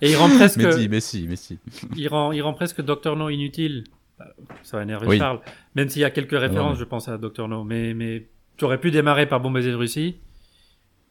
Et 0.00 0.10
il 0.10 0.16
rend 0.16 0.28
presque, 0.28 0.58
mais 0.58 0.72
si 0.72 0.88
mais 0.88 1.00
si 1.00 1.26
mais 1.28 1.36
si 1.36 1.58
il 1.96 2.08
rend, 2.08 2.32
il 2.32 2.40
rend 2.42 2.54
presque 2.54 2.80
Doctor 2.82 3.16
No 3.16 3.28
inutile. 3.28 3.84
Euh, 4.20 4.24
Ça 4.62 4.76
va 4.78 4.82
énerver 4.84 5.06
Oui. 5.06 5.18
Charles. 5.18 5.40
Même 5.74 5.88
s'il 5.88 6.02
y 6.02 6.04
a 6.04 6.10
quelques 6.10 6.38
références, 6.38 6.74
mais- 6.74 6.78
je 6.80 6.84
pense 6.84 7.08
à 7.08 7.18
Doctor 7.18 7.48
No. 7.48 7.64
Mais, 7.64 7.94
mais 7.94 8.28
tu 8.56 8.64
aurais 8.64 8.78
pu 8.80 8.90
démarrer 8.90 9.26
par 9.26 9.40
Bon 9.40 9.50
baiser 9.50 9.70
de 9.70 9.76
Russie 9.76 10.16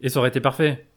et 0.02 0.10
ça 0.10 0.20
aurait 0.20 0.30
été 0.30 0.40
parfait. 0.40 0.88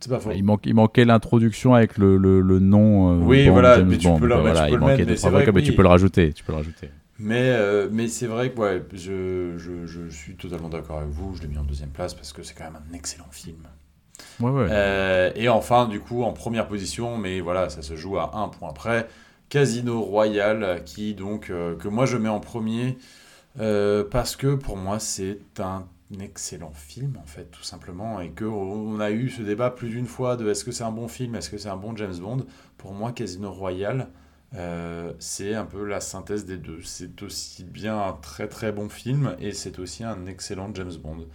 C'est 0.00 0.10
pas 0.10 0.20
faux. 0.20 0.32
Il, 0.34 0.42
manque, 0.44 0.62
il 0.66 0.74
manquait 0.74 1.04
l'introduction 1.04 1.74
avec 1.74 1.96
le, 1.98 2.16
le, 2.18 2.40
le 2.40 2.58
nom. 2.58 3.12
euh, 3.20 3.24
Oui, 3.24 3.46
Bond, 3.46 3.52
voilà, 3.52 3.76
James 3.78 3.88
mais 3.88 3.98
tu 3.98 4.06
Bond. 4.08 4.18
peux 4.18 4.26
le- 4.26 4.34
Voilà, 4.36 4.54
tu 4.54 4.60
peux 4.66 4.68
il 4.68 4.74
le 4.74 4.80
manquait 4.80 4.92
mettre, 4.92 5.04
deux, 5.06 5.10
mais 5.12 5.16
trois 5.16 5.28
c'est 5.28 5.32
vrai 5.32 5.42
trucs, 5.44 5.54
que 5.54 5.58
mais 5.58 5.64
tu 5.64 5.70
oui. 5.70 5.76
peux 5.76 5.82
le 5.82 5.88
rajouter. 5.88 6.32
Tu 6.32 6.44
peux 6.44 6.52
le 6.52 6.58
rajouter. 6.58 6.90
Mais, 7.18 7.40
euh, 7.50 7.88
mais 7.92 8.08
c'est 8.08 8.26
vrai 8.26 8.50
que 8.50 8.58
ouais, 8.58 8.82
je, 8.92 9.54
je, 9.56 9.86
je 9.86 10.08
suis 10.08 10.34
totalement 10.34 10.68
d'accord 10.68 10.98
avec 10.98 11.10
vous. 11.10 11.34
Je 11.36 11.42
l'ai 11.42 11.48
mis 11.48 11.56
en 11.58 11.62
deuxième 11.64 11.90
place 11.90 12.12
parce 12.12 12.32
que 12.32 12.42
c'est 12.42 12.54
quand 12.54 12.64
même 12.64 12.78
un 12.90 12.94
excellent 12.94 13.28
film. 13.30 13.56
Euh, 14.42 15.30
et 15.34 15.48
enfin, 15.48 15.86
du 15.86 16.00
coup, 16.00 16.22
en 16.22 16.32
première 16.32 16.66
position, 16.66 17.16
mais 17.16 17.40
voilà, 17.40 17.68
ça 17.68 17.82
se 17.82 17.96
joue 17.96 18.18
à 18.18 18.36
un 18.36 18.48
point 18.48 18.72
près. 18.72 19.08
Casino 19.48 20.02
Royale, 20.02 20.82
qui 20.84 21.14
donc, 21.14 21.50
euh, 21.50 21.76
que 21.76 21.88
moi 21.88 22.06
je 22.06 22.16
mets 22.16 22.28
en 22.28 22.40
premier, 22.40 22.98
euh, 23.60 24.02
parce 24.02 24.34
que 24.34 24.54
pour 24.54 24.76
moi 24.76 24.98
c'est 24.98 25.38
un 25.60 25.86
excellent 26.20 26.72
film, 26.72 27.18
en 27.22 27.26
fait, 27.26 27.44
tout 27.50 27.62
simplement, 27.62 28.20
et 28.20 28.30
que 28.30 28.44
on 28.44 28.98
a 29.00 29.10
eu 29.10 29.28
ce 29.28 29.42
débat 29.42 29.70
plus 29.70 29.90
d'une 29.90 30.06
fois 30.06 30.36
de 30.36 30.48
est-ce 30.48 30.64
que 30.64 30.72
c'est 30.72 30.84
un 30.84 30.90
bon 30.90 31.08
film, 31.08 31.34
est-ce 31.34 31.50
que 31.50 31.58
c'est 31.58 31.68
un 31.68 31.76
bon 31.76 31.96
James 31.96 32.16
Bond. 32.16 32.46
Pour 32.78 32.92
moi, 32.94 33.12
Casino 33.12 33.52
Royale, 33.52 34.08
euh, 34.56 35.12
c'est 35.18 35.54
un 35.54 35.64
peu 35.64 35.84
la 35.84 36.00
synthèse 36.00 36.44
des 36.44 36.56
deux. 36.56 36.80
C'est 36.82 37.22
aussi 37.22 37.64
bien 37.64 38.00
un 38.00 38.12
très 38.12 38.48
très 38.48 38.72
bon 38.72 38.88
film, 38.88 39.36
et 39.38 39.52
c'est 39.52 39.78
aussi 39.78 40.04
un 40.04 40.26
excellent 40.26 40.70
James 40.74 40.94
Bond. 41.02 41.26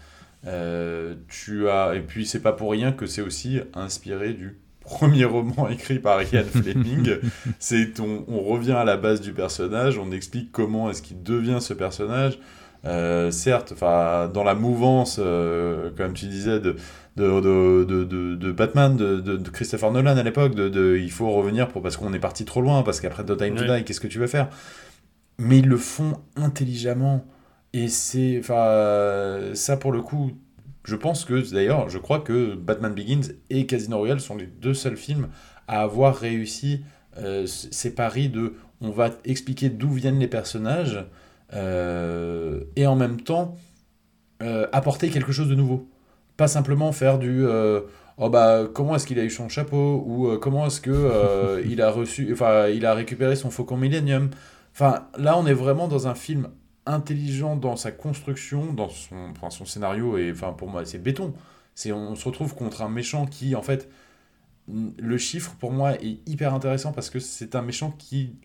Euh, 0.48 1.16
tu 1.28 1.68
as 1.68 1.96
et 1.96 2.00
puis 2.00 2.26
c'est 2.26 2.42
pas 2.42 2.54
pour 2.54 2.72
rien 2.72 2.94
que 2.94 3.06
c'est 3.06 3.22
aussi 3.22 3.60
inspiré 3.74 4.34
du 4.34 4.58
premier 4.80 5.26
roman 5.26 5.68
écrit 5.68 6.00
par 6.00 6.22
Ian 6.22 6.44
Fleming. 6.52 7.18
c'est 7.60 8.00
on, 8.00 8.24
on 8.28 8.42
revient 8.42 8.72
à 8.72 8.86
la 8.86 8.98
base 8.98 9.22
du 9.22 9.34
personnage, 9.34 9.98
on 9.98 10.12
explique 10.12 10.52
comment 10.52 10.90
est-ce 10.90 11.02
qu'il 11.02 11.22
devient 11.24 11.60
ce 11.60 11.74
personnage. 11.74 12.40
Euh, 12.86 13.30
certes, 13.30 13.74
enfin 13.74 14.30
dans 14.34 14.46
la 14.46 14.56
mouvance, 14.56 15.20
euh, 15.22 15.90
comme 15.98 16.14
tu 16.14 16.28
disais, 16.28 16.60
de 16.60 16.78
de, 17.18 17.84
de, 17.84 18.04
de, 18.36 18.52
Batman, 18.54 18.96
de, 18.96 19.50
Christopher 19.50 19.92
Nolan 19.92 20.16
à 20.16 20.24
l'époque, 20.24 20.56
de, 20.56 20.98
il 20.98 21.12
faut 21.12 21.30
revenir 21.32 21.68
pour 21.68 21.82
parce 21.82 21.98
qu'on 21.98 22.14
est 22.14 22.20
parti 22.20 22.46
trop 22.46 22.62
loin, 22.62 22.82
parce 22.82 23.02
qu'après 23.02 23.26
No 23.26 23.36
Time 23.36 23.56
to 23.56 23.64
Ouais. 23.64 23.80
Die, 23.80 23.84
qu'est-ce 23.84 24.00
que 24.00 24.08
tu 24.08 24.20
veux 24.20 24.28
faire? 24.28 24.50
Mais 25.38 25.60
ils 25.60 25.68
le 25.68 25.76
font 25.76 26.18
intelligemment. 26.38 27.26
Et 27.74 27.88
c'est. 27.88 28.38
Enfin, 28.40 29.52
ça 29.54 29.78
pour 29.78 29.92
le 29.92 30.02
coup, 30.02 30.32
je 30.84 30.96
pense 30.96 31.26
que, 31.26 31.52
d'ailleurs, 31.54 31.90
je 31.90 31.98
crois 31.98 32.20
que 32.20 32.56
Batman 32.56 32.94
Begins 32.94 33.34
et 33.50 33.66
Casino 33.66 33.98
Royale 33.98 34.20
sont 34.20 34.36
les 34.36 34.48
deux 34.48 34.74
seuls 34.74 34.98
films 34.98 35.30
à 35.68 35.82
avoir 35.82 36.16
réussi 36.16 36.84
euh, 37.18 37.46
ces 37.46 37.94
paris 37.94 38.30
de. 38.30 38.56
On 38.82 38.92
va 38.92 39.12
expliquer 39.26 39.70
d'où 39.70 39.92
viennent 39.92 40.20
les 40.20 40.28
personnages 40.28 41.06
euh, 41.54 42.62
et 42.76 42.88
en 42.88 42.96
même 42.96 43.22
temps 43.22 43.56
euh, 44.42 44.68
apporter 44.72 45.10
quelque 45.10 45.32
chose 45.32 45.50
de 45.50 45.56
nouveau. 45.56 45.90
Pas 46.38 46.48
simplement 46.48 46.92
faire 46.92 47.20
du. 47.20 47.46
Oh 48.22 48.30
bah 48.30 48.68
comment 48.74 48.96
est-ce 48.96 49.06
qu'il 49.06 49.20
a 49.20 49.24
eu 49.24 49.30
son 49.30 49.48
chapeau 49.48 50.04
ou 50.06 50.38
comment 50.40 50.66
est-ce 50.66 50.82
que 50.82 51.64
il 51.66 51.82
a 51.82 51.90
reçu 51.90 52.30
enfin 52.34 52.68
il 52.68 52.86
a 52.86 52.94
récupéré 52.94 53.38
son 53.38 53.50
faucon 53.50 53.78
Millennium 53.78 54.30
enfin 54.74 55.08
là 55.18 55.38
on 55.38 55.46
est 55.46 55.54
vraiment 55.54 55.88
dans 55.88 56.10
un 56.10 56.16
film 56.16 56.50
intelligent 56.86 57.56
dans 57.56 57.76
sa 57.76 57.92
construction, 57.92 58.74
dans 58.74 58.90
son, 58.90 59.16
enfin, 59.32 59.50
son 59.50 59.66
scénario, 59.66 60.18
et 60.18 60.32
enfin 60.32 60.54
pour 60.54 60.70
moi 60.70 60.86
c'est 60.86 61.00
béton. 61.00 61.34
C'est 61.76 61.92
on 61.92 62.16
se 62.16 62.26
retrouve 62.26 62.56
contre 62.56 62.82
un 62.82 62.90
méchant 62.90 63.26
qui 63.26 63.56
en 63.56 63.62
fait 63.62 63.90
le 64.68 65.18
chiffre 65.18 65.56
pour 65.60 65.72
moi 65.72 65.96
est 65.96 66.20
hyper 66.28 66.54
intéressant 66.54 66.92
parce 66.92 67.10
que 67.10 67.20
c'est 67.20 67.56
un 67.56 67.62
méchant 67.62 67.92
qui 67.98 68.36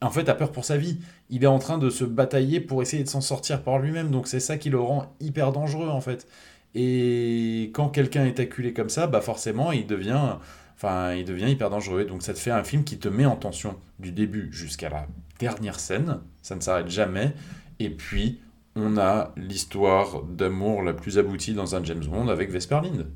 en 0.00 0.10
fait 0.10 0.28
a 0.28 0.34
peur 0.34 0.52
pour 0.52 0.64
sa 0.64 0.76
vie. 0.76 0.98
Il 1.30 1.42
est 1.42 1.48
en 1.48 1.58
train 1.58 1.78
de 1.78 1.90
se 1.90 2.04
batailler 2.04 2.60
pour 2.60 2.82
essayer 2.82 3.02
de 3.02 3.08
s'en 3.08 3.20
sortir 3.20 3.62
par 3.62 3.78
lui-même, 3.78 4.10
donc 4.10 4.28
c'est 4.28 4.40
ça 4.40 4.58
qui 4.58 4.70
le 4.70 4.80
rend 4.80 5.14
hyper 5.20 5.52
dangereux 5.52 5.88
en 5.88 6.00
fait. 6.00 6.28
Et 6.74 7.70
quand 7.74 7.88
quelqu'un 7.88 8.26
est 8.26 8.38
acculé 8.38 8.72
comme 8.72 8.90
ça, 8.90 9.06
bah 9.06 9.20
forcément 9.20 9.72
il 9.72 9.86
devient 9.86 10.36
enfin 10.76 11.14
il 11.14 11.24
devient 11.24 11.50
hyper 11.50 11.70
dangereux. 11.70 12.04
Donc 12.04 12.22
ça 12.22 12.34
te 12.34 12.38
fait 12.38 12.50
un 12.50 12.64
film 12.64 12.84
qui 12.84 12.98
te 12.98 13.08
met 13.08 13.26
en 13.26 13.36
tension 13.36 13.76
du 13.98 14.12
début 14.12 14.52
jusqu'à 14.52 14.90
la 14.90 15.06
dernière 15.38 15.80
scène, 15.80 16.20
ça 16.42 16.54
ne 16.54 16.60
s'arrête 16.60 16.88
jamais. 16.88 17.32
Et 17.80 17.90
puis, 17.90 18.40
on 18.74 18.98
a 18.98 19.32
l'histoire 19.36 20.22
d'amour 20.22 20.82
la 20.82 20.92
plus 20.92 21.18
aboutie 21.18 21.54
dans 21.54 21.74
un 21.74 21.84
James 21.84 22.04
Bond 22.04 22.28
avec 22.28 22.50
Vesper 22.50 22.80
Lynd. 22.82 23.06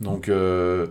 Donc, 0.00 0.28
euh, 0.28 0.86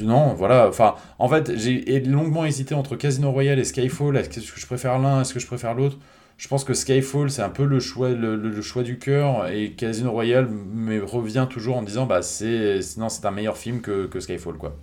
non, 0.00 0.34
voilà. 0.34 0.68
Enfin, 0.68 0.94
en 1.18 1.28
fait, 1.28 1.56
j'ai 1.56 2.00
longuement 2.00 2.44
hésité 2.44 2.74
entre 2.74 2.96
Casino 2.96 3.30
Royale 3.30 3.58
et 3.58 3.64
Skyfall. 3.64 4.16
Est-ce 4.16 4.28
que 4.28 4.60
je 4.60 4.66
préfère 4.66 4.98
l'un 4.98 5.20
Est-ce 5.20 5.34
que 5.34 5.40
je 5.40 5.46
préfère 5.46 5.74
l'autre? 5.74 5.98
Je 6.36 6.46
pense 6.46 6.62
que 6.62 6.72
Skyfall, 6.72 7.30
c'est 7.30 7.42
un 7.42 7.48
peu 7.48 7.64
le 7.64 7.80
choix, 7.80 8.10
le, 8.10 8.62
choix 8.62 8.84
du 8.84 8.98
cœur. 8.98 9.48
Et 9.48 9.72
Casino 9.72 10.12
Royale 10.12 10.48
me 10.48 11.02
revient 11.04 11.46
toujours 11.50 11.76
en 11.76 11.82
disant, 11.82 12.06
bah, 12.06 12.22
c'est, 12.22 12.80
c'est 12.82 13.24
un 13.24 13.30
meilleur 13.30 13.56
film 13.56 13.80
que 13.80 14.20
Skyfall, 14.20 14.54
quoi. 14.54 14.76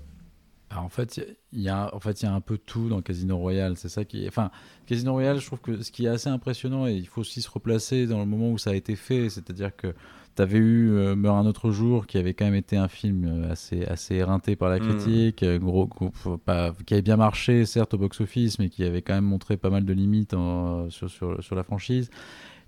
Alors, 0.75 0.85
en 0.85 0.89
fait, 0.89 1.21
il 1.53 1.61
y 1.61 1.69
a, 1.69 1.89
en 1.95 1.99
fait, 2.01 2.21
il 2.21 2.25
y 2.25 2.27
a 2.27 2.33
un 2.33 2.41
peu 2.41 2.57
tout 2.57 2.89
dans 2.89 3.01
Casino 3.01 3.37
Royale. 3.37 3.77
C'est 3.77 3.87
ça 3.87 4.03
qui, 4.03 4.27
enfin, 4.27 4.51
Casino 4.87 5.13
Royale, 5.13 5.39
je 5.39 5.45
trouve 5.45 5.61
que 5.61 5.81
ce 5.81 5.89
qui 5.91 6.05
est 6.05 6.09
assez 6.09 6.27
impressionnant 6.29 6.85
et 6.85 6.93
il 6.95 7.07
faut 7.07 7.21
aussi 7.21 7.41
se 7.41 7.49
replacer 7.49 8.07
dans 8.07 8.19
le 8.19 8.25
moment 8.25 8.51
où 8.51 8.57
ça 8.57 8.71
a 8.71 8.73
été 8.75 8.97
fait, 8.97 9.29
c'est-à-dire 9.29 9.73
que 9.73 9.93
tu 10.35 10.41
avais 10.41 10.57
eu 10.57 10.89
euh, 10.91 11.15
Meurt 11.15 11.37
un 11.37 11.45
autre 11.45 11.71
jour, 11.71 12.07
qui 12.07 12.17
avait 12.17 12.33
quand 12.33 12.43
même 12.43 12.55
été 12.55 12.75
un 12.75 12.89
film 12.89 13.23
euh, 13.25 13.51
assez, 13.53 13.85
assez 13.85 14.15
éreinté 14.15 14.57
par 14.57 14.67
la 14.67 14.79
Mm. 14.79 14.81
critique, 14.81 15.43
euh, 15.43 15.57
gros, 15.59 15.87
gros- 15.87 16.11
faut 16.13 16.37
pas- 16.37 16.73
qui 16.85 16.93
avait 16.93 17.01
bien 17.01 17.15
marché 17.15 17.65
certes 17.65 17.93
au 17.93 17.97
box-office, 17.97 18.59
mais 18.59 18.67
qui 18.67 18.83
avait 18.83 19.01
quand 19.01 19.13
même 19.13 19.23
montré 19.23 19.55
pas 19.55 19.69
mal 19.69 19.85
de 19.85 19.93
limites 19.93 20.33
en- 20.33 20.89
sur, 20.89 21.09
sur, 21.09 21.41
sur 21.41 21.55
la 21.55 21.63
franchise. 21.63 22.09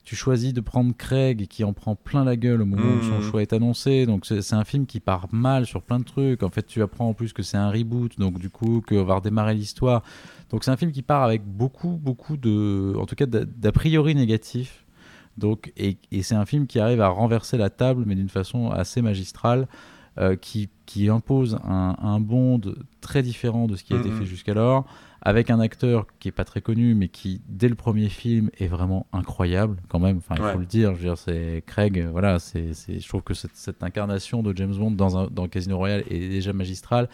Tu 0.07 0.15
choisis 0.15 0.53
de 0.53 0.61
prendre 0.61 0.93
Craig 0.95 1.47
qui 1.49 1.65
en 1.65 1.73
prend 1.73 1.93
plein 1.95 2.23
la 2.23 2.37
gueule 2.37 2.61
au 2.61 2.65
moment 2.65 2.95
où 2.97 3.03
son 3.03 3.15
Mhm. 3.19 3.29
choix 3.29 3.41
est 3.41 3.51
annoncé. 3.51 4.05
Donc 4.05 4.25
c'est 4.25 4.53
un 4.53 4.63
film 4.63 4.85
qui 4.85 5.01
part 5.01 5.27
mal 5.33 5.65
sur 5.65 5.81
plein 5.81 5.99
de 5.99 6.05
trucs. 6.05 6.43
En 6.43 6.49
fait, 6.49 6.65
tu 6.65 6.81
apprends 6.81 7.09
en 7.09 7.13
plus 7.13 7.33
que 7.33 7.43
c'est 7.43 7.57
un 7.57 7.69
reboot, 7.69 8.17
donc 8.17 8.39
du 8.39 8.49
coup 8.49 8.81
qu'on 8.87 9.03
va 9.03 9.15
redémarrer 9.15 9.53
l'histoire. 9.53 10.03
Donc 10.49 10.63
c'est 10.63 10.71
un 10.71 10.77
film 10.77 10.93
qui 10.93 11.01
part 11.01 11.23
avec 11.23 11.43
beaucoup, 11.43 11.99
beaucoup 12.01 12.37
de, 12.37 12.93
en 12.97 13.05
tout 13.05 13.15
cas 13.15 13.25
d'a 13.25 13.71
priori 13.73 14.15
négatifs. 14.15 14.85
Donc 15.37 15.73
et, 15.75 15.97
et 16.13 16.23
c'est 16.23 16.35
un 16.35 16.45
film 16.45 16.67
qui 16.67 16.79
arrive 16.79 17.01
à 17.01 17.09
renverser 17.09 17.57
la 17.57 17.69
table, 17.69 18.03
mais 18.07 18.15
d'une 18.15 18.29
façon 18.29 18.71
assez 18.71 19.01
magistrale, 19.01 19.67
euh, 20.19 20.35
qui, 20.35 20.69
qui 20.85 21.09
impose 21.09 21.57
un, 21.63 21.95
un 22.01 22.19
Bond 22.19 22.61
très 23.01 23.21
différent 23.23 23.67
de 23.67 23.75
ce 23.75 23.83
qui 23.83 23.93
a 23.93 23.97
été 23.97 24.09
fait 24.11 24.25
jusqu'alors, 24.25 24.85
avec 25.21 25.49
un 25.49 25.59
acteur 25.59 26.05
qui 26.19 26.27
est 26.27 26.31
pas 26.31 26.45
très 26.45 26.61
connu, 26.61 26.93
mais 26.95 27.07
qui 27.07 27.41
dès 27.49 27.67
le 27.69 27.75
premier 27.75 28.07
film 28.09 28.49
est 28.59 28.67
vraiment 28.67 29.07
incroyable 29.13 29.77
quand 29.89 29.99
même. 29.99 30.17
Enfin, 30.17 30.35
il 30.37 30.43
Ouais. 30.43 30.53
faut 30.53 30.59
le 30.59 30.65
dire. 30.65 30.93
Je 30.93 30.99
veux 30.99 31.03
dire, 31.05 31.17
c'est 31.17 31.63
Craig. 31.65 32.07
Voilà, 32.11 32.39
c'est, 32.39 32.73
c'est- 32.73 32.99
je 32.99 33.07
trouve 33.07 33.21
que 33.23 33.33
cette, 33.33 33.55
cette 33.55 33.83
incarnation 33.83 34.43
de 34.43 34.55
James 34.55 34.75
Bond 34.75 34.91
dans, 34.91 35.17
un, 35.17 35.27
dans 35.27 35.47
Casino 35.47 35.77
Royale 35.77 36.03
est 36.09 36.29
déjà 36.29 36.53
magistrale. 36.53 37.09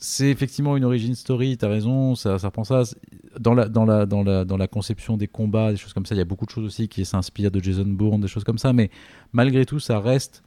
C'est 0.00 0.30
effectivement 0.30 0.76
une 0.76 0.84
origin 0.84 1.14
story, 1.16 1.58
tu 1.58 1.64
as 1.64 1.68
raison, 1.68 2.14
ça, 2.14 2.38
ça 2.38 2.48
reprend 2.48 2.64
ça. 2.64 2.84
C'est- 2.84 2.96
Dans 3.40 3.54
la, 3.54 3.68
dans, 3.68 3.84
la, 3.84 4.06
dans, 4.06 4.22
la, 4.22 4.44
dans 4.44 4.56
la 4.56 4.66
conception 4.68 5.16
des 5.16 5.26
combats, 5.28 5.70
des 5.72 5.76
choses 5.76 5.92
comme 5.92 6.06
ça, 6.06 6.14
il 6.14 6.18
y 6.18 6.20
a 6.20 6.24
beaucoup 6.24 6.46
de 6.46 6.50
choses 6.50 6.64
aussi 6.64 6.88
qui 6.88 7.04
s'inspirent 7.04 7.50
de 7.50 7.60
Jason 7.60 7.84
Bourne, 7.86 8.20
des 8.20 8.28
choses 8.28 8.44
comme 8.44 8.58
ça, 8.58 8.72
mais 8.72 8.90
malgré 9.32 9.64
tout, 9.66 9.80
ça 9.80 9.98
reste 10.00 10.42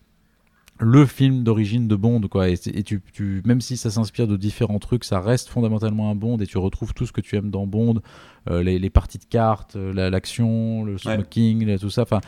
le 0.84 1.06
film 1.06 1.44
d'origine 1.44 1.88
de 1.88 1.96
Bond, 1.96 2.22
quoi. 2.30 2.50
Et, 2.50 2.58
tu, 2.58 3.02
tu, 3.14 3.42
même 3.46 3.62
si 3.62 3.78
ça 3.78 3.92
s'inspire 3.92 4.28
de 4.28 4.36
différents 4.36 4.80
trucs, 4.80 5.04
ça 5.04 5.22
reste 5.22 5.48
fondamentalement 5.50 6.10
un 6.10 6.16
Bond 6.16 6.38
et 6.40 6.48
tu 6.48 6.58
retrouves 6.58 6.94
tout 6.96 7.06
ce 7.06 7.12
que 7.12 7.22
tu 7.22 7.36
aimes 7.36 7.52
dans 7.52 7.68
Bond, 7.68 8.02
euh, 8.50 8.64
les, 8.64 8.80
les 8.80 8.90
parties 8.90 9.20
de 9.20 9.26
cartes, 9.26 9.76
euh, 9.76 9.94
la- 9.94 10.10
l'action, 10.10 10.84
le 10.84 10.98
smoking, 10.98 11.78
tout 11.78 11.92
ça. 11.92 12.02
Enfin, 12.02 12.20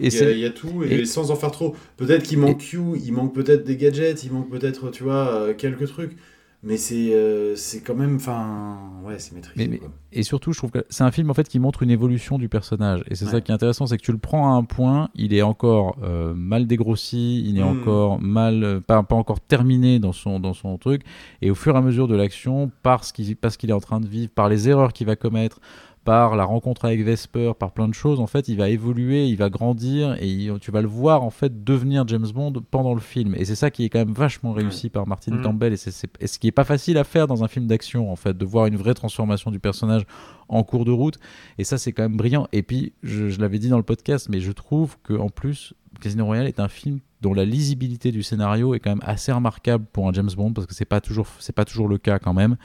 et 0.00 0.10
c'est- 0.10 0.32
il 0.32 0.38
y 0.38 0.46
a 0.46 0.50
tout, 0.50 0.82
et- 0.84 1.04
sans 1.04 1.30
en 1.30 1.36
faire 1.36 1.50
trop. 1.50 1.76
Peut-être 1.98 2.22
qu'il 2.22 2.38
manque 2.38 2.58
Q, 2.58 2.78
il 3.04 3.12
manque 3.12 3.34
peut-être 3.34 3.64
des 3.64 3.76
gadgets, 3.76 4.24
il 4.24 4.32
manque 4.32 4.48
peut-être, 4.48 4.90
tu 4.90 5.02
vois, 5.02 5.28
euh, 5.34 5.54
quelques 5.54 5.86
trucs. 5.88 6.16
Mais 6.64 6.76
c'est 6.76 7.12
euh, 7.12 7.56
c'est 7.56 7.80
quand 7.80 7.96
même, 7.96 8.16
enfin, 8.16 8.78
ouais, 9.04 9.18
c'est 9.18 9.34
maîtrisé. 9.34 9.54
Mais- 9.58 9.66
mais- 9.68 9.78
quoi. 9.78 9.90
Et 10.12 10.22
surtout, 10.22 10.52
je 10.52 10.58
trouve 10.58 10.70
que 10.70 10.84
c'est 10.90 11.02
un 11.02 11.10
film 11.10 11.28
en 11.30 11.34
fait 11.34 11.48
qui 11.48 11.58
montre 11.58 11.82
une 11.82 11.90
évolution 11.90 12.38
du 12.38 12.48
personnage. 12.48 13.02
Et 13.10 13.16
c'est 13.16 13.24
ça 13.24 13.40
qui 13.40 13.50
est 13.50 13.54
intéressant, 13.54 13.86
c'est 13.86 13.96
que 13.96 14.02
tu 14.02 14.12
le 14.12 14.18
prends 14.18 14.52
à 14.52 14.56
un 14.56 14.62
point, 14.62 15.08
il 15.16 15.34
est 15.34 15.42
encore 15.42 15.96
euh, 16.04 16.34
mal 16.34 16.66
dégrossi, 16.68 17.42
il 17.48 17.58
est 17.58 17.64
Mm. 17.64 17.80
encore 17.80 18.20
mal, 18.20 18.62
euh, 18.62 18.80
pas, 18.80 19.02
pas 19.02 19.16
encore 19.16 19.40
terminé 19.40 19.98
dans 19.98 20.12
son, 20.12 20.38
dans 20.38 20.52
son 20.54 20.78
truc. 20.78 21.02
Et 21.40 21.50
au 21.50 21.54
fur 21.56 21.74
et 21.74 21.78
à 21.78 21.80
mesure 21.80 22.06
de 22.06 22.14
l'action, 22.14 22.70
parce 22.84 23.10
qu'il 23.10 23.34
parce 23.36 23.56
qu'il 23.56 23.70
est 23.70 23.74
en 23.74 23.80
train 23.80 23.98
de 24.00 24.06
vivre, 24.06 24.30
par 24.32 24.48
les 24.48 24.68
erreurs 24.68 24.92
qu'il 24.92 25.06
va 25.08 25.16
commettre, 25.16 25.60
par 26.04 26.34
la 26.34 26.44
rencontre 26.44 26.84
avec 26.84 27.02
Vesper, 27.04 27.52
par 27.56 27.70
plein 27.70 27.86
de 27.86 27.94
choses, 27.94 28.18
en 28.18 28.26
fait, 28.26 28.48
il 28.48 28.56
va 28.56 28.68
évoluer, 28.68 29.26
il 29.28 29.36
va 29.36 29.50
grandir 29.50 30.16
et 30.20 30.26
il- 30.26 30.58
tu 30.60 30.72
vas 30.72 30.82
le 30.82 30.88
voir 30.88 31.22
en 31.22 31.30
fait 31.30 31.62
devenir 31.62 32.06
James 32.08 32.26
Bond 32.34 32.54
pendant 32.72 32.92
le 32.94 33.00
film. 33.00 33.34
Et 33.36 33.44
c'est 33.44 33.54
ça 33.54 33.70
qui 33.70 33.84
est 33.84 33.88
quand 33.88 34.00
même 34.00 34.12
vachement 34.12 34.52
réussi 34.52 34.88
par 34.90 35.06
Martin 35.06 35.36
Mm. 35.36 35.42
Campbell 35.42 35.72
et, 35.72 35.76
c'est 35.76 35.92
c'est- 35.92 36.10
et 36.20 36.26
ce 36.26 36.40
qui 36.40 36.48
est 36.48 36.52
pas 36.52 36.64
facile 36.64 36.98
à 36.98 37.04
faire 37.04 37.28
dans 37.28 37.44
un 37.44 37.48
film 37.48 37.68
d'action 37.68 38.10
en 38.10 38.16
fait, 38.16 38.36
de 38.36 38.44
voir 38.44 38.66
une 38.66 38.76
vraie 38.76 38.94
transformation 38.94 39.52
du 39.52 39.60
personnage 39.60 40.02
en 40.48 40.64
cours 40.64 40.84
de 40.84 40.90
route. 40.90 41.18
Et 41.58 41.64
ça, 41.64 41.78
c'est 41.78 41.92
quand 41.92 42.02
même 42.02 42.16
brillant. 42.16 42.48
Et 42.52 42.62
puis, 42.64 42.92
je, 43.04 43.28
je 43.28 43.40
l'avais 43.40 43.58
dit 43.60 43.68
dans 43.68 43.76
le 43.76 43.82
podcast, 43.84 44.28
mais 44.28 44.40
je 44.40 44.50
trouve 44.52 44.96
que 45.04 45.14
en 45.14 45.28
plus, 45.28 45.72
Casino 46.00 46.24
Royale 46.24 46.48
est 46.48 46.58
un 46.58 46.68
film 46.68 46.98
dont 47.20 47.32
la 47.32 47.44
lisibilité 47.44 48.10
du 48.10 48.24
scénario 48.24 48.74
est 48.74 48.80
quand 48.80 48.90
même 48.90 49.02
assez 49.06 49.30
remarquable 49.30 49.84
pour 49.92 50.08
un 50.08 50.12
James 50.12 50.30
Bond 50.36 50.52
parce 50.52 50.66
que 50.66 50.74
c'est 50.74 50.84
pas 50.84 51.00
toujours 51.00 51.28
c'est 51.38 51.54
pas 51.54 51.64
toujours 51.64 51.86
le 51.86 51.96
cas 51.98 52.18
quand 52.18 52.34
même. 52.34 52.56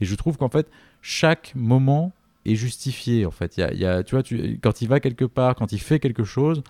Et 0.00 0.06
je 0.06 0.14
trouve 0.14 0.38
qu'en 0.38 0.48
fait, 0.48 0.66
chaque 1.02 1.52
moment 1.54 2.12
est 2.52 2.54
justifié 2.56 3.26
en 3.26 3.30
fait. 3.30 3.56
Il 3.56 3.60
y 3.60 3.62
a, 3.64 3.72
il 3.72 3.78
y 3.80 3.84
a- 3.86 4.02
tu 4.02 4.14
vois, 4.14 4.22
tu, 4.22 4.58
quand 4.62 4.80
il 4.82 4.88
va 4.88 5.00
quelque 5.00 5.24
part, 5.24 5.54
quand 5.54 5.72
il 5.72 5.80
fait 5.80 5.98
quelque 6.00 6.24
chose, 6.24 6.62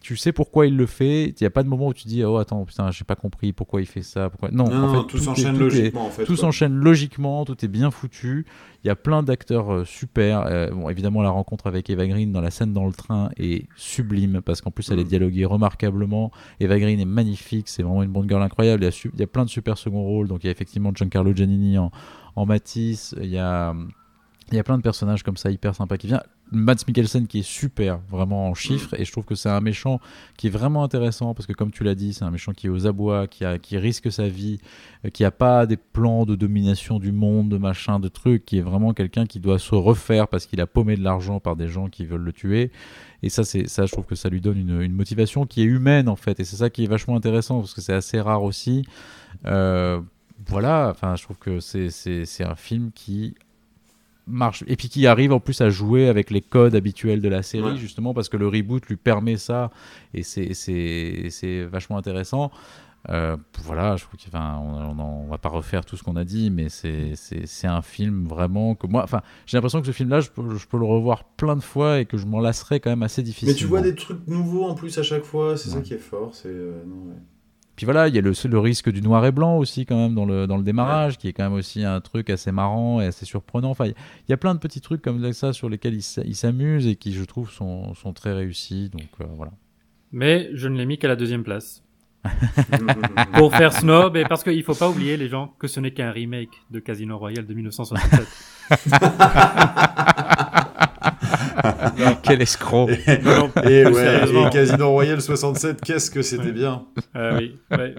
tu 0.00 0.16
sais 0.18 0.32
pourquoi 0.32 0.66
il 0.66 0.76
le 0.76 0.84
fait. 0.84 1.28
Il 1.28 1.34
n'y 1.40 1.46
a 1.46 1.50
pas 1.50 1.62
de 1.62 1.68
moment 1.68 1.86
où 1.86 1.94
tu 1.94 2.06
dis 2.06 2.22
oh 2.24 2.36
attends 2.36 2.62
putain 2.66 2.90
j'ai 2.90 3.04
pas 3.04 3.16
compris 3.16 3.54
pourquoi 3.54 3.80
il 3.80 3.86
fait 3.86 4.02
ça. 4.02 4.28
Pourquoi... 4.28 4.50
Non, 4.50 4.64
Non, 4.68 4.74
en 4.76 4.92
non, 4.92 5.00
fait, 5.02 5.08
tout 5.08 5.16
s'enchaîne 5.18 5.56
est- 5.56 5.58
logiquement 5.58 6.04
en 6.06 6.10
fait. 6.10 6.24
tout 6.24 6.36
s'enchaîne 6.36 6.74
logiquement, 6.74 7.46
tout 7.46 7.64
est 7.64 7.68
bien 7.68 7.90
foutu. 7.90 8.44
Il 8.84 8.88
y 8.88 8.90
a 8.90 8.96
plein 8.96 9.22
d'acteurs 9.22 9.72
euh, 9.72 9.84
super. 9.86 10.44
Euh, 10.46 10.68
bon, 10.70 10.90
évidemment, 10.90 11.22
la 11.22 11.30
rencontre 11.30 11.66
avec 11.68 11.88
Eva 11.88 12.06
Green 12.06 12.32
dans 12.32 12.42
la 12.42 12.50
scène 12.50 12.74
dans 12.74 12.84
le 12.84 12.92
train 12.92 13.30
est 13.38 13.66
sublime 13.76 14.42
parce 14.44 14.60
qu'en 14.60 14.70
plus, 14.70 14.90
elle 14.90 14.98
est 14.98 15.04
Mm. 15.04 15.08
dialoguée 15.08 15.44
remarquablement. 15.46 16.30
Eva 16.60 16.78
Green 16.78 17.00
est 17.00 17.06
magnifique, 17.06 17.68
c'est 17.70 17.82
vraiment 17.82 18.02
une 18.02 18.10
bonne 18.12 18.28
girl 18.28 18.42
incroyable. 18.42 18.82
Il 18.82 18.86
y 18.86 18.88
a, 18.90 19.08
il 19.14 19.20
y 19.20 19.22
a 19.22 19.26
plein 19.26 19.46
de 19.46 19.48
super 19.50 19.78
second 19.78 20.02
rôles. 20.02 20.28
Donc, 20.28 20.44
il 20.44 20.48
y 20.48 20.50
a 20.50 20.52
effectivement 20.52 20.92
Giancarlo 20.94 21.34
Giannini 21.34 21.78
en, 21.78 21.90
en 22.36 22.44
Matisse. 22.44 23.14
Il 23.22 23.30
y 23.30 23.38
a. 23.38 23.74
Il 24.50 24.56
y 24.56 24.60
a 24.60 24.62
plein 24.62 24.76
de 24.76 24.82
personnages 24.82 25.22
comme 25.22 25.36
ça 25.36 25.50
hyper 25.50 25.74
sympas 25.74 25.96
qui 25.96 26.06
viennent. 26.06 26.22
Mads 26.52 26.84
Mikkelsen 26.86 27.26
qui 27.26 27.40
est 27.40 27.42
super, 27.42 27.98
vraiment 28.10 28.48
en 28.48 28.54
chiffres, 28.54 28.94
et 28.98 29.04
je 29.04 29.10
trouve 29.10 29.24
que 29.24 29.34
c'est 29.34 29.48
un 29.48 29.60
méchant 29.60 30.00
qui 30.36 30.48
est 30.48 30.50
vraiment 30.50 30.84
intéressant 30.84 31.32
parce 31.34 31.46
que 31.46 31.54
comme 31.54 31.70
tu 31.70 31.82
l'as 31.82 31.94
dit, 31.94 32.12
c'est 32.12 32.24
un 32.24 32.30
méchant 32.30 32.52
qui 32.52 32.66
est 32.66 32.70
aux 32.70 32.86
abois, 32.86 33.26
qui, 33.26 33.44
a, 33.44 33.58
qui 33.58 33.78
risque 33.78 34.12
sa 34.12 34.28
vie, 34.28 34.58
euh, 35.04 35.08
qui 35.08 35.24
a 35.24 35.30
pas 35.30 35.64
des 35.66 35.78
plans 35.78 36.26
de 36.26 36.36
domination 36.36 36.98
du 36.98 37.10
monde, 37.10 37.48
de 37.48 37.56
machin, 37.56 37.98
de 37.98 38.08
trucs, 38.08 38.44
qui 38.44 38.58
est 38.58 38.62
vraiment 38.62 38.92
quelqu'un 38.92 39.24
qui 39.24 39.40
doit 39.40 39.58
se 39.58 39.74
refaire 39.74 40.28
parce 40.28 40.44
qu'il 40.46 40.60
a 40.60 40.66
paumé 40.66 40.96
de 40.96 41.02
l'argent 41.02 41.40
par 41.40 41.56
des 41.56 41.68
gens 41.68 41.88
qui 41.88 42.04
veulent 42.04 42.20
le 42.20 42.32
tuer. 42.32 42.70
Et 43.22 43.30
ça, 43.30 43.42
c'est 43.42 43.66
ça, 43.66 43.86
je 43.86 43.92
trouve 43.92 44.04
que 44.04 44.14
ça 44.14 44.28
lui 44.28 44.42
donne 44.42 44.58
une, 44.58 44.82
une 44.82 44.92
motivation 44.92 45.46
qui 45.46 45.62
est 45.62 45.66
humaine 45.66 46.08
en 46.08 46.16
fait, 46.16 46.38
et 46.38 46.44
c'est 46.44 46.56
ça 46.56 46.68
qui 46.68 46.84
est 46.84 46.88
vachement 46.88 47.16
intéressant 47.16 47.60
parce 47.60 47.72
que 47.72 47.80
c'est 47.80 47.94
assez 47.94 48.20
rare 48.20 48.42
aussi. 48.42 48.84
Euh, 49.46 50.00
voilà, 50.46 50.90
enfin, 50.90 51.16
je 51.16 51.22
trouve 51.22 51.38
que 51.38 51.60
c'est 51.60 52.44
un 52.44 52.54
film 52.54 52.90
qui 52.94 53.34
marche 54.26 54.64
et 54.66 54.76
puis 54.76 54.88
qui 54.88 55.06
arrive 55.06 55.32
en 55.32 55.40
plus 55.40 55.60
à 55.60 55.68
jouer 55.70 56.08
avec 56.08 56.30
les 56.30 56.40
codes 56.40 56.74
habituels 56.74 57.20
de 57.20 57.28
la 57.28 57.42
série 57.42 57.72
Ouais. 57.72 57.76
justement 57.76 58.14
parce 58.14 58.28
que 58.28 58.36
le 58.36 58.48
reboot 58.48 58.86
lui 58.86 58.96
permet 58.96 59.36
ça 59.36 59.70
et 60.14 60.22
c'est 60.22 60.54
c'est 60.54 61.26
c'est 61.30 61.64
vachement 61.64 61.98
intéressant 61.98 62.50
Euh, 63.10 63.36
voilà 63.64 63.96
je 63.96 64.04
trouve 64.04 64.18
enfin, 64.28 64.58
on, 64.62 64.98
on, 64.98 65.24
on 65.24 65.26
va 65.28 65.36
pas 65.36 65.50
refaire 65.50 65.84
tout 65.84 65.94
ce 65.98 66.02
qu'on 66.02 66.16
a 66.16 66.24
dit 66.24 66.50
mais 66.50 66.70
c'est 66.70 67.12
c'est 67.16 67.44
c'est 67.46 67.66
un 67.66 67.82
film 67.82 68.26
vraiment 68.26 68.74
que 68.74 68.86
moi 68.86 69.02
enfin 69.04 69.20
j'ai 69.44 69.58
l'impression 69.58 69.82
que 69.82 69.86
ce 69.86 69.92
film 69.92 70.08
là 70.08 70.20
je 70.20 70.30
peux, 70.30 70.56
je 70.56 70.66
peux 70.66 70.78
le 70.78 70.86
revoir 70.86 71.24
plein 71.36 71.54
de 71.54 71.60
fois 71.62 72.00
et 72.00 72.06
que 72.06 72.16
je 72.16 72.24
m'en 72.24 72.40
lasserai 72.40 72.80
quand 72.80 72.88
même 72.88 73.02
assez 73.02 73.22
difficilement 73.22 73.52
Mais 73.52 73.58
tu 73.58 73.66
vois 73.66 73.82
des 73.82 73.94
trucs 73.94 74.26
nouveaux 74.26 74.64
en 74.64 74.74
plus 74.74 74.96
à 74.96 75.02
chaque 75.02 75.24
fois, 75.24 75.58
c'est 75.58 75.68
ça 75.68 75.82
qui 75.82 75.92
est 75.92 75.98
fort. 75.98 76.34
C'est 76.34 76.48
euh, 76.48 76.82
ouais. 76.86 77.14
Puis 77.76 77.84
voilà, 77.86 78.06
il 78.08 78.14
y 78.14 78.18
a 78.18 78.20
le, 78.20 78.32
le 78.48 78.58
risque 78.58 78.90
du 78.90 79.02
noir 79.02 79.24
et 79.26 79.32
blanc 79.32 79.56
aussi 79.58 79.84
quand 79.84 79.96
même 79.96 80.14
dans 80.14 80.24
le, 80.24 80.46
dans 80.46 80.56
le 80.56 80.62
démarrage, 80.62 81.18
qui 81.18 81.26
est 81.28 81.32
quand 81.32 81.42
même 81.44 81.54
aussi 81.54 81.84
un 81.84 82.00
truc 82.00 82.30
assez 82.30 82.52
marrant 82.52 83.00
et 83.00 83.06
assez 83.06 83.24
surprenant. 83.26 83.70
Enfin, 83.70 83.86
il 83.86 83.94
y- 84.28 84.32
a 84.32 84.36
plein 84.36 84.54
de 84.54 84.60
petits 84.60 84.80
trucs 84.80 85.02
comme 85.02 85.32
ça 85.32 85.52
sur 85.52 85.68
lesquels 85.68 85.94
il 85.94 86.34
s'amuse 86.34 86.86
et 86.86 86.94
qui, 86.96 87.12
je 87.12 87.24
trouve, 87.24 87.50
sont, 87.50 87.94
sont 87.94 88.12
très 88.12 88.32
réussis. 88.32 88.90
Donc 88.90 89.08
euh, 89.20 89.24
voilà. 89.36 89.52
Mais 90.12 90.50
je 90.54 90.68
ne 90.68 90.76
l'ai 90.78 90.86
mis 90.86 90.98
qu'à 90.98 91.08
la 91.08 91.16
deuxième 91.16 91.42
place. 91.42 91.82
Pour 93.34 93.54
faire 93.54 93.72
snob, 93.72 94.16
et 94.16 94.24
parce 94.24 94.42
qu'il 94.44 94.62
faut 94.62 94.74
pas 94.74 94.88
oublier, 94.88 95.16
les 95.18 95.28
gens, 95.28 95.52
que 95.58 95.66
ce 95.68 95.78
n'est 95.80 95.90
qu'un 95.90 96.10
remake 96.10 96.48
de 96.70 96.78
Casino 96.78 97.18
Royale 97.18 97.46
de 97.46 97.52
1967. 97.52 98.26
Quel 102.22 102.42
escroc 102.42 102.88
Non, 103.22 103.50
non, 103.56 103.62
Et, 103.68 103.84
ouais, 103.86 104.24
et 104.46 104.50
Casino 104.50 104.90
Royale 104.90 105.20
67, 105.22 105.80
qu'est-ce 105.80 106.10
que 106.10 106.22
c'était 106.22 106.44
Ouais. 106.44 106.52
bien 106.52 106.84
Euh, 107.16 107.38
oui, 107.38 107.56
ouais. 107.70 107.94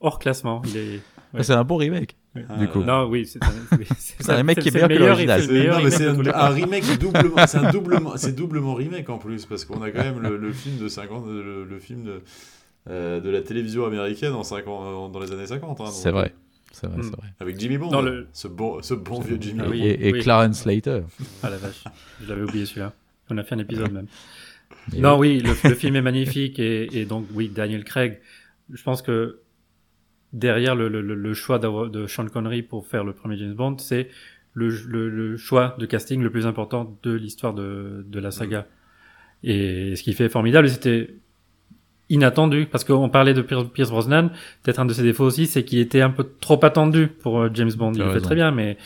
Hors 0.00 0.18
classement, 0.18 0.62
est. 0.74 1.00
C'est 1.42 1.52
un 1.52 1.64
bon 1.64 1.76
remake. 1.76 2.16
Ah, 2.48 2.56
Du 2.58 2.68
coup. 2.68 2.82
Non, 2.82 3.04
oui, 3.08 3.26
c'est 3.26 3.42
un, 3.42 3.48
un 4.32 4.36
remake 4.36 4.58
qui 4.60 4.68
est 4.68 4.72
c'est 4.72 4.80
le 4.82 4.88
meilleur 4.88 5.16
que 5.16 5.22
l'original. 5.22 5.90
c'est 5.90 6.06
un, 6.06 6.34
un 6.34 6.48
remake 6.48 6.98
doublement, 6.98 7.46
c'est 7.46 7.60
doublement, 7.72 8.16
c'est 8.16 8.34
doublement 8.34 8.74
remake 8.74 9.08
en 9.10 9.18
plus 9.18 9.46
parce 9.46 9.64
qu'on 9.64 9.82
a 9.82 9.90
quand 9.90 10.02
même 10.04 10.20
le, 10.20 10.36
le 10.36 10.52
film 10.52 10.78
de 10.78 10.88
50, 10.88 11.26
le, 11.26 11.64
le 11.64 11.78
film 11.78 12.04
de, 12.04 12.22
euh, 12.90 13.20
de 13.20 13.30
la 13.30 13.40
télévision 13.40 13.86
américaine 13.86 14.32
en 14.34 14.42
50, 14.42 15.12
dans 15.12 15.18
les 15.20 15.32
années 15.32 15.46
50. 15.46 15.80
hein, 15.80 15.84
C'est 15.90 16.10
vrai. 16.10 16.34
C'est 16.78 16.86
vrai, 16.88 16.98
Mm. 16.98 17.02
c'est 17.04 17.16
vrai. 17.16 17.28
Avec 17.40 17.58
Jimmy 17.58 17.78
Bond, 17.78 18.02
le- 18.02 18.26
ce 18.34 18.48
bon, 18.48 18.82
ce 18.82 18.92
bon 18.92 19.20
vieux 19.20 19.38
Jimmy 19.40 19.60
Ah 19.62 19.64
Bond. 19.64 19.70
oui. 19.70 19.82
Et, 19.86 20.08
et 20.08 20.12
oui. 20.12 20.20
Clarence 20.20 20.60
Slater. 20.60 21.00
Ah 21.42 21.48
la 21.48 21.56
vache, 21.56 21.84
je 22.22 22.28
l'avais 22.28 22.42
oublié 22.42 22.66
celui-là. 22.66 22.92
On 23.30 23.38
a 23.38 23.44
fait 23.44 23.54
un 23.54 23.58
épisode 23.60 23.92
même. 23.92 24.06
Et 24.94 25.00
non, 25.00 25.18
oui, 25.18 25.40
le, 25.40 25.50
le 25.68 25.74
film 25.74 25.96
est 25.96 26.02
magnifique 26.02 26.58
et, 26.58 27.00
et 27.00 27.04
donc 27.06 27.26
oui, 27.34 27.48
Daniel 27.48 27.82
Craig. 27.84 28.20
Je 28.72 28.82
pense 28.82 29.00
que 29.02 29.40
derrière 30.32 30.74
le, 30.76 30.88
le, 30.88 31.00
le- 31.00 31.14
le 31.14 31.34
choix 31.34 31.58
de 31.58 32.06
Sean 32.06 32.26
Connery 32.26 32.62
pour 32.62 32.86
faire 32.86 33.04
le 33.04 33.12
premier 33.12 33.36
James 33.36 33.54
Bond, 33.54 33.78
c'est 33.78 34.08
le, 34.54 34.68
le, 34.68 35.08
le 35.08 35.36
choix 35.36 35.76
de 35.78 35.86
casting 35.86 36.20
le 36.22 36.30
plus 36.30 36.46
important 36.46 36.98
de 37.02 37.12
l'histoire 37.12 37.54
de, 37.54 38.04
de 38.06 38.20
la 38.20 38.30
saga. 38.30 38.66
Et 39.42 39.96
ce 39.96 40.02
qui 40.02 40.12
fait 40.12 40.28
formidable, 40.28 40.68
c'était 40.68 41.14
inattendu 42.08 42.66
parce 42.70 42.84
qu'on 42.84 43.08
parlait 43.08 43.34
de 43.34 43.42
Pierce 43.42 43.90
Brosnan. 43.90 44.28
Peut-être 44.62 44.78
un 44.78 44.86
de 44.86 44.92
ses 44.92 45.02
défauts 45.02 45.24
aussi, 45.24 45.46
c'est 45.46 45.64
qu'il 45.64 45.78
était 45.80 46.00
un 46.02 46.10
peu 46.10 46.24
trop 46.40 46.64
attendu 46.64 47.08
pour 47.08 47.40
euh, 47.40 47.50
James 47.54 47.72
Bond. 47.76 47.92
Il 47.94 48.02
le 48.02 48.10
fait 48.12 48.20
très 48.20 48.34
bien, 48.36 48.50
mais 48.52 48.76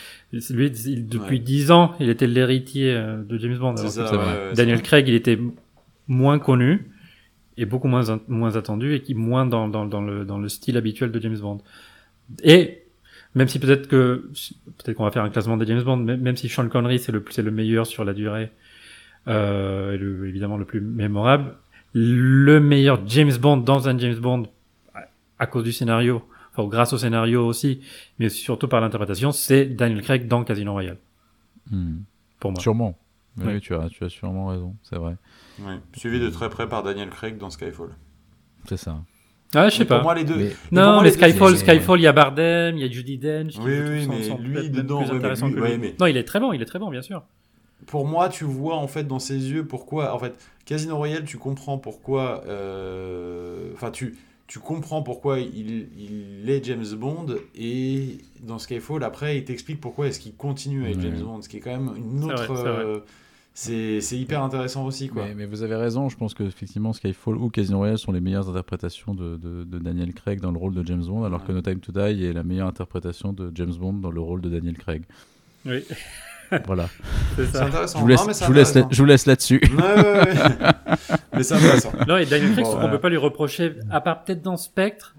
lui, 0.50 0.66
il- 0.86 1.06
depuis 1.08 1.36
Ouais. 1.36 1.42
dix 1.42 1.70
ans, 1.70 1.92
il 2.00 2.08
était 2.08 2.26
l'héritier 2.26 2.94
euh, 2.94 3.22
de 3.22 3.36
James 3.38 3.58
Bond. 3.58 3.74
Alors 3.76 3.90
ça, 3.90 4.04
ouais, 4.10 4.16
ouais, 4.18 4.54
Daniel 4.54 4.80
Craig, 4.82 5.06
il 5.08 5.14
était 5.14 5.38
moins 6.08 6.38
connu 6.38 6.90
et 7.58 7.66
beaucoup 7.66 7.88
moins 7.88 8.08
in- 8.10 8.20
moins 8.28 8.56
attendu 8.56 8.94
et 8.94 9.00
qui 9.02 9.14
moins 9.14 9.44
dans, 9.44 9.68
dans, 9.68 9.84
dans 9.84 10.00
le 10.02 10.24
dans 10.24 10.38
le 10.38 10.48
style 10.48 10.76
habituel 10.78 11.10
de 11.12 11.20
James 11.20 11.38
Bond. 11.38 11.58
Et 12.42 12.84
même 13.34 13.48
si 13.48 13.58
peut-être 13.58 13.86
que 13.86 14.30
peut-être 14.78 14.96
qu'on 14.96 15.04
va 15.04 15.10
faire 15.10 15.24
un 15.24 15.30
classement 15.30 15.56
des 15.58 15.66
James 15.66 15.82
Bond, 15.82 15.98
même, 15.98 16.20
même 16.20 16.36
si 16.36 16.48
Sean 16.48 16.68
Connery 16.68 16.98
c'est 16.98 17.12
le 17.12 17.22
c'est 17.30 17.42
le 17.42 17.50
meilleur 17.50 17.86
sur 17.86 18.04
la 18.04 18.14
durée, 18.14 18.50
euh, 19.28 19.92
et 19.92 19.98
le, 19.98 20.26
évidemment 20.28 20.56
le 20.56 20.64
plus 20.64 20.80
mémorable, 20.80 21.54
le 21.92 22.60
meilleur 22.60 23.00
James 23.06 23.32
Bond 23.40 23.58
dans 23.58 23.88
un 23.88 23.98
James 23.98 24.16
Bond 24.16 24.44
à- 25.38 25.46
cause 25.46 25.64
du 25.64 25.72
scénario, 25.72 26.22
enfin 26.52 26.68
grâce 26.68 26.92
au 26.92 26.98
scénario 26.98 27.46
aussi, 27.46 27.80
mais 28.18 28.28
surtout 28.28 28.68
par 28.68 28.80
l'interprétation, 28.80 29.32
c'est 29.32 29.64
Daniel 29.66 30.02
Craig 30.02 30.28
dans 30.28 30.44
Casino 30.44 30.72
Royale 30.72 30.98
Hmm. 31.70 31.98
pour 32.38 32.52
moi. 32.52 32.60
Sûrement. 32.60 32.96
Oui, 33.38 33.60
tu, 33.60 33.74
as, 33.74 33.88
tu 33.88 34.04
as 34.04 34.08
sûrement 34.08 34.48
raison. 34.48 34.74
C'est 34.82 34.96
vrai. 34.96 35.16
Ouais. 35.60 35.78
Suivi 35.96 36.18
de 36.20 36.28
très 36.30 36.50
près 36.50 36.68
par 36.68 36.82
Daniel 36.82 37.08
Craig 37.10 37.38
dans 37.38 37.48
Skyfall. 37.48 37.90
C'est 38.68 38.76
ça. 38.76 38.98
Ah, 39.54 39.68
je 39.68 39.74
sais 39.76 39.80
Mais 39.80 39.86
pas. 39.86 39.96
Pour 39.96 40.04
moi, 40.04 40.14
les 40.14 40.24
deux. 40.24 40.36
Mais- 40.36 40.42
Mais 40.44 40.50
pour 40.50 40.72
Non, 40.78 40.92
moi, 40.94 41.02
mais 41.02 41.10
deux, 41.10 41.16
Skyfall, 41.16 41.56
Skyfall, 41.56 42.00
il 42.00 42.02
y 42.02 42.06
a 42.06 42.12
Bardem, 42.12 42.76
il 42.76 42.82
y 42.82 42.84
a 42.84 42.90
Judy 42.90 43.18
Dench. 43.18 43.54
Oui, 43.58 43.64
oui, 43.64 44.06
mais 44.08 44.28
lui, 44.38 44.70
dedans, 44.70 45.00
ouais, 45.00 45.06
mais 45.12 45.28
lui- 45.34 45.54
que 45.54 45.60
ouais, 45.60 45.70
lui. 45.72 45.78
mais- 45.78 45.96
Non, 45.98 46.06
il 46.06 46.16
est 46.16 46.24
très 46.24 46.38
bon, 46.40 46.52
il 46.52 46.60
est 46.60 46.66
très 46.66 46.78
bon, 46.78 46.90
bien 46.90 47.02
sûr. 47.02 47.22
Pour 47.86 48.06
moi, 48.06 48.28
tu 48.28 48.44
vois 48.44 48.76
en 48.76 48.86
fait 48.86 49.04
dans 49.04 49.18
ses 49.18 49.50
yeux 49.50 49.66
pourquoi. 49.66 50.14
En 50.14 50.18
fait, 50.18 50.34
Casino 50.64 50.96
Royale, 50.96 51.24
tu 51.24 51.38
comprends 51.38 51.78
pourquoi. 51.78 52.42
euh, 52.46 53.70
Enfin, 53.74 53.90
tu, 53.90 54.16
tu 54.46 54.58
comprends 54.58 55.02
pourquoi 55.02 55.38
il, 55.40 55.88
il 55.98 56.48
est 56.50 56.64
James 56.64 56.84
Bond. 56.96 57.26
Et 57.56 58.18
dans 58.42 58.58
Skyfall, 58.58 59.02
après, 59.04 59.38
il 59.38 59.44
t'explique 59.44 59.80
pourquoi 59.80 60.08
est-ce 60.08 60.20
qu'il 60.20 60.34
continue 60.34 60.84
avec 60.84 60.96
Ouais. 60.96 61.02
James 61.02 61.20
Bond. 61.22 61.42
Ce 61.42 61.48
qui 61.48 61.56
est 61.56 61.60
quand 61.60 61.70
même 61.76 61.90
une 61.96 62.24
autre. 62.24 62.50
euh, 62.50 63.00
C'est 63.52 64.00
c'est 64.00 64.16
hyper 64.16 64.42
intéressant 64.44 64.86
aussi, 64.86 65.08
quoi. 65.08 65.24
Mais, 65.26 65.34
mais 65.34 65.46
vous 65.46 65.62
avez 65.62 65.74
raison, 65.74 66.08
je 66.08 66.16
pense 66.16 66.34
que 66.34 66.44
effectivement 66.44 66.92
Skyfall 66.92 67.36
ou 67.36 67.48
Casino 67.50 67.78
Royale 67.78 67.98
sont 67.98 68.12
les 68.12 68.20
meilleures 68.20 68.48
interprétations 68.48 69.12
de, 69.14 69.36
de- 69.36 69.64
de 69.64 69.78
Daniel 69.78 70.14
Craig 70.14 70.40
dans 70.40 70.52
le 70.52 70.58
rôle 70.58 70.72
de 70.74 70.86
James 70.86 71.04
Bond, 71.04 71.24
alors 71.24 71.40
Ouais. 71.40 71.46
que 71.48 71.52
No 71.52 71.60
Time 71.60 71.80
to 71.80 71.90
Die 71.92 72.24
est 72.26 72.32
la 72.32 72.44
meilleure 72.44 72.68
interprétation 72.68 73.32
de 73.32 73.50
James 73.54 73.74
Bond 73.74 73.94
dans 73.94 74.12
le 74.12 74.20
rôle 74.20 74.40
de 74.40 74.48
Daniel 74.50 74.78
Craig. 74.78 75.02
Oui, 75.66 75.82
Voilà. 76.66 76.88
c'est 77.36 77.56
intéressant. 77.56 77.98
Je 77.98 78.02
vous 78.02 78.08
laisse, 78.08 78.26
Non, 78.26 78.32
je 78.32 78.44
vous 78.46 78.52
laisse, 78.52 78.68
intéressant. 78.70 78.80
là- 78.80 78.86
je 78.90 79.02
vous 79.02 79.06
laisse 79.06 79.26
là-dessus. 79.26 79.60
Ouais, 79.62 79.82
ouais, 79.82 80.02
ouais. 80.02 80.34
mais 81.34 81.42
c'est 81.42 81.54
intéressant. 81.54 81.92
Non, 82.08 82.16
et 82.16 82.26
Daniel 82.26 82.52
Craig, 82.52 82.64
Bon, 82.64 82.70
on 82.70 82.74
voilà. 82.76 82.88
peut 82.90 83.00
pas 83.00 83.08
lui 83.08 83.16
reprocher, 83.16 83.74
à 83.90 84.00
part 84.00 84.24
peut-être 84.24 84.42
dans 84.42 84.56
Spectre. 84.56 85.14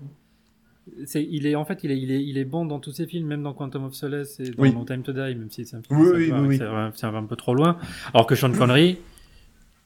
C'est, 1.06 1.26
il 1.30 1.46
est, 1.48 1.56
en 1.56 1.64
fait, 1.64 1.84
il 1.84 1.92
est, 1.92 1.98
il 2.00 2.12
est, 2.12 2.24
il 2.24 2.38
est 2.38 2.44
bon 2.46 2.66
dans 2.66 2.80
tous 2.80 2.92
ses 2.92 3.06
films, 3.06 3.28
même 3.28 3.44
dans 3.44 3.54
Quantum 3.54 3.86
of 3.86 3.94
Solace 3.94 4.40
et 4.40 4.50
dans 4.52 4.62
Oui. 4.64 4.74
No 4.74 4.84
Time 4.84 5.04
to 5.04 5.14
Die, 5.14 5.20
même 5.20 5.50
si 5.50 5.66
c'est 5.66 5.78
un 5.78 5.82
film, 5.82 6.00
Oui, 6.00 6.08
ça 6.08 6.14
oui, 6.16 6.30
va, 6.30 6.42
oui, 6.42 6.48
oui. 6.48 6.58
c'est 6.96 7.06
un, 7.06 7.24
peu 7.24 7.36
trop 7.36 7.54
loin. 7.56 7.78
Alors 8.14 8.26
que 8.28 8.36
Sean 8.36 8.52
Connery, 8.52 8.98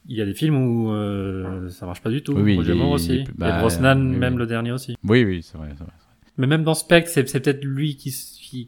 il 0.08 0.16
y 0.18 0.22
a 0.22 0.26
des 0.26 0.34
films 0.34 0.58
où 0.58 0.92
euh, 0.92 1.70
ça 1.70 1.86
marche 1.86 2.02
pas 2.02 2.10
du 2.10 2.22
tout. 2.24 2.34
Oui, 2.34 2.42
oui, 2.42 2.56
Roger 2.58 2.74
il 2.74 2.82
est- 2.82 2.88
il 2.88 2.94
aussi. 2.94 3.14
est- 3.20 3.28
bah, 3.38 3.58
et 3.58 3.60
Brosnan, 3.60 4.00
oui, 4.00 4.18
même 4.18 4.34
oui. 4.34 4.40
le 4.40 4.46
dernier 4.48 4.72
aussi. 4.72 4.96
Oui, 5.04 5.24
oui, 5.24 5.44
c'est 5.44 5.58
vrai. 5.58 5.70
c'est 5.78 5.84
vrai. 5.84 5.94
Mais 6.38 6.48
même 6.48 6.64
dans 6.64 6.74
Spectre, 6.74 7.10
c'est, 7.14 7.24
peut-être 7.24 7.64
lui 7.64 7.96
qui, 7.98 8.14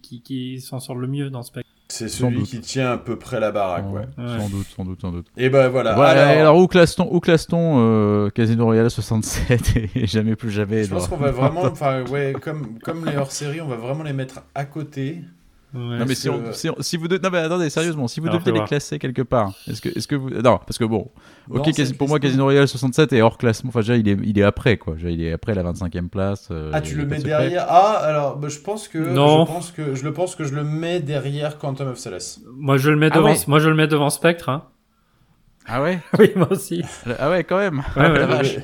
qui, 0.02 0.22
qui 0.22 0.62
s'en 0.62 0.80
sort 0.80 0.96
le 0.96 1.08
mieux 1.08 1.30
dans 1.30 1.44
Spectre. 1.44 1.70
C'est 1.90 2.10
celui 2.10 2.44
qui 2.44 2.60
tient 2.60 2.92
à 2.92 2.98
peu 2.98 3.18
près 3.18 3.40
la 3.40 3.52
baraque, 3.52 3.86
ouais. 3.92 4.02
Ouais. 4.18 4.40
Sans 4.40 4.50
doute, 4.50 4.68
sans 4.76 4.84
doute, 4.84 5.02
sans 5.02 5.12
doute. 5.12 5.28
Et 5.38 5.50
ben 5.50 5.70
voilà. 5.70 5.96
Voilà, 5.96 6.28
alors, 6.28 6.42
alors, 6.42 6.58
où 6.58 6.68
classe-t-on, 6.68 7.08
où 7.14 7.20
classe-t-on 7.20 7.76
euh, 7.80 8.30
Casino 8.30 8.66
Royale 8.66 8.90
67 8.90 9.74
et 9.96 10.08
jamais 10.08 10.36
plus 10.36 10.52
jamais 10.52 10.84
je 10.84 10.90
pense 10.90 11.08
qu'on 11.08 11.18
va 11.18 11.32
vraiment, 11.32 11.64
enfin 11.64 12.04
ouais, 12.06 12.34
comme 12.42 12.80
comme 12.80 13.06
les 13.06 13.16
hors-séries, 13.16 13.62
on 13.62 13.68
va 13.68 13.78
vraiment 13.78 14.04
les 14.04 14.14
mettre 14.14 14.42
à 14.56 14.66
côté. 14.66 15.22
Non 15.78 16.06
mais 16.06 16.16
si, 16.16 16.28
que- 16.28 16.34
on- 16.34 16.52
si 16.54 16.70
si 16.80 16.98
vous 16.98 17.08
de- 17.08 17.18
non 17.22 17.30
mais 17.32 17.38
attendez 17.40 17.70
sérieusement 17.70 18.08
si 18.08 18.20
vous 18.20 18.28
Alors, 18.28 18.40
deviez 18.40 18.52
les 18.52 18.58
voir. 18.60 18.68
classer 18.68 19.00
quelque 19.00 19.22
part 19.22 19.54
est-ce 19.68 19.82
que 19.82 19.90
est-ce 19.90 20.08
que 20.08 20.16
vous 20.16 20.30
non 20.30 20.58
parce 20.66 20.78
que 20.78 20.86
bon 20.86 21.10
Non, 21.50 21.60
ok 21.62 21.66
c'est 21.68 21.72
quasi- 21.74 21.94
pour 21.94 22.08
moi. 22.08 22.20
Casino 22.20 22.44
Royale 22.46 22.68
67 22.68 23.14
est 23.14 23.22
hors 23.22 23.38
classement 23.38 23.70
enfin 23.70 23.80
déjà 23.82 23.96
il 23.98 24.08
est 24.10 24.18
il 24.24 24.38
est 24.40 24.44
après 24.44 24.78
quoi 24.78 24.96
Déjà, 24.96 25.10
il 25.10 25.22
est 25.22 25.32
après 25.34 25.54
la 25.54 25.64
25e 25.64 26.10
place 26.10 26.48
euh, 26.52 26.72
Ah, 26.74 26.82
tu 26.82 26.96
le 26.96 27.06
mets 27.06 27.20
derrière. 27.20 27.66
Ah, 27.70 28.00
alors 28.04 28.38
bah, 28.38 28.48
je 28.50 28.60
pense 28.60 28.88
que 28.88 28.98
Non. 28.98 29.46
je 29.46 29.52
pense 29.52 29.72
que 29.72 29.96
je 29.96 30.04
le 30.04 30.14
pense 30.14 30.36
que 30.36 30.44
je 30.44 30.54
le 30.56 30.64
mets 30.64 31.00
derrière 31.00 31.58
Quantum 31.58 31.88
of 31.90 31.98
Solace. 31.98 32.40
Moi, 32.56 32.78
je 32.78 32.90
le 32.90 32.96
mets 32.98 33.10
Ah 33.12 33.16
devant, 33.18 33.30
ouais. 33.30 33.38
moi, 33.48 33.60
je 33.60 33.70
le 33.70 33.76
mets 33.76 33.88
devant 33.88 34.10
Spectre. 34.10 34.50
Hein. 34.50 34.64
ah 35.68 35.82
ouais 35.82 36.00
oui, 36.20 36.32
moi 36.36 36.48
aussi. 36.52 36.84
ah 37.20 37.30
ouais 37.30 37.44
quand 37.44 37.58
même 37.58 37.84
Ouais, 37.96 38.04
ouais, 38.10 38.14
La 38.20 38.26
ouais. 38.28 38.36
vache. 38.38 38.56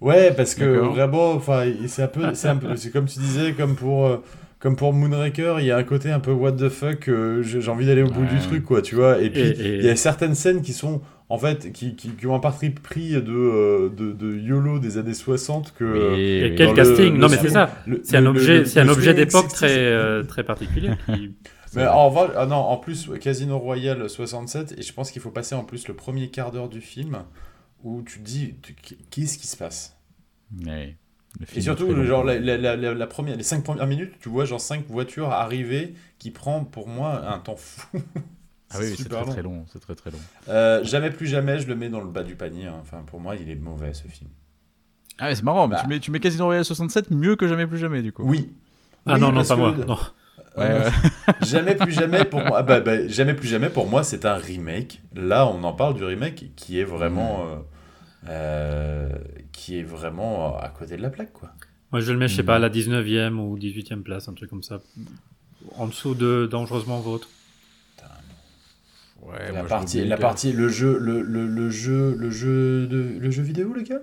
Ouais, 0.00 0.32
parce 0.34 0.54
que 0.54 0.64
vraiment, 0.64 1.32
enfin, 1.32 1.64
c'est 1.86 2.02
un 2.04 2.06
peu, 2.08 2.34
c'est 2.34 2.48
un 2.48 2.56
peu, 2.56 2.74
c'est 2.76 2.90
comme 2.90 3.04
tu 3.04 3.18
disais, 3.18 3.52
comme 3.52 3.76
pour, 3.76 4.06
euh, 4.06 4.22
comme 4.60 4.76
pour 4.76 4.92
Moonraker, 4.92 5.56
il 5.58 5.66
y 5.66 5.70
a 5.72 5.76
un 5.76 5.82
côté 5.82 6.10
un 6.12 6.20
peu 6.20 6.30
what 6.32 6.52
the 6.52 6.68
fuck. 6.68 7.08
euh, 7.08 7.42
j'ai 7.42 7.68
envie 7.68 7.86
d'aller 7.86 8.02
au 8.02 8.08
bout 8.10 8.24
du 8.26 8.38
truc, 8.38 8.62
quoi, 8.64 8.82
tu 8.82 8.94
vois. 8.94 9.20
Et 9.20 9.30
puis 9.30 9.40
Et- 9.40 9.60
et- 9.60 9.76
il 9.78 9.84
y 9.84 9.88
a 9.90 9.96
certaines 9.96 10.34
scènes 10.36 10.60
qui 10.62 10.72
sont, 10.74 11.00
en 11.30 11.38
fait, 11.38 11.72
qui, 11.72 11.96
qui, 11.96 12.10
qui 12.10 12.26
ont 12.26 12.34
un 12.34 12.40
parti 12.40 12.70
pris 12.70 13.12
de, 13.12 13.22
euh, 13.32 13.88
de, 13.88 14.12
de 14.12 14.36
YOLO 14.38 14.78
des 14.78 14.98
années 14.98 15.14
60 15.14 15.72
que. 15.74 15.84
euh, 15.84 16.16
Et 16.16 16.50
oui. 16.50 16.54
quel 16.56 16.68
le- 16.68 16.74
casting 16.74 17.12
le 17.14 17.18
Non, 17.18 17.28
mais 17.28 17.38
c'est 17.38 17.48
ça. 17.48 17.74
C'est 18.04 18.16
un 18.18 18.26
objet, 18.26 18.64
c'est 18.66 18.80
un 18.80 18.88
objet 18.88 19.14
d'époque 19.14 19.46
60s. 19.46 19.52
très, 19.54 19.76
euh, 19.78 20.22
très 20.24 20.44
particulier. 20.44 20.90
qui- 21.06 21.34
Mais 21.74 21.86
en 21.86 22.12
ah 22.36 22.46
non, 22.46 22.56
en 22.56 22.76
plus, 22.78 23.08
Casino 23.20 23.56
Royale 23.56 24.10
67, 24.10 24.74
et 24.76 24.82
je 24.82 24.92
pense 24.92 25.12
qu'il 25.12 25.22
faut 25.22 25.30
passer 25.30 25.54
en 25.54 25.62
plus 25.62 25.86
le 25.86 25.94
premier 25.94 26.28
quart 26.28 26.50
d'heure 26.50 26.68
du 26.68 26.80
film 26.80 27.18
où 27.84 28.02
tu 28.02 28.18
te 28.18 28.24
dis, 28.24 28.56
qu'est-ce 29.10 29.38
qui 29.38 29.46
se 29.46 29.56
passe? 29.56 29.96
Ouais. 30.66 30.96
Et 31.54 31.60
surtout, 31.60 31.92
le 31.92 32.04
genre, 32.04 32.24
la, 32.24 32.38
la- 32.38 32.56
la- 32.58 32.76
la- 32.76 32.94
la 32.94 33.06
première, 33.06 33.36
les 33.36 33.42
5 33.42 33.62
premières 33.64 33.86
minutes, 33.86 34.12
tu 34.20 34.28
vois, 34.28 34.44
genre 34.44 34.60
5 34.60 34.86
voitures 34.88 35.30
arriver 35.30 35.94
qui 36.18 36.30
prend 36.30 36.64
pour 36.64 36.88
moi 36.88 37.22
un 37.32 37.38
temps 37.38 37.56
fou. 37.56 37.86
ah 38.72 38.76
oui 38.80 38.94
c'est 38.96 39.08
très 39.08 39.24
très 39.24 39.42
long 39.42 39.64
c'est 39.72 39.80
très 39.80 39.94
très 39.94 40.10
long 40.10 40.18
Euh, 40.48 40.84
jamais 40.84 41.10
plus 41.10 41.26
jamais, 41.26 41.58
je 41.58 41.66
le 41.68 41.74
mets 41.76 41.88
dans 41.88 42.00
le 42.00 42.08
bas 42.10 42.22
du 42.22 42.34
panier. 42.36 42.66
hein. 42.66 42.74
Enfin, 42.80 43.02
pour 43.06 43.20
moi, 43.20 43.36
il 43.36 43.48
est 43.50 43.54
mauvais 43.56 43.94
ce 43.94 44.06
film. 44.08 44.28
ah 45.18 45.26
ouais, 45.28 45.34
c'est 45.34 45.42
marrant 45.44 45.66
mais 45.68 45.76
Bah. 45.76 45.82
tu 45.82 45.88
mets 45.88 46.00
tu 46.00 46.10
mets 46.10 46.20
Casino 46.20 46.44
Royale 46.46 46.64
67 46.64 47.10
mieux 47.10 47.36
que 47.36 47.46
jamais 47.48 47.66
plus 47.66 47.78
jamais 47.78 48.02
du 48.02 48.12
coup 48.12 48.22
Oui. 48.24 48.52
Ah 49.06 49.14
Oui, 49.14 49.20
non, 49.20 49.32
non, 49.32 49.44
pas 49.44 49.56
moi. 49.56 49.74
Non. 49.86 49.94
Ouais, 50.56 50.64
Euh, 50.68 50.84
ouais. 50.90 51.34
jamais 51.46 51.74
plus 51.76 51.92
jamais 51.92 52.24
pour 52.24 52.40
moi. 52.44 52.58
ah 52.58 52.62
bah, 52.64 52.80
bah, 52.80 53.06
jamais 53.08 53.34
plus 53.34 53.48
jamais 53.48 53.70
pour 53.70 53.88
moi, 53.88 54.02
c'est 54.04 54.24
un 54.26 54.34
remake. 54.34 55.00
Là, 55.14 55.46
on 55.46 55.62
en 55.64 55.72
parle 55.72 55.94
du 55.94 56.04
remake 56.04 56.50
qui 56.56 56.78
est 56.80 56.84
vraiment, 56.84 57.44
euh, 57.46 57.54
euh, 57.54 57.56
qui 59.52 59.78
est 59.78 59.82
vraiment 59.82 60.58
à 60.58 60.68
côté 60.68 60.96
de 60.96 61.02
la 61.02 61.10
plaque, 61.10 61.32
quoi. 61.32 61.52
Moi, 61.92 62.00
je 62.00 62.12
le 62.12 62.18
mets, 62.18 62.28
je 62.28 62.36
sais 62.36 62.42
pas, 62.44 62.56
à 62.56 62.58
la 62.60 62.70
19e 62.70 63.34
ou 63.34 63.58
18e 63.58 64.02
place, 64.02 64.28
un 64.28 64.34
truc 64.34 64.48
comme 64.50 64.62
ça. 64.62 64.80
En 65.76 65.86
dessous 65.88 66.14
de 66.14 66.48
Dangereusement 66.50 67.00
Vôtre. 67.00 67.28
Ouais, 69.22 69.52
la 69.52 69.60
moi, 69.60 69.68
partie, 69.68 70.04
la 70.04 70.16
partie, 70.16 70.52
le 70.52 70.68
jeu, 70.68 70.98
le, 70.98 71.20
le, 71.20 71.46
le 71.46 71.68
jeu, 71.70 72.14
le 72.18 72.30
jeu 72.30 72.86
de, 72.86 73.18
le 73.18 73.30
jeu 73.30 73.42
vidéo, 73.42 73.74
les 73.74 73.84
gars? 73.84 74.00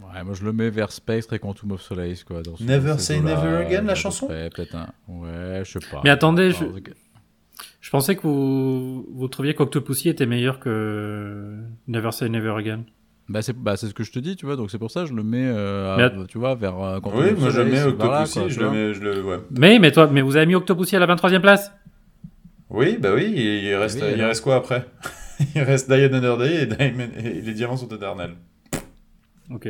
Ouais, 0.00 0.22
moi 0.22 0.32
je 0.34 0.44
le 0.44 0.52
mets 0.52 0.70
vers 0.70 0.92
Spectre 0.92 1.32
et 1.32 1.40
Quantum 1.40 1.72
of 1.72 1.82
Solace 1.82 2.22
quoi. 2.22 2.42
Dans 2.42 2.54
Never 2.60 2.98
Say 2.98 3.20
Never 3.20 3.56
Again, 3.66 3.82
la 3.82 3.96
chanson? 3.96 4.26
près, 4.28 4.48
Peut-être 4.50 4.76
un. 4.76 4.86
Ouais, 5.08 5.62
je 5.64 5.78
sais 5.80 5.86
pas. 5.90 6.02
Mais 6.04 6.10
attendez, 6.10 6.52
je- 6.52 6.64
Je 7.80 7.90
pensais 7.90 8.14
que 8.14 8.22
vous, 8.22 9.06
vous 9.12 9.26
trouviez 9.28 9.54
qu'Octopussy 9.56 10.08
était 10.08 10.26
meilleur 10.26 10.60
que 10.60 11.56
Never 11.88 12.12
Say 12.12 12.28
Never 12.28 12.54
Again. 12.56 12.84
Bah 13.28 13.42
c'est 13.42 13.52
bah, 13.52 13.76
c'est 13.76 13.86
ce 13.88 13.94
que 13.94 14.04
je 14.04 14.10
te 14.12 14.18
dis, 14.18 14.36
tu 14.36 14.46
vois. 14.46 14.56
Donc 14.56 14.70
c'est 14.70 14.78
pour 14.78 14.90
ça 14.90 15.02
que 15.02 15.08
je 15.08 15.12
le 15.14 15.22
mets, 15.22 15.44
euh, 15.46 15.96
à- 15.96 16.26
tu 16.28 16.38
vois, 16.38 16.54
vers. 16.54 16.80
euh, 16.82 16.98
Oui, 17.04 17.32
moi 17.38 17.50
je 17.50 17.60
mets 17.60 17.70
là, 17.72 17.88
Octopussy, 17.88 18.40
je 18.48 18.60
le 18.60 18.70
mets, 18.70 18.94
je 18.94 19.00
le, 19.00 19.22
ouais. 19.22 19.38
Mais, 19.50 19.78
mais 19.78 19.92
toi, 19.92 20.08
mais 20.10 20.22
vous 20.22 20.36
avez 20.36 20.46
mis 20.46 20.54
Octopussy 20.54 20.96
à 20.96 20.98
la 20.98 21.06
23e 21.06 21.40
place? 21.42 21.70
Oui, 22.70 22.96
bah 22.98 23.10
oui, 23.14 23.32
il 23.34 23.64
il 23.64 23.74
reste, 23.74 24.00
Oui, 24.02 24.12
il 24.16 24.22
reste 24.24 24.42
quoi 24.42 24.56
après? 24.56 24.86
Il 25.54 25.62
reste 25.62 25.88
Die 25.88 26.02
Another 26.02 26.36
Day 26.36 26.62
et, 26.62 26.66
Diamond- 26.66 27.12
et 27.16 27.40
les 27.42 27.52
diamants 27.54 27.76
sont 27.76 27.86
éternels. 27.88 28.32
Ok. 29.50 29.68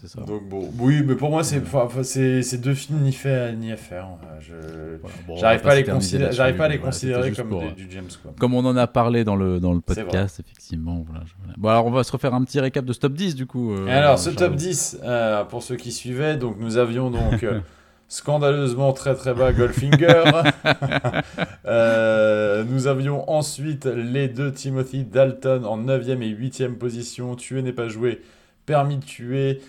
C'est 0.00 0.08
ça. 0.08 0.22
Donc 0.22 0.48
bon, 0.48 0.70
oui, 0.78 1.02
mais 1.04 1.14
pour 1.14 1.28
moi 1.28 1.44
c'est, 1.44 1.62
c'est, 2.04 2.42
c'est 2.42 2.56
deux 2.58 2.72
films 2.72 3.00
ni 3.00 3.12
fait 3.12 3.52
ni 3.54 3.70
à 3.70 3.76
faire. 3.76 4.08
Je, 4.40 4.54
Voilà, 5.00 5.14
bon, 5.26 5.36
j'arrive 5.36 5.60
pas 5.60 5.72
à 5.72 5.74
les 5.74 5.84
considérer, 5.84 6.22
là-dessus, 6.24 6.36
j'arrive 6.38 6.56
pas 6.56 6.64
à 6.64 6.68
les 6.68 6.74
mais 6.76 6.78
voilà, 6.80 6.92
c'était 6.92 7.12
considérer 7.12 7.28
juste 7.28 7.40
comme 7.40 7.50
pour, 7.50 7.60
des- 7.60 7.66
euh, 7.66 7.70
du 7.72 7.86
James 7.90 8.08
quoi. 8.22 8.32
Comme 8.40 8.54
on 8.54 8.64
en 8.64 8.76
a 8.78 8.86
parlé 8.86 9.24
dans 9.24 9.36
le, 9.36 9.60
dans 9.60 9.74
le 9.74 9.80
podcast, 9.80 10.40
effectivement. 10.40 11.04
Voilà. 11.06 11.24
Bon, 11.58 11.68
alors 11.68 11.84
on 11.86 11.90
va 11.90 12.02
se 12.02 12.12
refaire 12.12 12.32
un 12.32 12.42
petit 12.44 12.60
récap 12.60 12.84
de 12.86 12.92
ce 12.94 13.00
top 13.00 13.12
10 13.12 13.34
du 13.34 13.44
coup. 13.46 13.74
euh, 13.74 13.86
alors, 13.88 14.18
ce 14.18 14.30
top 14.30 14.54
10, 14.54 15.00
euh, 15.04 15.44
pour 15.44 15.62
ceux 15.62 15.76
qui 15.76 15.92
suivaient, 15.92 16.36
donc 16.38 16.56
nous 16.58 16.78
avions 16.78 17.10
donc 17.10 17.42
euh, 17.42 17.60
scandaleusement 18.08 18.94
très 18.94 19.14
très 19.14 19.34
bas 19.34 19.52
Goldfinger. 19.52 20.24
Euh, 21.66 22.64
nous 22.64 22.86
avions 22.86 23.30
ensuite 23.30 23.84
les 23.86 24.28
deux 24.28 24.52
Timothy 24.52 25.04
Dalton 25.04 25.64
en 25.64 25.78
9e 25.78 26.20
et 26.22 26.34
8e 26.34 26.74
position. 26.74 27.36
Tuer 27.36 27.62
n'est 27.62 27.72
pas 27.72 27.88
joué, 27.88 28.20
permis 28.66 28.96
de 28.96 29.04
tuer. 29.04 29.60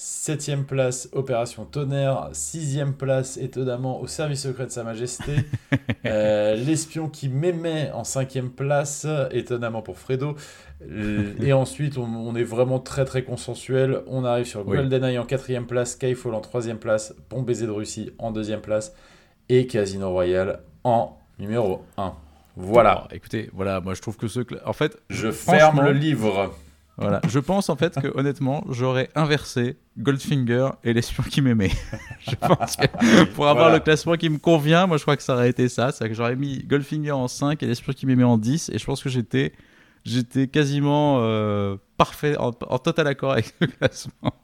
7e 0.00 0.64
place, 0.64 1.10
Opération 1.12 1.66
Tonnerre. 1.66 2.30
6e 2.32 2.92
place, 2.92 3.36
étonnamment, 3.36 4.00
au 4.00 4.06
service 4.06 4.42
secret 4.44 4.64
de 4.64 4.70
Sa 4.70 4.82
Majesté. 4.82 5.36
Euh, 6.06 6.56
L'espion 6.56 7.10
qui 7.10 7.28
m'aimait 7.28 7.90
en 7.92 8.02
5e 8.02 8.48
place, 8.48 9.06
étonnamment 9.32 9.82
pour 9.82 9.98
Fredo. 9.98 10.34
Et 11.42 11.52
ensuite, 11.52 11.98
on, 11.98 12.04
on 12.04 12.34
est 12.34 12.42
vraiment 12.42 12.78
très 12.78 13.04
très 13.04 13.22
consensuel. 13.22 14.00
On 14.06 14.24
arrive 14.24 14.46
sur 14.46 14.66
Oui. 14.66 14.78
GoldenEye 14.78 15.18
en 15.18 15.26
4e 15.26 15.66
place, 15.66 15.92
Skyfall 15.92 16.34
en 16.34 16.40
3e 16.40 16.76
place, 16.76 17.14
Bon 17.28 17.42
baiser 17.42 17.66
de 17.66 17.70
Russie 17.70 18.12
en 18.18 18.32
2e 18.32 18.60
place 18.60 18.94
et 19.50 19.66
Casino 19.66 20.10
Royale 20.10 20.60
en 20.84 21.18
numéro 21.38 21.82
1. 21.98 22.14
Voilà, 22.56 23.06
écoutez, 23.12 23.50
voilà, 23.52 23.80
moi 23.82 23.92
je 23.92 24.00
trouve 24.00 24.16
que 24.16 24.26
ce. 24.26 24.40
En 24.64 24.72
fait, 24.72 24.96
je 25.10 25.30
ferme 25.30 25.84
le 25.84 25.92
livre. 25.92 26.54
Voilà, 26.98 27.20
je 27.28 27.38
pense 27.38 27.70
en 27.70 27.76
fait 27.76 27.94
que 27.98 28.08
honnêtement, 28.14 28.62
j'aurais 28.68 29.08
inversé 29.14 29.76
Goldfinger 29.98 30.68
et 30.84 30.92
l'espion 30.92 31.22
qui 31.22 31.40
m'aimait. 31.40 31.70
je 32.28 32.34
pense 32.34 32.76
que 32.76 33.24
pour 33.32 33.46
avoir 33.48 33.66
Voilà. 33.66 33.78
le 33.78 33.82
classement 33.82 34.16
qui 34.16 34.28
me 34.28 34.36
convient, 34.38 34.86
moi 34.86 34.98
je 34.98 35.02
crois 35.02 35.16
que 35.16 35.22
ça 35.22 35.34
aurait 35.34 35.48
été 35.48 35.68
ça, 35.70 35.92
c'est 35.92 36.06
que 36.08 36.14
j'aurais 36.14 36.36
mis 36.36 36.58
Goldfinger 36.64 37.12
en 37.12 37.26
5 37.28 37.62
et 37.62 37.66
l'espion 37.66 37.92
qui 37.94 38.04
m'aimait 38.06 38.24
en 38.24 38.36
10 38.36 38.70
et 38.74 38.78
je 38.78 38.84
pense 38.84 39.02
que 39.02 39.08
j'étais 39.08 39.52
j'étais 40.04 40.46
quasiment 40.48 41.18
euh, 41.20 41.76
parfait 41.96 42.36
en, 42.38 42.50
en 42.68 42.78
total 42.78 43.06
accord 43.06 43.32
avec 43.32 43.46
ce 43.60 43.64
classement. 43.66 44.34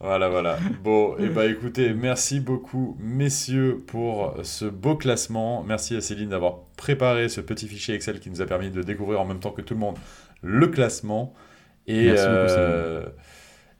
Voilà, 0.00 0.28
voilà. 0.28 0.58
Bon, 0.82 1.16
et 1.18 1.28
bah 1.28 1.46
écoutez, 1.46 1.92
merci 1.94 2.40
beaucoup, 2.40 2.96
messieurs, 2.98 3.78
pour 3.86 4.34
ce 4.42 4.64
beau 4.64 4.96
classement. 4.96 5.62
Merci 5.62 5.94
à 5.94 6.00
Céline 6.00 6.30
d'avoir 6.30 6.56
préparé 6.76 7.28
ce 7.28 7.40
petit 7.40 7.68
fichier 7.68 7.94
Excel 7.94 8.18
qui 8.18 8.28
nous 8.28 8.42
a 8.42 8.46
permis 8.46 8.70
de 8.72 8.82
découvrir 8.82 9.20
en 9.20 9.24
même 9.24 9.38
temps 9.38 9.52
que 9.52 9.62
tout 9.62 9.74
le 9.74 9.80
monde 9.80 9.96
le 10.42 10.66
classement. 10.68 11.34
Et, 11.86 12.06
Merci 12.06 12.24
beaucoup, 12.26 12.36
euh, 12.38 13.06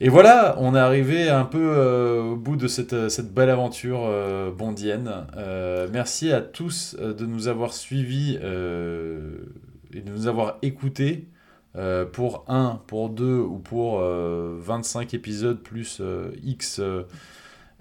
et 0.00 0.08
voilà, 0.08 0.56
on 0.58 0.74
est 0.74 0.78
arrivé 0.80 1.28
un 1.28 1.44
peu 1.44 1.60
euh, 1.62 2.20
au 2.22 2.36
bout 2.36 2.56
de 2.56 2.66
cette, 2.66 3.08
cette 3.08 3.32
belle 3.32 3.50
aventure 3.50 4.00
euh, 4.04 4.50
bondienne. 4.50 5.26
Euh, 5.36 5.86
merci 5.92 6.32
à 6.32 6.40
tous 6.40 6.96
euh, 7.00 7.14
de 7.14 7.24
nous 7.26 7.46
avoir 7.46 7.72
suivis 7.72 8.38
euh, 8.42 9.36
et 9.94 10.00
de 10.00 10.10
nous 10.10 10.26
avoir 10.26 10.58
écoutés. 10.62 11.28
Euh, 11.74 12.04
pour 12.04 12.44
1, 12.48 12.82
pour 12.86 13.08
2 13.08 13.24
ou 13.24 13.58
pour 13.58 14.00
euh, 14.00 14.58
25 14.60 15.14
épisodes 15.14 15.58
plus 15.62 15.98
euh, 16.02 16.30
X. 16.44 16.80
euh, 16.80 17.04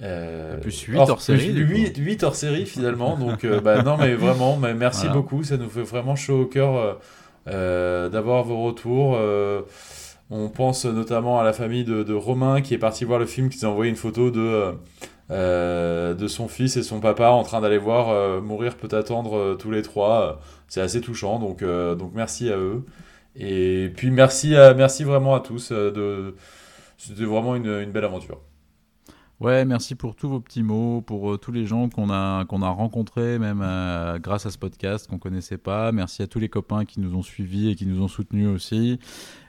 euh, 0.01 0.57
Plus 0.59 0.81
huit 0.83 0.97
hors 0.97 1.21
série, 1.21 1.53
du 1.53 1.65
coup. 1.65 1.73
8, 1.73 1.97
8 1.97 2.23
hors 2.23 2.35
série 2.35 2.65
finalement. 2.65 3.17
Donc, 3.17 3.43
euh, 3.43 3.59
bah, 3.59 3.83
non, 3.83 3.97
mais 3.97 4.13
vraiment, 4.15 4.57
mais 4.57 4.73
merci 4.73 5.09
beaucoup. 5.09 5.43
Ça 5.43 5.57
nous 5.57 5.69
fait 5.69 5.81
vraiment 5.83 6.15
chaud 6.15 6.41
au 6.41 6.45
cœur 6.45 6.75
euh, 6.77 6.93
euh, 6.93 6.93
d'avoir 7.47 8.43
vos 8.43 8.63
retours. 8.63 9.15
Euh, 9.17 9.61
on 10.31 10.47
pense 10.49 10.85
notamment 10.85 11.39
à 11.39 11.43
la 11.43 11.53
famille 11.53 11.83
de, 11.83 12.13
Romain 12.13 12.61
qui 12.61 12.73
est 12.73 12.77
parti 12.77 13.03
voir 13.03 13.19
le 13.19 13.25
film, 13.25 13.49
qui 13.49 13.57
nous 13.59 13.65
a 13.65 13.69
envoyé 13.69 13.89
une 13.89 13.97
photo 13.97 14.31
de, 14.31 14.39
euh, 14.39 14.71
euh, 15.29 16.13
de 16.13 16.27
son 16.27 16.47
fils 16.47 16.77
et 16.77 16.83
son 16.83 17.01
papa 17.01 17.29
en 17.29 17.43
train 17.43 17.61
d'aller 17.61 17.77
voir 17.77 18.09
euh, 18.09 18.41
Mourir 18.41 18.77
peut 18.77 18.95
attendre 18.95 19.37
euh, 19.37 19.55
tous 19.55 19.71
les 19.71 19.81
trois. 19.81 20.39
C'est 20.69 20.81
assez 20.81 21.01
touchant, 21.01 21.37
donc, 21.39 21.61
euh, 21.61 21.95
donc 21.95 22.13
merci 22.15 22.49
à 22.49 22.57
eux. 22.57 22.85
Et 23.35 23.91
puis 23.95 24.11
merci, 24.11 24.51
merci 24.77 25.03
vraiment 25.03 25.35
à 25.35 25.41
tous. 25.41 25.71
euh, 25.71 25.91
de, 25.91 26.35
c'était 26.97 27.25
vraiment 27.25 27.55
une 27.55 27.91
belle 27.91 28.05
aventure. 28.05 28.39
Ouais, 29.41 29.65
merci 29.65 29.95
pour 29.95 30.15
tous 30.15 30.29
vos 30.29 30.39
petits 30.39 30.61
mots, 30.61 31.01
pour 31.01 31.33
euh, 31.33 31.37
tous 31.37 31.51
les 31.51 31.65
gens 31.65 31.89
qu'on 31.89 32.11
a, 32.11 32.45
qu'on 32.45 32.61
a 32.61 32.69
rencontrés, 32.69 33.39
même 33.39 33.61
euh, 33.63 34.19
grâce 34.19 34.45
à 34.45 34.51
ce 34.51 34.59
podcast 34.59 35.07
qu'on 35.09 35.17
connaissait 35.17 35.57
pas. 35.57 35.91
Merci 35.91 36.21
à 36.21 36.27
tous 36.27 36.37
les 36.37 36.47
copains 36.47 36.85
qui 36.85 36.99
nous 36.99 37.15
ont 37.15 37.23
suivis 37.23 37.71
et 37.71 37.75
qui 37.75 37.87
nous 37.87 38.03
ont 38.03 38.07
soutenus 38.07 38.47
aussi. 38.47 38.99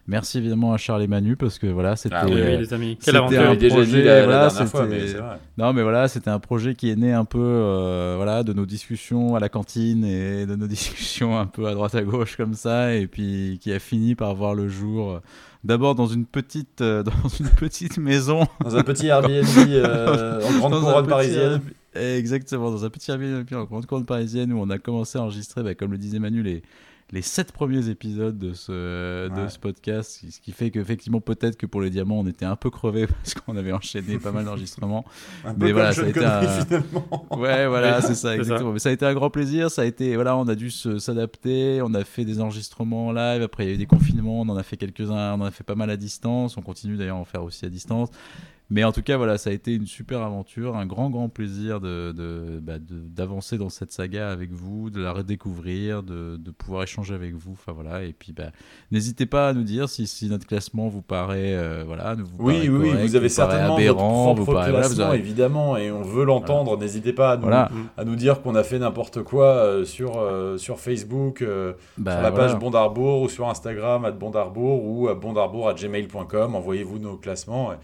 Merci 0.07 0.39
évidemment 0.39 0.73
à 0.73 0.79
Charles 0.79 1.03
et 1.03 1.07
Manu 1.09 1.37
parce 1.37 1.59
que 1.59 1.67
voilà, 1.67 1.95
c'était. 1.97 2.17
Ah 2.19 2.25
Oui, 2.25 2.33
oui, 2.37 2.41
oui, 2.41 2.47
euh, 2.55 2.59
les 2.61 2.73
amis. 2.73 2.97
c'était 3.01 3.13
Quelle 3.13 3.17
un 3.17 3.19
aventure. 3.27 3.43
J'avais 3.43 3.57
déjà 3.59 3.75
projet, 3.77 3.91
dit 4.01 4.03
la, 4.03 4.15
la 4.21 4.25
voilà, 4.25 4.49
dernière 4.49 4.69
fois, 4.69 4.85
c'était- 4.85 4.99
mais 4.99 5.07
c'est 5.09 5.19
vrai. 5.19 5.39
Non, 5.59 5.73
mais 5.75 5.83
voilà, 5.83 6.09
c'était 6.09 6.31
un 6.31 6.39
projet 6.41 6.75
qui 6.75 6.89
est 6.91 6.97
né 6.97 7.13
un 7.13 7.27
peu 7.27 7.39
euh, 7.39 8.15
voilà, 8.17 8.43
de 8.45 8.55
nos 8.55 8.65
discussions 8.65 9.37
à 9.37 9.41
la 9.41 9.51
cantine 9.51 10.07
et 10.07 10.47
de 10.47 10.57
nos 10.57 10.67
discussions 10.69 11.39
un 11.39 11.47
peu 11.47 11.67
à 11.69 11.75
droite 11.75 11.95
à 11.95 12.03
gauche 12.03 12.37
comme 12.39 12.55
ça, 12.55 12.95
et 12.95 13.07
puis 13.07 13.59
qui 13.63 13.71
a 13.71 13.79
fini 13.79 14.15
par 14.15 14.35
voir 14.35 14.55
le 14.55 14.69
jour. 14.69 15.11
euh, 15.13 15.21
D'abord 15.65 15.95
dans 15.95 16.07
une 16.07 16.27
petite 16.27 16.81
euh, 16.81 17.03
dans 17.23 17.29
une 17.39 17.49
petite 17.49 17.99
maison 17.99 18.47
Dans 18.65 18.77
un 18.77 18.83
petit 18.83 19.07
Airbnb 19.07 19.47
euh, 19.69 20.41
en 20.45 20.59
grande 20.59 20.81
couronne 20.81 21.07
parisienne. 21.07 21.61
Airbnb- 21.95 22.19
Exactement, 22.19 22.71
dans 22.71 22.85
un 22.85 22.91
petit 22.91 23.11
Airbnb 23.11 23.47
en 23.53 23.65
grande 23.65 23.87
cour 23.87 24.05
parisienne 24.05 24.53
où 24.53 24.59
on 24.59 24.71
a 24.71 24.79
commencé 24.79 25.19
à 25.19 25.23
enregistrer, 25.23 25.63
bah, 25.63 25.75
comme 25.75 25.93
le 25.93 25.99
disait 25.99 26.19
Manu, 26.19 26.43
les, 26.43 26.63
les 27.13 27.21
sept 27.23 27.53
premiers 27.53 27.89
épisodes 27.91 28.39
de 28.39 28.55
ce, 28.55 29.29
de 29.29 29.43
Ouais. 29.43 29.49
ce 29.51 29.59
podcast, 29.59 30.25
ce 30.31 30.41
qui 30.41 30.51
fait 30.53 30.71
qu'effectivement, 30.71 31.21
peut-être 31.21 31.57
que 31.57 31.67
pour 31.67 31.83
les 31.83 31.91
diamants, 31.91 32.21
on 32.21 32.27
était 32.27 32.47
un 32.47 32.57
peu 32.57 32.71
crevés 32.71 33.07
parce 33.23 33.35
qu'on 33.35 33.57
avait 33.57 33.73
enchaîné 33.73 34.19
pas 34.19 34.33
mal 34.33 34.47
d'enregistrements. 34.47 35.05
Mais 35.59 35.73
voilà, 35.73 35.93
ça 35.93 36.03
a 36.03 36.09
été 36.09 36.21
Connery, 36.21 36.47
un- 36.47 36.65
finalement. 36.65 37.27
Ouais, 37.37 37.67
voilà, 37.67 38.01
c'est 38.01 38.15
ça, 38.15 38.35
exactement. 38.35 38.73
Mais 38.73 38.79
ça 38.79 38.89
a 38.89 38.93
été 38.93 39.05
un 39.05 39.13
grand 39.15 39.29
plaisir. 39.31 39.71
Ça 39.71 39.83
a 39.83 39.85
été, 39.85 40.15
voilà, 40.15 40.37
on 40.39 40.49
a 40.49 40.55
dû 40.55 40.71
s'adapter. 40.71 41.81
On 41.83 41.93
a 41.95 42.05
fait 42.05 42.25
des 42.25 42.41
enregistrements 42.41 43.09
en 43.09 43.13
live. 43.13 43.43
Après, 43.43 43.65
il 43.65 43.69
y 43.69 43.73
a 43.73 43.75
eu 43.75 43.79
des 43.79 43.87
confinements. 43.87 44.41
On 44.41 44.49
en 44.49 44.57
a 44.57 44.63
fait 44.63 44.77
quelques-uns. 44.77 45.35
On 45.35 45.41
en 45.43 45.45
a 45.45 45.51
fait 45.51 45.65
pas 45.65 45.75
mal 45.75 45.91
à 45.91 45.97
distance. 45.97 46.57
On 46.57 46.63
continue 46.63 46.97
d'ailleurs 46.97 47.17
à 47.19 47.21
en 47.21 47.25
faire 47.27 47.45
aussi 47.45 47.67
à 47.67 47.69
distance. 47.69 48.09
Mais 48.71 48.85
en 48.85 48.93
tout 48.93 49.03
cas, 49.03 49.19
voilà, 49.19 49.37
ça 49.37 49.51
a 49.51 49.53
été 49.53 49.75
une 49.75 49.87
super 49.87 50.23
aventure, 50.23 50.77
un 50.77 50.87
grand, 50.87 51.11
grand 51.11 51.29
plaisir 51.29 51.79
de, 51.79 52.13
de- 52.13 52.59
bah, 52.59 52.79
de- 52.79 53.07
d'avancer 53.07 53.59
dans 53.59 53.69
cette 53.69 53.93
saga 53.93 54.31
avec 54.31 54.51
vous, 54.51 54.89
de 54.89 54.99
la 55.03 55.13
redécouvrir, 55.13 56.03
de, 56.03 56.39
de 56.39 56.51
pouvoir 56.51 56.83
échanger 56.85 57.13
avec 57.15 57.35
vous. 57.35 57.53
Enfin 57.53 57.73
voilà. 57.73 58.03
Et 58.05 58.15
puis, 58.15 58.33
bah, 58.33 58.47
n'hésitez 58.91 59.27
pas 59.27 59.49
à 59.49 59.53
nous 59.53 59.63
dire 59.65 59.91
si, 59.91 60.07
si 60.07 60.27
notre 60.31 60.47
classement 60.47 60.89
vous 60.89 61.03
paraît, 61.03 61.55
euh, 61.55 61.85
voilà, 61.87 62.15
vous 62.15 62.25
Oui, 62.39 62.55
paraît 62.55 62.69
oui, 62.69 62.77
oui, 62.79 62.89
correct, 62.93 63.07
vous 63.09 63.17
avez 63.17 63.29
vous 63.29 63.35
certainement 63.35 63.77
aberrant, 63.77 64.25
votre 64.35 64.41
vous 64.47 64.53
paraît, 64.53 64.71
voilà, 64.71 64.87
vous 64.89 64.95
classement, 64.95 65.13
avez- 65.13 65.19
évidemment, 65.19 65.77
et 65.77 65.91
on 65.93 66.01
veut 66.03 66.25
l'entendre. 66.25 66.79
N'hésitez 66.79 67.13
pas 67.13 67.33
à 67.33 67.37
nous, 67.37 67.43
Voilà. 67.43 67.71
à 67.99 68.05
nous 68.07 68.17
dire 68.17 68.41
qu'on 68.41 68.55
a 68.55 68.63
fait 68.63 68.79
n'importe 68.79 69.23
quoi 69.23 69.49
euh, 69.49 69.85
sur, 69.85 70.19
euh, 70.19 70.57
sur 70.57 70.81
Facebook, 70.81 71.43
euh, 71.43 71.75
Bah, 71.99 72.13
sur 72.13 72.23
la 72.23 72.33
page 72.33 72.57
Bondarbourg, 72.59 73.21
ou 73.21 73.29
sur 73.29 73.51
Instagram, 73.51 74.07
à 74.07 74.13
Bondarbourg, 74.13 74.83
ou 74.83 75.09
à 75.09 75.15
bondarbourg.gmail.com. 75.15 76.55
Envoyez-vous 76.55 76.99
nos 76.99 77.17
classements, 77.17 77.73
et, 77.73 77.77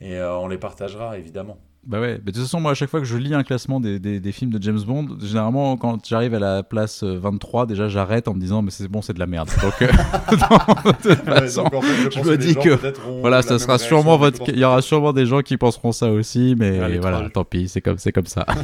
et, 0.00 0.16
euh, 0.16 0.36
on 0.38 0.48
les 0.48 0.58
partagera, 0.58 1.18
évidemment. 1.18 1.58
Bah 1.86 2.00
ouais, 2.00 2.14
mais 2.24 2.32
de 2.32 2.38
toute 2.38 2.42
façon, 2.42 2.58
moi, 2.58 2.72
à 2.72 2.74
chaque 2.74 2.90
fois 2.90 2.98
que 2.98 3.06
je 3.06 3.16
lis 3.16 3.32
un 3.32 3.44
classement 3.44 3.78
des, 3.78 4.00
des, 4.00 4.18
des 4.18 4.32
films 4.32 4.50
de 4.50 4.60
James 4.60 4.80
Bond, 4.84 5.06
généralement, 5.22 5.76
quand 5.76 6.04
j'arrive 6.04 6.34
à 6.34 6.40
la 6.40 6.64
place 6.64 7.04
euh, 7.04 7.16
23, 7.16 7.66
déjà, 7.66 7.88
j'arrête 7.88 8.26
en 8.26 8.34
me 8.34 8.40
disant, 8.40 8.60
mais 8.60 8.72
c'est 8.72 8.88
bon, 8.88 9.02
c'est 9.02 9.12
de 9.12 9.20
la 9.20 9.26
merde. 9.26 9.48
Donc, 9.62 9.80
euh, 9.80 9.86
de 10.32 10.92
toute 11.14 11.26
Ouais, 11.28 11.40
façon, 11.40 11.62
donc, 11.62 11.74
en 11.74 11.80
fait, 11.82 12.10
je, 12.10 12.28
me 12.28 12.36
dis 12.36 12.56
que, 12.56 12.76
voilà, 13.20 13.42
ça 13.42 13.60
sera 13.60 13.78
sûrement 13.78 14.16
votre, 14.16 14.42
il 14.48 14.58
y 14.58 14.64
aura 14.64 14.82
sûrement 14.82 15.12
des 15.12 15.26
gens 15.26 15.42
qui 15.42 15.56
penseront 15.56 15.92
ça 15.92 16.10
aussi, 16.10 16.56
mais 16.58 16.88
les 16.88 16.98
voilà, 16.98 17.18
trolls. 17.18 17.32
tant 17.32 17.44
pis, 17.44 17.68
c'est 17.68 17.80
comme, 17.80 17.98
c'est 17.98 18.12
comme 18.12 18.26
ça. 18.26 18.44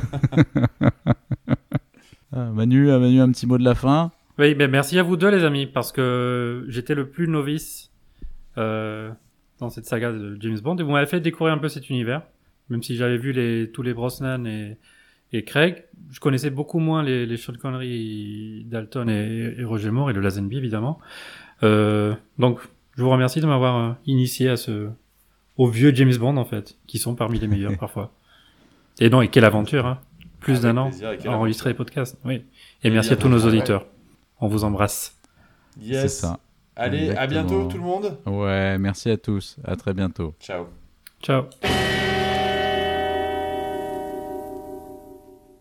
Ah, 2.35 2.47
Manu, 2.51 2.91
ah, 2.91 2.99
Manu, 2.99 3.21
un 3.21 3.31
petit 3.31 3.47
mot 3.47 3.59
de 3.59 3.65
la 3.65 3.75
fin. 3.75 4.11
Oui, 4.39 4.55
ben 4.55 4.71
merci 4.71 4.99
à 4.99 5.03
vous 5.03 5.17
deux, 5.19 5.29
les 5.29 5.45
amis, 5.45 5.67
parce 5.67 5.93
que 5.93 6.65
j'étais 6.69 6.95
le 6.95 7.11
plus 7.11 7.29
novice 7.29 7.91
euh, 8.57 9.11
dans 9.63 9.71
cette 9.71 9.87
saga 9.87 10.13
de 10.13 10.37
James 10.41 10.59
Bond 10.59 10.77
et 10.77 10.83
vous 10.83 10.91
m'avez 10.91 11.07
fait 11.07 11.21
découvrir 11.21 11.55
un 11.55 11.59
peu 11.59 11.69
cet 11.69 11.89
univers. 11.89 12.23
Même 12.69 12.83
si 12.83 12.97
j'avais 12.97 13.17
vu 13.17 13.33
les, 13.33 13.71
tous 13.71 13.83
les 13.83 13.95
Brosnan 13.95 14.45
et, 14.47 14.77
et 15.33 15.45
Craig, 15.45 15.85
je 16.11 16.21
connaissais 16.21 16.51
beaucoup 16.51 16.79
moins 16.79 17.03
les, 17.03 17.27
les 17.27 17.37
Sean 17.37 17.55
Connery, 17.55 18.65
Dalton 18.67 19.09
et, 19.09 19.55
et 19.59 19.65
Roger 19.65 19.91
Moore 19.91 20.11
et 20.11 20.13
le 20.13 20.21
Lazenby, 20.21 20.57
évidemment. 20.57 20.99
Euh, 21.63 22.15
donc, 22.39 22.61
je 22.97 23.03
vous 23.03 23.11
remercie 23.11 23.41
de 23.41 23.47
m'avoir 23.47 23.77
euh, 23.77 23.93
initié 24.07 24.49
à 24.49 24.57
ce, 24.57 24.91
au 25.57 25.69
vieux 25.69 25.95
James 25.95 26.17
Bond, 26.17 26.37
en 26.37 26.45
fait, 26.45 26.77
qui 26.87 26.99
sont 26.99 27.15
parmi 27.15 27.39
les 27.39 27.47
meilleurs 27.47 27.77
parfois. 27.81 28.13
Et 29.01 29.11
non, 29.11 29.23
et 29.23 29.29
quelle 29.29 29.45
aventure, 29.45 29.87
hein. 29.87 30.01
Plus 30.41 30.61
d'un 30.61 30.77
an 30.77 30.91
à 31.25 31.31
enregistrer 31.31 31.71
les 31.71 31.75
podcasts, 31.75 32.19
oui. 32.25 32.43
Et, 32.83 32.89
Et 32.89 32.91
merci 32.91 33.13
à 33.13 33.17
tous 33.17 33.29
nos 33.29 33.47
auditeurs. 33.47 33.87
On 34.41 34.49
vous 34.49 34.65
embrasse. 34.65 35.17
Yes. 35.81 36.03
C'est 36.03 36.09
ça. 36.09 36.41
Allez, 36.77 37.11
à 37.11 37.27
bientôt 37.27 37.69
tout 37.69 37.77
le 37.77 37.83
monde. 37.83 38.19
Ouais, 38.27 38.79
merci 38.79 39.11
à 39.11 39.17
tous. 39.17 39.57
À 39.65 39.77
très 39.77 39.93
bientôt. 39.93 40.35
Ciao. 40.41 40.67
Ciao. 41.23 41.45